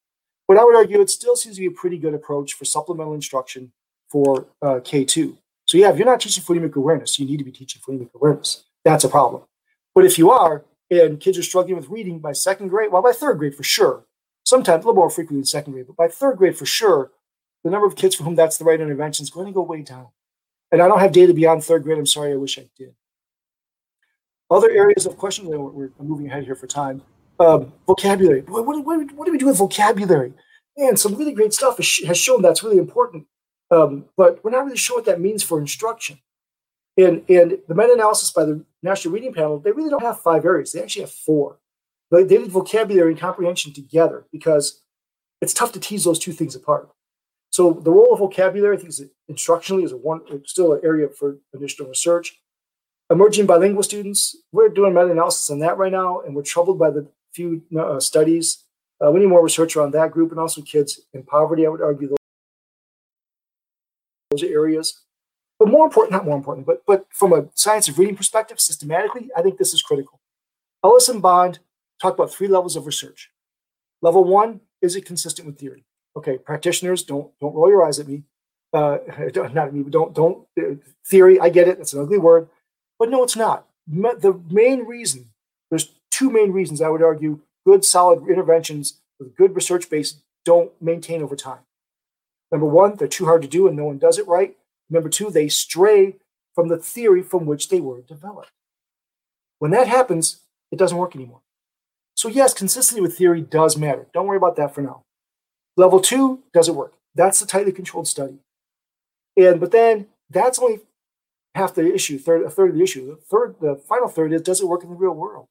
But 0.49 0.59
I 0.59 0.65
would 0.65 0.77
argue 0.77 1.01
it 1.01 1.11
still 1.11 1.37
seems 1.37 1.57
to 1.57 1.61
be 1.61 1.67
a 1.67 1.71
pretty 1.71 1.99
good 1.99 2.15
approach 2.15 2.53
for 2.53 2.65
supplemental 2.65 3.15
instruction 3.15 3.73
for 4.11 4.47
uh, 4.61 4.81
K2. 4.81 5.37
So 5.67 5.79
yeah, 5.79 5.91
if 5.91 5.97
you're 5.97 6.07
not 6.07 6.21
teaching 6.21 6.45
phonemic 6.45 6.75
awareness, 6.75 7.19
you 7.19 7.27
need 7.27 7.39
to 7.39 7.45
be 7.45 7.53
teaching 7.53 7.81
phonemic 7.87 8.11
awareness. 8.15 8.65
That's 8.85 9.05
a 9.05 9.09
problem. 9.09 9.45
But 9.95 10.05
if 10.05 10.19
you 10.19 10.31
are, 10.31 10.65
and 10.91 11.19
kids 11.19 11.39
are 11.39 11.43
struggling 11.43 11.77
with 11.77 11.89
reading 11.89 12.19
by 12.19 12.33
second 12.33 12.69
grade, 12.69 12.93
well, 12.93 13.03
by 13.03 13.13
third 13.13 13.39
grade 13.39 13.55
for 13.55 13.63
sure, 13.63 14.05
sometimes 14.45 14.85
a 14.85 14.87
little 14.87 15.01
more 15.01 15.11
frequently 15.11 15.39
in 15.39 15.45
second 15.45 15.73
grade, 15.73 15.87
but 15.87 15.97
by 15.97 16.09
third 16.09 16.37
grade 16.37 16.57
for 16.57 16.67
sure, 16.67 17.13
the 17.65 17.71
number 17.71 17.87
of 17.87 17.97
kids 17.97 18.15
for 18.15 18.25
whom 18.25 18.35
that's 18.35 18.59
the 18.59 18.65
right 18.65 18.81
intervention 18.81 19.25
is 19.25 19.31
going 19.31 19.47
to 19.47 19.53
go 19.53 19.63
way 19.63 19.83
down. 19.83 20.09
And 20.71 20.83
I 20.83 20.89
don't 20.89 21.01
have 21.01 21.13
data 21.13 21.33
beyond 21.33 21.65
third 21.65 21.83
grade. 21.83 21.99
I'm 21.99 22.07
sorry, 22.07 22.33
I 22.33 22.37
wish 22.37 22.59
I 22.59 22.69
did. 22.77 22.95
Other 24.51 24.71
areas 24.71 25.07
of 25.07 25.17
questioning, 25.17 25.51
we're, 25.51 25.91
moving 25.99 26.27
ahead 26.27 26.45
here 26.45 26.55
for 26.55 26.67
time. 26.67 27.03
Um, 27.41 27.73
vocabulary. 27.87 28.43
What, 28.43 28.67
what, 28.67 28.85
what, 28.85 29.13
what 29.13 29.25
do 29.25 29.33
we 29.33 29.39
do 29.39 29.47
with 29.47 29.57
vocabulary? 29.57 30.35
And 30.77 30.99
some 30.99 31.15
really 31.15 31.33
great 31.33 31.55
stuff 31.55 31.79
has, 31.79 32.19
shown 32.19 32.43
that's 32.43 32.63
really 32.63 32.79
important. 32.79 33.27
Um, 33.71 34.05
but 34.17 34.45
we're 34.45 34.51
not 34.51 34.65
really 34.65 34.77
sure 34.77 34.99
what 34.99 35.07
that 35.07 35.21
means 35.21 35.43
for 35.43 35.59
instruction. 35.59 36.19
And, 36.97 37.29
and 37.29 37.59
the 37.67 37.75
meta-analysis 37.75 38.31
by 38.31 38.45
the 38.45 38.65
National 38.83 39.15
Reading 39.15 39.33
Panel, 39.33 39.59
they 39.59 39.73
really 39.73 39.91
don't 39.91 40.03
have 40.03 40.21
five 40.21 40.45
areas. 40.45 40.73
They 40.73 40.83
actually 40.83 41.03
have 41.03 41.13
four. 41.13 41.59
They, 42.11 42.23
they 42.23 42.39
did 42.39 42.51
vocabulary 42.51 43.13
and 43.13 43.21
comprehension 43.21 43.73
together 43.73 44.27
because 44.31 44.83
it's 45.41 45.55
tough 45.55 45.73
to 45.73 45.81
tease 45.81 46.05
those 46.05 46.19
two 46.19 46.33
things 46.33 46.55
apart. 46.55 46.91
So 47.55 47.73
the 47.73 47.93
role 47.93 48.13
of 48.13 48.19
vocabulary, 48.19 48.77
I 48.77 48.81
think, 48.81 48.89
is 48.89 49.05
instructionally 49.31 49.85
is 49.85 49.95
one 49.95 50.23
still 50.45 50.73
an 50.73 50.81
area 50.83 51.09
for 51.09 51.39
additional 51.55 51.89
research. 51.89 52.41
Emerging 53.11 53.47
bilingual 53.47 53.85
students, 53.85 54.35
we're 54.51 54.69
doing 54.69 54.93
meta-analysis 54.93 55.51
on 55.51 55.61
that 55.61 55.79
right 55.79 55.93
now, 55.93 56.19
and 56.23 56.35
we're 56.35 56.43
troubled 56.43 56.81
by 56.81 56.91
the 56.91 57.07
few 57.33 57.63
uh, 57.79 58.01
studies. 58.01 58.65
Uh, 59.01 59.13
we 59.13 59.21
need 59.21 59.29
more 59.29 59.41
research 59.41 59.77
around 59.77 59.93
that 59.93 60.11
group 60.11 60.33
and 60.33 60.41
also 60.41 60.63
kids 60.63 61.03
in 61.13 61.23
poverty. 61.23 61.65
I 61.65 61.69
would 61.69 61.81
argue 61.81 62.09
those, 62.09 62.17
those 64.33 64.43
areas. 64.43 65.03
But 65.61 65.69
more 65.69 65.87
important, 65.87 66.11
not 66.11 66.25
more 66.25 66.37
important, 66.37 66.67
but 66.67 66.83
but 66.85 67.07
from 67.11 67.33
a 67.33 67.47
science 67.55 67.87
of 67.87 68.01
reading 68.01 68.17
perspective, 68.17 68.59
systematically, 68.59 69.31
I 69.37 69.43
think 69.43 69.59
this 69.59 69.73
is 69.73 69.81
critical. 69.81 70.19
Ellis 70.83 71.09
and 71.09 71.23
Bond 71.23 71.61
talk 72.03 72.15
about 72.15 72.33
three 72.33 72.49
levels 72.49 72.75
of 72.75 72.85
research. 72.85 73.31
Level 74.03 74.25
one, 74.25 74.63
is 74.83 74.97
it 74.97 75.05
consistent 75.07 75.47
with 75.47 75.57
theory? 75.57 75.85
Okay, 76.17 76.39
practitioners, 76.39 77.03
don't 77.03 77.31
don't 77.41 77.55
roll 77.55 77.69
your 77.69 77.85
eyes 77.85 77.99
at 77.99 78.09
me. 78.09 78.23
Uh, 78.73 78.99
not 79.35 79.69
at 79.69 79.75
me, 79.75 79.83
don't 79.85 80.15
don't 80.15 80.47
uh, 80.59 80.75
theory. 81.07 81.41
I 81.41 81.49
get 81.49 81.69
it. 81.69 81.79
It's 81.79 81.93
an 81.93 82.01
ugly 82.01 82.19
word, 82.19 82.49
but 82.99 83.11
no, 83.11 83.23
it's 83.23 83.37
not. 83.37 83.67
The 83.87 84.41
main 84.51 84.87
reason 84.87 85.27
there's 85.71 85.93
two 86.11 86.31
main 86.31 86.53
reasons 86.53 86.81
I 86.81 86.89
would 86.89 87.03
argue 87.03 87.41
good 87.67 87.85
solid 87.85 88.29
interventions 88.29 89.01
with 89.19 89.37
good 89.37 89.55
research 89.55 89.91
base 89.91 90.23
don't 90.45 90.71
maintain 90.81 91.23
over 91.23 91.37
time. 91.37 91.61
Number 92.53 92.67
one, 92.67 92.97
they're 92.97 93.09
too 93.09 93.25
hard 93.25 93.43
to 93.43 93.49
do 93.49 93.67
and 93.67 93.77
no 93.77 93.85
one 93.85 93.99
does 93.99 94.19
it 94.19 94.29
right. 94.29 94.57
Number 94.89 95.09
two, 95.09 95.31
they 95.31 95.49
stray 95.49 96.17
from 96.55 96.69
the 96.69 96.77
theory 96.77 97.23
from 97.23 97.47
which 97.47 97.69
they 97.69 97.81
were 97.81 98.03
developed. 98.03 98.53
When 99.59 99.71
that 99.73 99.89
happens, 99.89 100.43
it 100.71 100.79
doesn't 100.79 100.99
work 100.99 101.17
anymore. 101.17 101.41
So, 102.15 102.29
yes, 102.29 102.55
consistency 102.55 103.01
with 103.01 103.17
theory 103.17 103.41
does 103.41 103.77
matter. 103.77 104.07
Don't 104.13 104.27
worry 104.27 104.37
about 104.37 104.57
that 104.57 104.75
for 104.75 104.83
now. 104.83 105.04
Level 105.77 106.01
two, 106.01 106.41
doesn't 106.53 106.75
work? 106.75 106.95
That's 107.15 107.41
the 107.41 107.47
tightly 107.47 107.73
controlled 107.73 108.09
study. 108.09 108.39
And 109.37 109.61
but 109.61 109.73
then 109.73 110.07
that's 110.31 110.59
only 110.59 110.81
half 111.55 111.75
the 111.75 111.93
issue, 111.93 112.19
third 112.19 112.43
a 112.43 112.51
third 112.51 112.71
of 112.71 112.77
the 112.77 112.83
issue. 112.83 113.07
The 113.07 113.17
third, 113.17 113.57
the 113.61 113.77
final 113.77 114.09
third 114.09 114.33
is 114.33 114.43
does 114.43 114.61
it 114.61 114.69
work 114.69 114.83
in 114.83 114.91
the 114.91 114.97
real 114.97 115.15
world? 115.15 115.47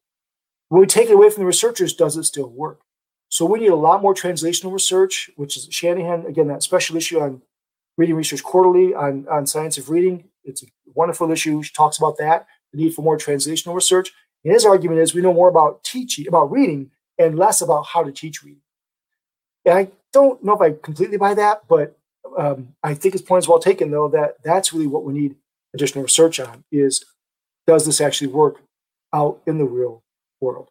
When 0.70 0.80
we 0.82 0.88
take 0.88 1.10
it 1.10 1.14
away 1.14 1.30
from 1.30 1.42
the 1.42 1.48
researchers, 1.48 1.94
does 1.94 2.18
it 2.18 2.24
still 2.24 2.50
work? 2.50 2.82
So 3.30 3.46
we 3.46 3.60
need 3.60 3.68
a 3.68 3.76
lot 3.76 4.02
more 4.02 4.14
translational 4.14 4.74
research, 4.74 5.30
which 5.36 5.58
is 5.58 5.68
Shanahan, 5.70 6.26
again, 6.26 6.48
that 6.48 6.64
special 6.64 6.98
issue 6.98 7.20
on 7.20 7.42
Reading 7.98 8.16
Research 8.16 8.44
Quarterly 8.44 8.96
on, 8.96 9.28
on 9.30 9.46
science 9.46 9.78
of 9.78 9.90
reading. 9.90 10.26
It's 10.44 10.64
a 10.64 10.68
wonderful 10.96 11.32
issue. 11.32 11.62
She 11.62 11.74
talks 11.74 11.98
about 12.00 12.18
that, 12.18 12.48
the 12.72 12.80
need 12.80 12.96
for 12.96 13.04
more 13.04 13.18
translational 13.18 13.76
research. 13.76 14.12
And 14.44 14.54
his 14.54 14.66
argument 14.66 15.00
is 15.00 15.14
we 15.14 15.22
know 15.22 15.34
more 15.34 15.48
about 15.48 15.84
teaching, 15.84 16.28
about 16.28 16.52
reading, 16.52 16.90
and 17.20 17.38
less 17.38 17.62
about 17.62 17.84
how 17.84 18.04
to 18.04 18.12
teach 18.12 18.44
reading. 18.44 18.63
And 19.66 19.78
I 19.78 19.88
don't 20.12 20.44
know 20.44 20.54
if 20.54 20.62
I 20.62 20.72
completely 20.72 21.18
buy 21.18 21.34
that, 21.34 21.64
but 21.68 21.98
um, 22.38 22.76
I 22.84 22.94
think 22.94 23.14
his 23.14 23.22
point 23.22 23.44
is 23.44 23.48
well 23.48 23.60
taken, 23.60 23.92
though, 23.92 24.10
that 24.10 24.38
that's 24.44 24.74
really 24.74 24.88
what 24.88 25.04
we 25.04 25.14
need 25.14 25.36
additional 25.74 26.04
research 26.04 26.40
on 26.40 26.64
is 26.72 27.04
does 27.66 27.86
this 27.86 28.02
actually 28.02 28.28
work 28.28 28.62
out 29.14 29.42
in 29.46 29.58
the 29.58 29.66
real 29.66 30.04
world? 30.42 30.70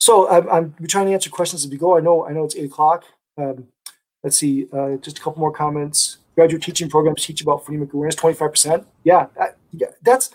So 0.00 0.28
I'm, 0.28 0.48
I'm 0.48 0.86
trying 0.86 1.06
to 1.06 1.12
answer 1.12 1.30
questions 1.30 1.64
as 1.64 1.70
we 1.70 1.76
go. 1.76 1.96
I 1.96 2.00
know 2.00 2.24
I 2.24 2.32
know 2.32 2.44
it's 2.44 2.54
eight 2.54 2.66
o'clock. 2.66 3.04
Um, 3.36 3.68
let's 4.22 4.38
see, 4.38 4.68
uh, 4.72 4.96
just 4.96 5.18
a 5.18 5.20
couple 5.20 5.40
more 5.40 5.52
comments. 5.52 6.18
Graduate 6.36 6.62
teaching 6.62 6.88
programs 6.88 7.24
teach 7.24 7.42
about 7.42 7.64
phonemic 7.64 7.92
awareness, 7.92 8.14
25%. 8.14 8.84
Yeah, 9.04 9.26
that, 9.36 9.56
yeah, 9.72 9.88
that's 10.02 10.30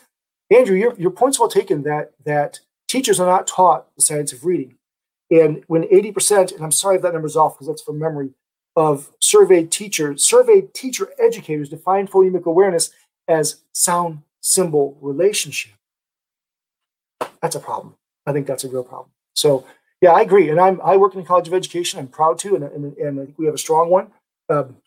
Andrew. 0.49 0.75
Your 0.75 0.93
your 0.95 1.11
point's 1.11 1.39
well 1.39 1.47
taken. 1.47 1.83
That 1.83 2.11
that 2.25 2.59
teachers 2.87 3.19
are 3.19 3.27
not 3.27 3.47
taught 3.47 3.87
the 3.95 4.01
science 4.01 4.33
of 4.33 4.43
reading, 4.43 4.75
and 5.31 5.63
when 5.67 5.83
80%, 5.83 6.53
and 6.53 6.63
I'm 6.63 6.71
sorry 6.71 6.97
if 6.97 7.01
that 7.01 7.13
number's 7.13 7.37
off 7.37 7.55
because 7.55 7.67
that's 7.67 7.81
from 7.81 7.97
memory, 7.97 8.31
of 8.75 9.11
surveyed 9.19 9.71
teachers, 9.71 10.23
surveyed 10.23 10.73
teacher 10.73 11.09
educators 11.19 11.69
define 11.69 12.07
phonemic 12.07 12.45
awareness 12.45 12.91
as 13.27 13.61
sound 13.73 14.21
symbol 14.41 14.97
relationship. 15.01 15.73
That's 17.41 17.55
a 17.55 17.59
problem. 17.59 17.95
I 18.25 18.33
think 18.33 18.47
that's 18.47 18.63
a 18.63 18.69
real 18.69 18.83
problem. 18.83 19.09
So 19.35 19.65
yeah, 20.01 20.11
I 20.11 20.21
agree. 20.21 20.49
And 20.49 20.59
I'm 20.59 20.81
I 20.81 20.97
work 20.97 21.13
in 21.13 21.21
the 21.21 21.27
College 21.27 21.47
of 21.47 21.53
Education. 21.53 21.99
I'm 21.99 22.07
proud 22.07 22.39
to, 22.39 22.55
and 22.55 22.63
and, 22.63 22.97
and 22.97 23.19
I 23.19 23.25
think 23.25 23.37
we 23.37 23.45
have 23.45 23.55
a 23.55 23.59
strong 23.59 23.89
one. 23.89 24.07
Um, 24.49 24.77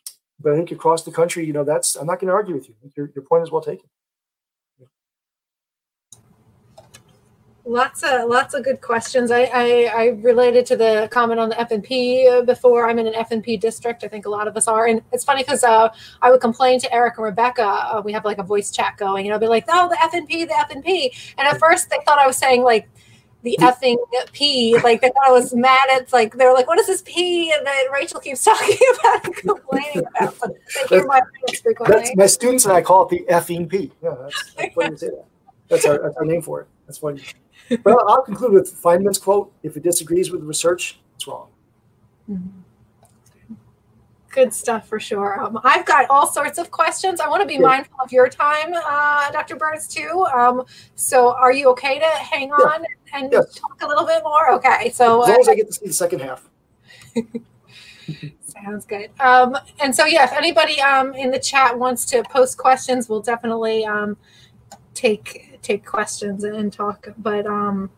but 0.40 0.52
I 0.52 0.56
think 0.56 0.72
across 0.72 1.04
the 1.04 1.12
country, 1.12 1.46
you 1.46 1.52
know, 1.52 1.64
that's 1.64 1.96
I'm 1.96 2.06
not 2.06 2.20
going 2.20 2.28
to 2.28 2.34
argue 2.34 2.54
with 2.54 2.68
you. 2.68 2.74
Your 2.96 3.10
your 3.14 3.24
point 3.24 3.42
is 3.44 3.50
well 3.50 3.62
taken. 3.62 3.88
Lots 7.66 8.02
of 8.02 8.28
lots 8.28 8.52
of 8.52 8.62
good 8.62 8.82
questions. 8.82 9.30
I, 9.30 9.44
I, 9.44 9.90
I 9.94 10.06
related 10.20 10.66
to 10.66 10.76
the 10.76 11.08
comment 11.10 11.40
on 11.40 11.48
the 11.48 11.54
FNP 11.54 12.44
before. 12.44 12.90
I'm 12.90 12.98
in 12.98 13.06
an 13.06 13.14
FNP 13.14 13.58
district. 13.58 14.04
I 14.04 14.08
think 14.08 14.26
a 14.26 14.28
lot 14.28 14.46
of 14.46 14.54
us 14.54 14.68
are, 14.68 14.86
and 14.86 15.00
it's 15.12 15.24
funny 15.24 15.42
because 15.42 15.64
uh, 15.64 15.88
I 16.20 16.30
would 16.30 16.42
complain 16.42 16.78
to 16.80 16.92
Eric 16.92 17.14
and 17.16 17.24
Rebecca. 17.24 17.64
Uh, 17.64 18.02
we 18.04 18.12
have 18.12 18.26
like 18.26 18.36
a 18.36 18.42
voice 18.42 18.70
chat 18.70 18.98
going, 18.98 19.24
and 19.24 19.32
I'll 19.32 19.40
be 19.40 19.46
like, 19.46 19.64
"Oh, 19.68 19.88
the 19.88 19.96
FNP, 19.96 20.46
the 20.46 20.52
FNP," 20.52 21.34
and 21.38 21.48
at 21.48 21.58
first 21.58 21.88
they 21.88 21.96
thought 22.04 22.18
I 22.18 22.26
was 22.26 22.36
saying 22.36 22.64
like 22.64 22.86
the 23.44 23.56
effing 23.60 23.96
P. 24.32 24.76
Like 24.84 25.00
they 25.00 25.08
thought 25.08 25.26
I 25.26 25.30
was 25.30 25.54
mad 25.54 25.88
at 25.94 26.12
like 26.12 26.34
they 26.34 26.44
were 26.44 26.52
like, 26.52 26.66
"What 26.66 26.78
is 26.78 26.86
this 26.86 27.00
P?" 27.00 27.50
And 27.50 27.66
then 27.66 27.90
Rachel 27.90 28.20
keeps 28.20 28.44
talking 28.44 28.76
about 29.00 29.24
and 29.24 29.36
complaining 29.36 30.02
about. 30.16 30.36
So 30.36 30.48
they 30.90 30.96
hear 30.96 31.06
my 31.06 31.22
frequently. 31.62 31.96
That's, 31.96 32.16
my 32.16 32.26
students 32.26 32.66
and 32.66 32.74
I 32.74 32.82
call 32.82 33.06
it 33.06 33.08
the 33.08 33.24
effing 33.32 33.70
P. 33.70 33.90
Yeah, 34.02 34.16
that's, 34.20 34.52
that's 34.54 34.74
funny 34.74 34.90
to 34.90 34.98
say 34.98 35.06
that. 35.08 35.24
That's 35.68 35.86
our, 35.86 35.98
that's 35.98 36.16
our 36.16 36.26
name 36.26 36.42
for 36.42 36.60
it. 36.60 36.68
That's 36.86 36.98
funny. 36.98 37.22
Well, 37.84 38.04
I'll 38.08 38.22
conclude 38.22 38.52
with 38.52 38.82
Feynman's 38.82 39.18
quote: 39.18 39.52
"If 39.62 39.76
it 39.76 39.82
disagrees 39.82 40.30
with 40.30 40.42
research, 40.42 41.00
it's 41.16 41.26
wrong." 41.26 41.48
Mm-hmm. 42.30 42.60
Good 44.34 44.52
stuff 44.52 44.88
for 44.88 44.98
sure. 44.98 45.40
Um, 45.40 45.60
I've 45.62 45.86
got 45.86 46.10
all 46.10 46.26
sorts 46.26 46.58
of 46.58 46.70
questions. 46.72 47.20
I 47.20 47.28
want 47.28 47.42
to 47.42 47.46
be 47.46 47.54
sure. 47.54 47.68
mindful 47.68 48.00
of 48.02 48.10
your 48.10 48.28
time, 48.28 48.74
uh, 48.74 49.30
Dr. 49.30 49.54
Burns, 49.54 49.86
too. 49.86 50.26
Um, 50.34 50.64
so, 50.96 51.32
are 51.34 51.52
you 51.52 51.68
okay 51.70 52.00
to 52.00 52.06
hang 52.06 52.50
on 52.50 52.82
yeah. 52.82 53.18
and 53.18 53.32
yes. 53.32 53.54
talk 53.54 53.80
a 53.82 53.86
little 53.86 54.04
bit 54.04 54.24
more? 54.24 54.50
Okay. 54.54 54.90
So, 54.90 55.22
as 55.22 55.28
long 55.28 55.40
as 55.40 55.48
I 55.48 55.54
get 55.54 55.68
to 55.68 55.72
see 55.72 55.86
the 55.86 55.92
second 55.92 56.20
half. 56.20 56.50
Sounds 58.44 58.84
good. 58.86 59.10
Um, 59.20 59.56
and 59.80 59.94
so, 59.94 60.04
yeah, 60.04 60.24
if 60.24 60.32
anybody 60.32 60.80
um, 60.80 61.14
in 61.14 61.30
the 61.30 61.38
chat 61.38 61.78
wants 61.78 62.04
to 62.06 62.24
post 62.24 62.58
questions, 62.58 63.08
we'll 63.08 63.22
definitely 63.22 63.84
um, 63.84 64.16
take 64.94 65.53
take 65.64 65.84
questions 65.84 66.44
and 66.44 66.72
talk. 66.72 67.08
But 67.18 67.46
um, 67.46 67.90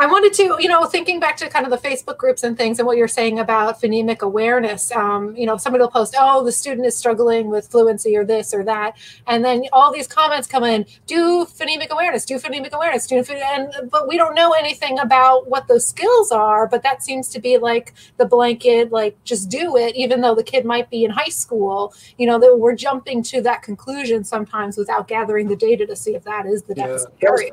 I 0.00 0.06
wanted 0.06 0.32
to, 0.32 0.56
you 0.58 0.66
know, 0.66 0.86
thinking 0.86 1.20
back 1.20 1.36
to 1.36 1.50
kind 1.50 1.66
of 1.66 1.70
the 1.70 1.88
Facebook 1.88 2.16
groups 2.16 2.42
and 2.42 2.56
things 2.56 2.78
and 2.78 2.86
what 2.86 2.96
you're 2.96 3.06
saying 3.06 3.38
about 3.38 3.82
phonemic 3.82 4.20
awareness. 4.20 4.90
Um, 4.92 5.36
you 5.36 5.44
know, 5.44 5.58
somebody 5.58 5.82
will 5.82 5.90
post, 5.90 6.14
oh, 6.18 6.42
the 6.42 6.52
student 6.52 6.86
is 6.86 6.96
struggling 6.96 7.50
with 7.50 7.68
fluency 7.68 8.16
or 8.16 8.24
this 8.24 8.54
or 8.54 8.64
that. 8.64 8.96
And 9.26 9.44
then 9.44 9.64
all 9.74 9.92
these 9.92 10.08
comments 10.08 10.48
come 10.48 10.64
in, 10.64 10.86
do 11.06 11.44
phonemic 11.44 11.90
awareness, 11.90 12.24
do 12.24 12.38
phonemic 12.38 12.72
awareness, 12.72 13.06
do 13.06 13.16
phonemic, 13.16 13.42
and 13.42 13.90
but 13.90 14.08
we 14.08 14.16
don't 14.16 14.34
know 14.34 14.52
anything 14.52 14.98
about 14.98 15.50
what 15.50 15.68
those 15.68 15.86
skills 15.86 16.32
are, 16.32 16.66
but 16.66 16.82
that 16.82 17.02
seems 17.02 17.28
to 17.28 17.38
be 17.38 17.58
like 17.58 17.92
the 18.16 18.24
blanket, 18.24 18.90
like 18.90 19.22
just 19.24 19.50
do 19.50 19.76
it, 19.76 19.94
even 19.96 20.22
though 20.22 20.34
the 20.34 20.42
kid 20.42 20.64
might 20.64 20.88
be 20.88 21.04
in 21.04 21.10
high 21.10 21.28
school. 21.28 21.92
You 22.16 22.26
know, 22.26 22.38
that 22.40 22.58
we're 22.58 22.74
jumping 22.74 23.22
to 23.24 23.42
that 23.42 23.60
conclusion 23.60 24.24
sometimes 24.24 24.78
without 24.78 25.08
gathering 25.08 25.48
the 25.48 25.56
data 25.56 25.84
to 25.84 25.94
see 25.94 26.14
if 26.14 26.24
that 26.24 26.46
is 26.46 26.62
the 26.62 26.74
deficit 26.74 27.12
yeah. 27.20 27.28
area 27.28 27.52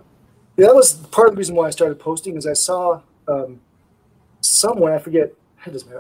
yeah, 0.57 0.67
that 0.67 0.75
was 0.75 0.93
part 0.93 1.29
of 1.29 1.35
the 1.35 1.37
reason 1.37 1.55
why 1.55 1.67
I 1.67 1.69
started 1.69 1.99
posting 1.99 2.35
is 2.35 2.45
I 2.47 2.53
saw 2.53 3.01
um, 3.27 3.61
someone, 4.41 4.91
I 4.91 4.97
forget, 4.97 5.33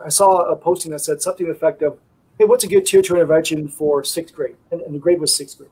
I 0.03 0.09
saw 0.09 0.41
a 0.41 0.55
posting 0.55 0.91
that 0.91 0.99
said 0.99 1.21
something 1.21 1.45
to 1.45 1.51
the 1.51 1.57
effect 1.57 1.81
of, 1.81 1.99
hey, 2.39 2.45
what's 2.45 2.63
a 2.63 2.67
good 2.67 2.85
tier 2.85 3.01
two 3.01 3.15
intervention 3.15 3.67
for 3.67 4.03
sixth 4.03 4.33
grade? 4.33 4.55
And, 4.71 4.81
and 4.81 4.95
the 4.95 4.99
grade 4.99 5.19
was 5.19 5.35
sixth 5.35 5.57
grade. 5.57 5.69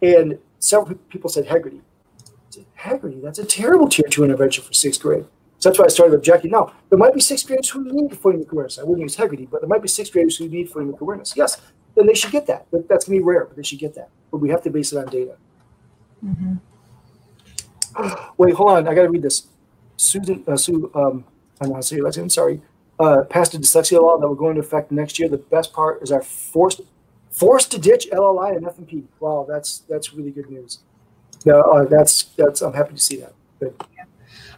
And 0.00 0.38
several 0.58 0.96
people 1.08 1.30
said 1.30 1.46
Heggerty. 1.46 1.80
Heggerty, 2.78 3.22
that's 3.22 3.38
a 3.38 3.44
terrible 3.44 3.88
tier 3.88 4.08
two 4.08 4.24
intervention 4.24 4.64
for 4.64 4.72
sixth 4.72 5.00
grade. 5.00 5.26
So 5.58 5.68
that's 5.68 5.78
why 5.78 5.84
I 5.84 5.88
started 5.88 6.14
objecting. 6.14 6.50
Now, 6.50 6.72
there 6.90 6.98
might 6.98 7.14
be 7.14 7.20
sixth 7.20 7.46
graders 7.46 7.68
who 7.68 7.84
need 7.84 8.10
phonemic 8.12 8.50
awareness. 8.50 8.78
I 8.78 8.82
wouldn't 8.82 9.02
use 9.02 9.16
Heggerty, 9.16 9.48
but 9.48 9.60
there 9.60 9.68
might 9.68 9.82
be 9.82 9.88
sixth 9.88 10.12
graders 10.12 10.36
who 10.36 10.48
need 10.48 10.70
phonemic 10.70 11.00
awareness. 11.00 11.34
Yes, 11.36 11.60
then 11.94 12.06
they 12.06 12.14
should 12.14 12.32
get 12.32 12.46
that. 12.46 12.66
That's 12.72 13.04
going 13.06 13.18
to 13.18 13.20
be 13.20 13.20
rare, 13.20 13.44
but 13.44 13.56
they 13.56 13.62
should 13.62 13.78
get 13.78 13.94
that. 13.94 14.10
But 14.30 14.38
we 14.38 14.48
have 14.48 14.62
to 14.62 14.70
base 14.70 14.92
it 14.92 14.98
on 14.98 15.06
data. 15.06 15.36
Mm-hmm. 16.24 16.54
Wait, 18.38 18.54
hold 18.54 18.70
on. 18.70 18.88
I 18.88 18.94
got 18.94 19.02
to 19.02 19.10
read 19.10 19.22
this. 19.22 19.46
Susan, 19.96 20.44
uh, 20.46 20.56
Sue, 20.56 20.90
um, 20.94 21.24
I 21.60 21.66
want 21.66 21.82
to 21.82 21.88
say 21.88 21.96
your 21.96 22.04
last 22.06 22.18
name. 22.18 22.28
Sorry. 22.28 22.60
Uh, 22.98 23.22
passed 23.22 23.54
a 23.54 23.58
dyslexia 23.58 24.00
law 24.00 24.18
that 24.18 24.26
will 24.26 24.34
go 24.34 24.48
into 24.48 24.60
effect 24.60 24.92
next 24.92 25.18
year. 25.18 25.28
The 25.28 25.38
best 25.38 25.72
part 25.72 26.02
is 26.02 26.12
our 26.12 26.22
forced 26.22 26.82
forced 27.30 27.72
to 27.72 27.78
ditch 27.78 28.08
LLI 28.12 28.56
and 28.56 28.66
F&P. 28.66 29.04
Wow, 29.18 29.46
that's 29.48 29.78
that's 29.88 30.12
really 30.12 30.30
good 30.30 30.50
news. 30.50 30.80
Yeah, 31.44 31.54
uh, 31.54 31.84
that's 31.84 32.24
that's. 32.36 32.60
I'm 32.62 32.74
happy 32.74 32.94
to 32.94 33.00
see 33.00 33.16
that. 33.16 33.32
Good. 33.58 33.74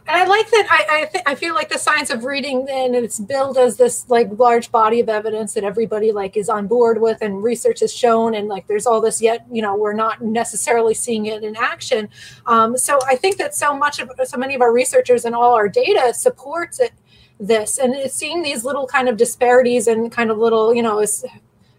And 0.07 0.21
I 0.21 0.25
like 0.25 0.49
that. 0.51 0.67
I 0.69 1.01
I, 1.01 1.05
th- 1.05 1.23
I 1.25 1.35
feel 1.35 1.55
like 1.55 1.69
the 1.69 1.79
science 1.79 2.11
of 2.11 2.25
reading 2.25 2.67
and 2.69 2.95
it's 2.95 3.19
billed 3.19 3.57
as 3.57 3.77
this 3.77 4.07
like 4.07 4.29
large 4.37 4.71
body 4.71 4.99
of 4.99 5.09
evidence 5.09 5.55
that 5.55 5.63
everybody 5.63 6.11
like 6.11 6.37
is 6.37 6.47
on 6.47 6.67
board 6.67 7.01
with, 7.01 7.21
and 7.21 7.43
research 7.43 7.79
has 7.79 7.91
shown, 7.91 8.35
and 8.35 8.47
like 8.47 8.67
there's 8.67 8.85
all 8.85 9.01
this 9.01 9.19
yet 9.21 9.45
you 9.51 9.63
know 9.63 9.75
we're 9.75 9.93
not 9.93 10.21
necessarily 10.21 10.93
seeing 10.93 11.25
it 11.25 11.43
in 11.43 11.55
action. 11.55 12.07
Um, 12.45 12.77
so 12.77 12.99
I 13.07 13.15
think 13.15 13.37
that 13.37 13.55
so 13.55 13.75
much 13.75 13.99
of 13.99 14.11
so 14.25 14.37
many 14.37 14.53
of 14.53 14.61
our 14.61 14.71
researchers 14.71 15.25
and 15.25 15.33
all 15.33 15.53
our 15.53 15.67
data 15.67 16.13
supports 16.13 16.79
it 16.79 16.91
this 17.39 17.79
and 17.79 17.93
it's 17.93 18.13
seeing 18.13 18.41
these 18.43 18.63
little 18.63 18.87
kind 18.87 19.09
of 19.09 19.17
disparities 19.17 19.87
and 19.87 20.09
kind 20.11 20.31
of 20.31 20.37
little 20.37 20.73
you 20.73 20.81
know 20.81 21.03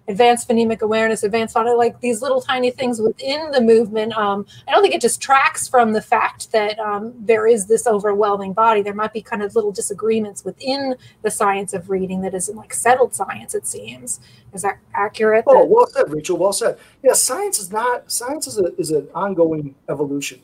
advanced 0.08 0.48
phonemic 0.48 0.80
awareness, 0.82 1.22
advanced 1.22 1.56
on 1.56 1.76
like 1.76 2.00
these 2.00 2.22
little 2.22 2.40
tiny 2.40 2.70
things 2.70 3.00
within 3.00 3.50
the 3.50 3.60
movement. 3.60 4.16
Um, 4.16 4.46
I 4.66 4.72
don't 4.72 4.82
think 4.82 4.94
it 4.94 5.00
distracts 5.00 5.66
from 5.66 5.92
the 5.92 6.00
fact 6.00 6.52
that 6.52 6.78
um, 6.78 7.12
there 7.18 7.46
is 7.46 7.66
this 7.66 7.86
overwhelming 7.86 8.52
body. 8.52 8.82
There 8.82 8.94
might 8.94 9.12
be 9.12 9.22
kind 9.22 9.42
of 9.42 9.54
little 9.54 9.72
disagreements 9.72 10.44
within 10.44 10.94
the 11.22 11.30
science 11.30 11.72
of 11.72 11.90
reading 11.90 12.20
that 12.22 12.34
isn't 12.34 12.56
like 12.56 12.72
settled 12.72 13.14
science. 13.14 13.54
It 13.54 13.66
seems 13.66 14.20
is 14.52 14.62
that 14.62 14.78
accurate? 14.94 15.44
Oh, 15.46 15.64
well 15.64 15.86
said, 15.86 16.10
Rachel. 16.10 16.36
Well 16.36 16.52
said. 16.52 16.78
Yeah, 17.02 17.12
science 17.12 17.58
is 17.58 17.72
not 17.72 18.10
science 18.10 18.46
is 18.46 18.58
a 18.58 18.74
is 18.76 18.90
an 18.90 19.08
ongoing 19.14 19.74
evolution, 19.88 20.40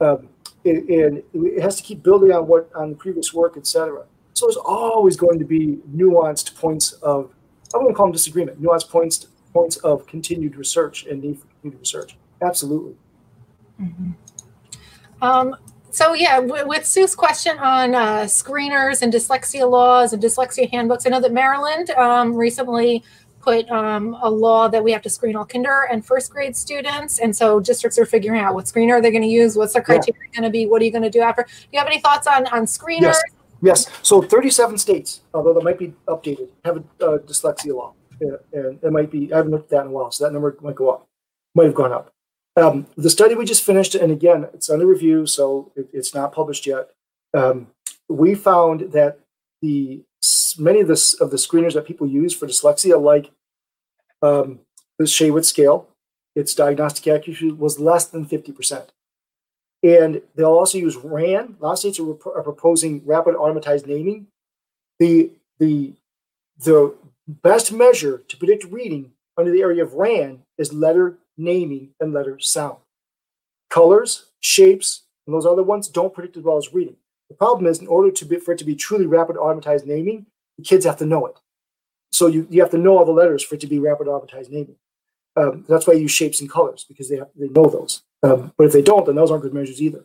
um, 0.00 0.28
and, 0.64 0.88
and 0.88 1.22
it 1.34 1.60
has 1.60 1.76
to 1.76 1.82
keep 1.82 2.02
building 2.02 2.32
on 2.32 2.46
what 2.46 2.70
on 2.74 2.94
previous 2.94 3.34
work, 3.34 3.56
etc. 3.56 4.04
So 4.32 4.46
there's 4.46 4.56
always 4.56 5.16
going 5.16 5.38
to 5.38 5.44
be 5.44 5.78
nuanced 5.94 6.56
points 6.56 6.92
of 6.92 7.30
I 7.74 7.78
wouldn't 7.78 7.96
call 7.96 8.06
them 8.06 8.12
disagreement, 8.12 8.62
nuanced 8.62 8.90
points 8.90 9.26
points 9.52 9.76
of 9.78 10.06
continued 10.06 10.56
research 10.56 11.06
and 11.06 11.22
need 11.22 11.38
for 11.38 11.46
continued 11.46 11.80
research. 11.80 12.16
Absolutely. 12.42 12.94
Mm-hmm. 13.80 14.10
Um, 15.22 15.56
so 15.90 16.12
yeah, 16.12 16.40
w- 16.40 16.68
with 16.68 16.84
Sue's 16.84 17.14
question 17.14 17.58
on 17.58 17.94
uh, 17.94 18.20
screeners 18.24 19.00
and 19.00 19.10
dyslexia 19.10 19.68
laws 19.68 20.12
and 20.12 20.22
dyslexia 20.22 20.70
handbooks, 20.70 21.06
I 21.06 21.10
know 21.10 21.20
that 21.20 21.32
Maryland 21.32 21.88
um, 21.90 22.34
recently 22.34 23.02
put 23.40 23.70
um, 23.70 24.16
a 24.20 24.28
law 24.28 24.68
that 24.68 24.82
we 24.82 24.92
have 24.92 25.00
to 25.02 25.08
screen 25.08 25.36
all 25.36 25.46
kinder 25.46 25.86
and 25.90 26.04
first 26.04 26.30
grade 26.30 26.56
students, 26.56 27.20
and 27.20 27.34
so 27.34 27.60
districts 27.60 27.98
are 27.98 28.04
figuring 28.04 28.40
out 28.40 28.54
what 28.54 28.66
screener 28.66 29.00
they're 29.00 29.12
going 29.12 29.22
to 29.22 29.28
use, 29.28 29.56
what's 29.56 29.72
their 29.72 29.82
criteria 29.82 30.20
yeah. 30.20 30.40
going 30.40 30.42
to 30.42 30.50
be, 30.50 30.66
what 30.66 30.82
are 30.82 30.84
you 30.84 30.90
going 30.90 31.04
to 31.04 31.10
do 31.10 31.20
after. 31.20 31.44
Do 31.44 31.50
you 31.72 31.78
have 31.78 31.86
any 31.86 32.00
thoughts 32.00 32.26
on 32.26 32.46
on 32.48 32.66
screeners? 32.66 33.00
Yes. 33.00 33.22
Yes. 33.66 33.86
So 34.02 34.22
37 34.22 34.78
states, 34.78 35.20
although 35.34 35.52
that 35.54 35.64
might 35.64 35.78
be 35.78 35.92
updated, 36.06 36.48
have 36.64 36.76
a 36.76 37.04
uh, 37.04 37.18
dyslexia 37.18 37.74
law. 37.74 37.94
and 38.20 38.78
it 38.82 38.92
might 38.92 39.10
be, 39.10 39.32
I 39.32 39.38
haven't 39.38 39.52
looked 39.52 39.72
at 39.72 39.78
that 39.78 39.82
in 39.82 39.88
a 39.88 39.90
while, 39.90 40.10
so 40.10 40.24
that 40.24 40.32
number 40.32 40.56
might 40.62 40.76
go 40.76 40.90
up, 40.90 41.06
might 41.54 41.64
have 41.64 41.74
gone 41.74 41.92
up. 41.92 42.12
Um, 42.56 42.86
the 42.96 43.10
study 43.10 43.34
we 43.34 43.44
just 43.44 43.64
finished, 43.64 43.94
and 43.94 44.10
again, 44.10 44.48
it's 44.54 44.70
under 44.70 44.86
review, 44.86 45.26
so 45.26 45.72
it, 45.76 45.88
it's 45.92 46.14
not 46.14 46.32
published 46.32 46.66
yet. 46.66 46.90
Um, 47.34 47.66
we 48.08 48.34
found 48.34 48.92
that 48.92 49.18
the 49.60 50.02
many 50.58 50.80
of 50.80 50.88
the, 50.88 51.16
of 51.20 51.30
the 51.30 51.36
screeners 51.36 51.74
that 51.74 51.86
people 51.86 52.06
use 52.06 52.32
for 52.32 52.46
dyslexia, 52.46 53.00
like 53.00 53.30
um, 54.22 54.60
the 54.98 55.04
Shaywitz 55.04 55.46
scale, 55.46 55.88
its 56.34 56.54
diagnostic 56.54 57.06
accuracy 57.08 57.50
was 57.50 57.78
less 57.78 58.06
than 58.06 58.24
50%. 58.24 58.88
And 59.86 60.20
they'll 60.34 60.46
also 60.46 60.78
use 60.78 60.96
RAN. 60.96 61.56
A 61.60 61.64
lot 61.64 61.72
of 61.74 61.78
states 61.78 62.00
are, 62.00 62.10
are 62.34 62.42
proposing 62.42 63.02
rapid 63.06 63.36
automatized 63.36 63.86
naming. 63.86 64.26
The, 64.98 65.30
the, 65.60 65.94
the 66.58 66.92
best 67.28 67.70
measure 67.70 68.24
to 68.26 68.36
predict 68.36 68.64
reading 68.64 69.12
under 69.36 69.52
the 69.52 69.60
area 69.60 69.84
of 69.84 69.94
RAN 69.94 70.42
is 70.58 70.72
letter 70.72 71.18
naming 71.36 71.90
and 72.00 72.12
letter 72.12 72.40
sound. 72.40 72.78
Colors, 73.70 74.26
shapes, 74.40 75.04
and 75.24 75.32
those 75.32 75.46
other 75.46 75.62
ones 75.62 75.86
don't 75.86 76.12
predict 76.12 76.36
as 76.36 76.42
well 76.42 76.56
as 76.56 76.74
reading. 76.74 76.96
The 77.28 77.36
problem 77.36 77.66
is, 77.66 77.78
in 77.78 77.86
order 77.86 78.10
to 78.10 78.24
be, 78.24 78.38
for 78.38 78.52
it 78.52 78.58
to 78.58 78.64
be 78.64 78.74
truly 78.74 79.06
rapid 79.06 79.36
automatized 79.36 79.86
naming, 79.86 80.26
the 80.58 80.64
kids 80.64 80.84
have 80.84 80.96
to 80.96 81.06
know 81.06 81.26
it. 81.26 81.38
So 82.10 82.26
you, 82.26 82.48
you 82.50 82.60
have 82.60 82.70
to 82.70 82.78
know 82.78 82.98
all 82.98 83.04
the 83.04 83.12
letters 83.12 83.44
for 83.44 83.54
it 83.54 83.60
to 83.60 83.68
be 83.68 83.78
rapid 83.78 84.08
automatized 84.08 84.50
naming. 84.50 84.76
Um, 85.36 85.64
that's 85.68 85.86
why 85.86 85.94
you 85.94 86.02
use 86.02 86.12
shapes 86.12 86.40
and 86.40 86.50
colors 86.50 86.84
because 86.88 87.08
they 87.08 87.18
have, 87.18 87.28
they 87.36 87.48
know 87.48 87.68
those. 87.68 88.02
Um, 88.22 88.52
but 88.56 88.66
if 88.66 88.72
they 88.72 88.82
don't, 88.82 89.06
then 89.06 89.16
those 89.16 89.30
aren't 89.30 89.42
good 89.42 89.54
measures 89.54 89.80
either. 89.80 90.04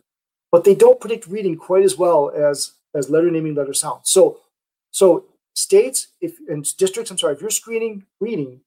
But 0.50 0.64
they 0.64 0.74
don't 0.74 1.00
predict 1.00 1.26
reading 1.26 1.56
quite 1.56 1.84
as 1.84 1.96
well 1.96 2.30
as 2.30 2.72
as 2.94 3.08
letter 3.08 3.30
naming, 3.30 3.54
letter 3.54 3.72
sound. 3.72 4.00
So 4.04 4.40
so 4.90 5.24
states 5.54 6.08
if 6.20 6.36
and 6.48 6.64
districts, 6.76 7.10
I'm 7.10 7.18
sorry, 7.18 7.34
if 7.34 7.40
you're 7.40 7.50
screening 7.50 8.04
reading, 8.20 8.60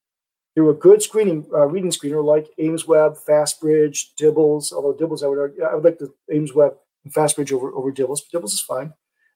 through 0.56 0.70
a 0.70 0.74
good 0.74 1.02
screening 1.02 1.46
uh, 1.54 1.68
reading 1.68 1.92
screener 1.92 2.24
like 2.24 2.48
AimsWeb, 2.60 3.24
FastBridge, 3.24 4.16
DIBELS. 4.18 4.74
Although 4.74 4.94
DIBELS, 4.94 5.24
I 5.24 5.28
would 5.28 5.40
argue, 5.40 5.64
I 5.64 5.76
would 5.76 5.84
like 5.84 6.00
the 6.00 6.14
Ames 6.32 6.52
AimsWeb 6.52 6.76
and 7.04 7.14
FastBridge 7.14 7.52
over 7.52 7.72
over 7.72 7.92
DIBELS, 7.92 8.22
But 8.22 8.40
DIBELS 8.40 8.54
is 8.54 8.62
fine. 8.62 8.94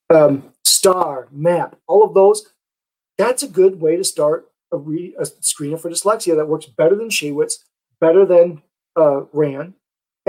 Um, 0.10 0.54
STAR, 0.66 1.28
MAP, 1.32 1.78
all 1.88 2.04
of 2.04 2.14
those. 2.14 2.52
That's 3.18 3.44
a 3.44 3.50
good 3.50 3.82
way 3.82 3.98
to 3.98 4.04
start 4.04 4.50
a, 4.72 4.78
re- 4.78 5.14
a 5.20 5.24
screener 5.24 5.80
for 5.80 5.90
dyslexia 5.90 6.36
that 6.38 6.48
works 6.48 6.66
better 6.66 6.96
than 6.96 7.10
Shaywitz, 7.10 7.66
better 8.00 8.26
than 8.26 8.62
uh, 8.96 9.24
RAN, 9.34 9.74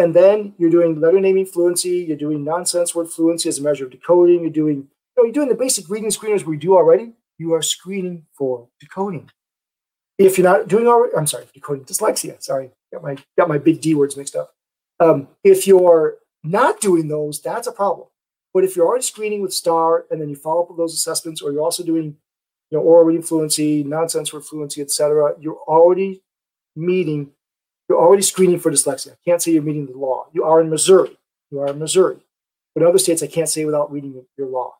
And 0.00 0.14
then 0.14 0.54
you're 0.56 0.70
doing 0.70 0.98
letter 0.98 1.20
naming 1.20 1.44
fluency, 1.44 1.98
you're 2.08 2.16
doing 2.16 2.42
nonsense 2.42 2.94
word 2.94 3.10
fluency 3.10 3.50
as 3.50 3.58
a 3.58 3.62
measure 3.62 3.84
of 3.84 3.90
decoding, 3.90 4.40
you're 4.40 4.50
doing, 4.50 4.76
you 4.76 5.14
know, 5.18 5.24
you're 5.24 5.32
doing 5.32 5.50
the 5.50 5.54
basic 5.54 5.90
reading 5.90 6.08
screeners 6.08 6.42
we 6.42 6.56
do 6.56 6.74
already. 6.74 7.12
You 7.36 7.52
are 7.52 7.60
screening 7.60 8.24
for 8.32 8.68
decoding. 8.80 9.30
If 10.16 10.38
you're 10.38 10.50
not 10.50 10.68
doing 10.68 10.86
already, 10.86 11.14
I'm 11.14 11.26
sorry, 11.26 11.44
decoding 11.52 11.84
dyslexia. 11.84 12.42
Sorry, 12.42 12.70
got 12.90 13.02
my 13.02 13.18
got 13.36 13.48
my 13.48 13.58
big 13.58 13.82
D 13.82 13.94
words 13.94 14.16
mixed 14.16 14.34
up. 14.34 14.54
Um, 15.00 15.28
if 15.44 15.66
you're 15.66 16.16
not 16.42 16.80
doing 16.80 17.08
those, 17.08 17.42
that's 17.42 17.66
a 17.66 17.72
problem. 17.72 18.08
But 18.54 18.64
if 18.64 18.76
you're 18.76 18.86
already 18.86 19.04
screening 19.04 19.42
with 19.42 19.52
STAR 19.52 20.06
and 20.10 20.18
then 20.18 20.30
you 20.30 20.36
follow 20.36 20.62
up 20.62 20.70
with 20.70 20.78
those 20.78 20.94
assessments, 20.94 21.42
or 21.42 21.52
you're 21.52 21.62
also 21.62 21.84
doing, 21.84 22.16
you 22.70 22.78
know, 22.78 22.80
oral 22.80 23.04
reading 23.04 23.22
fluency, 23.22 23.84
nonsense 23.84 24.32
word 24.32 24.46
fluency, 24.46 24.80
etc., 24.80 25.34
you're 25.38 25.60
already 25.68 26.22
meeting, 26.74 27.32
you're 27.90 28.00
already 28.00 28.22
screening 28.22 28.60
for 28.60 28.70
dyslexia. 28.70 29.12
I 29.12 29.16
can't 29.24 29.42
say 29.42 29.50
you're 29.50 29.64
meeting 29.64 29.86
the 29.86 29.98
law. 29.98 30.28
You 30.32 30.44
are 30.44 30.60
in 30.60 30.70
Missouri. 30.70 31.18
You 31.50 31.58
are 31.58 31.66
in 31.66 31.80
Missouri. 31.80 32.18
But 32.72 32.82
in 32.82 32.88
other 32.88 32.98
states, 32.98 33.20
I 33.20 33.26
can't 33.26 33.48
say 33.48 33.64
without 33.64 33.90
reading 33.90 34.24
your 34.38 34.46
law. 34.46 34.74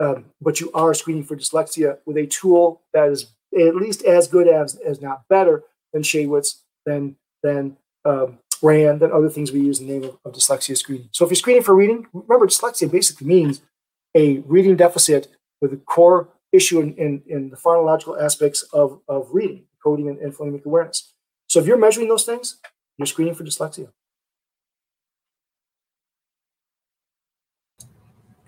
Um, 0.00 0.30
but 0.40 0.60
you 0.60 0.72
are 0.72 0.94
screening 0.94 1.24
for 1.24 1.36
dyslexia 1.36 1.98
with 2.06 2.16
a 2.16 2.26
tool 2.26 2.80
that 2.94 3.10
is 3.10 3.32
at 3.54 3.76
least 3.76 4.02
as 4.04 4.28
good 4.28 4.48
as, 4.48 4.76
as 4.76 5.02
not 5.02 5.28
better 5.28 5.62
than 5.92 6.02
Shaywitz, 6.02 6.62
than 6.86 7.16
than 7.42 7.76
um, 8.06 8.38
RAN, 8.62 8.98
than 8.98 9.12
other 9.12 9.28
things 9.28 9.52
we 9.52 9.60
use 9.60 9.78
in 9.78 9.86
the 9.86 9.92
name 9.92 10.04
of, 10.04 10.16
of 10.24 10.32
dyslexia 10.32 10.74
screening. 10.74 11.10
So 11.12 11.26
if 11.26 11.30
you're 11.30 11.36
screening 11.36 11.62
for 11.62 11.74
reading, 11.74 12.06
remember 12.14 12.46
dyslexia 12.46 12.90
basically 12.90 13.26
means 13.26 13.60
a 14.16 14.38
reading 14.38 14.76
deficit 14.76 15.28
with 15.60 15.74
a 15.74 15.76
core 15.76 16.30
issue 16.50 16.80
in, 16.80 16.94
in, 16.94 17.22
in 17.26 17.50
the 17.50 17.56
phonological 17.56 18.18
aspects 18.18 18.62
of, 18.72 19.00
of 19.06 19.28
reading, 19.32 19.64
coding, 19.82 20.08
and, 20.08 20.18
and 20.20 20.34
phonemic 20.34 20.64
awareness. 20.64 21.13
So 21.54 21.60
if 21.60 21.68
you're 21.68 21.78
measuring 21.78 22.08
those 22.08 22.24
things, 22.24 22.58
you're 22.98 23.06
screening 23.06 23.36
for 23.36 23.44
dyslexia. 23.44 23.92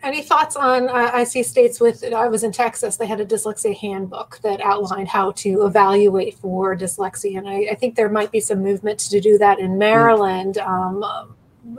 Any 0.03 0.23
thoughts 0.23 0.57
on? 0.57 0.89
Uh, 0.89 1.13
I 1.15 1.23
see 1.23 1.45
states 1.45 1.79
with. 1.81 2.03
I 2.03 2.27
was 2.27 2.43
in 2.43 2.51
Texas. 2.51 2.97
They 2.97 3.07
had 3.07 3.21
a 3.21 3.25
dyslexia 3.25 3.77
handbook 3.77 4.41
that 4.43 4.61
outlined 4.61 5.07
how 5.07 5.31
to 5.43 5.67
evaluate 5.67 6.35
for 6.35 6.77
dyslexia, 6.77 7.39
and 7.39 7.49
I, 7.49 7.69
I 7.71 7.75
think 7.77 7.95
there 7.95 8.09
might 8.09 8.33
be 8.33 8.41
some 8.41 8.61
movement 8.61 8.99
to 8.99 9.21
do 9.21 9.39
that 9.39 9.61
in 9.61 9.79
Maryland. 9.79 10.59
Um, 10.59 11.05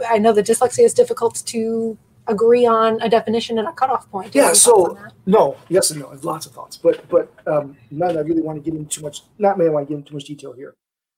I 0.07 0.19
know 0.19 0.31
that 0.31 0.45
dyslexia 0.45 0.85
is 0.85 0.93
difficult 0.93 1.43
to 1.47 1.97
agree 2.27 2.65
on 2.65 3.01
a 3.01 3.09
definition 3.09 3.59
and 3.59 3.67
a 3.67 3.73
cutoff 3.73 4.09
point. 4.09 4.33
Yeah. 4.33 4.53
So 4.53 4.97
no, 5.25 5.57
yes 5.67 5.91
and 5.91 5.99
no. 5.99 6.17
Lots 6.21 6.45
of 6.45 6.53
thoughts, 6.53 6.77
but 6.77 7.05
but 7.09 7.33
um, 7.45 7.75
none 7.91 8.15
I 8.15 8.21
really 8.21 8.41
want 8.41 8.63
to 8.63 8.71
get 8.71 8.79
into 8.79 8.89
too 8.89 9.01
much. 9.01 9.23
Not 9.37 9.57
may 9.57 9.65
I 9.65 9.69
want 9.69 9.89
to 9.89 9.93
get 9.93 9.97
into 9.97 10.11
too 10.11 10.15
much 10.15 10.23
detail 10.23 10.53
here. 10.53 10.77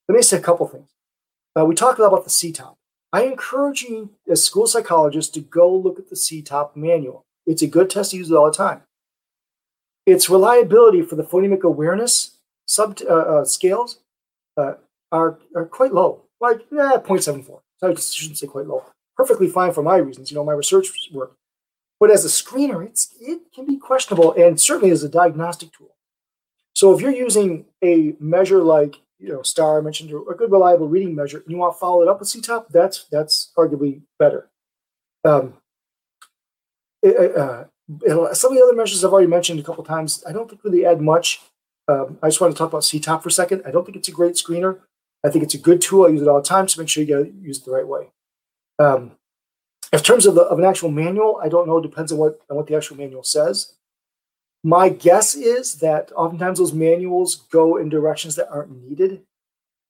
Let 0.10 0.16
me 0.16 0.22
say 0.24 0.38
a 0.38 0.42
couple 0.42 0.68
things. 0.68 0.90
Uh, 1.58 1.66
we 1.66 1.76
talked 1.76 2.00
a 2.00 2.02
lot 2.02 2.08
about 2.08 2.24
the 2.24 2.32
CTOPP. 2.32 2.76
I 3.14 3.24
encourage 3.24 3.84
you 3.84 4.10
as 4.28 4.44
school 4.44 4.66
psychologists 4.66 5.32
to 5.34 5.40
go 5.40 5.74
look 5.74 6.00
at 6.00 6.10
the 6.10 6.16
CTOPP 6.16 6.76
manual. 6.76 7.26
It's 7.46 7.62
a 7.62 7.68
good 7.68 7.92
test 7.92 8.12
to 8.12 8.18
use 8.18 8.32
it 8.32 8.36
all 8.36 8.50
the 8.50 8.58
time. 8.58 8.82
Its 10.08 10.28
reliability 10.28 11.04
for 11.04 11.16
the 11.16 11.24
phonemic 11.24 11.62
awareness 11.62 12.38
sub 12.66 13.00
uh, 13.08 13.14
uh, 13.14 13.46
scales 13.46 14.00
uh, 14.58 14.74
are, 15.12 15.38
are 15.56 15.66
quite 15.66 15.94
low, 15.94 16.24
like 16.42 16.62
eh, 16.72 16.98
0.74. 16.98 17.62
I 17.84 17.94
shouldn't 17.94 18.40
say 18.40 18.48
quite 18.48 18.66
low. 18.66 18.86
Perfectly 19.16 19.48
fine 19.48 19.74
for 19.74 19.84
my 19.84 19.98
reasons, 19.98 20.32
you 20.32 20.36
know, 20.36 20.44
my 20.44 20.54
research 20.54 20.88
work. 21.12 21.34
But 22.00 22.10
as 22.10 22.26
a 22.26 22.30
screener, 22.30 22.84
it's 22.84 23.14
it 23.20 23.42
can 23.54 23.66
be 23.66 23.78
questionable, 23.78 24.34
and 24.34 24.60
certainly 24.60 24.92
as 24.92 25.04
a 25.04 25.10
diagnostic 25.10 25.74
tool. 25.74 25.96
So 26.74 26.96
if 26.96 27.02
you're 27.02 27.12
using 27.12 27.66
a 27.84 28.16
measure 28.20 28.64
like 28.64 29.02
you 29.20 29.30
know, 29.30 29.42
star 29.42 29.78
I 29.78 29.82
mentioned 29.82 30.12
a 30.12 30.34
good 30.34 30.52
reliable 30.52 30.88
reading 30.88 31.14
measure, 31.14 31.40
and 31.40 31.52
you 31.52 31.58
want 31.58 31.76
to 31.76 31.80
follow 31.80 32.02
it 32.02 32.08
up 32.08 32.20
with 32.20 32.30
CTOPP, 32.30 32.70
that's 32.70 33.06
that's 33.12 33.52
arguably 33.58 34.02
better. 34.18 34.50
Um, 35.24 35.56
it, 37.02 37.36
uh, 37.36 37.66
some 38.34 38.52
of 38.52 38.58
the 38.58 38.64
other 38.64 38.76
measures 38.76 39.04
I've 39.04 39.12
already 39.12 39.28
mentioned 39.28 39.60
a 39.60 39.64
couple 39.64 39.84
times, 39.84 40.24
I 40.28 40.32
don't 40.32 40.50
think 40.50 40.64
really 40.64 40.86
add 40.86 41.02
much. 41.02 41.42
Um, 41.88 42.20
I 42.22 42.28
just 42.28 42.40
want 42.40 42.54
to 42.54 42.58
talk 42.58 42.70
about 42.70 42.84
CTOPP 42.84 43.24
for 43.24 43.30
a 43.30 43.32
second. 43.32 43.64
I 43.66 43.72
don't 43.72 43.84
think 43.84 43.98
it's 43.98 44.08
a 44.08 44.12
great 44.12 44.36
screener. 44.36 44.80
I 45.26 45.30
think 45.30 45.44
it's 45.44 45.56
a 45.56 45.60
good 45.60 45.82
tool. 45.82 46.06
I 46.06 46.10
use 46.10 46.22
it 46.22 46.28
all 46.28 46.42
the 46.42 46.48
time 46.48 46.68
to 46.68 46.80
make 46.80 46.88
sure 46.88 47.04
you 47.04 47.34
use 47.42 47.58
it 47.58 47.66
the 47.66 47.72
right 47.72 47.88
way. 47.88 48.12
Um, 48.78 49.14
in 49.92 50.00
terms 50.00 50.26
of, 50.26 50.36
the, 50.36 50.44
of 50.44 50.60
an 50.60 50.66
actual 50.66 50.92
manual, 50.92 51.40
I 51.44 51.50
don't 51.50 51.68
know. 51.68 51.78
It 51.78 51.84
depends 51.84 52.12
on 52.12 52.20
what 52.20 52.40
on 52.50 52.58
what 52.58 52.68
the 52.68 52.76
actual 52.76 52.98
manual 52.98 53.24
says. 53.24 53.74
My 54.64 54.90
guess 54.90 55.36
is 55.36 55.76
that 55.76 56.12
oftentimes 56.14 56.60
those 56.60 56.74
manuals 56.74 57.36
go 57.52 57.78
in 57.78 57.90
directions 57.90 58.36
that 58.36 58.50
aren't 58.50 58.84
needed. 58.84 59.22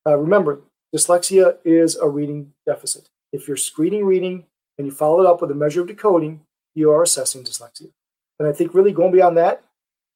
Uh, 0.05 0.17
remember, 0.17 0.61
dyslexia 0.95 1.57
is 1.65 1.95
a 1.95 2.07
reading 2.07 2.53
deficit. 2.65 3.09
If 3.34 3.47
you're 3.47 3.57
screening 3.57 4.05
reading 4.05 4.45
and 4.78 4.86
you 4.88 4.91
follow 4.91 5.22
it 5.22 5.28
up 5.28 5.41
with 5.41 5.51
a 5.51 5.55
measure 5.55 5.82
of 5.82 5.88
decoding, 5.88 6.41
you 6.76 6.91
are 6.91 7.03
assessing 7.03 7.43
dyslexia. 7.43 7.91
And 8.39 8.47
I 8.47 8.53
think 8.53 8.74
really 8.74 8.91
going 8.91 9.11
beyond 9.11 9.38
that 9.38 9.63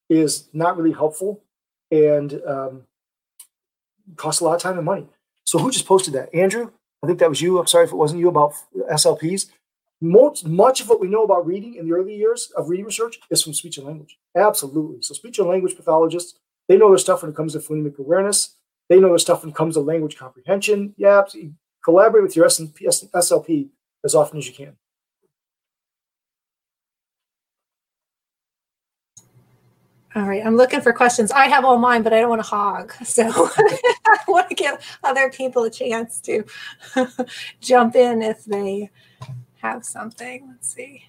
is 0.10 0.48
not 0.54 0.78
really 0.78 0.94
helpful 0.94 1.42
and 1.92 2.42
um, 2.48 2.84
costs 4.16 4.42
a 4.42 4.46
lot 4.46 4.56
of 4.56 4.62
time 4.62 4.78
and 4.78 4.86
money. 4.86 5.08
So 5.46 5.60
who 5.60 5.72
just 5.72 5.88
posted 5.88 6.14
that? 6.14 6.34
Andrew? 6.34 6.72
I 7.04 7.08
think 7.08 7.20
that 7.20 7.30
was 7.30 7.42
you. 7.42 7.60
I'm 7.60 7.68
sorry 7.68 7.86
if 7.86 7.92
it 7.92 7.98
wasn't 7.98 8.22
you 8.22 8.30
about 8.30 8.54
SLPs. 8.90 9.48
Most, 10.04 10.46
much 10.46 10.82
of 10.82 10.90
what 10.90 11.00
we 11.00 11.08
know 11.08 11.24
about 11.24 11.48
reading 11.48 11.76
in 11.76 11.88
the 11.88 11.96
early 11.96 12.14
years 12.14 12.52
of 12.58 12.68
reading 12.68 12.86
research 12.86 13.22
is 13.30 13.42
from 13.42 13.54
speech 13.54 13.78
and 13.78 13.88
language. 13.88 14.18
Absolutely. 14.36 15.02
So 15.02 15.14
speech 15.14 15.40
and 15.40 15.48
language 15.48 15.78
pathologists, 15.78 16.38
they 16.68 16.76
know 16.76 16.90
their 16.90 16.98
stuff 16.98 17.22
when 17.22 17.32
it 17.32 17.38
comes 17.38 17.54
to 17.54 17.60
phonemic 17.60 17.98
awareness. 17.98 18.58
They 18.90 19.00
know 19.00 19.08
their 19.08 19.18
stuff 19.18 19.44
when 19.44 19.52
it 19.52 19.56
comes 19.56 19.76
to 19.76 19.80
language 19.80 20.18
comprehension. 20.18 20.94
Yeah, 20.98 21.20
absolutely. 21.20 21.54
collaborate 21.86 22.24
with 22.24 22.36
your 22.36 22.48
SLP 22.48 23.70
as 24.04 24.14
often 24.14 24.40
as 24.40 24.48
you 24.48 24.54
can. 24.54 24.76
All 30.16 30.28
right, 30.28 30.46
I'm 30.46 30.58
looking 30.58 30.82
for 30.82 30.92
questions. 30.92 31.32
I 31.32 31.48
have 31.48 31.64
all 31.64 31.78
mine, 31.78 32.04
but 32.04 32.12
I 32.12 32.20
don't 32.20 32.30
want 32.30 32.44
to 32.44 32.48
hog. 32.48 32.94
So 33.06 33.24
I 33.58 34.18
want 34.28 34.50
to 34.50 34.56
give 34.56 34.78
other 35.02 35.32
people 35.32 35.64
a 35.64 35.70
chance 35.70 36.20
to 36.22 36.44
jump 37.62 37.96
in 37.96 38.22
if 38.22 38.44
they 38.44 38.92
have 39.64 39.86
something. 39.86 40.48
Let's 40.50 40.74
see. 40.74 41.06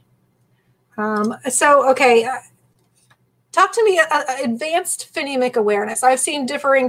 Um, 0.96 1.36
so, 1.48 1.90
okay, 1.90 2.24
uh, 2.24 2.36
talk 3.50 3.72
to 3.72 3.84
me 3.84 3.98
uh, 3.98 4.04
uh, 4.10 4.24
advanced 4.44 5.12
phonemic 5.12 5.56
awareness. 5.56 6.04
I've 6.04 6.20
seen 6.20 6.46
differing 6.46 6.88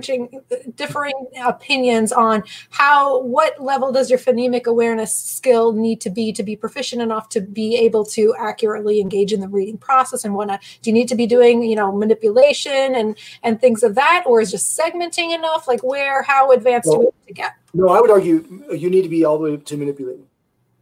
differing 0.75 1.13
opinions 1.43 2.11
on 2.11 2.43
how 2.69 3.21
what 3.21 3.59
level 3.61 3.91
does 3.91 4.11
your 4.11 4.19
phonemic 4.19 4.65
awareness 4.65 5.17
skill 5.17 5.73
need 5.73 6.01
to 6.01 6.11
be 6.11 6.31
to 6.33 6.43
be 6.43 6.55
proficient 6.55 7.01
enough 7.01 7.29
to 7.29 7.41
be 7.41 7.75
able 7.77 8.05
to 8.05 8.35
accurately 8.37 9.01
engage 9.01 9.33
in 9.33 9.39
the 9.39 9.47
reading 9.47 9.79
process 9.79 10.23
and 10.23 10.35
whatnot. 10.35 10.61
Do 10.83 10.91
you 10.91 10.93
need 10.93 11.07
to 11.07 11.15
be 11.15 11.25
doing 11.25 11.63
you 11.63 11.75
know 11.75 11.91
manipulation 11.91 12.93
and 12.93 13.17
and 13.41 13.59
things 13.59 13.81
of 13.81 13.95
that, 13.95 14.23
or 14.27 14.39
is 14.39 14.51
just 14.51 14.79
segmenting 14.79 15.33
enough? 15.33 15.67
Like 15.67 15.81
where 15.81 16.21
how 16.21 16.51
advanced 16.51 16.89
well, 16.89 16.97
do 16.97 16.99
we 16.99 17.05
need 17.05 17.27
to 17.27 17.33
get? 17.33 17.53
No, 17.73 17.89
I 17.89 18.01
would 18.01 18.11
argue 18.11 18.65
you 18.71 18.91
need 18.91 19.01
to 19.01 19.09
be 19.09 19.25
all 19.25 19.39
the 19.39 19.43
way 19.43 19.57
to 19.57 19.77
manipulating. 19.77 20.27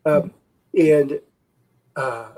Um, 0.06 0.34
and 0.78 1.20
uh, 1.96 2.30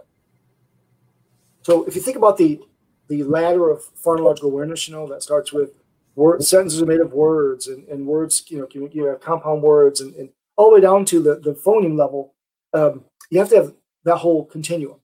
so 1.61 1.85
if 1.85 1.95
you 1.95 2.01
think 2.01 2.17
about 2.17 2.37
the 2.37 2.61
the 3.07 3.23
ladder 3.23 3.69
of 3.69 3.81
phonological 3.95 4.43
awareness, 4.43 4.87
you 4.87 4.95
know, 4.95 5.07
that 5.07 5.23
starts 5.23 5.53
with 5.53 5.73
word 6.15 6.43
sentences 6.43 6.81
are 6.81 6.85
made 6.85 6.99
of 6.99 7.13
words 7.13 7.67
and, 7.67 7.87
and 7.87 8.07
words, 8.07 8.43
you 8.47 8.57
know, 8.57 8.89
you, 8.91 9.05
have 9.05 9.21
compound 9.21 9.61
words 9.61 10.01
and, 10.01 10.15
and 10.15 10.29
all 10.55 10.69
the 10.69 10.75
way 10.75 10.81
down 10.81 11.05
to 11.05 11.21
the, 11.21 11.35
the 11.35 11.53
phoneme 11.53 11.97
level, 11.97 12.33
um, 12.73 13.03
you 13.29 13.39
have 13.39 13.49
to 13.49 13.55
have 13.55 13.73
that 14.05 14.17
whole 14.17 14.45
continuum. 14.45 14.99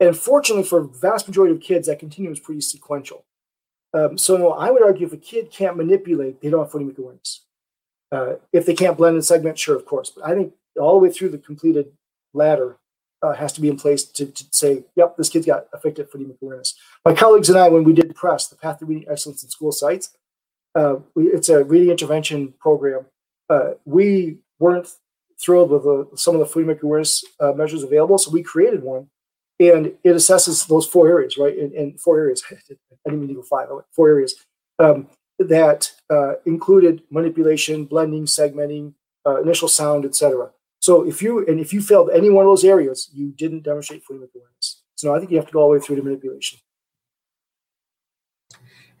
And 0.00 0.16
fortunately 0.16 0.64
for 0.64 0.82
vast 0.82 1.28
majority 1.28 1.54
of 1.54 1.60
kids, 1.60 1.86
that 1.86 1.98
continuum 1.98 2.32
is 2.32 2.40
pretty 2.40 2.60
sequential. 2.60 3.24
Um, 3.92 4.18
so 4.18 4.36
no, 4.36 4.52
I 4.52 4.70
would 4.70 4.82
argue 4.82 5.06
if 5.06 5.12
a 5.12 5.18
kid 5.18 5.50
can't 5.50 5.76
manipulate, 5.76 6.40
they 6.40 6.50
don't 6.50 6.64
have 6.64 6.72
phonemic 6.72 6.98
awareness. 6.98 7.44
Uh, 8.12 8.34
if 8.52 8.66
they 8.66 8.74
can't 8.74 8.96
blend 8.96 9.14
and 9.14 9.24
segment, 9.24 9.58
sure, 9.58 9.76
of 9.76 9.86
course. 9.86 10.10
But 10.10 10.26
I 10.26 10.34
think 10.34 10.52
all 10.80 10.94
the 10.94 11.06
way 11.06 11.12
through 11.12 11.28
the 11.30 11.38
completed 11.38 11.92
ladder 12.32 12.78
uh, 13.22 13.34
has 13.34 13.52
to 13.52 13.60
be 13.60 13.68
in 13.68 13.76
place 13.76 14.04
to, 14.04 14.26
to, 14.26 14.44
say, 14.50 14.84
yep, 14.96 15.16
this 15.16 15.28
kid's 15.28 15.46
got 15.46 15.66
effective 15.74 16.10
phonemic 16.10 16.40
awareness. 16.40 16.74
My 17.04 17.14
colleagues 17.14 17.48
and 17.48 17.58
I, 17.58 17.68
when 17.68 17.84
we 17.84 17.92
did 17.92 18.14
PRESS, 18.14 18.48
the 18.48 18.56
Path 18.56 18.78
to 18.78 18.86
Reading 18.86 19.06
Excellence 19.10 19.42
in 19.42 19.50
School 19.50 19.72
Sites, 19.72 20.16
uh, 20.74 20.96
we, 21.14 21.26
it's 21.26 21.48
a 21.48 21.64
reading 21.64 21.90
intervention 21.90 22.54
program. 22.58 23.06
Uh, 23.48 23.72
we 23.84 24.38
weren't 24.58 24.88
thrilled 25.38 25.70
with 25.70 25.82
the, 25.82 26.08
some 26.16 26.34
of 26.34 26.40
the 26.40 26.46
phonemic 26.46 26.82
awareness 26.82 27.24
uh, 27.40 27.52
measures 27.52 27.82
available, 27.82 28.18
so 28.18 28.30
we 28.30 28.42
created 28.42 28.82
one, 28.82 29.08
and 29.58 29.86
it 29.86 30.12
assesses 30.12 30.66
those 30.68 30.86
four 30.86 31.08
areas, 31.08 31.36
right? 31.36 31.56
In, 31.56 31.72
in 31.72 31.98
four 31.98 32.18
areas, 32.18 32.42
I 32.50 32.56
didn't 33.04 33.20
mean 33.20 33.28
to 33.28 33.34
go 33.34 33.42
five, 33.42 33.68
four 33.92 34.08
areas 34.08 34.34
um, 34.78 35.08
that 35.38 35.92
uh, 36.10 36.34
included 36.46 37.02
manipulation, 37.10 37.84
blending, 37.84 38.26
segmenting, 38.26 38.94
uh, 39.26 39.40
initial 39.42 39.68
sound, 39.68 40.04
etc. 40.04 40.50
So 40.80 41.06
if 41.06 41.22
you 41.22 41.46
and 41.46 41.60
if 41.60 41.72
you 41.72 41.80
failed 41.80 42.10
any 42.10 42.30
one 42.30 42.44
of 42.44 42.50
those 42.50 42.64
areas, 42.64 43.10
you 43.14 43.32
didn't 43.36 43.62
demonstrate 43.62 44.02
phonemic 44.04 44.34
awareness. 44.34 44.82
So 44.96 45.14
I 45.14 45.18
think 45.18 45.30
you 45.30 45.36
have 45.36 45.46
to 45.46 45.52
go 45.52 45.60
all 45.60 45.68
the 45.68 45.78
way 45.78 45.80
through 45.80 45.96
to 45.96 46.02
manipulation. 46.02 46.58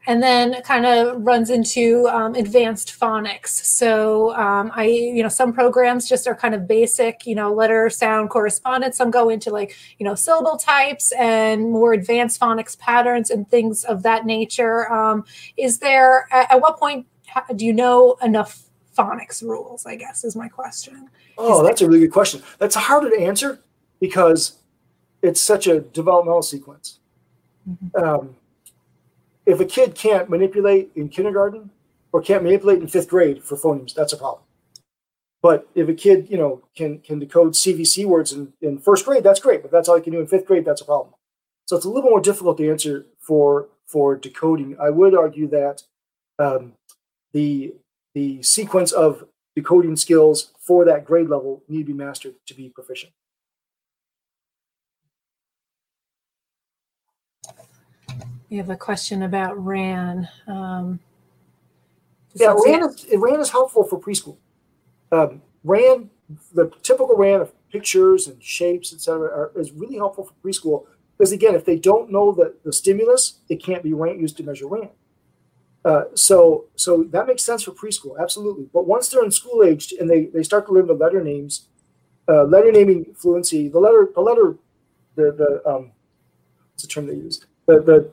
and 0.06 0.22
then 0.22 0.60
kind 0.62 0.86
of 0.86 1.20
runs 1.20 1.50
into 1.50 2.08
um, 2.08 2.34
advanced 2.34 2.98
phonics. 2.98 3.48
So 3.48 4.34
um, 4.34 4.72
I, 4.74 4.86
you 4.86 5.22
know, 5.22 5.28
some 5.28 5.52
programs 5.52 6.08
just 6.08 6.26
are 6.26 6.34
kind 6.34 6.54
of 6.54 6.66
basic, 6.66 7.26
you 7.26 7.34
know, 7.34 7.52
letter, 7.52 7.90
sound, 7.90 8.30
correspondence. 8.30 8.96
Some 8.96 9.10
go 9.10 9.28
into 9.28 9.50
like, 9.50 9.76
you 9.98 10.04
know, 10.04 10.14
syllable 10.14 10.56
types 10.56 11.12
and 11.12 11.70
more 11.70 11.92
advanced 11.92 12.40
phonics 12.40 12.78
patterns 12.78 13.30
and 13.30 13.48
things 13.50 13.84
of 13.84 14.02
that 14.02 14.24
nature. 14.24 14.90
Um, 14.90 15.24
is 15.56 15.78
there, 15.78 16.26
at, 16.32 16.52
at 16.52 16.60
what 16.60 16.78
point 16.78 17.06
do 17.54 17.66
you 17.66 17.72
know 17.72 18.16
enough 18.22 18.69
phonics 18.96 19.42
rules? 19.42 19.86
I 19.86 19.96
guess 19.96 20.24
is 20.24 20.36
my 20.36 20.48
question. 20.48 21.08
Oh, 21.38 21.64
that's 21.64 21.82
a 21.82 21.88
really 21.88 22.00
good 22.00 22.12
question. 22.12 22.42
That's 22.58 22.74
harder 22.74 23.10
to 23.10 23.20
answer 23.20 23.60
because 24.00 24.58
it's 25.22 25.40
such 25.40 25.66
a 25.66 25.80
developmental 25.80 26.42
sequence. 26.42 27.00
Mm-hmm. 27.68 28.02
Um, 28.02 28.36
if 29.46 29.60
a 29.60 29.64
kid 29.64 29.94
can't 29.94 30.28
manipulate 30.28 30.90
in 30.94 31.08
kindergarten 31.08 31.70
or 32.12 32.20
can't 32.22 32.42
manipulate 32.42 32.80
in 32.80 32.88
fifth 32.88 33.08
grade 33.08 33.42
for 33.42 33.56
phonemes, 33.56 33.94
that's 33.94 34.12
a 34.12 34.16
problem. 34.16 34.44
But 35.42 35.68
if 35.74 35.88
a 35.88 35.94
kid, 35.94 36.28
you 36.28 36.36
know, 36.36 36.62
can 36.76 36.98
can 36.98 37.18
decode 37.18 37.54
CVC 37.54 38.04
words 38.04 38.32
in, 38.32 38.52
in 38.60 38.78
first 38.78 39.06
grade, 39.06 39.24
that's 39.24 39.40
great. 39.40 39.62
But 39.62 39.70
that's 39.70 39.88
all 39.88 39.96
he 39.96 40.02
can 40.02 40.12
do 40.12 40.20
in 40.20 40.26
fifth 40.26 40.46
grade, 40.46 40.64
that's 40.64 40.82
a 40.82 40.84
problem. 40.84 41.14
So 41.66 41.76
it's 41.76 41.86
a 41.86 41.90
little 41.90 42.10
more 42.10 42.20
difficult 42.20 42.58
to 42.58 42.70
answer 42.70 43.06
for 43.18 43.68
for 43.86 44.16
decoding. 44.16 44.76
I 44.80 44.90
would 44.90 45.14
argue 45.14 45.48
that 45.48 45.82
um, 46.38 46.74
the 47.32 47.74
the 48.14 48.42
sequence 48.42 48.92
of 48.92 49.24
decoding 49.54 49.96
skills 49.96 50.52
for 50.58 50.84
that 50.84 51.04
grade 51.04 51.28
level 51.28 51.62
need 51.68 51.86
to 51.86 51.92
be 51.92 51.92
mastered 51.92 52.34
to 52.46 52.54
be 52.54 52.68
proficient. 52.68 53.12
We 58.48 58.56
have 58.56 58.70
a 58.70 58.76
question 58.76 59.22
about 59.22 59.56
RAN. 59.64 60.28
Um, 60.48 60.98
yeah, 62.34 62.54
RAN 62.64 62.84
is, 62.84 63.06
RAN 63.14 63.40
is 63.40 63.50
helpful 63.50 63.84
for 63.84 64.00
preschool. 64.00 64.36
Um, 65.12 65.42
RAN, 65.62 66.10
the 66.52 66.70
typical 66.82 67.16
RAN 67.16 67.40
of 67.42 67.52
pictures 67.70 68.26
and 68.26 68.42
shapes, 68.42 68.92
etc., 68.92 69.50
is 69.54 69.70
really 69.72 69.96
helpful 69.96 70.24
for 70.24 70.34
preschool 70.48 70.86
because 71.20 71.32
again, 71.32 71.54
if 71.54 71.66
they 71.66 71.76
don't 71.76 72.10
know 72.10 72.32
the, 72.32 72.54
the 72.64 72.72
stimulus, 72.72 73.40
it 73.50 73.62
can't 73.62 73.82
be 73.82 73.92
RAN 73.92 74.18
used 74.18 74.38
to 74.38 74.42
measure 74.42 74.66
RAN. 74.66 74.88
Uh, 75.84 76.04
so, 76.14 76.66
so 76.76 77.04
that 77.04 77.26
makes 77.26 77.42
sense 77.42 77.62
for 77.62 77.70
preschool, 77.72 78.20
absolutely. 78.20 78.68
But 78.72 78.86
once 78.86 79.08
they're 79.08 79.24
in 79.24 79.30
school 79.30 79.64
aged 79.64 79.92
and 79.92 80.10
they, 80.10 80.26
they 80.26 80.42
start 80.42 80.66
to 80.66 80.72
learn 80.72 80.86
the 80.86 80.94
letter 80.94 81.22
names, 81.22 81.68
uh, 82.28 82.44
letter 82.44 82.70
naming 82.70 83.14
fluency, 83.14 83.68
the 83.68 83.78
letter, 83.78 84.10
the 84.14 84.20
letter, 84.20 84.56
the 85.16 85.32
the 85.32 85.68
um, 85.68 85.92
what's 86.70 86.82
the 86.82 86.88
term 86.88 87.06
they 87.06 87.14
use? 87.14 87.44
The 87.66 87.80
the 87.80 88.10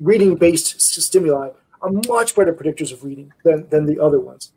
reading 0.00 0.34
based 0.34 0.80
stimuli 0.80 1.50
are 1.80 1.90
much 2.08 2.34
better 2.34 2.52
predictors 2.52 2.92
of 2.92 3.04
reading 3.04 3.32
than, 3.44 3.68
than 3.68 3.86
the 3.86 4.00
other 4.02 4.18
ones. 4.18 4.52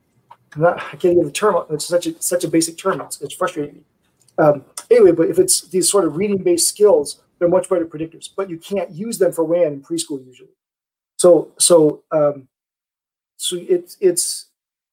Not, 0.56 0.77
I 0.77 0.95
can't 0.95 1.15
get 1.15 1.23
the 1.23 1.31
term. 1.31 1.65
It's 1.69 1.85
such 1.85 2.07
a 2.07 2.22
such 2.22 2.44
a 2.44 2.48
basic 2.48 2.77
term. 2.77 2.99
It's, 3.02 3.22
it's 3.22 3.34
frustrating. 3.34 3.85
Um, 4.39 4.65
anyway, 4.89 5.11
but 5.11 5.30
if 5.30 5.39
it's 5.39 5.61
these 5.61 5.89
sort 5.89 6.06
of 6.06 6.18
reading 6.18 6.38
based 6.38 6.68
skills, 6.68 7.22
they're 7.38 7.48
much 7.48 7.69
better 7.69 7.85
predictors. 7.85 8.30
But 8.35 8.49
you 8.49 8.57
can't 8.57 8.91
use 8.91 9.18
them 9.18 9.31
for 9.31 9.45
RAN 9.45 9.73
in 9.73 9.81
preschool 9.81 10.26
usually. 10.26 10.49
So 11.18 11.52
so 11.60 12.03
um, 12.11 12.48
so 13.38 13.57
it's 13.57 13.98
it's 13.99 14.45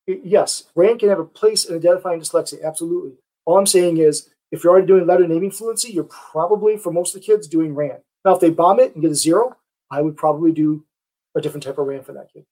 it, 0.07 0.21
yes, 0.25 0.65
RAN 0.75 0.99
can 0.99 1.09
have 1.09 1.19
a 1.19 1.25
place 1.25 1.65
in 1.65 1.77
identifying 1.77 2.21
dyslexia. 2.21 2.63
Absolutely. 2.65 3.13
All 3.47 3.59
I'm 3.59 3.67
saying 3.67 3.99
is 3.99 4.31
if 4.51 4.63
you're 4.63 4.73
already 4.73 4.87
doing 4.87 5.07
letter 5.07 5.27
naming 5.27 5.51
fluency, 5.51 5.93
you're 5.93 6.05
probably 6.05 6.77
for 6.77 6.93
most 6.93 7.15
of 7.15 7.21
the 7.21 7.27
kids 7.27 7.49
doing 7.49 7.75
RAN. 7.75 7.99
Now, 8.25 8.35
if 8.35 8.41
they 8.41 8.51
bomb 8.51 8.81
it 8.81 8.95
and 8.95 9.03
get 9.03 9.11
a 9.11 9.15
zero, 9.15 9.57
I 9.91 10.01
would 10.01 10.17
probably 10.17 10.53
do 10.53 10.85
a 11.35 11.41
different 11.41 11.65
type 11.65 11.79
of 11.79 11.87
RAN 11.87 12.03
for 12.03 12.13
that 12.13 12.33
kid, 12.33 12.45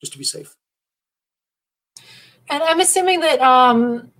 just 0.00 0.12
to 0.12 0.18
be 0.18 0.24
safe. 0.24 0.56
And 2.48 2.62
I'm 2.62 2.80
assuming 2.80 3.20
that 3.20 3.40
um, 3.40 4.10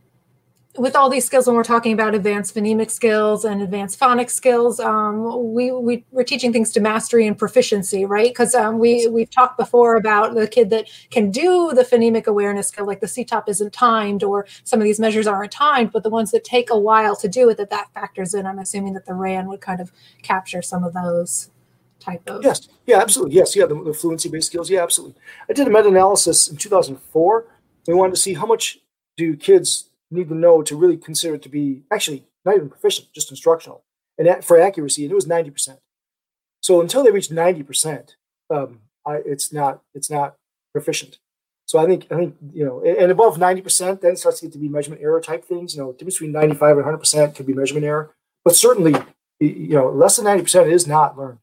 with 0.79 0.97
all 0.97 1.09
these 1.09 1.25
skills, 1.25 1.47
when 1.47 1.57
we're 1.57 1.65
talking 1.65 1.93
about 1.93 2.15
advanced 2.15 2.55
phonemic 2.55 2.91
skills 2.91 3.45
and 3.45 3.63
advanced 3.63 3.99
phonics 3.99 4.31
skills, 4.31 4.81
um, 4.81 5.53
we, 5.53 5.73
we 5.73 6.05
we're 6.11 6.25
teaching 6.25 6.53
things 6.53 6.73
to 6.73 6.81
mastery 6.81 7.27
and 7.27 7.39
proficiency, 7.39 8.05
right? 8.05 8.31
Because 8.31 8.55
um, 8.55 8.79
we 8.79 9.07
we've 9.09 9.31
talked 9.31 9.59
before 9.59 9.97
about 9.97 10.35
the 10.35 10.47
kid 10.47 10.71
that 10.71 10.89
can 11.11 11.31
do 11.31 11.73
the 11.75 11.83
phonemic 11.83 12.27
awareness 12.27 12.69
skill, 12.69 12.87
like 12.87 13.01
the 13.01 13.07
CTOPP 13.07 13.49
isn't 13.49 13.73
timed, 13.73 14.23
or 14.23 14.47
some 14.65 14.81
of 14.81 14.85
these 14.85 15.01
measures 15.01 15.27
aren't 15.27 15.53
timed, 15.53 15.93
but 15.93 16.03
the 16.03 16.11
ones 16.11 16.31
that 16.31 16.45
take 16.45 16.71
a 16.71 16.79
while 16.79 17.17
to 17.17 17.29
do 17.29 17.49
it, 17.49 17.57
that 17.57 17.71
that 17.71 17.93
factors 17.95 18.35
in. 18.35 18.47
I'm 18.47 18.59
assuming 18.59 18.95
that 18.95 19.07
the 19.07 19.15
RAN 19.15 19.49
would 19.49 19.61
kind 19.61 19.81
of 19.81 19.93
capture 20.23 20.63
some 20.63 20.85
of 20.85 20.93
those 20.93 21.51
type 21.99 22.23
of 22.29 22.43
yes. 22.45 22.69
Yeah 22.87 23.01
absolutely. 23.01 23.37
Yes. 23.37 23.57
Yeah 23.57 23.67
the, 23.67 23.83
the 23.83 23.95
fluency 23.95 24.29
based 24.29 24.49
skills. 24.49 24.71
Yeah 24.71 24.83
absolutely. 24.83 25.21
I 25.49 25.53
did 25.53 25.67
a 25.67 25.71
meta-analysis 25.71 26.49
in 26.49 26.57
2004 26.57 27.47
we 27.87 27.95
wanted 27.95 28.15
to 28.15 28.21
see 28.21 28.35
how 28.35 28.47
much 28.47 28.79
do 29.17 29.37
kids 29.37 29.91
need 30.11 30.29
to 30.29 30.35
know 30.35 30.63
to 30.63 30.77
really 30.77 30.97
consider 30.97 31.35
it 31.35 31.43
to 31.43 31.49
be 31.49 31.83
actually 31.93 32.25
not 32.45 32.57
even 32.57 32.69
proficient 32.69 33.13
just 33.13 33.31
instructional 33.31 33.85
and 34.19 34.45
for 34.45 34.61
accuracy 34.61 35.03
and 35.03 35.13
it 35.13 35.15
was 35.15 35.27
90% 35.27 35.79
so 36.61 36.81
until 36.81 37.05
they 37.05 37.11
reach 37.11 37.29
90% 37.29 38.17
um, 38.51 38.81
I, 39.07 39.17
it's 39.25 39.53
not 39.53 39.83
it's 39.95 40.11
not 40.11 40.37
proficient 40.73 41.19
so 41.67 41.81
I 41.81 41.87
think 41.87 42.07
I 42.13 42.17
think 42.17 42.37
you 42.53 42.65
know, 42.65 42.81
and 42.81 43.11
above 43.11 43.39
ninety 43.39 43.61
percent, 43.61 44.01
then 44.01 44.17
starts 44.17 44.39
to 44.39 44.47
get 44.47 44.53
to 44.53 44.59
be 44.59 44.69
measurement 44.69 45.03
error 45.03 45.21
type 45.21 45.45
things. 45.45 45.75
You 45.75 45.83
know, 45.83 45.93
difference 45.93 46.15
between 46.15 46.33
ninety 46.33 46.55
five 46.55 46.77
and 46.77 46.85
hundred 46.85 46.99
percent 46.99 47.35
could 47.35 47.47
be 47.47 47.55
measurement 47.55 47.85
error, 47.85 48.15
but 48.45 48.55
certainly, 48.55 48.95
you 49.41 49.75
know, 49.75 49.91
less 49.91 50.17
than 50.17 50.25
ninety 50.25 50.45
percent 50.45 50.71
is 50.71 50.87
not 50.87 51.19
learned. 51.19 51.39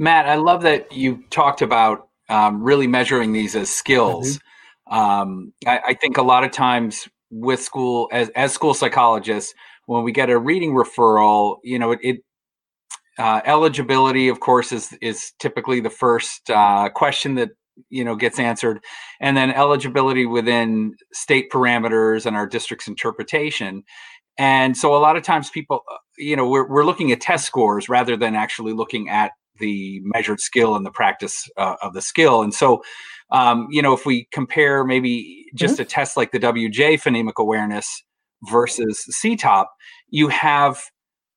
Matt, 0.00 0.26
I 0.26 0.36
love 0.36 0.62
that 0.62 0.92
you 0.92 1.22
talked 1.28 1.60
about 1.60 2.08
um, 2.30 2.62
really 2.62 2.86
measuring 2.86 3.34
these 3.34 3.54
as 3.54 3.68
skills. 3.68 4.38
Mm-hmm. 4.88 4.98
Um, 4.98 5.52
I, 5.66 5.80
I, 5.88 5.94
think 5.94 6.16
a 6.16 6.22
lot 6.22 6.42
of 6.42 6.52
times 6.52 7.06
with 7.30 7.60
school, 7.60 8.08
as, 8.10 8.30
as 8.30 8.50
school 8.50 8.72
psychologists, 8.72 9.52
when 9.84 10.02
we 10.02 10.10
get 10.10 10.30
a 10.30 10.38
reading 10.38 10.72
referral, 10.72 11.58
you 11.62 11.78
know, 11.78 11.92
it, 11.92 11.98
it 12.02 12.16
uh, 13.18 13.42
eligibility, 13.44 14.28
of 14.28 14.40
course, 14.40 14.72
is 14.72 14.96
is 15.02 15.32
typically 15.38 15.80
the 15.80 15.90
first 15.90 16.48
uh, 16.48 16.88
question 16.88 17.34
that 17.34 17.50
you 17.90 18.02
know 18.02 18.16
gets 18.16 18.38
answered, 18.38 18.82
and 19.20 19.36
then 19.36 19.50
eligibility 19.50 20.24
within 20.24 20.94
state 21.12 21.50
parameters 21.50 22.24
and 22.24 22.36
our 22.36 22.46
district's 22.46 22.88
interpretation. 22.88 23.82
And 24.38 24.76
so, 24.76 24.96
a 24.96 24.98
lot 24.98 25.16
of 25.16 25.22
times, 25.22 25.50
people, 25.50 25.82
uh, 25.92 25.96
you 26.16 26.36
know, 26.36 26.48
we're 26.48 26.66
we're 26.66 26.86
looking 26.86 27.12
at 27.12 27.20
test 27.20 27.44
scores 27.44 27.90
rather 27.90 28.16
than 28.16 28.34
actually 28.34 28.72
looking 28.72 29.10
at 29.10 29.32
the 29.60 30.00
measured 30.02 30.40
skill 30.40 30.74
and 30.74 30.84
the 30.84 30.90
practice 30.90 31.48
uh, 31.56 31.76
of 31.82 31.94
the 31.94 32.02
skill. 32.02 32.42
And 32.42 32.52
so, 32.52 32.82
um, 33.30 33.68
you 33.70 33.80
know, 33.80 33.92
if 33.92 34.04
we 34.04 34.26
compare 34.32 34.84
maybe 34.84 35.46
just 35.54 35.74
mm-hmm. 35.74 35.82
a 35.82 35.86
test 35.86 36.16
like 36.16 36.32
the 36.32 36.40
WJ 36.40 37.00
phonemic 37.00 37.34
awareness 37.38 38.02
versus 38.50 39.04
CTOPP, 39.22 39.66
you 40.08 40.28
have 40.28 40.82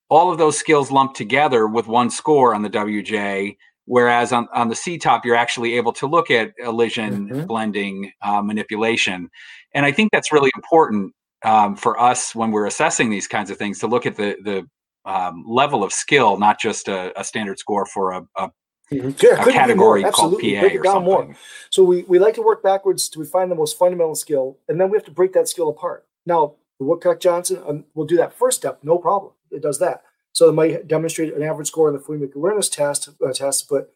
all 0.09 0.31
of 0.31 0.37
those 0.37 0.57
skills 0.57 0.91
lumped 0.91 1.15
together 1.15 1.67
with 1.67 1.87
one 1.87 2.09
score 2.09 2.53
on 2.55 2.61
the 2.61 2.69
WJ. 2.69 3.57
Whereas 3.85 4.31
on, 4.31 4.47
on 4.53 4.69
the 4.69 4.75
CTOPP, 4.75 5.25
you're 5.25 5.35
actually 5.35 5.75
able 5.75 5.91
to 5.93 6.07
look 6.07 6.31
at 6.31 6.53
elision, 6.57 7.29
mm-hmm. 7.29 7.45
blending, 7.45 8.11
uh, 8.21 8.41
manipulation. 8.41 9.29
And 9.73 9.85
I 9.85 9.91
think 9.91 10.11
that's 10.11 10.31
really 10.31 10.51
important 10.55 11.13
um, 11.43 11.75
for 11.75 11.99
us 11.99 12.33
when 12.33 12.51
we're 12.51 12.65
assessing 12.65 13.09
these 13.09 13.27
kinds 13.27 13.51
of 13.51 13.57
things 13.57 13.79
to 13.79 13.87
look 13.87 14.05
at 14.05 14.15
the, 14.15 14.37
the 14.43 14.65
um, 15.05 15.43
level 15.47 15.83
of 15.83 15.91
skill, 15.91 16.37
not 16.37 16.59
just 16.59 16.87
a, 16.87 17.17
a 17.19 17.23
standard 17.23 17.59
score 17.59 17.85
for 17.85 18.11
a, 18.11 18.27
a, 18.37 18.51
mm-hmm. 18.91 19.49
a 19.49 19.51
category 19.51 20.03
called 20.03 20.33
PA 20.33 20.39
break 20.39 20.79
or 20.79 20.85
something. 20.85 21.03
More. 21.03 21.35
So 21.69 21.83
we, 21.83 22.03
we 22.03 22.19
like 22.19 22.35
to 22.35 22.41
work 22.41 22.63
backwards 22.63 23.09
to 23.09 23.25
find 23.25 23.51
the 23.51 23.55
most 23.55 23.77
fundamental 23.77 24.15
skill, 24.15 24.57
and 24.67 24.79
then 24.79 24.89
we 24.89 24.97
have 24.97 25.05
to 25.05 25.11
break 25.11 25.33
that 25.33 25.47
skill 25.47 25.69
apart. 25.69 26.05
Now, 26.25 26.55
the 26.79 26.85
Woodcock 26.85 27.19
Johnson 27.19 27.61
um, 27.67 27.85
will 27.93 28.05
do 28.05 28.17
that 28.17 28.33
first 28.33 28.57
step, 28.57 28.79
no 28.83 28.97
problem. 28.97 29.33
It 29.51 29.61
does 29.61 29.79
that. 29.79 30.03
So 30.33 30.49
it 30.49 30.53
might 30.53 30.87
demonstrate 30.87 31.33
an 31.33 31.43
average 31.43 31.67
score 31.67 31.87
in 31.87 31.93
the 31.93 32.01
phonemic 32.01 32.35
awareness 32.35 32.67
test, 32.67 33.09
uh, 33.25 33.33
test 33.33 33.69
but 33.69 33.93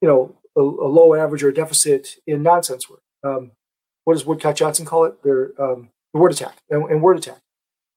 you 0.00 0.08
know 0.08 0.36
a, 0.56 0.60
a, 0.60 0.88
low 0.88 1.14
average 1.14 1.42
or 1.42 1.48
a 1.48 1.54
deficit 1.54 2.16
in 2.26 2.42
nonsense 2.42 2.88
work. 2.88 3.02
Um, 3.24 3.52
what 4.04 4.14
does 4.14 4.24
Woodcock 4.24 4.56
Johnson 4.56 4.86
call 4.86 5.04
it? 5.04 5.22
Their 5.22 5.52
um, 5.60 5.90
the 6.14 6.20
word 6.20 6.32
attack 6.32 6.56
and, 6.70 6.88
and 6.90 7.02
word 7.02 7.18
attack. 7.18 7.40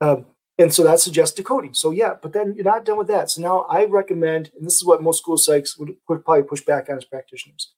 Um, 0.01 0.25
and 0.57 0.73
so 0.73 0.83
that 0.83 0.99
suggests 0.99 1.35
decoding. 1.35 1.73
So 1.73 1.91
yeah, 1.91 2.13
but 2.21 2.33
then 2.33 2.53
you're 2.55 2.63
not 2.63 2.85
done 2.85 2.97
with 2.97 3.07
that. 3.07 3.31
So 3.31 3.41
now 3.41 3.61
I 3.69 3.85
recommend, 3.85 4.51
and 4.55 4.65
this 4.65 4.75
is 4.75 4.85
what 4.85 5.01
most 5.01 5.19
school 5.19 5.37
psychs 5.37 5.79
would, 5.79 5.95
probably 6.05 6.43
push 6.43 6.61
back 6.61 6.89
on 6.89 6.97
as 6.97 7.05
practitioners, 7.05 7.73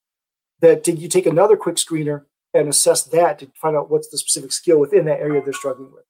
that 0.59 0.87
you 0.87 1.07
take 1.07 1.25
another 1.25 1.55
quick 1.55 1.77
screener 1.77 2.25
and 2.53 2.67
assess 2.67 3.03
that 3.03 3.39
to 3.39 3.47
find 3.55 3.75
out 3.75 3.89
what's 3.89 4.09
the 4.09 4.17
specific 4.17 4.51
skill 4.51 4.79
within 4.79 5.05
that 5.05 5.19
area 5.19 5.41
they're 5.41 5.53
struggling 5.53 5.91
with. 5.93 6.05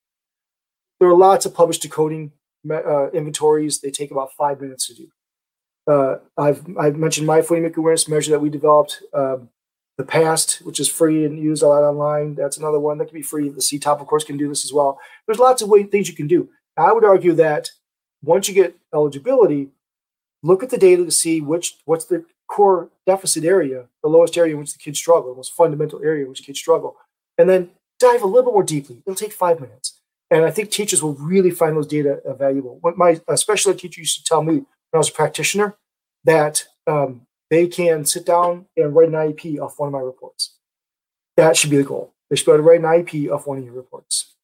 There 1.00 1.10
are 1.10 1.16
lots 1.16 1.46
of 1.46 1.54
published 1.54 1.82
decoding 1.82 2.32
uh, 2.70 3.10
inventories. 3.12 3.82
They 3.82 3.92
take 3.92 4.12
about 4.12 4.32
five 4.38 4.62
minutes 4.62 4.88
to 4.88 4.96
do. 4.96 5.08
Uh, 5.88 6.18
I've 6.38 6.66
I've 6.80 6.96
mentioned 6.96 7.28
my 7.28 7.42
phonemic 7.42 7.76
awareness 7.76 8.08
measure 8.08 8.32
that 8.32 8.40
we 8.40 8.50
developed. 8.50 9.04
Um, 9.14 9.50
the 9.98 10.04
past, 10.04 10.62
which 10.66 10.80
is 10.80 10.90
free 10.90 11.26
and 11.26 11.40
used 11.40 11.64
a 11.64 11.68
lot 11.68 11.84
online. 11.84 12.36
That's 12.36 12.58
another 12.58 12.80
one 12.80 12.98
that 12.98 13.06
can 13.06 13.16
be 13.16 13.22
free. 13.22 13.50
The 13.50 13.62
CTOPP, 13.62 14.02
of 14.02 14.08
course, 14.08 14.24
can 14.24 14.38
do 14.38 14.50
this 14.50 14.66
as 14.66 14.74
well. 14.74 15.00
There's 15.26 15.40
lots 15.40 15.62
of 15.62 15.70
way, 15.70 15.84
things 15.84 16.10
you 16.10 16.16
can 16.16 16.28
do. 16.28 16.50
I 16.78 16.92
would 16.92 17.06
argue 17.06 17.34
that 17.34 17.72
once 18.22 18.50
you 18.50 18.54
get 18.54 18.76
eligibility, 18.94 19.70
look 20.44 20.64
at 20.64 20.70
the 20.70 20.78
data 20.78 21.06
to 21.06 21.12
see 21.12 21.40
which 21.40 21.78
what's 21.86 22.06
the 22.06 22.26
core 22.48 22.90
deficit 23.06 23.46
area, 23.46 23.86
the 24.04 24.10
lowest 24.10 24.38
area 24.38 24.54
in 24.54 24.60
which 24.60 24.74
the 24.74 24.80
kids 24.80 25.00
struggle, 25.00 25.32
the 25.32 25.38
most 25.38 25.54
fundamental 25.54 26.02
area 26.04 26.24
in 26.24 26.30
which 26.30 26.44
kids 26.44 26.60
struggle, 26.60 26.98
and 27.38 27.50
then 27.50 27.72
dive 28.00 28.22
a 28.22 28.28
little 28.28 28.44
bit 28.44 28.54
more 28.54 28.64
deeply. 28.64 29.02
It'll 29.06 29.16
take 29.16 29.34
five 29.34 29.60
minutes. 29.60 30.00
And 30.32 30.44
I 30.44 30.52
think 30.52 30.70
teachers 30.72 31.04
will 31.04 31.14
really 31.14 31.52
find 31.52 31.78
those 31.78 31.88
data 31.88 32.20
valuable. 32.38 32.80
What 32.82 32.98
my 32.98 33.22
special 33.36 33.72
ed 33.72 33.80
teacher 33.80 34.02
used 34.02 34.18
to 34.18 34.24
tell 34.24 34.44
me 34.44 34.54
when 34.56 34.66
I 34.94 34.98
was 34.98 35.10
a 35.10 35.14
practitioner 35.14 35.78
that 36.24 36.66
um, 36.88 37.28
they 37.50 37.68
can 37.68 38.06
sit 38.06 38.26
down 38.26 38.66
and 38.76 38.96
write 38.96 39.10
an 39.10 39.14
IEP 39.14 39.60
off 39.60 39.80
one 39.80 39.88
of 39.88 39.94
my 39.94 40.00
reports. 40.00 40.56
That 41.38 41.58
should 41.58 41.70
be 41.70 41.78
the 41.78 41.84
goal. 41.84 42.14
They 42.30 42.36
should 42.36 42.46
be 42.46 42.52
able 42.54 42.64
to 42.64 42.70
write 42.70 42.80
an 42.80 42.86
IEP 42.86 43.32
off 43.32 43.48
one 43.48 43.58
of 43.58 43.66
your 43.66 43.74
reports. 43.74 44.36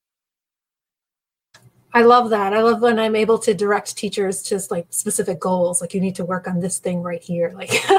I 1.94 2.04
love 2.04 2.30
that. 2.30 2.54
I 2.54 2.62
love 2.62 2.82
when 2.82 3.00
I'm 3.00 3.16
able 3.16 3.38
to 3.40 3.54
direct 3.54 3.98
teachers 3.98 4.42
to 4.44 4.62
like 4.70 4.88
specific 4.92 5.40
goals. 5.40 5.82
Like 5.82 5.94
you 5.94 6.00
need 6.00 6.16
to 6.16 6.26
work 6.26 6.48
on 6.48 6.60
this 6.60 6.80
thing 6.80 7.02
right 7.02 7.22
here. 7.22 7.52
Like 7.54 7.72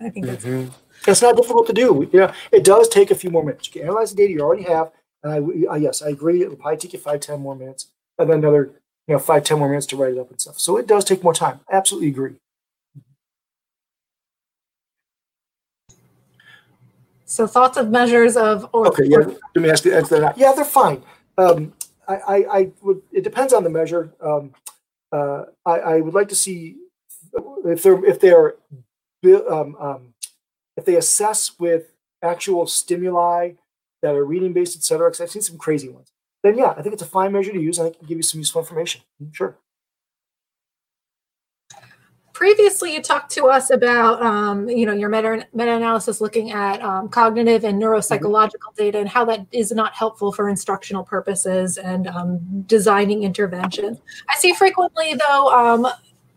I 0.00 0.10
think 0.10 0.26
that's 0.26 0.44
mm-hmm. 0.44 0.70
it's 1.06 1.22
not 1.22 1.36
difficult 1.36 1.66
to 1.68 1.72
do. 1.72 2.08
Yeah, 2.12 2.34
it 2.50 2.64
does 2.64 2.88
take 2.88 3.10
a 3.10 3.14
few 3.14 3.30
more 3.30 3.44
minutes. 3.44 3.68
You 3.68 3.72
can 3.80 3.82
analyze 3.82 4.10
the 4.10 4.16
data 4.16 4.32
you 4.32 4.40
already 4.40 4.64
have, 4.64 4.90
and 5.22 5.66
I, 5.68 5.74
I 5.74 5.76
yes, 5.76 6.02
I 6.02 6.08
agree. 6.08 6.42
It'll 6.42 6.56
probably 6.56 6.78
take 6.78 6.92
you 6.92 6.98
five, 6.98 7.20
ten 7.20 7.40
more 7.40 7.54
minutes, 7.54 7.88
and 8.18 8.28
then 8.28 8.38
another, 8.38 8.72
you 9.06 9.14
know, 9.14 9.18
five, 9.20 9.44
ten 9.44 9.58
more 9.58 9.68
minutes 9.68 9.86
to 9.86 9.96
write 9.96 10.14
it 10.14 10.18
up 10.18 10.30
and 10.30 10.40
stuff. 10.40 10.58
So 10.58 10.76
it 10.76 10.88
does 10.88 11.04
take 11.04 11.22
more 11.22 11.34
time. 11.34 11.60
I 11.70 11.76
absolutely 11.76 12.08
agree. 12.08 12.34
So 17.26 17.46
thoughts 17.46 17.76
of 17.76 17.90
measures 17.90 18.36
of 18.36 18.68
or, 18.72 18.86
okay, 18.88 19.04
yeah. 19.04 19.18
Let 19.18 19.56
me 19.56 19.68
ask 19.68 19.84
you. 19.84 19.92
Yeah, 20.36 20.52
they're 20.54 20.64
fine. 20.64 21.02
Um, 21.36 21.74
I, 22.08 22.14
I, 22.14 22.36
I, 22.58 22.72
would. 22.82 23.02
It 23.12 23.24
depends 23.24 23.52
on 23.52 23.64
the 23.64 23.70
measure. 23.70 24.14
Um, 24.20 24.54
uh, 25.12 25.44
I, 25.64 25.78
I, 25.78 26.00
would 26.00 26.14
like 26.14 26.28
to 26.28 26.36
see 26.36 26.76
if 27.64 27.82
they're 27.82 28.04
if 28.04 28.20
they 28.20 28.30
are 28.30 28.56
um, 29.50 29.76
um, 29.80 30.14
if 30.76 30.84
they 30.84 30.94
assess 30.94 31.58
with 31.58 31.92
actual 32.22 32.66
stimuli 32.66 33.52
that 34.02 34.14
are 34.14 34.24
reading 34.24 34.52
based, 34.52 34.76
et 34.76 34.84
cetera. 34.84 35.08
Because 35.08 35.20
I've 35.20 35.30
seen 35.30 35.42
some 35.42 35.58
crazy 35.58 35.88
ones. 35.88 36.12
Then 36.44 36.56
yeah, 36.56 36.74
I 36.76 36.82
think 36.82 36.92
it's 36.92 37.02
a 37.02 37.06
fine 37.06 37.32
measure 37.32 37.52
to 37.52 37.60
use, 37.60 37.78
and 37.78 37.88
I 37.88 37.90
can 37.90 38.06
give 38.06 38.18
you 38.18 38.22
some 38.22 38.38
useful 38.38 38.62
information. 38.62 39.02
Sure 39.32 39.56
previously 42.36 42.92
you 42.92 43.00
talked 43.00 43.30
to 43.30 43.46
us 43.46 43.70
about 43.70 44.22
um, 44.22 44.68
you 44.68 44.84
know 44.84 44.92
your 44.92 45.08
meta, 45.08 45.46
meta-analysis 45.54 46.20
looking 46.20 46.50
at 46.50 46.82
um, 46.82 47.08
cognitive 47.08 47.64
and 47.64 47.80
neuropsychological 47.80 48.58
mm-hmm. 48.58 48.84
data 48.84 48.98
and 48.98 49.08
how 49.08 49.24
that 49.24 49.46
is 49.52 49.72
not 49.72 49.94
helpful 49.94 50.30
for 50.30 50.50
instructional 50.50 51.02
purposes 51.02 51.78
and 51.78 52.06
um, 52.08 52.38
designing 52.66 53.22
interventions 53.22 53.98
i 54.28 54.36
see 54.36 54.52
frequently 54.52 55.14
though 55.14 55.48
um, 55.48 55.86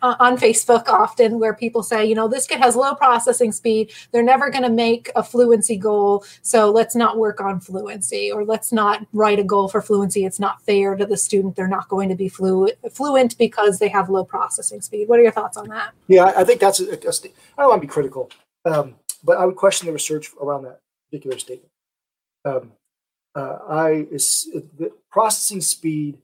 uh, 0.01 0.15
on 0.19 0.37
Facebook 0.37 0.87
often 0.87 1.39
where 1.39 1.53
people 1.53 1.83
say, 1.83 2.05
you 2.05 2.15
know, 2.15 2.27
this 2.27 2.47
kid 2.47 2.59
has 2.59 2.75
low 2.75 2.95
processing 2.95 3.51
speed. 3.51 3.91
They're 4.11 4.23
never 4.23 4.49
going 4.49 4.63
to 4.63 4.69
make 4.69 5.11
a 5.15 5.23
fluency 5.23 5.77
goal. 5.77 6.25
So 6.41 6.71
let's 6.71 6.95
not 6.95 7.17
work 7.17 7.41
on 7.41 7.59
fluency 7.59 8.31
or 8.31 8.45
let's 8.45 8.71
not 8.71 9.05
write 9.13 9.39
a 9.39 9.43
goal 9.43 9.67
for 9.67 9.81
fluency. 9.81 10.25
It's 10.25 10.39
not 10.39 10.61
fair 10.63 10.95
to 10.95 11.05
the 11.05 11.17
student. 11.17 11.55
They're 11.55 11.67
not 11.67 11.89
going 11.89 12.09
to 12.09 12.15
be 12.15 12.29
fluent, 12.29 12.75
fluent 12.91 13.37
because 13.37 13.79
they 13.79 13.89
have 13.89 14.09
low 14.09 14.23
processing 14.23 14.81
speed. 14.81 15.07
What 15.07 15.19
are 15.19 15.23
your 15.23 15.31
thoughts 15.31 15.57
on 15.57 15.67
that? 15.69 15.93
Yeah, 16.07 16.33
I 16.35 16.43
think 16.43 16.59
that's, 16.59 16.81
I 16.81 16.85
don't 16.85 17.69
want 17.69 17.81
to 17.81 17.87
be 17.87 17.91
critical, 17.91 18.31
um, 18.65 18.95
but 19.23 19.37
I 19.37 19.45
would 19.45 19.55
question 19.55 19.87
the 19.87 19.93
research 19.93 20.31
around 20.41 20.63
that 20.63 20.79
particular 21.09 21.37
statement. 21.37 21.71
Um, 22.45 22.71
uh, 23.35 23.59
I 23.67 24.07
is 24.11 24.49
the 24.77 24.91
processing 25.11 25.61
speed 25.61 26.17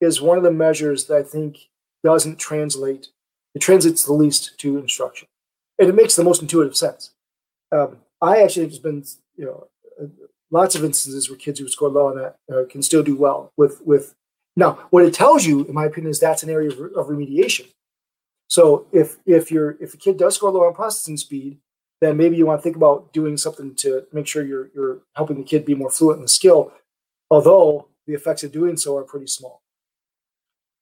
is 0.00 0.20
one 0.20 0.38
of 0.38 0.44
the 0.44 0.50
measures 0.50 1.06
that 1.06 1.16
I 1.16 1.22
think 1.22 1.68
doesn't 2.02 2.38
translate 2.38 3.08
it 3.54 3.60
translates 3.60 4.04
the 4.04 4.12
least 4.12 4.58
to 4.58 4.78
instruction, 4.78 5.28
and 5.78 5.88
it 5.88 5.94
makes 5.94 6.16
the 6.16 6.24
most 6.24 6.42
intuitive 6.42 6.76
sense. 6.76 7.14
Um, 7.72 7.98
I 8.20 8.42
actually 8.42 8.66
there's 8.66 8.78
been 8.78 9.04
you 9.36 9.44
know 9.44 9.68
uh, 10.00 10.06
lots 10.50 10.74
of 10.74 10.84
instances 10.84 11.28
where 11.28 11.38
kids 11.38 11.60
who 11.60 11.68
score 11.68 11.88
low 11.88 12.08
on 12.08 12.16
that 12.16 12.36
uh, 12.52 12.64
can 12.68 12.82
still 12.82 13.02
do 13.02 13.16
well 13.16 13.52
with 13.56 13.80
with. 13.84 14.14
Now, 14.56 14.86
what 14.90 15.04
it 15.04 15.14
tells 15.14 15.46
you, 15.46 15.64
in 15.66 15.74
my 15.74 15.84
opinion, 15.84 16.10
is 16.10 16.18
that's 16.18 16.42
an 16.42 16.50
area 16.50 16.70
of, 16.70 16.80
of 16.96 17.06
remediation. 17.06 17.66
So 18.48 18.86
if 18.92 19.18
if 19.24 19.50
you're 19.50 19.76
if 19.80 19.94
a 19.94 19.98
kid 19.98 20.16
does 20.16 20.34
score 20.34 20.50
low 20.50 20.66
on 20.66 20.74
processing 20.74 21.16
speed, 21.16 21.58
then 22.00 22.16
maybe 22.16 22.36
you 22.36 22.46
want 22.46 22.60
to 22.60 22.62
think 22.62 22.76
about 22.76 23.12
doing 23.12 23.36
something 23.36 23.74
to 23.76 24.06
make 24.12 24.26
sure 24.26 24.44
you're 24.44 24.70
you're 24.74 25.00
helping 25.14 25.36
the 25.36 25.44
kid 25.44 25.64
be 25.64 25.74
more 25.74 25.90
fluent 25.90 26.18
in 26.18 26.22
the 26.22 26.28
skill. 26.28 26.72
Although 27.30 27.88
the 28.06 28.14
effects 28.14 28.42
of 28.42 28.52
doing 28.52 28.76
so 28.76 28.96
are 28.96 29.04
pretty 29.04 29.26
small. 29.26 29.62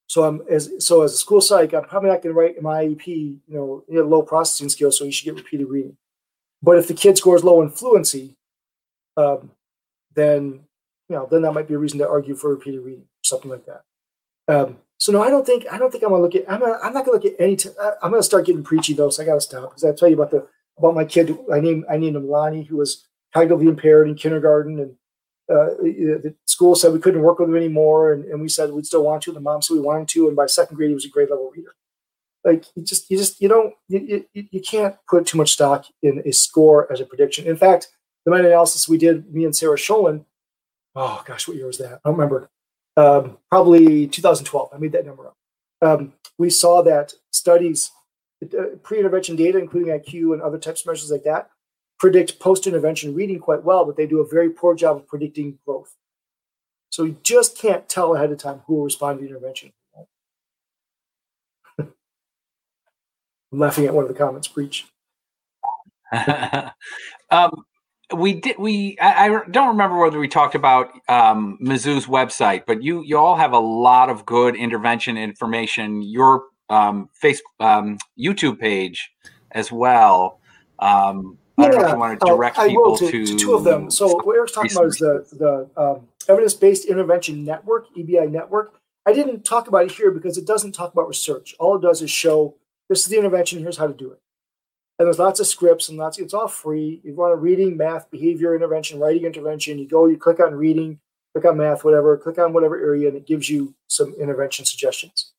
So 0.09 0.25
I'm 0.25 0.43
as 0.49 0.71
so 0.79 1.03
as 1.03 1.15
a 1.15 1.17
school 1.17 1.41
psych, 1.41 1.75
I'm 1.75 1.85
probably 1.85 2.11
not 2.11 2.23
going 2.23 2.35
to 2.35 2.41
write 2.41 2.63
my 2.63 2.85
IEP. 2.85 3.07
You 3.07 3.41
know, 3.49 3.85
you 3.89 3.99
have 3.99 4.09
low 4.09 4.23
processing 4.23 4.69
skills, 4.69 4.99
so 4.99 5.05
you 5.05 5.13
should 5.13 5.25
get 5.25 5.35
repeated 5.35 5.69
reading. 5.69 5.97
But 6.63 6.79
if 6.79 6.89
the 6.89 6.95
kid 6.95 7.19
scores 7.19 7.45
low 7.45 7.61
in 7.63 7.71
fluency, 7.71 8.37
um, 9.17 9.51
then 10.15 10.61
you 11.09 11.17
know, 11.17 11.29
then 11.31 11.43
that 11.43 11.53
might 11.53 11.69
be 11.69 11.75
a 11.75 11.79
reason 11.79 11.99
to 11.99 12.09
argue 12.09 12.35
for 12.35 12.51
repeated 12.51 12.81
reading, 12.81 13.05
something 13.23 13.51
like 13.51 13.67
that. 13.67 13.83
Um, 14.49 14.79
so 14.99 15.13
no, 15.13 15.23
I 15.23 15.29
don't 15.29 15.45
think 15.45 15.67
I 15.71 15.79
don't 15.79 15.91
think 15.91 16.05
I'm 16.05 16.11
gonna 16.11 16.23
look 16.23 16.35
at. 16.35 16.51
I'm 16.51 16.61
not, 16.61 16.79
I'm 16.83 16.93
not 16.93 17.05
gonna 17.05 17.19
look 17.19 17.27
at 17.27 17.39
any. 17.39 17.57
T- 17.57 17.71
I'm 18.03 18.11
gonna 18.11 18.23
start 18.23 18.47
getting 18.47 18.63
preachy 18.63 18.95
though, 18.95 19.11
so 19.11 19.23
I 19.23 19.27
gotta 19.27 19.41
stop 19.41 19.71
because 19.71 19.85
I 19.85 19.93
tell 19.93 20.09
you 20.09 20.15
about 20.15 20.31
the 20.31 20.47
about 20.79 20.95
my 20.95 21.05
kid. 21.05 21.37
I 21.53 21.61
named 21.61 21.85
I 21.91 21.97
named 21.97 22.17
him 22.17 22.29
Lonnie, 22.29 22.63
who 22.63 22.77
was 22.77 23.07
cognitively 23.35 23.69
impaired 23.69 24.09
in 24.09 24.15
kindergarten, 24.15 24.79
and 24.81 24.91
uh, 25.51 25.75
the 25.83 26.35
school 26.57 26.75
said 26.75 26.95
we 26.95 27.01
couldn't 27.01 27.21
work 27.21 27.39
with 27.39 27.51
him 27.51 27.57
anymore, 27.57 28.13
and, 28.13 28.25
and 28.25 28.41
we 28.41 28.49
said 28.49 28.73
we'd 28.73 28.87
still 28.87 29.05
want 29.05 29.23
to. 29.23 29.31
And 29.31 29.37
the 29.37 29.43
mom 29.43 29.61
said 29.61 29.75
we 29.75 29.81
wanted 29.81 30.09
to, 30.09 30.27
and 30.27 30.35
by 30.35 30.47
second 30.47 30.77
grade 30.77 30.89
he 30.89 30.95
was 30.95 31.05
a 31.05 31.11
grade 31.11 31.29
level 31.29 31.53
reader. 31.55 31.75
Like 32.45 32.65
you 32.75 32.83
just 32.83 33.11
you 33.11 33.19
just 33.19 33.43
you 33.43 33.49
don't 33.49 33.75
you, 33.89 34.25
you, 34.33 34.45
you 34.51 34.61
can't 34.63 34.97
put 35.07 35.27
too 35.27 35.37
much 35.37 35.53
stock 35.53 35.85
in 36.03 36.23
a 36.25 36.33
score 36.33 36.91
as 36.91 37.01
a 37.01 37.05
prediction. 37.05 37.47
In 37.47 37.57
fact, 37.57 37.89
the 38.25 38.31
meta 38.31 38.47
analysis 38.47 38.89
we 38.89 38.97
did, 38.97 39.35
me 39.35 39.45
and 39.45 39.55
Sarah 39.55 39.77
Scholin, 39.77 40.25
oh 40.95 41.23
gosh, 41.27 41.47
what 41.47 41.59
year 41.59 41.67
was 41.67 41.79
that? 41.79 42.01
I 42.05 42.09
don't 42.09 42.17
remember. 42.17 42.49
Um, 42.97 43.37
probably 43.51 44.07
2012. 44.07 44.71
I 44.73 44.79
made 44.79 44.93
that 44.93 45.05
number 45.05 45.27
up. 45.27 45.37
Um, 45.83 46.15
we 46.39 46.49
saw 46.49 46.83
that 46.83 47.13
studies, 47.31 47.91
uh, 48.43 48.77
pre-intervention 48.83 49.37
data, 49.37 49.59
including 49.59 49.93
IQ 49.93 50.33
and 50.33 50.41
other 50.41 50.59
types 50.59 50.81
of 50.81 50.87
measures 50.87 51.11
like 51.11 51.25
that, 51.25 51.51
predict 51.99 52.41
post-intervention 52.41 53.15
reading 53.15 53.39
quite 53.39 53.65
well, 53.65 53.85
but 53.85 53.97
they 53.97 54.07
do 54.07 54.21
a 54.21 54.27
very 54.27 54.49
poor 54.49 54.75
job 54.75 54.97
of 54.97 55.07
predicting 55.07 55.59
growth. 55.67 55.95
So 56.91 57.05
you 57.05 57.17
just 57.23 57.59
can't 57.59 57.89
tell 57.89 58.15
ahead 58.15 58.31
of 58.31 58.39
time 58.39 58.63
who 58.67 58.77
will 58.77 58.85
respond 58.85 59.19
to 59.21 59.27
intervention. 59.27 59.73
I'm 63.53 63.61
laughing 63.61 63.87
at 63.87 63.95
one 63.95 64.05
of 64.05 64.09
the 64.09 64.15
comments. 64.15 64.49
Preach. 64.49 64.87
um, 67.31 67.65
we 68.15 68.35
did. 68.35 68.59
We 68.59 68.97
I, 69.01 69.27
I, 69.27 69.41
don't 69.51 69.69
remember 69.69 69.99
whether 69.99 70.19
we 70.19 70.29
talked 70.29 70.55
about 70.55 70.91
um, 71.09 71.59
Mizzou's 71.63 72.07
website, 72.07 72.65
but 72.67 72.83
you 72.83 73.03
you 73.03 73.19
all 73.19 73.37
have 73.37 73.53
a 73.53 73.59
lot 73.59 74.11
of 74.11 74.25
good 74.27 74.55
intervention 74.57 75.17
information. 75.17 76.03
Your 76.03 76.45
um, 76.69 77.09
face 77.15 77.43
um, 77.61 77.99
YouTube 78.19 78.59
page 78.59 79.11
as 79.53 79.73
well. 79.73 80.41
Um, 80.79 81.39
I 81.59 81.69
don't 81.69 81.81
know 81.81 81.87
if 81.87 81.93
you 81.93 81.99
want 81.99 82.21
to 82.21 82.27
direct 82.27 82.59
uh, 82.59 82.67
people 82.67 82.97
to, 82.99 83.27
to, 83.27 83.39
two 83.39 83.55
of 83.55 83.65
them. 83.65 83.91
So 83.91 84.21
what 84.23 84.37
Eric's 84.37 84.53
talking 84.53 84.73
about 84.73 84.87
is 84.87 84.99
the 84.99 85.27
the 85.33 85.81
um, 85.81 86.09
evidence-based 86.29 86.85
intervention 86.85 87.45
network, 87.45 87.87
EBI 87.97 88.31
network. 88.31 88.75
I 89.07 89.13
didn't 89.13 89.45
talk 89.45 89.69
about 89.69 89.85
it 89.85 89.93
here 89.93 90.11
because 90.11 90.37
it 90.37 90.47
doesn't 90.47 90.73
talk 90.73 90.93
about 90.93 91.09
research. 91.09 91.55
All 91.59 91.77
it 91.77 91.83
does 91.83 92.03
is 92.03 92.11
show 92.11 92.57
this 92.89 93.01
is 93.01 93.07
the 93.07 93.19
intervention. 93.19 93.61
Here's 93.61 93.77
how 93.77 93.87
to 93.87 93.95
do 93.95 94.11
it. 94.13 94.21
And 94.99 95.07
there's 95.07 95.19
lots 95.19 95.41
of 95.41 95.47
scripts 95.47 95.89
and 95.89 95.99
lots. 95.99 96.19
It's 96.19 96.35
all 96.35 96.49
free. 96.49 97.01
You 97.05 97.15
want 97.15 97.35
a 97.35 97.37
reading, 97.37 97.77
math, 97.77 98.11
behavior 98.11 98.55
intervention, 98.55 98.99
writing 98.99 99.25
intervention. 99.25 99.79
You 99.79 99.87
go, 99.87 100.07
you 100.07 100.17
click 100.17 100.41
on 100.41 100.55
reading, 100.55 101.01
click 101.35 101.45
on 101.45 101.59
math, 101.59 101.85
whatever, 101.85 102.17
click 102.17 102.39
on 102.39 102.53
whatever 102.53 102.79
area, 102.79 103.09
and 103.09 103.17
it 103.17 103.27
gives 103.27 103.51
you 103.51 103.75
some 103.89 104.15
intervention 104.15 104.65
suggestions. 104.65 105.33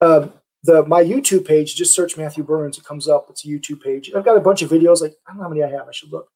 Um, 0.00 0.32
the 0.62 0.84
my 0.86 1.02
YouTube 1.02 1.46
page, 1.46 1.74
just 1.74 1.94
search 1.94 2.16
Matthew 2.16 2.44
Burns, 2.44 2.78
it 2.78 2.84
comes 2.84 3.08
up. 3.08 3.26
It's 3.30 3.44
a 3.44 3.48
YouTube 3.48 3.82
page. 3.82 4.12
I've 4.14 4.24
got 4.24 4.36
a 4.36 4.40
bunch 4.40 4.62
of 4.62 4.70
videos. 4.70 5.00
Like 5.00 5.16
I 5.26 5.30
don't 5.30 5.38
know 5.38 5.44
how 5.44 5.48
many 5.48 5.62
I 5.62 5.70
have. 5.70 5.88
I 5.88 5.92
should 5.92 6.12
look. 6.12 6.30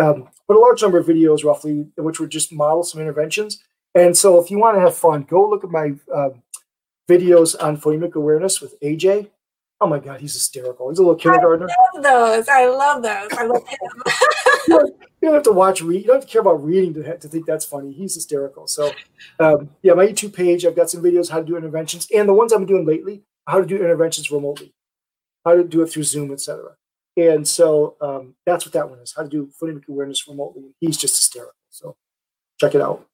Um, 0.00 0.28
but 0.48 0.56
a 0.56 0.60
large 0.60 0.82
number 0.82 0.98
of 0.98 1.06
videos, 1.06 1.44
roughly, 1.44 1.86
which 1.96 2.20
would 2.20 2.30
just 2.30 2.52
model 2.52 2.82
some 2.82 3.00
interventions. 3.00 3.62
And 3.94 4.16
so, 4.16 4.40
if 4.40 4.50
you 4.50 4.58
want 4.58 4.76
to 4.76 4.80
have 4.80 4.96
fun, 4.96 5.22
go 5.22 5.48
look 5.48 5.64
at 5.64 5.70
my 5.70 5.94
uh, 6.14 6.30
videos 7.08 7.60
on 7.62 7.76
phonemic 7.76 8.14
awareness 8.14 8.60
with 8.60 8.78
AJ. 8.80 9.28
Oh 9.80 9.86
my 9.86 9.98
God, 9.98 10.20
he's 10.20 10.34
hysterical. 10.34 10.88
He's 10.88 10.98
a 10.98 11.02
little 11.02 11.16
kindergartner. 11.16 11.68
I 11.68 11.98
love 11.98 12.04
those. 12.04 12.48
I 12.48 12.66
love 12.68 13.02
those. 13.02 13.28
I 13.36 13.44
love 13.44 13.66
him. 13.66 13.78
you, 14.68 14.94
don't, 15.22 15.34
have 15.34 15.42
to 15.42 15.52
watch 15.52 15.82
read. 15.82 16.02
You 16.02 16.06
don't 16.06 16.16
have 16.16 16.24
to 16.24 16.30
care 16.30 16.40
about 16.40 16.64
reading 16.64 16.94
to, 16.94 17.18
to 17.18 17.28
think 17.28 17.46
that's 17.46 17.64
funny. 17.64 17.92
He's 17.92 18.14
hysterical. 18.14 18.68
So, 18.68 18.92
um, 19.40 19.70
yeah, 19.82 19.94
my 19.94 20.06
YouTube 20.06 20.34
page. 20.34 20.64
I've 20.64 20.76
got 20.76 20.88
some 20.88 21.02
videos 21.02 21.28
how 21.28 21.40
to 21.40 21.44
do 21.44 21.56
interventions, 21.56 22.06
and 22.14 22.28
the 22.28 22.32
ones 22.32 22.52
I've 22.52 22.60
been 22.60 22.68
doing 22.68 22.86
lately 22.86 23.24
how 23.46 23.60
to 23.60 23.66
do 23.66 23.76
interventions 23.76 24.30
remotely, 24.30 24.72
how 25.44 25.54
to 25.54 25.64
do 25.64 25.82
it 25.82 25.88
through 25.88 26.04
Zoom, 26.04 26.32
etc. 26.32 26.76
And 27.16 27.46
so 27.46 27.96
um, 28.00 28.34
that's 28.46 28.64
what 28.64 28.72
that 28.72 28.88
one 28.88 28.98
is: 29.00 29.12
how 29.14 29.22
to 29.22 29.28
do 29.28 29.50
phonemic 29.60 29.88
awareness 29.88 30.26
remotely. 30.26 30.74
He's 30.80 30.96
just 30.96 31.16
hysterical. 31.16 31.54
So 31.70 31.96
check 32.60 32.74
it 32.74 32.80
out. 32.80 33.06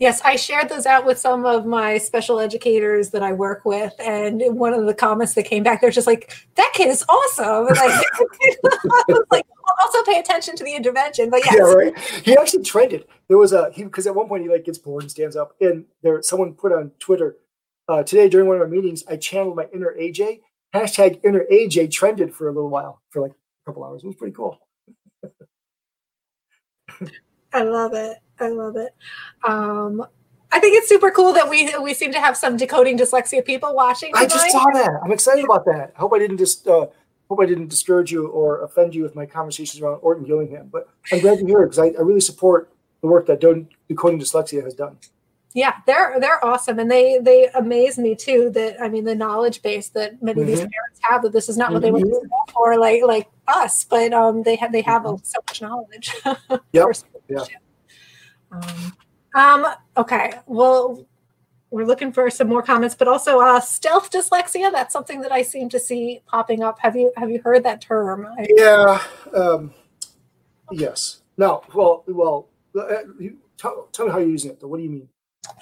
Yes, 0.00 0.22
I 0.24 0.36
shared 0.36 0.70
those 0.70 0.86
out 0.86 1.04
with 1.04 1.18
some 1.18 1.44
of 1.44 1.66
my 1.66 1.98
special 1.98 2.40
educators 2.40 3.10
that 3.10 3.22
I 3.22 3.32
work 3.32 3.64
with, 3.64 3.92
and 4.00 4.42
one 4.58 4.72
of 4.72 4.86
the 4.86 4.94
comments 4.94 5.34
that 5.34 5.44
came 5.44 5.62
back, 5.62 5.80
they're 5.80 5.90
just 5.90 6.06
like, 6.06 6.34
"That 6.54 6.72
kid 6.74 6.88
is 6.88 7.04
awesome." 7.08 7.68
And 7.68 7.76
like, 7.76 9.20
like, 9.30 9.46
also 9.82 10.02
pay 10.04 10.18
attention 10.18 10.56
to 10.56 10.64
the 10.64 10.74
intervention. 10.74 11.30
But 11.30 11.44
yes. 11.44 11.54
yeah, 11.56 11.62
right. 11.62 11.98
He 12.24 12.36
actually 12.36 12.64
trended. 12.64 13.04
There 13.28 13.38
was 13.38 13.52
a 13.52 13.70
he 13.72 13.84
because 13.84 14.06
at 14.06 14.14
one 14.14 14.28
point 14.28 14.42
he 14.42 14.48
like 14.48 14.64
gets 14.64 14.78
bored 14.78 15.02
and 15.02 15.10
stands 15.10 15.36
up, 15.36 15.54
and 15.60 15.84
there 16.02 16.22
someone 16.22 16.54
put 16.54 16.72
on 16.72 16.90
Twitter 16.98 17.36
uh, 17.88 18.02
today 18.02 18.28
during 18.28 18.48
one 18.48 18.56
of 18.56 18.62
our 18.62 18.68
meetings, 18.68 19.04
I 19.08 19.16
channeled 19.16 19.56
my 19.56 19.66
inner 19.72 19.94
AJ. 19.98 20.40
Hashtag 20.74 21.20
inner 21.24 21.44
AJ 21.50 21.92
trended 21.92 22.34
for 22.34 22.48
a 22.48 22.52
little 22.52 22.70
while, 22.70 23.00
for 23.10 23.22
like 23.22 23.30
a 23.32 23.70
couple 23.70 23.84
hours. 23.84 24.02
It 24.02 24.06
was 24.08 24.16
pretty 24.16 24.34
cool. 24.34 24.58
I 27.52 27.62
love 27.62 27.94
it. 27.94 28.18
I 28.40 28.48
love 28.48 28.76
it. 28.76 28.92
Um, 29.46 30.04
I 30.50 30.58
think 30.58 30.76
it's 30.76 30.88
super 30.88 31.10
cool 31.10 31.32
that 31.32 31.48
we 31.48 31.72
we 31.78 31.94
seem 31.94 32.12
to 32.12 32.20
have 32.20 32.36
some 32.36 32.56
decoding 32.56 32.98
dyslexia 32.98 33.44
people 33.44 33.74
watching. 33.74 34.12
I 34.14 34.26
just 34.26 34.50
saw 34.50 34.64
that. 34.74 35.00
I'm 35.04 35.12
excited 35.12 35.44
about 35.44 35.64
that. 35.66 35.92
I 35.96 36.00
hope 36.00 36.12
I 36.12 36.18
didn't 36.18 36.38
just 36.38 36.66
uh, 36.66 36.86
hope 37.28 37.40
I 37.40 37.46
didn't 37.46 37.68
discourage 37.68 38.12
you 38.12 38.28
or 38.28 38.62
offend 38.62 38.94
you 38.94 39.02
with 39.02 39.14
my 39.14 39.26
conversations 39.26 39.82
around 39.82 39.98
Orton 40.02 40.24
Gillingham. 40.24 40.68
But 40.72 40.88
I'm 41.12 41.20
glad 41.20 41.38
to 41.38 41.46
hear 41.46 41.62
it 41.62 41.70
because 41.70 41.78
I, 41.78 41.86
I, 41.98 42.02
really 42.02 42.20
support 42.20 42.72
the 43.00 43.08
work 43.08 43.26
that 43.26 43.40
Decoding 43.40 44.18
Dyslexia 44.20 44.62
has 44.62 44.74
done. 44.74 44.98
Yeah, 45.54 45.74
they're 45.86 46.18
they're 46.18 46.44
awesome, 46.44 46.80
and 46.80 46.90
they 46.90 47.18
they 47.18 47.48
amaze 47.54 47.96
me 47.96 48.16
too. 48.16 48.50
That 48.50 48.82
I 48.82 48.88
mean, 48.88 49.04
the 49.04 49.14
knowledge 49.14 49.62
base 49.62 49.88
that 49.90 50.20
many 50.20 50.40
mm-hmm. 50.40 50.40
of 50.40 50.46
these 50.48 50.58
mm-hmm. 50.58 50.70
parents 50.70 51.00
have 51.02 51.22
that 51.22 51.32
this 51.32 51.48
is 51.48 51.56
not 51.56 51.72
what 51.72 51.80
they 51.80 51.92
went 51.92 52.06
mm-hmm. 52.06 52.52
for, 52.52 52.76
like 52.76 53.02
like 53.04 53.28
us, 53.46 53.84
but 53.84 54.12
um, 54.12 54.42
they 54.42 54.56
have 54.56 54.72
they 54.72 54.82
have 54.82 55.02
mm-hmm. 55.02 55.22
so 55.22 55.38
much 55.46 55.62
knowledge. 55.62 56.12
yep. 56.72 56.88
yeah. 57.28 57.44
Um, 58.50 58.92
um, 59.34 59.66
okay. 59.96 60.34
Well, 60.46 61.06
we're 61.70 61.86
looking 61.86 62.12
for 62.12 62.30
some 62.30 62.48
more 62.48 62.62
comments, 62.62 62.96
but 62.96 63.06
also 63.06 63.40
uh, 63.40 63.60
stealth 63.60 64.10
dyslexia. 64.10 64.72
That's 64.72 64.92
something 64.92 65.20
that 65.20 65.30
I 65.30 65.42
seem 65.42 65.68
to 65.68 65.78
see 65.78 66.22
popping 66.26 66.64
up. 66.64 66.80
Have 66.80 66.96
you 66.96 67.12
have 67.16 67.30
you 67.30 67.40
heard 67.44 67.62
that 67.62 67.80
term? 67.80 68.26
I, 68.26 68.46
yeah. 68.56 69.02
Um, 69.32 69.72
yes. 70.72 71.22
No. 71.36 71.62
Well. 71.72 72.02
Well. 72.08 72.48
Uh, 72.76 73.04
tell, 73.56 73.88
tell 73.92 74.06
me 74.06 74.10
how 74.12 74.18
you're 74.18 74.30
using 74.30 74.50
it. 74.50 74.60
Though. 74.60 74.66
What 74.66 74.78
do 74.78 74.82
you 74.82 74.90
mean? 74.90 75.08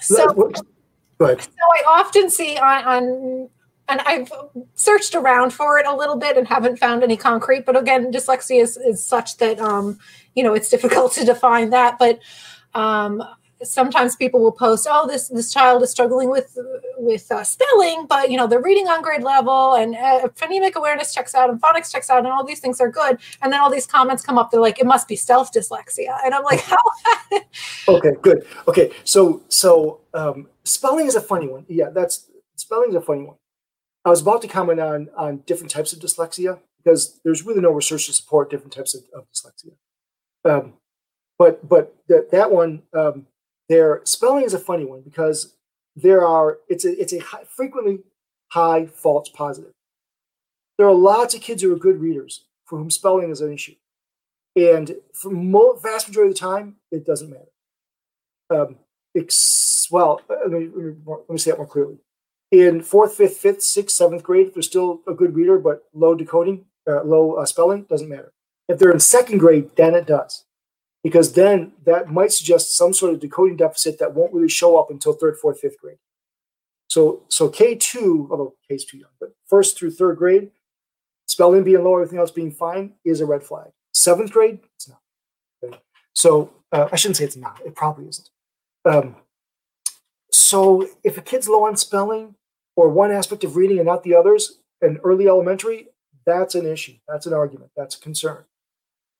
So, 0.00 0.50
So 1.42 1.60
I 1.60 1.98
often 2.00 2.30
see 2.30 2.56
on, 2.58 2.84
on 2.84 3.48
and 3.88 4.00
I've 4.06 4.32
searched 4.74 5.14
around 5.14 5.52
for 5.52 5.78
it 5.78 5.86
a 5.86 5.94
little 5.94 6.16
bit 6.16 6.36
and 6.36 6.46
haven't 6.46 6.78
found 6.78 7.02
any 7.02 7.16
concrete. 7.16 7.66
But 7.66 7.76
again, 7.76 8.12
dyslexia 8.12 8.62
is, 8.62 8.76
is 8.76 9.04
such 9.04 9.36
that 9.38 9.60
um, 9.60 9.98
you 10.34 10.42
know 10.42 10.54
it's 10.54 10.68
difficult 10.68 11.12
to 11.12 11.24
define 11.24 11.70
that. 11.70 11.98
But 11.98 12.20
um, 12.74 13.22
sometimes 13.62 14.16
people 14.16 14.40
will 14.40 14.52
post, 14.52 14.86
"Oh, 14.90 15.06
this 15.06 15.28
this 15.28 15.52
child 15.52 15.82
is 15.82 15.90
struggling 15.90 16.30
with 16.30 16.56
with 16.96 17.30
uh, 17.30 17.44
spelling, 17.44 18.06
but 18.06 18.30
you 18.30 18.36
know 18.36 18.46
they're 18.46 18.62
reading 18.62 18.88
on 18.88 19.02
grade 19.02 19.22
level, 19.22 19.74
and 19.74 19.94
uh, 19.94 20.28
phonemic 20.36 20.74
awareness 20.74 21.14
checks 21.14 21.34
out, 21.34 21.50
and 21.50 21.60
phonics 21.60 21.90
checks 21.90 22.10
out, 22.10 22.18
and 22.18 22.28
all 22.28 22.44
these 22.44 22.60
things 22.60 22.80
are 22.80 22.90
good." 22.90 23.18
And 23.40 23.52
then 23.52 23.60
all 23.60 23.70
these 23.70 23.86
comments 23.86 24.24
come 24.24 24.38
up. 24.38 24.50
They're 24.50 24.60
like, 24.60 24.78
"It 24.78 24.86
must 24.86 25.08
be 25.08 25.16
stealth 25.16 25.52
dyslexia," 25.52 26.18
and 26.24 26.34
I'm 26.34 26.44
like, 26.44 26.60
"How?" 26.72 26.76
okay, 27.88 28.12
good. 28.20 28.46
Okay, 28.68 28.92
so 29.04 29.42
so 29.48 30.00
um, 30.14 30.48
spelling 30.64 31.06
is 31.06 31.14
a 31.14 31.20
funny 31.20 31.48
one. 31.48 31.64
Yeah, 31.68 31.90
that's 31.90 32.30
spelling 32.56 32.90
is 32.90 32.96
a 32.96 33.00
funny 33.00 33.22
one. 33.22 33.36
I 34.04 34.10
was 34.10 34.20
about 34.20 34.42
to 34.42 34.48
comment 34.48 34.80
on 34.80 35.08
on 35.16 35.38
different 35.46 35.70
types 35.70 35.92
of 35.92 36.00
dyslexia 36.00 36.60
because 36.82 37.20
there's 37.24 37.44
really 37.44 37.60
no 37.60 37.70
research 37.70 38.06
to 38.06 38.12
support 38.12 38.50
different 38.50 38.72
types 38.72 38.94
of, 38.94 39.02
of 39.14 39.26
dyslexia. 39.30 39.74
Um, 40.44 40.74
but 41.38 41.68
but 41.68 41.96
that 42.08 42.30
that 42.30 42.50
one 42.50 42.82
um, 42.94 43.26
there 43.68 44.00
spelling 44.04 44.44
is 44.44 44.54
a 44.54 44.58
funny 44.58 44.84
one 44.84 45.02
because 45.02 45.54
there 45.96 46.24
are 46.24 46.58
it's 46.68 46.84
a 46.84 47.00
it's 47.00 47.12
a 47.12 47.18
high, 47.18 47.44
frequently 47.44 48.00
high 48.48 48.86
false 48.86 49.28
positive. 49.28 49.72
There 50.78 50.86
are 50.86 50.94
lots 50.94 51.34
of 51.34 51.40
kids 51.40 51.62
who 51.62 51.72
are 51.72 51.78
good 51.78 52.00
readers 52.00 52.44
for 52.64 52.78
whom 52.78 52.90
spelling 52.90 53.30
is 53.30 53.40
an 53.40 53.52
issue, 53.52 53.74
and 54.56 54.96
for 55.14 55.30
the 55.30 55.78
vast 55.82 56.08
majority 56.08 56.30
of 56.30 56.34
the 56.34 56.40
time, 56.40 56.76
it 56.90 57.06
doesn't 57.06 57.30
matter. 57.30 57.48
Um, 58.50 58.76
it's, 59.14 59.88
well, 59.90 60.20
uh, 60.28 60.34
let 60.48 60.52
me, 60.52 60.70
let 61.06 61.30
me 61.30 61.38
say 61.38 61.50
that 61.50 61.58
more 61.58 61.66
clearly. 61.66 61.98
In 62.50 62.82
fourth, 62.82 63.14
fifth, 63.14 63.38
fifth, 63.38 63.62
sixth, 63.62 63.96
seventh 63.96 64.22
grade, 64.22 64.48
if 64.48 64.54
they're 64.54 64.62
still 64.62 65.00
a 65.06 65.14
good 65.14 65.34
reader 65.34 65.58
but 65.58 65.84
low 65.94 66.14
decoding, 66.14 66.66
uh, 66.86 67.02
low 67.02 67.34
uh, 67.34 67.46
spelling, 67.46 67.84
doesn't 67.84 68.08
matter. 68.08 68.32
If 68.68 68.78
they're 68.78 68.90
in 68.90 69.00
second 69.00 69.38
grade, 69.38 69.70
then 69.76 69.94
it 69.94 70.06
does 70.06 70.44
because 71.02 71.32
then 71.32 71.72
that 71.84 72.08
might 72.08 72.32
suggest 72.32 72.76
some 72.76 72.92
sort 72.92 73.12
of 73.12 73.20
decoding 73.20 73.56
deficit 73.56 73.98
that 73.98 74.14
won't 74.14 74.32
really 74.32 74.48
show 74.48 74.78
up 74.78 74.90
until 74.90 75.12
third, 75.12 75.36
fourth, 75.36 75.60
fifth 75.60 75.78
grade. 75.78 75.98
So, 76.88 77.22
so 77.28 77.48
K2, 77.48 78.30
although 78.30 78.54
K 78.68 78.74
is 78.74 78.84
too 78.84 78.98
young, 78.98 79.10
but 79.18 79.30
first 79.46 79.78
through 79.78 79.92
third 79.92 80.18
grade, 80.18 80.50
spelling 81.26 81.64
being 81.64 81.82
low, 81.82 81.94
everything 81.94 82.18
else 82.18 82.30
being 82.30 82.50
fine 82.50 82.94
is 83.04 83.20
a 83.20 83.26
red 83.26 83.42
flag. 83.42 83.70
Seventh 83.94 84.30
grade, 84.30 84.60
it's 84.76 84.88
not. 84.88 85.00
Okay. 85.64 85.78
So 86.14 86.52
uh, 86.70 86.88
I 86.92 86.96
shouldn't 86.96 87.16
say 87.16 87.24
it's 87.24 87.36
not. 87.36 87.60
It 87.64 87.74
probably 87.74 88.08
isn't. 88.08 88.28
Um, 88.84 89.16
so 90.30 90.88
if 91.02 91.16
a 91.18 91.22
kid's 91.22 91.48
low 91.48 91.64
on 91.64 91.76
spelling 91.76 92.34
or 92.76 92.88
one 92.88 93.10
aspect 93.10 93.44
of 93.44 93.56
reading 93.56 93.78
and 93.78 93.86
not 93.86 94.02
the 94.02 94.14
others 94.14 94.58
in 94.80 94.98
early 95.04 95.28
elementary, 95.28 95.88
that's 96.26 96.54
an 96.54 96.66
issue. 96.66 96.94
That's 97.08 97.26
an 97.26 97.32
argument. 97.32 97.70
That's 97.76 97.96
a 97.96 98.00
concern. 98.00 98.44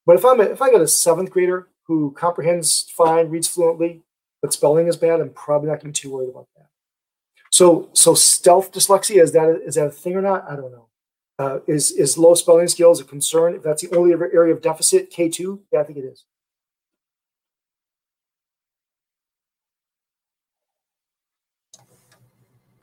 But 0.07 0.17
if 0.17 0.25
I'm 0.25 0.41
a, 0.41 0.45
if 0.45 0.61
I 0.61 0.71
got 0.71 0.81
a 0.81 0.89
seventh 0.89 1.31
grader 1.31 1.69
who 1.87 2.13
comprehends 2.13 2.91
fine, 2.97 3.29
reads 3.29 3.49
fluently, 3.49 4.03
but 4.41 4.53
spelling 4.53 4.89
is 4.89 4.97
bad, 4.97 5.21
I'm 5.21 5.31
probably 5.31 5.69
not 5.69 5.81
going 5.81 5.93
to 5.93 6.01
be 6.01 6.09
too 6.09 6.13
worried 6.13 6.31
about 6.31 6.49
that. 6.57 6.67
So, 7.51 7.91
so 7.93 8.15
stealth 8.15 8.73
dyslexia 8.73 9.23
is 9.23 9.33
that 9.33 9.63
is 9.65 9.75
that 9.75 9.87
a 9.87 9.91
thing 9.91 10.17
or 10.17 10.23
not? 10.23 10.45
I 10.51 10.57
don't 10.57 10.73
know. 10.73 10.89
Uh, 11.39 11.59
is 11.67 11.91
is 11.93 12.19
low 12.19 12.35
spelling 12.35 12.69
skills 12.69 13.01
a 13.01 13.05
concern? 13.05 13.55
If 13.55 13.63
that's 13.63 13.83
the 13.83 13.97
only 13.97 14.13
area 14.13 14.55
of 14.55 14.63
deficit, 14.63 15.11
K 15.11 15.29
two, 15.29 15.63
yeah, 15.73 15.81
I 15.81 15.85
think 15.85 15.99
it 15.99 16.05
is. 16.05 16.25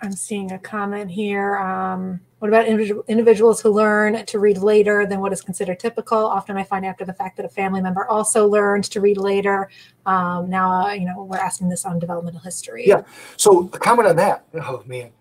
I'm 0.02 0.14
seeing 0.14 0.52
a 0.52 0.60
comment 0.60 1.12
here. 1.12 1.58
Um, 1.58 2.22
what 2.40 2.48
about 2.48 2.68
individual, 2.68 3.04
individuals 3.08 3.62
who 3.62 3.70
learn 3.70 4.26
to 4.26 4.40
read 4.40 4.60
later 4.60 5.06
than 5.06 5.20
what 5.20 5.34
is 5.34 5.42
considered 5.42 5.80
typical? 5.80 6.18
Often 6.18 6.56
I 6.58 6.64
find 6.64 6.86
after 6.86 7.04
the 7.04 7.14
fact 7.14 7.36
that 7.38 7.46
a 7.46 7.50
family 7.50 7.82
member 7.82 8.08
also 8.08 8.48
learned 8.48 8.86
to 8.86 9.02
read 9.02 9.18
later. 9.18 9.70
Um, 10.06 10.50
now, 10.50 10.88
uh, 10.88 10.94
you 10.94 11.06
know, 11.06 11.24
we're 11.24 11.38
asking 11.38 11.68
this 11.68 11.84
on 11.84 12.00
developmental 12.00 12.40
history. 12.40 12.88
Yeah. 12.88 13.04
So 13.36 13.70
a 13.74 13.80
comment 13.80 14.08
on 14.08 14.16
that. 14.16 14.46
Oh, 14.54 14.84
man. 14.86 15.12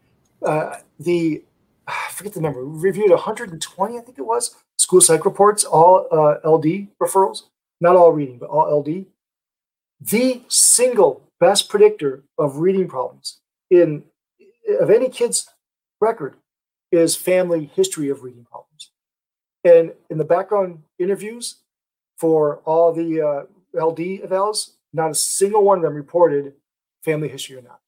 Uh, 0.42 0.76
the, 1.00 1.42
I 1.88 2.08
forget 2.12 2.34
the 2.34 2.40
number, 2.40 2.64
we 2.64 2.78
reviewed 2.78 3.10
120, 3.10 3.98
I 3.98 4.00
think 4.00 4.18
it 4.18 4.22
was, 4.22 4.54
school 4.78 5.00
psych 5.00 5.24
reports, 5.24 5.64
all 5.64 6.06
uh, 6.12 6.48
LD 6.48 6.86
referrals, 7.02 7.44
not 7.80 7.96
all 7.96 8.12
reading, 8.12 8.38
but 8.38 8.48
all 8.48 8.78
LD. 8.78 9.06
The 10.00 10.42
single 10.46 11.28
best 11.40 11.68
predictor 11.68 12.22
of 12.38 12.58
reading 12.58 12.86
problems 12.86 13.40
in 13.70 14.04
of 14.80 14.90
any 14.90 15.08
kid's 15.08 15.48
record 16.00 16.36
is 16.90 17.16
family 17.16 17.70
history 17.74 18.08
of 18.08 18.22
reading 18.22 18.44
problems. 18.44 18.90
And 19.64 19.92
in 20.10 20.18
the 20.18 20.24
background 20.24 20.82
interviews 20.98 21.56
for 22.16 22.58
all 22.64 22.92
the 22.92 23.20
uh, 23.20 23.84
LD 23.84 24.22
evals, 24.22 24.70
not 24.92 25.10
a 25.10 25.14
single 25.14 25.62
one 25.62 25.78
of 25.78 25.82
them 25.82 25.94
reported 25.94 26.54
family 27.04 27.28
history 27.28 27.56
or 27.56 27.62
not. 27.62 27.80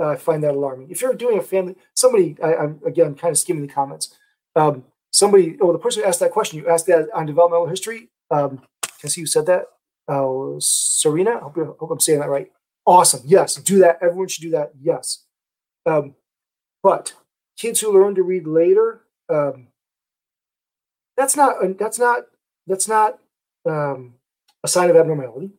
I 0.00 0.16
find 0.16 0.42
that 0.44 0.54
alarming. 0.54 0.90
If 0.90 1.02
you're 1.02 1.14
doing 1.14 1.38
a 1.38 1.42
family, 1.42 1.76
somebody, 1.94 2.36
I, 2.42 2.54
am 2.54 2.80
again 2.86 3.14
kind 3.14 3.32
of 3.32 3.38
skimming 3.38 3.66
the 3.66 3.72
comments. 3.72 4.16
Um, 4.56 4.84
somebody, 5.12 5.58
oh, 5.60 5.72
the 5.72 5.78
person 5.78 6.02
who 6.02 6.08
asked 6.08 6.20
that 6.20 6.30
question, 6.30 6.58
you 6.58 6.68
asked 6.68 6.86
that 6.86 7.08
on 7.14 7.26
developmental 7.26 7.66
history. 7.66 8.08
Um, 8.30 8.58
can 8.82 9.06
I 9.06 9.08
see 9.08 9.20
who 9.20 9.26
said 9.26 9.46
that? 9.46 9.66
Uh, 10.08 10.54
Serena, 10.58 11.32
I 11.36 11.40
hope, 11.40 11.58
I 11.58 11.64
hope 11.78 11.90
I'm 11.90 12.00
saying 12.00 12.20
that 12.20 12.30
right. 12.30 12.50
Awesome. 12.86 13.20
Yes, 13.26 13.56
do 13.56 13.78
that. 13.80 13.98
Everyone 14.00 14.28
should 14.28 14.42
do 14.42 14.50
that. 14.50 14.72
Yes. 14.80 15.24
Um, 15.90 16.14
but 16.82 17.14
kids 17.56 17.80
who 17.80 17.92
learn 17.92 18.14
to 18.14 18.22
read 18.22 18.46
later, 18.46 19.02
um, 19.28 19.68
that's 21.16 21.36
not 21.36 21.56
that's 21.78 21.98
not 21.98 22.26
that's 22.66 22.88
not 22.88 23.18
um, 23.68 24.14
a 24.62 24.68
sign 24.68 24.90
of 24.90 24.96
abnormality. 24.96 25.50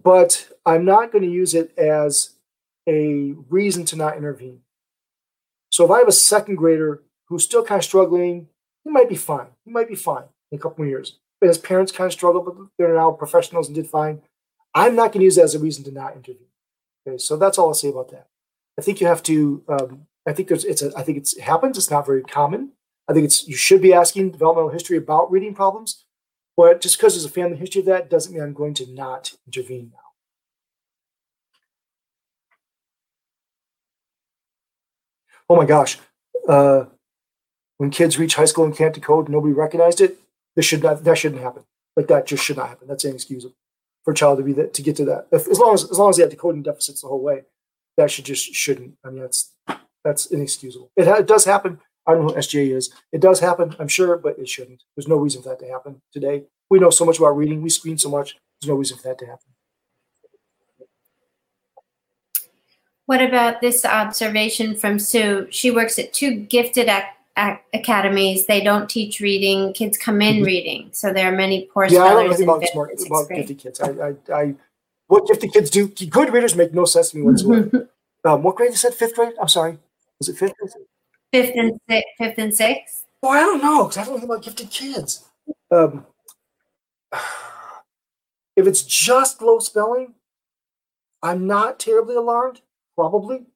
But 0.00 0.48
I'm 0.66 0.84
not 0.84 1.12
going 1.12 1.22
to 1.22 1.30
use 1.30 1.54
it 1.54 1.76
as 1.78 2.34
a 2.88 3.34
reason 3.48 3.84
to 3.86 3.96
not 3.96 4.16
intervene. 4.16 4.60
So 5.70 5.84
if 5.84 5.90
I 5.90 5.98
have 5.98 6.08
a 6.08 6.12
second 6.12 6.56
grader 6.56 7.02
who's 7.28 7.44
still 7.44 7.64
kind 7.64 7.78
of 7.78 7.84
struggling, 7.84 8.48
he 8.84 8.90
might 8.90 9.08
be 9.08 9.16
fine. 9.16 9.48
He 9.64 9.70
might 9.70 9.88
be 9.88 9.94
fine 9.94 10.24
in 10.52 10.58
a 10.58 10.60
couple 10.60 10.84
of 10.84 10.90
years. 10.90 11.18
But 11.40 11.48
his 11.48 11.58
parents 11.58 11.92
kind 11.92 12.06
of 12.06 12.12
struggle, 12.12 12.42
but 12.42 12.54
they're 12.76 12.94
now 12.94 13.12
professionals 13.12 13.68
and 13.68 13.74
did 13.74 13.88
fine. 13.88 14.22
I'm 14.74 14.94
not 14.94 15.12
going 15.12 15.20
to 15.20 15.24
use 15.24 15.36
that 15.36 15.44
as 15.44 15.54
a 15.54 15.58
reason 15.58 15.84
to 15.84 15.92
not 15.92 16.16
intervene. 16.16 16.48
Okay, 17.06 17.18
so 17.18 17.36
that's 17.36 17.58
all 17.58 17.68
I'll 17.68 17.74
say 17.74 17.88
about 17.88 18.10
that. 18.10 18.28
I 18.78 18.82
think 18.82 19.00
you 19.00 19.06
have 19.06 19.22
to. 19.24 19.62
Um, 19.68 20.06
I 20.26 20.32
think 20.32 20.48
there's. 20.48 20.64
It's. 20.64 20.82
A, 20.82 20.92
I 20.96 21.02
think 21.02 21.18
it's 21.18 21.34
it 21.34 21.42
happens. 21.42 21.78
It's 21.78 21.90
not 21.90 22.06
very 22.06 22.22
common. 22.22 22.72
I 23.08 23.12
think 23.12 23.24
it's. 23.24 23.46
You 23.46 23.56
should 23.56 23.82
be 23.82 23.92
asking 23.92 24.32
developmental 24.32 24.70
history 24.70 24.96
about 24.96 25.30
reading 25.30 25.54
problems, 25.54 26.04
but 26.56 26.80
just 26.80 26.96
because 26.96 27.14
there's 27.14 27.24
a 27.24 27.28
family 27.28 27.56
history 27.56 27.80
of 27.80 27.86
that 27.86 28.10
doesn't 28.10 28.32
mean 28.32 28.42
I'm 28.42 28.52
going 28.52 28.74
to 28.74 28.92
not 28.92 29.34
intervene 29.46 29.92
now. 29.92 29.98
Oh 35.48 35.56
my 35.56 35.66
gosh, 35.66 35.98
uh, 36.48 36.86
when 37.76 37.90
kids 37.90 38.18
reach 38.18 38.34
high 38.34 38.46
school 38.46 38.64
and 38.64 38.76
can't 38.76 38.94
decode, 38.94 39.28
nobody 39.28 39.52
recognized 39.52 40.00
it. 40.00 40.18
This 40.56 40.64
should 40.64 40.82
not. 40.82 41.04
That 41.04 41.18
shouldn't 41.18 41.42
happen. 41.42 41.64
Like 41.96 42.08
that 42.08 42.26
just 42.26 42.42
should 42.42 42.56
not 42.56 42.70
happen. 42.70 42.88
That's 42.88 43.04
inexcusable 43.04 43.54
for 44.04 44.12
a 44.12 44.14
child 44.14 44.38
to 44.38 44.44
be 44.44 44.52
that 44.54 44.74
to 44.74 44.82
get 44.82 44.96
to 44.96 45.04
that. 45.04 45.28
If, 45.30 45.46
as 45.46 45.60
long 45.60 45.74
as 45.74 45.84
as 45.84 45.98
long 45.98 46.10
as 46.10 46.16
they 46.16 46.22
have 46.22 46.30
decoding 46.30 46.62
deficits 46.62 47.02
the 47.02 47.08
whole 47.08 47.22
way 47.22 47.44
that 47.96 48.10
should 48.10 48.24
just 48.24 48.54
shouldn't. 48.54 48.96
I 49.04 49.10
mean, 49.10 49.20
that's 49.22 49.52
that's 50.04 50.26
inexcusable. 50.26 50.90
It, 50.96 51.06
ha- 51.06 51.16
it 51.16 51.26
does 51.26 51.44
happen. 51.44 51.80
I 52.06 52.12
don't 52.12 52.26
know 52.26 52.34
who 52.34 52.38
SGA 52.38 52.76
is. 52.76 52.92
It 53.12 53.20
does 53.22 53.40
happen, 53.40 53.74
I'm 53.78 53.88
sure, 53.88 54.18
but 54.18 54.38
it 54.38 54.48
shouldn't. 54.48 54.82
There's 54.94 55.08
no 55.08 55.16
reason 55.16 55.42
for 55.42 55.48
that 55.50 55.58
to 55.60 55.66
happen 55.68 56.02
today. 56.12 56.44
We 56.68 56.78
know 56.78 56.90
so 56.90 57.04
much 57.06 57.18
about 57.18 57.36
reading. 57.36 57.62
We 57.62 57.70
screen 57.70 57.96
so 57.96 58.10
much. 58.10 58.36
There's 58.60 58.68
no 58.68 58.74
reason 58.74 58.98
for 58.98 59.04
that 59.04 59.18
to 59.20 59.26
happen. 59.26 59.46
What 63.06 63.22
about 63.22 63.60
this 63.60 63.84
observation 63.84 64.76
from 64.76 64.98
Sue? 64.98 65.46
She 65.50 65.70
works 65.70 65.98
at 65.98 66.12
two 66.12 66.34
gifted 66.36 66.88
ac- 66.88 67.04
ac- 67.38 67.60
academies. 67.74 68.46
They 68.46 68.62
don't 68.62 68.88
teach 68.88 69.20
reading. 69.20 69.72
Kids 69.74 69.98
come 69.98 70.22
in 70.22 70.42
Mhm. 70.42 70.46
reading, 70.46 70.88
so 70.92 71.12
there 71.12 71.30
are 71.30 71.36
many 71.36 71.66
poor 71.72 71.84
Yeah, 71.86 72.04
I 72.04 72.08
don't 72.10 72.14
know 72.14 72.26
anything 72.26 72.48
about 72.48 72.66
smart 72.68 72.90
about 73.06 73.28
gifted 73.28 73.58
kids. 73.58 73.80
I, 73.80 73.88
I, 73.90 74.14
I, 74.32 74.54
what 75.14 75.28
gifted 75.28 75.52
kids 75.52 75.70
do? 75.70 75.86
Good 75.86 76.32
readers 76.32 76.56
make 76.56 76.74
no 76.74 76.84
sense 76.84 77.10
to 77.10 77.16
me 77.16 77.22
whatsoever. 77.22 77.88
um, 78.24 78.42
what 78.42 78.56
grade 78.56 78.72
you 78.72 78.76
said? 78.76 78.94
Fifth 78.94 79.14
grade? 79.14 79.34
I'm 79.40 79.48
sorry. 79.48 79.78
Was 80.18 80.28
it 80.28 80.36
fifth? 80.36 80.54
Fifth 81.32 81.52
and 81.54 81.78
sixth, 81.88 82.08
fifth 82.18 82.38
and 82.38 82.54
sixth. 82.54 83.04
Well, 83.22 83.32
I 83.32 83.40
don't 83.40 83.62
know 83.62 83.84
because 83.84 83.98
I 83.98 84.04
don't 84.04 84.18
know 84.18 84.24
about 84.24 84.44
gifted 84.44 84.70
kids. 84.70 85.24
Um, 85.70 86.04
if 88.56 88.66
it's 88.66 88.82
just 88.82 89.40
low 89.40 89.60
spelling, 89.60 90.14
I'm 91.22 91.46
not 91.46 91.78
terribly 91.78 92.16
alarmed. 92.16 92.62
Probably. 92.96 93.46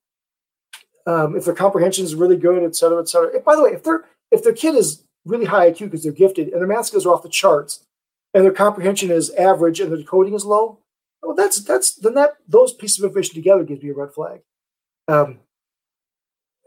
Um, 1.07 1.37
if 1.37 1.45
their 1.45 1.55
comprehension 1.55 2.05
is 2.05 2.15
really 2.15 2.37
good, 2.37 2.63
et 2.63 2.77
cetera, 2.77 3.01
et 3.01 3.09
cetera. 3.09 3.37
If, 3.37 3.45
by 3.45 3.57
the 3.57 3.65
way, 3.65 3.71
if 3.71 3.83
their 3.83 4.05
if 4.31 4.45
their 4.45 4.53
kid 4.53 4.77
is 4.77 5.03
really 5.25 5.47
high 5.47 5.73
IQ 5.73 5.79
because 5.81 6.05
they're 6.05 6.13
gifted 6.13 6.49
and 6.49 6.61
their 6.61 6.69
math 6.69 6.87
skills 6.87 7.05
are 7.05 7.15
off 7.15 7.25
the 7.25 7.29
charts, 7.29 7.85
and 8.33 8.45
their 8.45 8.53
comprehension 8.53 9.11
is 9.11 9.31
average 9.31 9.81
and 9.81 9.91
their 9.91 9.99
decoding 9.99 10.35
is 10.35 10.45
low, 10.45 10.79
well, 11.23 11.35
that's 11.35 11.63
that's 11.63 11.95
then 11.95 12.15
that 12.15 12.35
those 12.47 12.73
pieces 12.73 12.99
of 12.99 13.05
information 13.05 13.35
together 13.35 13.65
gives 13.65 13.83
me 13.83 13.91
a 13.91 13.95
red 13.95 14.13
flag. 14.13 14.41
Um, 15.07 15.41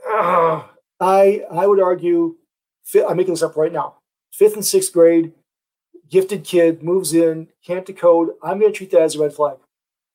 ah, 0.08 0.72
I 1.00 1.44
I 1.52 1.68
would 1.68 1.80
argue 1.80 2.36
I'm 3.08 3.18
making 3.18 3.34
this 3.34 3.44
up 3.44 3.56
right 3.56 3.72
now. 3.72 3.96
Fifth 4.34 4.56
and 4.56 4.66
sixth 4.66 4.92
grade, 4.94 5.34
gifted 6.10 6.44
kid 6.44 6.84
moves 6.84 7.14
in, 7.14 7.48
can't 7.66 7.86
decode. 7.86 8.32
I'm 8.44 8.60
going 8.60 8.72
to 8.72 8.78
treat 8.78 8.92
that 8.92 9.02
as 9.02 9.16
a 9.16 9.20
red 9.20 9.34
flag 9.34 9.58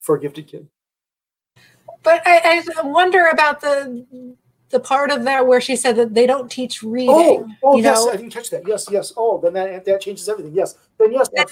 for 0.01 0.17
a 0.17 0.21
gifted 0.21 0.47
kid. 0.47 0.69
But 2.03 2.23
I, 2.25 2.63
I 2.79 2.83
wonder 2.83 3.27
about 3.27 3.61
the 3.61 4.37
the 4.71 4.81
part 4.81 5.11
of 5.11 5.25
that 5.25 5.47
where 5.47 5.61
she 5.61 5.77
said 5.77 5.97
that 5.97 6.15
they 6.15 6.27
don't 6.27 6.51
teach 6.51 6.83
reading. 6.83 7.11
Oh, 7.11 7.49
oh 7.63 7.77
you 7.77 7.85
yes, 7.85 8.05
know, 8.05 8.11
I 8.11 8.17
didn't 8.17 8.33
catch 8.33 8.51
that. 8.51 8.67
Yes, 8.67 8.89
yes. 8.91 9.13
Oh, 9.17 9.41
then 9.41 9.53
that 9.53 9.85
that 9.85 10.01
changes 10.01 10.29
everything. 10.29 10.53
Yes, 10.55 10.77
then 10.99 11.13
yes, 11.13 11.29
yeah, 11.33 11.45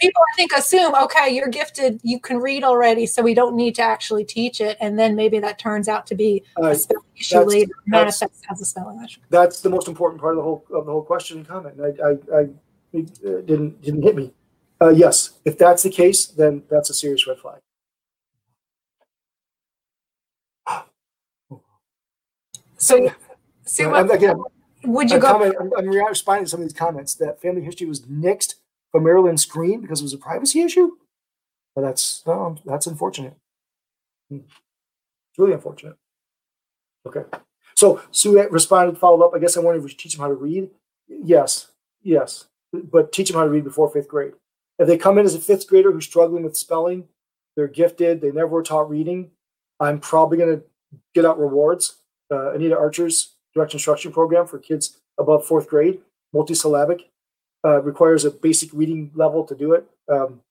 people 0.00 0.22
I 0.32 0.36
think 0.36 0.52
assume, 0.52 0.94
okay, 0.94 1.30
you're 1.30 1.48
gifted, 1.48 2.00
you 2.02 2.20
can 2.20 2.38
read 2.38 2.64
already, 2.64 3.06
so 3.06 3.22
we 3.22 3.34
don't 3.34 3.56
need 3.56 3.74
to 3.76 3.82
actually 3.82 4.24
teach 4.24 4.60
it, 4.60 4.76
and 4.80 4.98
then 4.98 5.16
maybe 5.16 5.38
that 5.38 5.58
turns 5.58 5.88
out 5.88 6.06
to 6.08 6.14
be 6.14 6.42
Uh, 6.60 6.66
a 6.68 6.74
spelling 6.74 7.04
issue 7.16 7.40
later, 7.40 7.72
manifests 7.86 8.42
as 8.50 8.60
a 8.60 8.64
spelling 8.64 9.02
issue. 9.02 9.20
that's 9.30 9.60
the 9.60 9.70
most 9.70 9.88
important 9.88 10.20
part 10.20 10.34
of 10.34 10.36
the 10.36 10.42
whole 10.42 10.64
of 10.70 10.86
the 10.86 10.92
whole 10.92 11.02
question 11.02 11.38
and 11.38 11.48
comment. 11.48 11.80
I, 11.80 12.08
I, 12.08 12.40
I 12.40 12.48
it 12.92 13.10
uh, 13.24 13.40
didn't 13.42 13.80
didn't 13.82 14.02
hit 14.02 14.16
me. 14.16 14.32
Uh, 14.80 14.90
yes, 14.90 15.38
if 15.44 15.58
that's 15.58 15.82
the 15.82 15.90
case, 15.90 16.26
then 16.26 16.62
that's 16.70 16.90
a 16.90 16.94
serious 16.94 17.26
red 17.26 17.38
flag. 17.38 17.60
So, 22.78 23.12
so 23.64 23.90
what, 23.90 24.14
again, 24.14 24.42
would 24.84 25.10
you 25.10 25.16
I'm, 25.16 25.22
go? 25.22 25.32
comment, 25.32 25.54
I'm, 25.60 25.72
I'm 25.76 25.88
responding 25.88 26.44
to 26.44 26.50
some 26.50 26.60
of 26.60 26.66
these 26.66 26.76
comments 26.76 27.14
that 27.16 27.42
family 27.42 27.62
history 27.62 27.86
was 27.86 28.02
nixed 28.02 28.54
from 28.90 29.04
Maryland 29.04 29.40
screen 29.40 29.80
because 29.80 30.00
it 30.00 30.04
was 30.04 30.14
a 30.14 30.18
privacy 30.18 30.62
issue. 30.62 30.92
Well, 31.74 31.84
that's 31.84 32.22
no, 32.26 32.56
that's 32.64 32.86
unfortunate. 32.86 33.34
Hmm. 34.30 34.38
It's 34.38 35.38
really 35.38 35.52
unfortunate. 35.52 35.96
Okay. 37.06 37.24
So 37.74 38.02
Sue 38.10 38.42
responded, 38.48 38.98
followed 38.98 39.24
up. 39.24 39.32
I 39.34 39.38
guess 39.38 39.56
I 39.56 39.60
wanted 39.60 39.86
to 39.86 39.96
teach 39.96 40.14
them 40.14 40.22
how 40.22 40.28
to 40.28 40.34
read. 40.34 40.70
Yes, 41.08 41.68
yes, 42.02 42.46
but 42.72 43.12
teach 43.12 43.28
them 43.28 43.36
how 43.36 43.44
to 43.44 43.50
read 43.50 43.64
before 43.64 43.90
fifth 43.90 44.08
grade. 44.08 44.32
If 44.78 44.86
they 44.86 44.98
come 44.98 45.18
in 45.18 45.26
as 45.26 45.34
a 45.34 45.40
fifth 45.40 45.68
grader 45.68 45.92
who's 45.92 46.04
struggling 46.04 46.42
with 46.44 46.56
spelling, 46.56 47.08
they're 47.56 47.68
gifted, 47.68 48.20
they 48.20 48.30
never 48.30 48.48
were 48.48 48.62
taught 48.62 48.90
reading. 48.90 49.30
I'm 49.80 50.00
probably 50.00 50.38
going 50.38 50.56
to 50.56 50.64
get 51.14 51.24
out 51.24 51.38
rewards. 51.38 51.97
Uh, 52.30 52.52
Anita 52.52 52.76
Archer's 52.76 53.34
direct 53.54 53.72
instruction 53.72 54.12
program 54.12 54.46
for 54.46 54.58
kids 54.58 54.98
above 55.18 55.46
fourth 55.46 55.68
grade, 55.68 56.00
multisyllabic, 56.34 57.04
uh, 57.64 57.82
requires 57.82 58.24
a 58.24 58.30
basic 58.30 58.72
reading 58.72 59.10
level 59.14 59.44
to 59.44 59.54
do 59.54 59.72
it. 59.72 59.88
Um, 60.10 60.42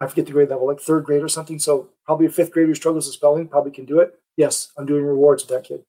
I 0.00 0.06
forget 0.06 0.26
the 0.26 0.32
grade 0.32 0.50
level, 0.50 0.66
like 0.66 0.80
third 0.80 1.04
grade 1.04 1.22
or 1.22 1.28
something. 1.28 1.58
So 1.58 1.88
probably 2.04 2.26
a 2.26 2.30
fifth 2.30 2.50
grader 2.50 2.68
who 2.68 2.74
struggles 2.74 3.06
with 3.06 3.14
spelling 3.14 3.48
probably 3.48 3.70
can 3.70 3.84
do 3.84 4.00
it. 4.00 4.18
Yes, 4.36 4.72
I'm 4.76 4.86
doing 4.86 5.04
rewards 5.04 5.44
with 5.44 5.50
that 5.50 5.64
kid. 5.64 5.82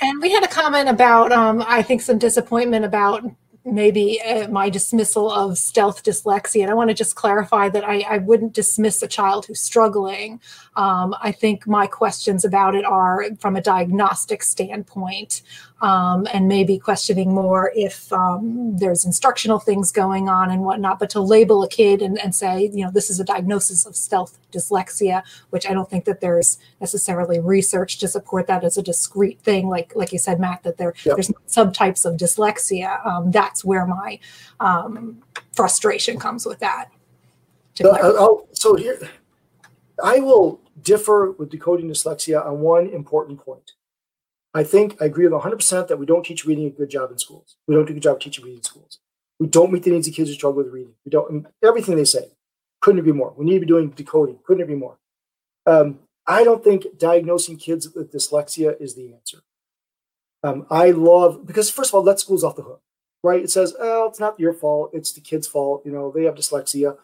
And 0.00 0.22
we 0.22 0.30
had 0.30 0.44
a 0.44 0.48
comment 0.48 0.88
about, 0.88 1.32
um, 1.32 1.64
I 1.66 1.82
think, 1.82 2.02
some 2.02 2.18
disappointment 2.18 2.84
about 2.84 3.24
maybe 3.72 4.20
uh, 4.22 4.48
my 4.48 4.70
dismissal 4.70 5.30
of 5.30 5.58
stealth 5.58 6.02
dyslexia. 6.02 6.62
And 6.62 6.70
I 6.70 6.74
want 6.74 6.90
to 6.90 6.94
just 6.94 7.14
clarify 7.14 7.68
that 7.68 7.84
I, 7.84 8.00
I 8.08 8.18
wouldn't 8.18 8.52
dismiss 8.52 9.02
a 9.02 9.08
child 9.08 9.46
who's 9.46 9.60
struggling. 9.60 10.40
Um, 10.76 11.14
I 11.20 11.32
think 11.32 11.66
my 11.66 11.86
questions 11.86 12.44
about 12.44 12.74
it 12.74 12.84
are 12.84 13.24
from 13.40 13.56
a 13.56 13.62
diagnostic 13.62 14.42
standpoint, 14.42 15.42
um, 15.80 16.26
and 16.32 16.48
maybe 16.48 16.78
questioning 16.78 17.32
more 17.32 17.72
if 17.74 18.12
um, 18.12 18.76
there's 18.76 19.04
instructional 19.04 19.58
things 19.58 19.92
going 19.92 20.28
on 20.28 20.50
and 20.50 20.62
whatnot. 20.62 20.98
But 20.98 21.10
to 21.10 21.20
label 21.20 21.62
a 21.62 21.68
kid 21.68 22.02
and, 22.02 22.18
and 22.18 22.34
say, 22.34 22.70
you 22.72 22.84
know, 22.84 22.90
this 22.90 23.10
is 23.10 23.20
a 23.20 23.24
diagnosis 23.24 23.86
of 23.86 23.94
stealth 23.94 24.38
dyslexia, 24.50 25.22
which 25.50 25.68
I 25.68 25.72
don't 25.72 25.88
think 25.88 26.04
that 26.06 26.20
there's 26.20 26.58
necessarily 26.80 27.38
research 27.38 27.98
to 27.98 28.08
support 28.08 28.46
that 28.48 28.64
as 28.64 28.76
a 28.76 28.82
discrete 28.82 29.40
thing, 29.40 29.68
like 29.68 29.94
like 29.94 30.12
you 30.12 30.18
said, 30.18 30.40
Matt, 30.40 30.62
that 30.64 30.76
there 30.78 30.94
Yep. 31.04 31.16
there's 31.16 31.32
subtypes 31.46 32.04
of 32.04 32.16
dyslexia. 32.16 33.04
Um, 33.06 33.30
that's 33.30 33.64
where 33.64 33.86
my 33.86 34.18
um, 34.60 35.22
frustration 35.54 36.18
comes 36.18 36.44
with 36.44 36.58
that. 36.60 36.86
Uh, 37.84 38.34
so 38.52 38.74
here, 38.74 38.98
I 40.02 40.18
will 40.18 40.60
differ 40.82 41.32
with 41.32 41.50
decoding 41.50 41.88
dyslexia 41.88 42.44
on 42.44 42.58
one 42.60 42.88
important 42.88 43.38
point. 43.38 43.72
I 44.54 44.64
think 44.64 45.00
I 45.00 45.06
agree 45.06 45.26
with 45.26 45.40
100% 45.40 45.88
that 45.88 45.98
we 45.98 46.06
don't 46.06 46.24
teach 46.24 46.44
reading 46.44 46.66
a 46.66 46.70
good 46.70 46.90
job 46.90 47.10
in 47.10 47.18
schools. 47.18 47.56
We 47.66 47.74
don't 47.74 47.84
do 47.84 47.92
a 47.92 47.94
good 47.94 48.02
job 48.02 48.20
teaching 48.20 48.44
reading 48.44 48.58
in 48.58 48.64
schools. 48.64 48.98
We 49.38 49.46
don't 49.46 49.72
meet 49.72 49.82
the 49.82 49.90
needs 49.90 50.08
of 50.08 50.14
kids 50.14 50.30
who 50.30 50.34
struggle 50.34 50.62
with 50.62 50.72
reading. 50.72 50.94
We 51.04 51.10
don't, 51.10 51.46
everything 51.62 51.96
they 51.96 52.04
say. 52.04 52.30
Couldn't 52.80 53.00
it 53.00 53.04
be 53.04 53.12
more. 53.12 53.34
We 53.36 53.44
need 53.44 53.54
to 53.54 53.60
be 53.60 53.66
doing 53.66 53.90
decoding. 53.90 54.38
Couldn't 54.44 54.62
it 54.62 54.68
be 54.68 54.74
more. 54.74 54.98
Um, 55.66 56.00
I 56.26 56.44
don't 56.44 56.64
think 56.64 56.98
diagnosing 56.98 57.56
kids 57.56 57.92
with 57.94 58.12
dyslexia 58.12 58.80
is 58.80 58.94
the 58.94 59.12
answer. 59.12 59.38
Um, 60.42 60.66
I 60.70 60.90
love, 60.90 61.46
because 61.46 61.70
first 61.70 61.90
of 61.90 61.94
all, 61.94 62.02
let 62.02 62.20
schools 62.20 62.44
off 62.44 62.56
the 62.56 62.62
hook, 62.62 62.80
right? 63.22 63.42
It 63.42 63.50
says, 63.50 63.74
oh, 63.78 64.08
it's 64.08 64.20
not 64.20 64.38
your 64.38 64.52
fault. 64.52 64.90
It's 64.92 65.12
the 65.12 65.20
kid's 65.20 65.48
fault. 65.48 65.82
You 65.84 65.92
know, 65.92 66.12
they 66.12 66.24
have 66.24 66.34
dyslexia. 66.34 66.96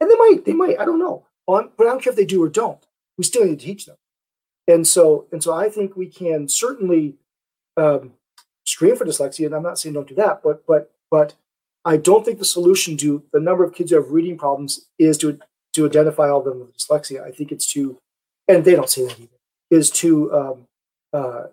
And 0.00 0.10
they 0.10 0.16
might, 0.16 0.44
they 0.44 0.52
might, 0.52 0.80
I 0.80 0.84
don't 0.84 0.98
know. 0.98 1.26
But 1.46 1.72
I 1.78 1.84
don't 1.84 2.02
care 2.02 2.12
if 2.12 2.16
they 2.16 2.24
do 2.24 2.42
or 2.42 2.48
don't. 2.48 2.84
We 3.18 3.24
still 3.24 3.44
need 3.44 3.58
to 3.58 3.64
teach 3.64 3.86
them. 3.86 3.96
And 4.70 4.86
so, 4.86 5.26
and 5.32 5.42
so 5.42 5.52
I 5.52 5.68
think 5.68 5.96
we 5.96 6.06
can 6.06 6.48
certainly 6.48 7.16
um, 7.76 8.12
screen 8.64 8.96
for 8.96 9.04
dyslexia. 9.04 9.46
And 9.46 9.54
I'm 9.54 9.62
not 9.62 9.78
saying 9.78 9.94
don't 9.94 10.08
do 10.08 10.14
that, 10.14 10.42
but 10.42 10.66
but 10.66 10.92
but 11.10 11.34
I 11.84 11.96
don't 11.96 12.24
think 12.24 12.38
the 12.38 12.44
solution 12.44 12.96
to 12.98 13.22
the 13.32 13.40
number 13.40 13.64
of 13.64 13.74
kids 13.74 13.90
who 13.90 13.96
have 13.96 14.10
reading 14.10 14.38
problems 14.38 14.86
is 14.98 15.18
to 15.18 15.38
to 15.74 15.86
identify 15.86 16.28
all 16.28 16.40
of 16.40 16.44
them 16.44 16.60
with 16.60 16.76
dyslexia. 16.76 17.22
I 17.22 17.30
think 17.30 17.52
it's 17.52 17.72
to, 17.72 17.98
and 18.48 18.64
they 18.64 18.74
don't 18.74 18.90
say 18.90 19.06
that 19.06 19.18
either, 19.18 19.38
is 19.70 19.90
to 19.92 20.34
um, 20.34 20.66
uh, 21.12 21.44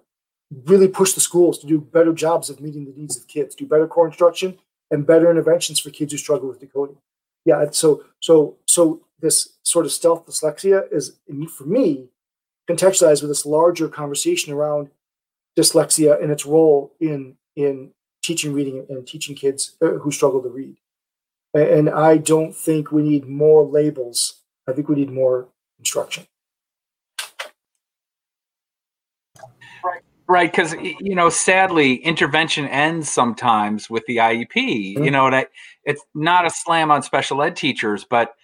really 0.65 0.87
push 0.87 1.13
the 1.13 1.21
schools 1.21 1.59
to 1.59 1.67
do 1.67 1.79
better 1.79 2.13
jobs 2.13 2.49
of 2.49 2.59
meeting 2.59 2.85
the 2.85 2.99
needs 2.99 3.17
of 3.17 3.27
kids, 3.27 3.55
do 3.55 3.65
better 3.65 3.87
core 3.87 4.07
instruction 4.07 4.57
and 4.89 5.05
better 5.05 5.29
interventions 5.29 5.79
for 5.79 5.91
kids 5.91 6.11
who 6.11 6.17
struggle 6.17 6.47
with 6.49 6.59
decoding. 6.59 6.97
Yeah, 7.45 7.65
so 7.71 8.03
so 8.19 8.57
so 8.65 9.01
this 9.19 9.57
sort 9.63 9.85
of 9.85 9.91
stealth 9.91 10.25
dyslexia 10.25 10.91
is 10.91 11.17
for 11.49 11.65
me 11.65 12.09
contextualized 12.69 13.21
with 13.21 13.29
this 13.31 13.45
larger 13.45 13.87
conversation 13.87 14.53
around 14.53 14.89
dyslexia 15.57 16.21
and 16.21 16.31
its 16.31 16.45
role 16.45 16.93
in 16.99 17.35
in 17.55 17.91
teaching 18.21 18.53
reading 18.53 18.85
and 18.89 19.07
teaching 19.07 19.35
kids 19.35 19.77
uh, 19.81 19.91
who 19.91 20.11
struggle 20.11 20.41
to 20.41 20.49
read. 20.49 20.77
And 21.53 21.89
I 21.89 22.17
don't 22.17 22.55
think 22.55 22.91
we 22.91 23.01
need 23.01 23.25
more 23.25 23.63
labels. 23.65 24.41
I 24.67 24.73
think 24.73 24.89
we 24.89 24.95
need 24.95 25.09
more 25.09 25.47
instruction. 25.79 26.27
Right, 30.29 30.51
because 30.51 30.73
you 30.73 31.15
know, 31.15 31.29
sadly, 31.29 31.95
intervention 31.95 32.65
ends 32.67 33.09
sometimes 33.09 33.89
with 33.89 34.05
the 34.07 34.17
IEP. 34.17 34.55
You 34.57 34.99
Mhm. 34.99 35.11
know, 35.13 35.25
and 35.27 35.35
I, 35.35 35.47
it's 35.85 36.03
not 36.13 36.45
a 36.45 36.49
slam 36.49 36.91
on 36.91 37.01
special 37.01 37.41
ed 37.41 37.55
teachers, 37.55 38.03
but 38.03 38.35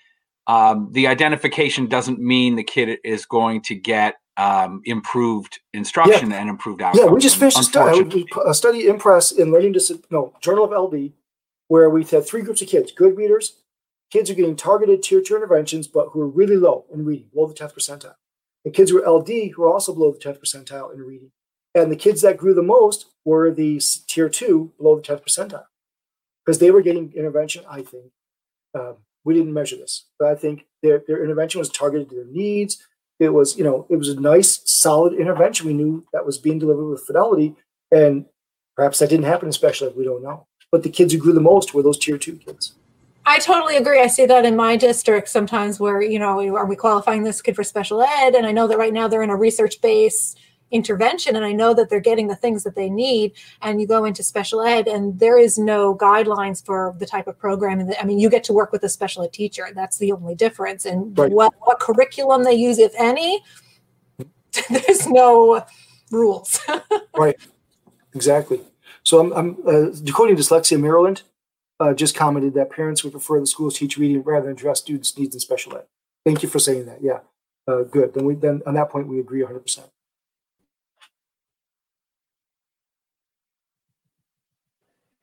um, 0.48 0.90
the 0.92 1.08
identification 1.08 1.88
doesn't 1.88 2.20
mean 2.20 2.56
the 2.56 2.64
kid 2.64 3.00
is 3.04 3.26
going 3.26 3.62
to 3.64 3.76
get 3.76 4.16
um, 4.38 4.82
improved 4.86 5.60
instruction 5.74 6.32
Yeah. 6.32 6.42
and 6.42 6.50
improved 6.50 6.82
outcomes. 6.82 7.06
Yeah, 7.06 7.12
we 7.12 7.20
just 7.20 7.38
finished 7.38 7.60
a 7.60 7.64
study, 7.64 8.26
a 8.46 8.54
study 8.54 8.88
in 8.88 8.98
press 8.98 9.32
in 9.32 9.52
learning 9.52 9.74
dis 9.74 9.92
no 10.10 10.34
Journal 10.42 10.66
of 10.66 10.72
LD, 10.94 11.12
where 11.68 11.90
we 11.90 12.04
had 12.04 12.26
three 12.28 12.42
groups 12.42 12.62
of 12.62 12.68
kids: 12.68 12.92
good 12.92 13.16
readers, 13.16 13.62
kids 14.12 14.30
who 14.30 14.34
are 14.34 14.38
getting 14.38 14.56
targeted 14.56 15.04
tier 15.04 15.22
two 15.22 15.36
interventions, 15.36 15.88
but 15.88 16.10
who 16.10 16.22
are 16.22 16.28
really 16.28 16.58
low 16.58 16.86
in 16.92 17.06
reading, 17.06 17.28
below 17.34 17.48
the 17.48 17.54
tenth 17.54 17.76
percentile, 17.76 18.16
and 18.66 18.74
kids 18.74 18.90
who 18.92 19.04
are 19.04 19.10
LD 19.20 19.52
who 19.56 19.64
are 19.64 19.72
also 19.72 19.94
below 19.94 20.12
the 20.12 20.20
tenth 20.20 20.42
percentile 20.42 20.94
in 20.94 21.00
reading. 21.02 21.32
And 21.76 21.92
the 21.92 21.96
kids 21.96 22.22
that 22.22 22.38
grew 22.38 22.54
the 22.54 22.62
most 22.62 23.08
were 23.26 23.52
the 23.52 23.82
tier 24.08 24.30
two, 24.30 24.74
below 24.78 24.96
the 24.96 25.02
tenth 25.02 25.24
percentile, 25.26 25.66
because 26.46 26.60
they 26.60 26.72
were 26.72 26.82
getting 26.82 27.14
intervention. 27.14 27.64
I 27.70 27.82
think 27.84 28.12
um, 28.76 28.98
we 29.26 29.34
didn't 29.34 29.54
measure 29.54 29.78
this, 29.78 30.06
but 30.20 30.28
I 30.28 30.36
think 30.36 30.66
their 30.82 31.04
their 31.08 31.24
intervention 31.24 31.60
was 31.60 31.70
targeted 31.70 32.10
to 32.10 32.16
their 32.16 32.26
needs. 32.26 32.86
It 33.20 33.30
was 33.30 33.58
you 33.58 33.64
know 33.64 33.86
it 33.90 33.98
was 33.98 34.10
a 34.10 34.20
nice 34.20 34.62
solid 34.66 35.14
intervention. 35.14 35.68
We 35.68 35.74
knew 35.74 36.06
that 36.14 36.26
was 36.26 36.38
being 36.38 36.60
delivered 36.60 36.90
with 36.90 37.06
fidelity 37.06 37.56
and 37.92 38.26
perhaps 38.76 39.00
that 39.00 39.10
didn't 39.10 39.26
happen 39.26 39.48
in 39.48 39.54
special 39.54 39.88
ed 39.88 39.96
we 39.96 40.04
don't 40.04 40.24
know. 40.24 40.48
But 40.72 40.84
the 40.84 40.90
kids 40.90 41.14
who 41.14 41.20
grew 41.20 41.34
the 41.34 41.42
most 41.42 41.74
were 41.74 41.84
those 41.84 42.00
tier 42.00 42.18
two 42.18 42.38
kids. 42.38 42.74
I 43.26 43.40
totally 43.40 43.78
agree. 43.78 44.02
I 44.02 44.08
see 44.08 44.26
that 44.26 44.46
in 44.46 44.56
my 44.56 44.76
district 44.76 45.30
sometimes 45.30 45.80
where, 45.80 46.02
you 46.02 46.20
know, 46.20 46.40
are 46.56 46.66
we 46.66 46.76
qualifying 46.76 47.24
this 47.24 47.42
kid 47.42 47.56
for 47.56 47.64
special 47.64 48.02
ed? 48.02 48.36
And 48.36 48.46
I 48.46 48.52
know 48.52 48.68
that 48.68 48.78
right 48.78 48.92
now 48.92 49.08
they're 49.08 49.24
in 49.24 49.30
a 49.30 49.36
research 49.36 49.80
based 49.82 50.38
intervention 50.74 51.36
and 51.36 51.46
I 51.46 51.54
know 51.54 51.74
that 51.74 51.90
they're 51.90 52.02
getting 52.02 52.28
the 52.28 52.36
things 52.36 52.64
that 52.64 52.76
they 52.76 52.90
need. 52.90 53.34
And 53.62 53.80
you 53.80 53.88
go 53.88 54.04
into 54.04 54.24
special 54.24 54.62
ed 54.62 54.88
and 54.88 55.18
there 55.20 55.38
is 55.38 55.58
no 55.58 55.96
guidelines 55.96 56.66
for 56.66 56.96
the 56.98 57.06
type 57.06 57.28
of 57.28 57.38
programming 57.38 57.88
that, 57.88 58.02
I 58.02 58.06
mean, 58.06 58.20
you 58.20 58.30
get 58.30 58.44
to 58.46 58.54
work 58.54 58.72
with 58.72 58.84
a 58.84 58.90
special 58.90 59.24
ed 59.24 59.32
teacher. 59.32 59.68
That's 59.74 59.98
the 59.98 60.12
only 60.12 60.36
difference. 60.36 60.86
And 60.86 61.18
Right. 61.18 61.32
what, 61.32 61.54
what 61.62 61.80
curriculum 61.80 62.44
they 62.44 62.54
use, 62.54 62.80
if 62.80 62.94
any, 62.98 63.42
there's 64.70 65.08
no 65.08 65.66
rules. 66.12 66.60
Right. 67.16 67.38
Exactly 68.16 68.60
so 69.04 69.20
i'm, 69.20 69.34
I'm 69.34 69.58
uh, 69.68 69.90
decoding 70.04 70.36
dyslexia 70.36 70.80
maryland 70.80 71.24
uh, 71.80 71.94
just 71.94 72.16
commented 72.16 72.54
that 72.54 72.70
parents 72.70 73.04
would 73.04 73.12
prefer 73.12 73.40
the 73.40 73.48
schools 73.48 73.78
teach 73.78 73.98
reading 73.98 74.24
rather 74.24 74.46
than 74.46 74.54
address 74.54 74.80
students 74.80 75.18
needs 75.18 75.36
in 75.36 75.40
special 75.40 75.76
ed 75.76 75.84
thank 76.26 76.42
you 76.42 76.50
for 76.50 76.60
saying 76.60 76.86
that 76.86 77.00
yeah 77.02 77.20
uh, 77.68 77.84
good 77.84 78.14
then 78.14 78.26
we 78.26 78.36
then 78.36 78.62
on 78.66 78.74
that 78.74 78.90
point 78.90 79.08
we 79.08 79.20
agree 79.20 79.42
100% 79.42 79.80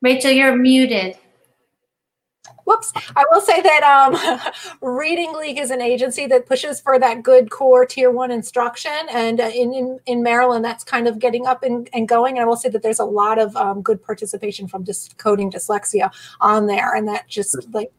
Rachel, 0.02 0.30
you're 0.30 0.56
muted. 0.56 1.16
Whoops. 2.64 2.92
I 3.16 3.24
will 3.30 3.40
say 3.40 3.60
that 3.60 3.82
um, 3.82 4.40
Reading 4.96 5.32
League 5.34 5.58
is 5.58 5.70
an 5.70 5.80
agency 5.80 6.26
that 6.26 6.46
pushes 6.46 6.80
for 6.80 6.98
that 6.98 7.22
good 7.22 7.50
core 7.50 7.84
tier 7.84 8.10
one 8.10 8.30
instruction. 8.30 8.92
And 9.10 9.40
uh, 9.40 9.50
in, 9.52 9.74
in, 9.74 9.98
in 10.06 10.22
Maryland, 10.22 10.64
that's 10.64 10.84
kind 10.84 11.08
of 11.08 11.18
getting 11.18 11.46
up 11.46 11.62
and, 11.62 11.88
and 11.92 12.08
going. 12.08 12.36
And 12.36 12.44
I 12.44 12.46
will 12.46 12.56
say 12.56 12.68
that 12.68 12.82
there's 12.82 13.00
a 13.00 13.04
lot 13.04 13.38
of 13.38 13.56
um, 13.56 13.82
good 13.82 14.02
participation 14.02 14.68
from 14.68 14.84
Decoding 14.84 15.50
Dyslexia 15.50 16.12
on 16.40 16.66
there. 16.66 16.94
And 16.94 17.08
that 17.08 17.28
just 17.28 17.56
like, 17.74 17.92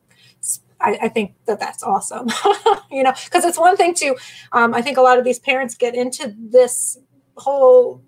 I 0.84 1.10
think 1.10 1.36
that 1.45 1.60
that's 1.60 1.84
awesome, 1.84 2.28
you 2.91 3.03
know, 3.03 3.14
because 3.26 3.45
it's 3.45 3.60
one 3.60 3.78
thing 3.78 3.94
to, 3.95 4.15
um, 4.52 4.73
I 4.73 4.82
think 4.82 4.98
a 4.98 5.02
lot 5.02 5.19
of 5.19 5.23
these 5.23 5.38
parents 5.38 5.76
get 5.76 5.94
into 5.94 6.34
this 6.36 6.98
whole 7.38 8.02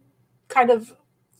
kind 0.48 0.72
of 0.72 0.91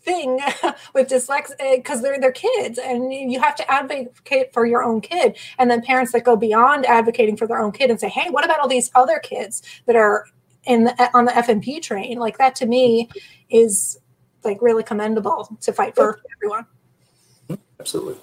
thing 0.04 0.40
with 0.94 1.08
dyslexia 1.08 1.76
because 1.76 2.00
eh, 2.00 2.02
they're 2.02 2.20
they're 2.20 2.32
kids 2.32 2.78
and 2.78 3.14
you 3.14 3.40
have 3.40 3.56
to 3.56 3.72
advocate 3.72 4.54
for 4.54 4.66
your 4.66 4.84
own 4.84 5.02
kid. 5.02 5.38
And 5.58 5.70
then 5.70 5.82
parents 5.82 6.12
that 6.12 6.24
go 6.24 6.36
beyond 6.36 6.86
advocating 6.86 7.38
for 7.38 7.48
their 7.48 7.60
own 7.60 7.72
kid 7.72 7.90
and 7.90 8.00
say 8.00 8.10
hey 8.10 8.30
what 8.30 8.46
about 8.46 8.60
all 8.60 8.68
these 8.68 8.92
other 8.96 9.20
kids 9.20 9.62
that 9.86 9.96
are 9.96 10.26
in 10.66 10.86
the, 10.86 11.02
eh, 11.02 11.10
on 11.14 11.26
the 11.26 11.36
F&P 11.36 11.80
train? 11.80 12.18
Like 12.18 12.38
that 12.38 12.56
to 12.56 12.66
me 12.66 13.10
is 13.50 14.00
like 14.44 14.62
really 14.62 14.84
commendable 14.84 15.58
to 15.62 15.74
fight 15.74 15.96
for 15.96 16.20
everyone. 16.38 16.66
Absolutely 17.80 18.18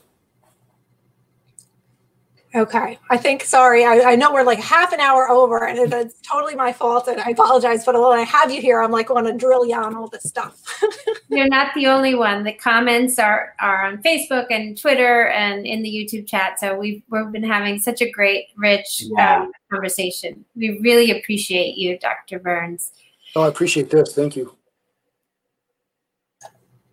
okay 2.54 2.98
i 3.10 3.16
think 3.16 3.44
sorry 3.44 3.84
I, 3.84 4.12
I 4.12 4.16
know 4.16 4.32
we're 4.32 4.42
like 4.42 4.58
half 4.58 4.92
an 4.92 5.00
hour 5.00 5.28
over 5.28 5.66
and 5.68 5.78
it- 5.78 5.92
it's 5.92 6.20
totally 6.20 6.54
my 6.56 6.72
fault 6.72 7.06
and 7.08 7.20
i 7.20 7.30
apologize 7.30 7.84
but 7.84 7.94
when 7.94 8.18
i 8.18 8.22
have 8.22 8.50
you 8.50 8.60
here 8.60 8.82
i'm 8.82 8.90
like 8.90 9.08
want 9.10 9.26
to 9.28 9.32
drill 9.34 9.64
you 9.66 9.76
on 9.76 9.94
all 9.94 10.08
this 10.08 10.24
stuff 10.24 10.60
You're 11.32 11.46
not 11.46 11.72
the 11.76 11.86
only 11.86 12.16
one. 12.16 12.42
The 12.42 12.52
comments 12.52 13.16
are 13.20 13.54
are 13.60 13.84
on 13.86 14.02
Facebook 14.02 14.46
and 14.50 14.76
Twitter 14.76 15.28
and 15.28 15.64
in 15.64 15.80
the 15.80 15.88
YouTube 15.88 16.26
chat. 16.26 16.58
So 16.58 16.76
we've 16.76 17.04
we've 17.08 17.30
been 17.30 17.44
having 17.44 17.78
such 17.78 18.02
a 18.02 18.10
great, 18.10 18.46
rich 18.56 19.04
Yeah. 19.16 19.42
um, 19.42 19.52
conversation. 19.70 20.44
We 20.56 20.80
really 20.80 21.12
appreciate 21.12 21.76
you, 21.76 22.00
Dr. 22.00 22.40
Burns. 22.40 22.90
oh 23.36 23.42
i 23.42 23.48
appreciate 23.48 23.90
this 23.90 24.12
thank 24.12 24.34
you 24.34 24.56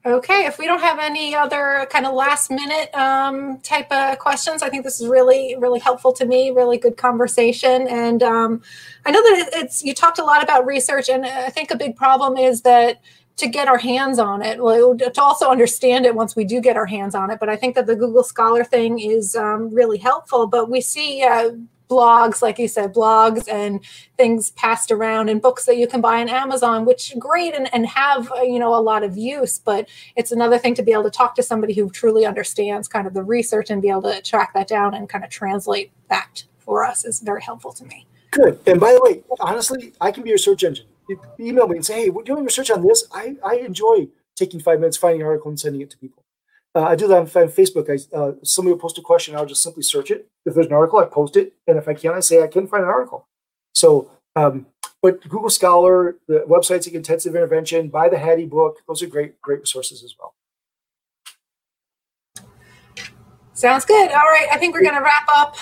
Okay, 0.07 0.45
if 0.45 0.57
we 0.57 0.67
don't 0.67 0.79
have 0.79 0.99
any 0.99 1.35
other 1.35 1.85
kind 1.89 2.05
of 2.05 2.13
last 2.13 2.49
minute 2.49 2.95
um, 2.95 3.59
type 3.59 3.91
of 3.91 4.17
questions, 4.19 4.63
I 4.63 4.69
think 4.69 4.85
this 4.85 5.01
is 5.01 5.07
really, 5.07 5.57
really 5.59 5.79
helpful 5.79 6.13
to 6.13 6.25
me. 6.25 6.49
Really 6.49 6.77
good 6.77 6.95
conversation, 6.95 7.89
and 7.89 8.23
um, 8.23 8.61
I 9.05 9.11
know 9.11 9.21
that 9.21 9.49
it's 9.51 9.83
you 9.83 9.93
talked 9.93 10.17
a 10.17 10.23
lot 10.23 10.41
about 10.41 10.65
research, 10.65 11.09
and 11.09 11.25
I 11.25 11.49
think 11.49 11.71
a 11.71 11.75
big 11.75 11.97
problem 11.97 12.37
is 12.37 12.61
that 12.61 13.01
to 13.35 13.49
get 13.49 13.67
our 13.67 13.79
hands 13.79 14.17
on 14.17 14.41
it, 14.41 14.63
well, 14.63 14.97
to 14.97 15.21
also 15.21 15.49
understand 15.49 16.05
it 16.05 16.15
once 16.15 16.37
we 16.37 16.45
do 16.45 16.61
get 16.61 16.77
our 16.77 16.85
hands 16.85 17.13
on 17.13 17.29
it. 17.29 17.37
But 17.37 17.49
I 17.49 17.57
think 17.57 17.75
that 17.75 17.85
the 17.85 17.95
Google 17.95 18.23
Scholar 18.23 18.63
thing 18.63 18.99
is 18.99 19.35
um, 19.35 19.73
really 19.73 19.97
helpful. 19.97 20.47
But 20.47 20.69
we 20.69 20.79
see 20.79 21.21
uh, 21.21 21.49
blogs, 21.89 22.41
like 22.41 22.59
you 22.59 22.67
said, 22.67 22.93
blogs 22.93 23.47
and 23.47 23.83
things 24.17 24.51
passed 24.51 24.91
around 24.91 25.29
and 25.29 25.41
books 25.41 25.65
that 25.65 25.77
you 25.77 25.87
can 25.87 26.01
buy 26.01 26.21
on 26.21 26.29
Amazon, 26.29 26.85
which 26.85 27.13
great 27.19 27.53
and, 27.53 27.73
and 27.73 27.85
have 27.87 28.31
uh, 28.31 28.41
you 28.41 28.59
know 28.59 28.75
a 28.75 28.81
lot 28.81 29.03
of 29.03 29.17
use, 29.17 29.59
but 29.59 29.87
it's 30.15 30.31
another 30.31 30.57
thing 30.57 30.75
to 30.75 30.83
be 30.83 30.91
able 30.91 31.03
to 31.03 31.09
talk 31.11 31.35
to 31.35 31.43
somebody 31.43 31.73
who 31.73 31.89
truly 31.89 32.25
understands 32.25 32.87
kind 32.87 33.07
of 33.07 33.13
the 33.13 33.23
research 33.23 33.69
and 33.69 33.81
be 33.81 33.89
able 33.89 34.03
to 34.03 34.21
track 34.21 34.53
that 34.53 34.67
down 34.67 34.93
and 34.93 35.09
kind 35.09 35.23
of 35.23 35.29
translate 35.29 35.91
that 36.09 36.43
for 36.57 36.85
us 36.85 37.05
is 37.05 37.21
very 37.21 37.41
helpful 37.41 37.71
to 37.71 37.85
me. 37.85 38.05
Good. 38.31 38.59
And 38.67 38.79
by 38.79 38.93
the 38.93 39.01
way, 39.01 39.23
honestly, 39.39 39.93
I 40.01 40.11
can 40.11 40.23
be 40.23 40.29
your 40.29 40.37
search 40.37 40.63
engine. 40.63 40.85
You 41.07 41.19
email 41.39 41.67
me 41.67 41.77
and 41.77 41.85
say, 41.85 42.03
hey, 42.03 42.09
we're 42.09 42.23
doing 42.23 42.43
research 42.43 42.69
on 42.69 42.85
this. 42.85 43.05
I, 43.11 43.37
I 43.43 43.55
enjoy 43.55 44.09
taking 44.35 44.59
five 44.59 44.79
minutes, 44.79 44.97
finding 44.97 45.21
an 45.21 45.27
article, 45.27 45.49
and 45.49 45.59
sending 45.59 45.81
it 45.81 45.89
to 45.91 45.97
people. 45.97 46.23
Uh, 46.77 46.83
I 46.83 46.95
do 46.95 47.07
that 47.07 47.17
on, 47.17 47.25
Facebook. 47.25 47.89
I, 47.89 48.15
uh, 48.15 48.33
somebody 48.43 48.73
will 48.73 48.79
post 48.79 48.99
a 48.99 49.01
question, 49.01 49.35
I'll 49.35 49.47
just 49.47 49.63
simply 49.63 49.81
search 49.81 50.11
it. 50.11 50.27
If 50.45 50.53
there's 50.53 50.67
an 50.67 50.73
article, 50.73 50.99
I 50.99 51.05
post 51.05 51.35
it. 51.35 51.53
And 51.65 51.75
if 51.75 51.87
I 51.87 51.95
can't, 51.95 52.15
I 52.15 52.19
say 52.19 52.43
I 52.43 52.45
couldn't 52.45 52.67
find 52.67 52.83
an 52.83 52.89
article. 52.89 53.27
So, 53.73 54.11
um, 54.35 54.67
but 55.01 55.27
Google 55.27 55.49
Scholar, 55.49 56.17
the 56.27 56.45
websites 56.47 56.85
like 56.85 56.93
Intensive 56.93 57.35
Intervention, 57.35 57.89
buy 57.89 58.09
the 58.09 58.19
Hattie 58.19 58.45
book. 58.45 58.77
Those 58.87 59.01
are 59.01 59.07
great, 59.07 59.41
great 59.41 59.61
resources 59.61 60.03
as 60.03 60.13
well. 60.19 60.35
Sounds 63.53 63.83
good. 63.83 64.11
All 64.11 64.29
right, 64.29 64.45
I 64.51 64.57
think 64.57 64.75
we're 64.75 64.83
going 64.83 64.93
to 64.93 65.01
wrap 65.01 65.27
up. 65.33 65.55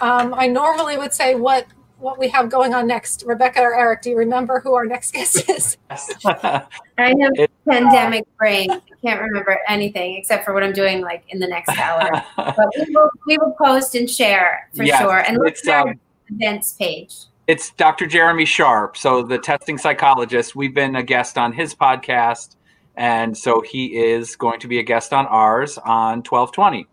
Um, 0.00 0.32
I 0.32 0.46
normally 0.46 0.96
would 0.96 1.12
say 1.12 1.34
what 1.34 1.66
what 1.98 2.18
we 2.18 2.28
have 2.28 2.50
going 2.50 2.74
on 2.74 2.86
next. 2.86 3.24
Rebecca 3.26 3.60
or 3.60 3.74
Eric, 3.74 4.02
do 4.02 4.10
you 4.10 4.16
remember 4.18 4.60
who 4.60 4.74
our 4.74 4.84
next 4.84 5.12
guest 5.14 5.48
is? 5.48 5.76
I 5.90 6.62
have 6.98 7.16
It- 7.34 7.50
pandemic 7.68 8.24
brain. 8.36 8.70
I 8.70 8.80
can't 9.02 9.20
remember 9.20 9.58
anything 9.68 10.16
except 10.16 10.44
for 10.44 10.52
what 10.52 10.62
I'm 10.62 10.72
doing 10.72 11.00
like 11.00 11.24
in 11.28 11.38
the 11.38 11.46
next 11.46 11.76
hour. 11.78 12.08
But 12.36 12.68
we 12.76 12.94
will 12.94 13.10
we 13.26 13.38
will 13.38 13.54
post 13.60 13.94
and 13.94 14.08
share 14.10 14.68
for 14.74 14.82
Yes, 14.82 15.00
sure. 15.00 15.18
And 15.18 15.38
look 15.38 15.48
it's, 15.48 15.66
at 15.68 15.74
our 15.86 15.90
um, 15.90 16.00
events 16.28 16.72
page. 16.72 17.14
It's 17.46 17.70
Dr. 17.70 18.06
Jeremy 18.06 18.44
Sharp, 18.44 18.96
so 18.96 19.22
the 19.22 19.38
testing 19.38 19.78
psychologist. 19.78 20.56
We've 20.56 20.74
been 20.74 20.96
a 20.96 21.02
guest 21.02 21.38
on 21.38 21.52
his 21.52 21.74
podcast, 21.76 22.56
and 22.96 23.36
so 23.36 23.60
he 23.60 23.96
is 23.96 24.34
going 24.34 24.58
to 24.60 24.66
be 24.66 24.80
a 24.80 24.82
guest 24.82 25.12
on 25.12 25.26
ours 25.26 25.78
on 25.78 26.24
1220. 26.24 26.88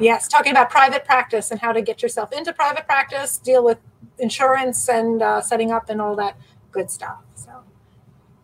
yes, 0.00 0.26
talking 0.26 0.50
about 0.50 0.70
private 0.70 1.04
practice 1.04 1.52
and 1.52 1.60
how 1.60 1.70
to 1.72 1.80
get 1.82 2.02
yourself 2.02 2.32
into 2.32 2.52
private 2.52 2.84
practice, 2.86 3.38
deal 3.38 3.62
with 3.64 3.78
insurance 4.18 4.88
and 4.88 5.22
uh, 5.22 5.40
setting 5.40 5.72
up 5.72 5.90
and 5.90 6.00
all 6.00 6.16
that 6.16 6.36
good 6.72 6.90
stuff. 6.90 7.18
So 7.34 7.50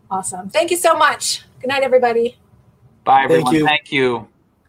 awesome. 0.09 0.49
Thank 0.49 0.71
you 0.71 0.77
so 0.77 0.95
much. 0.95 1.43
Good 1.61 1.67
night, 1.67 1.83
everybody. 1.83 2.37
Bye, 3.03 3.27
Thank 3.27 3.31
everyone. 3.31 3.55
you. 3.55 3.65
Thank 3.65 3.91
you. 3.91 4.27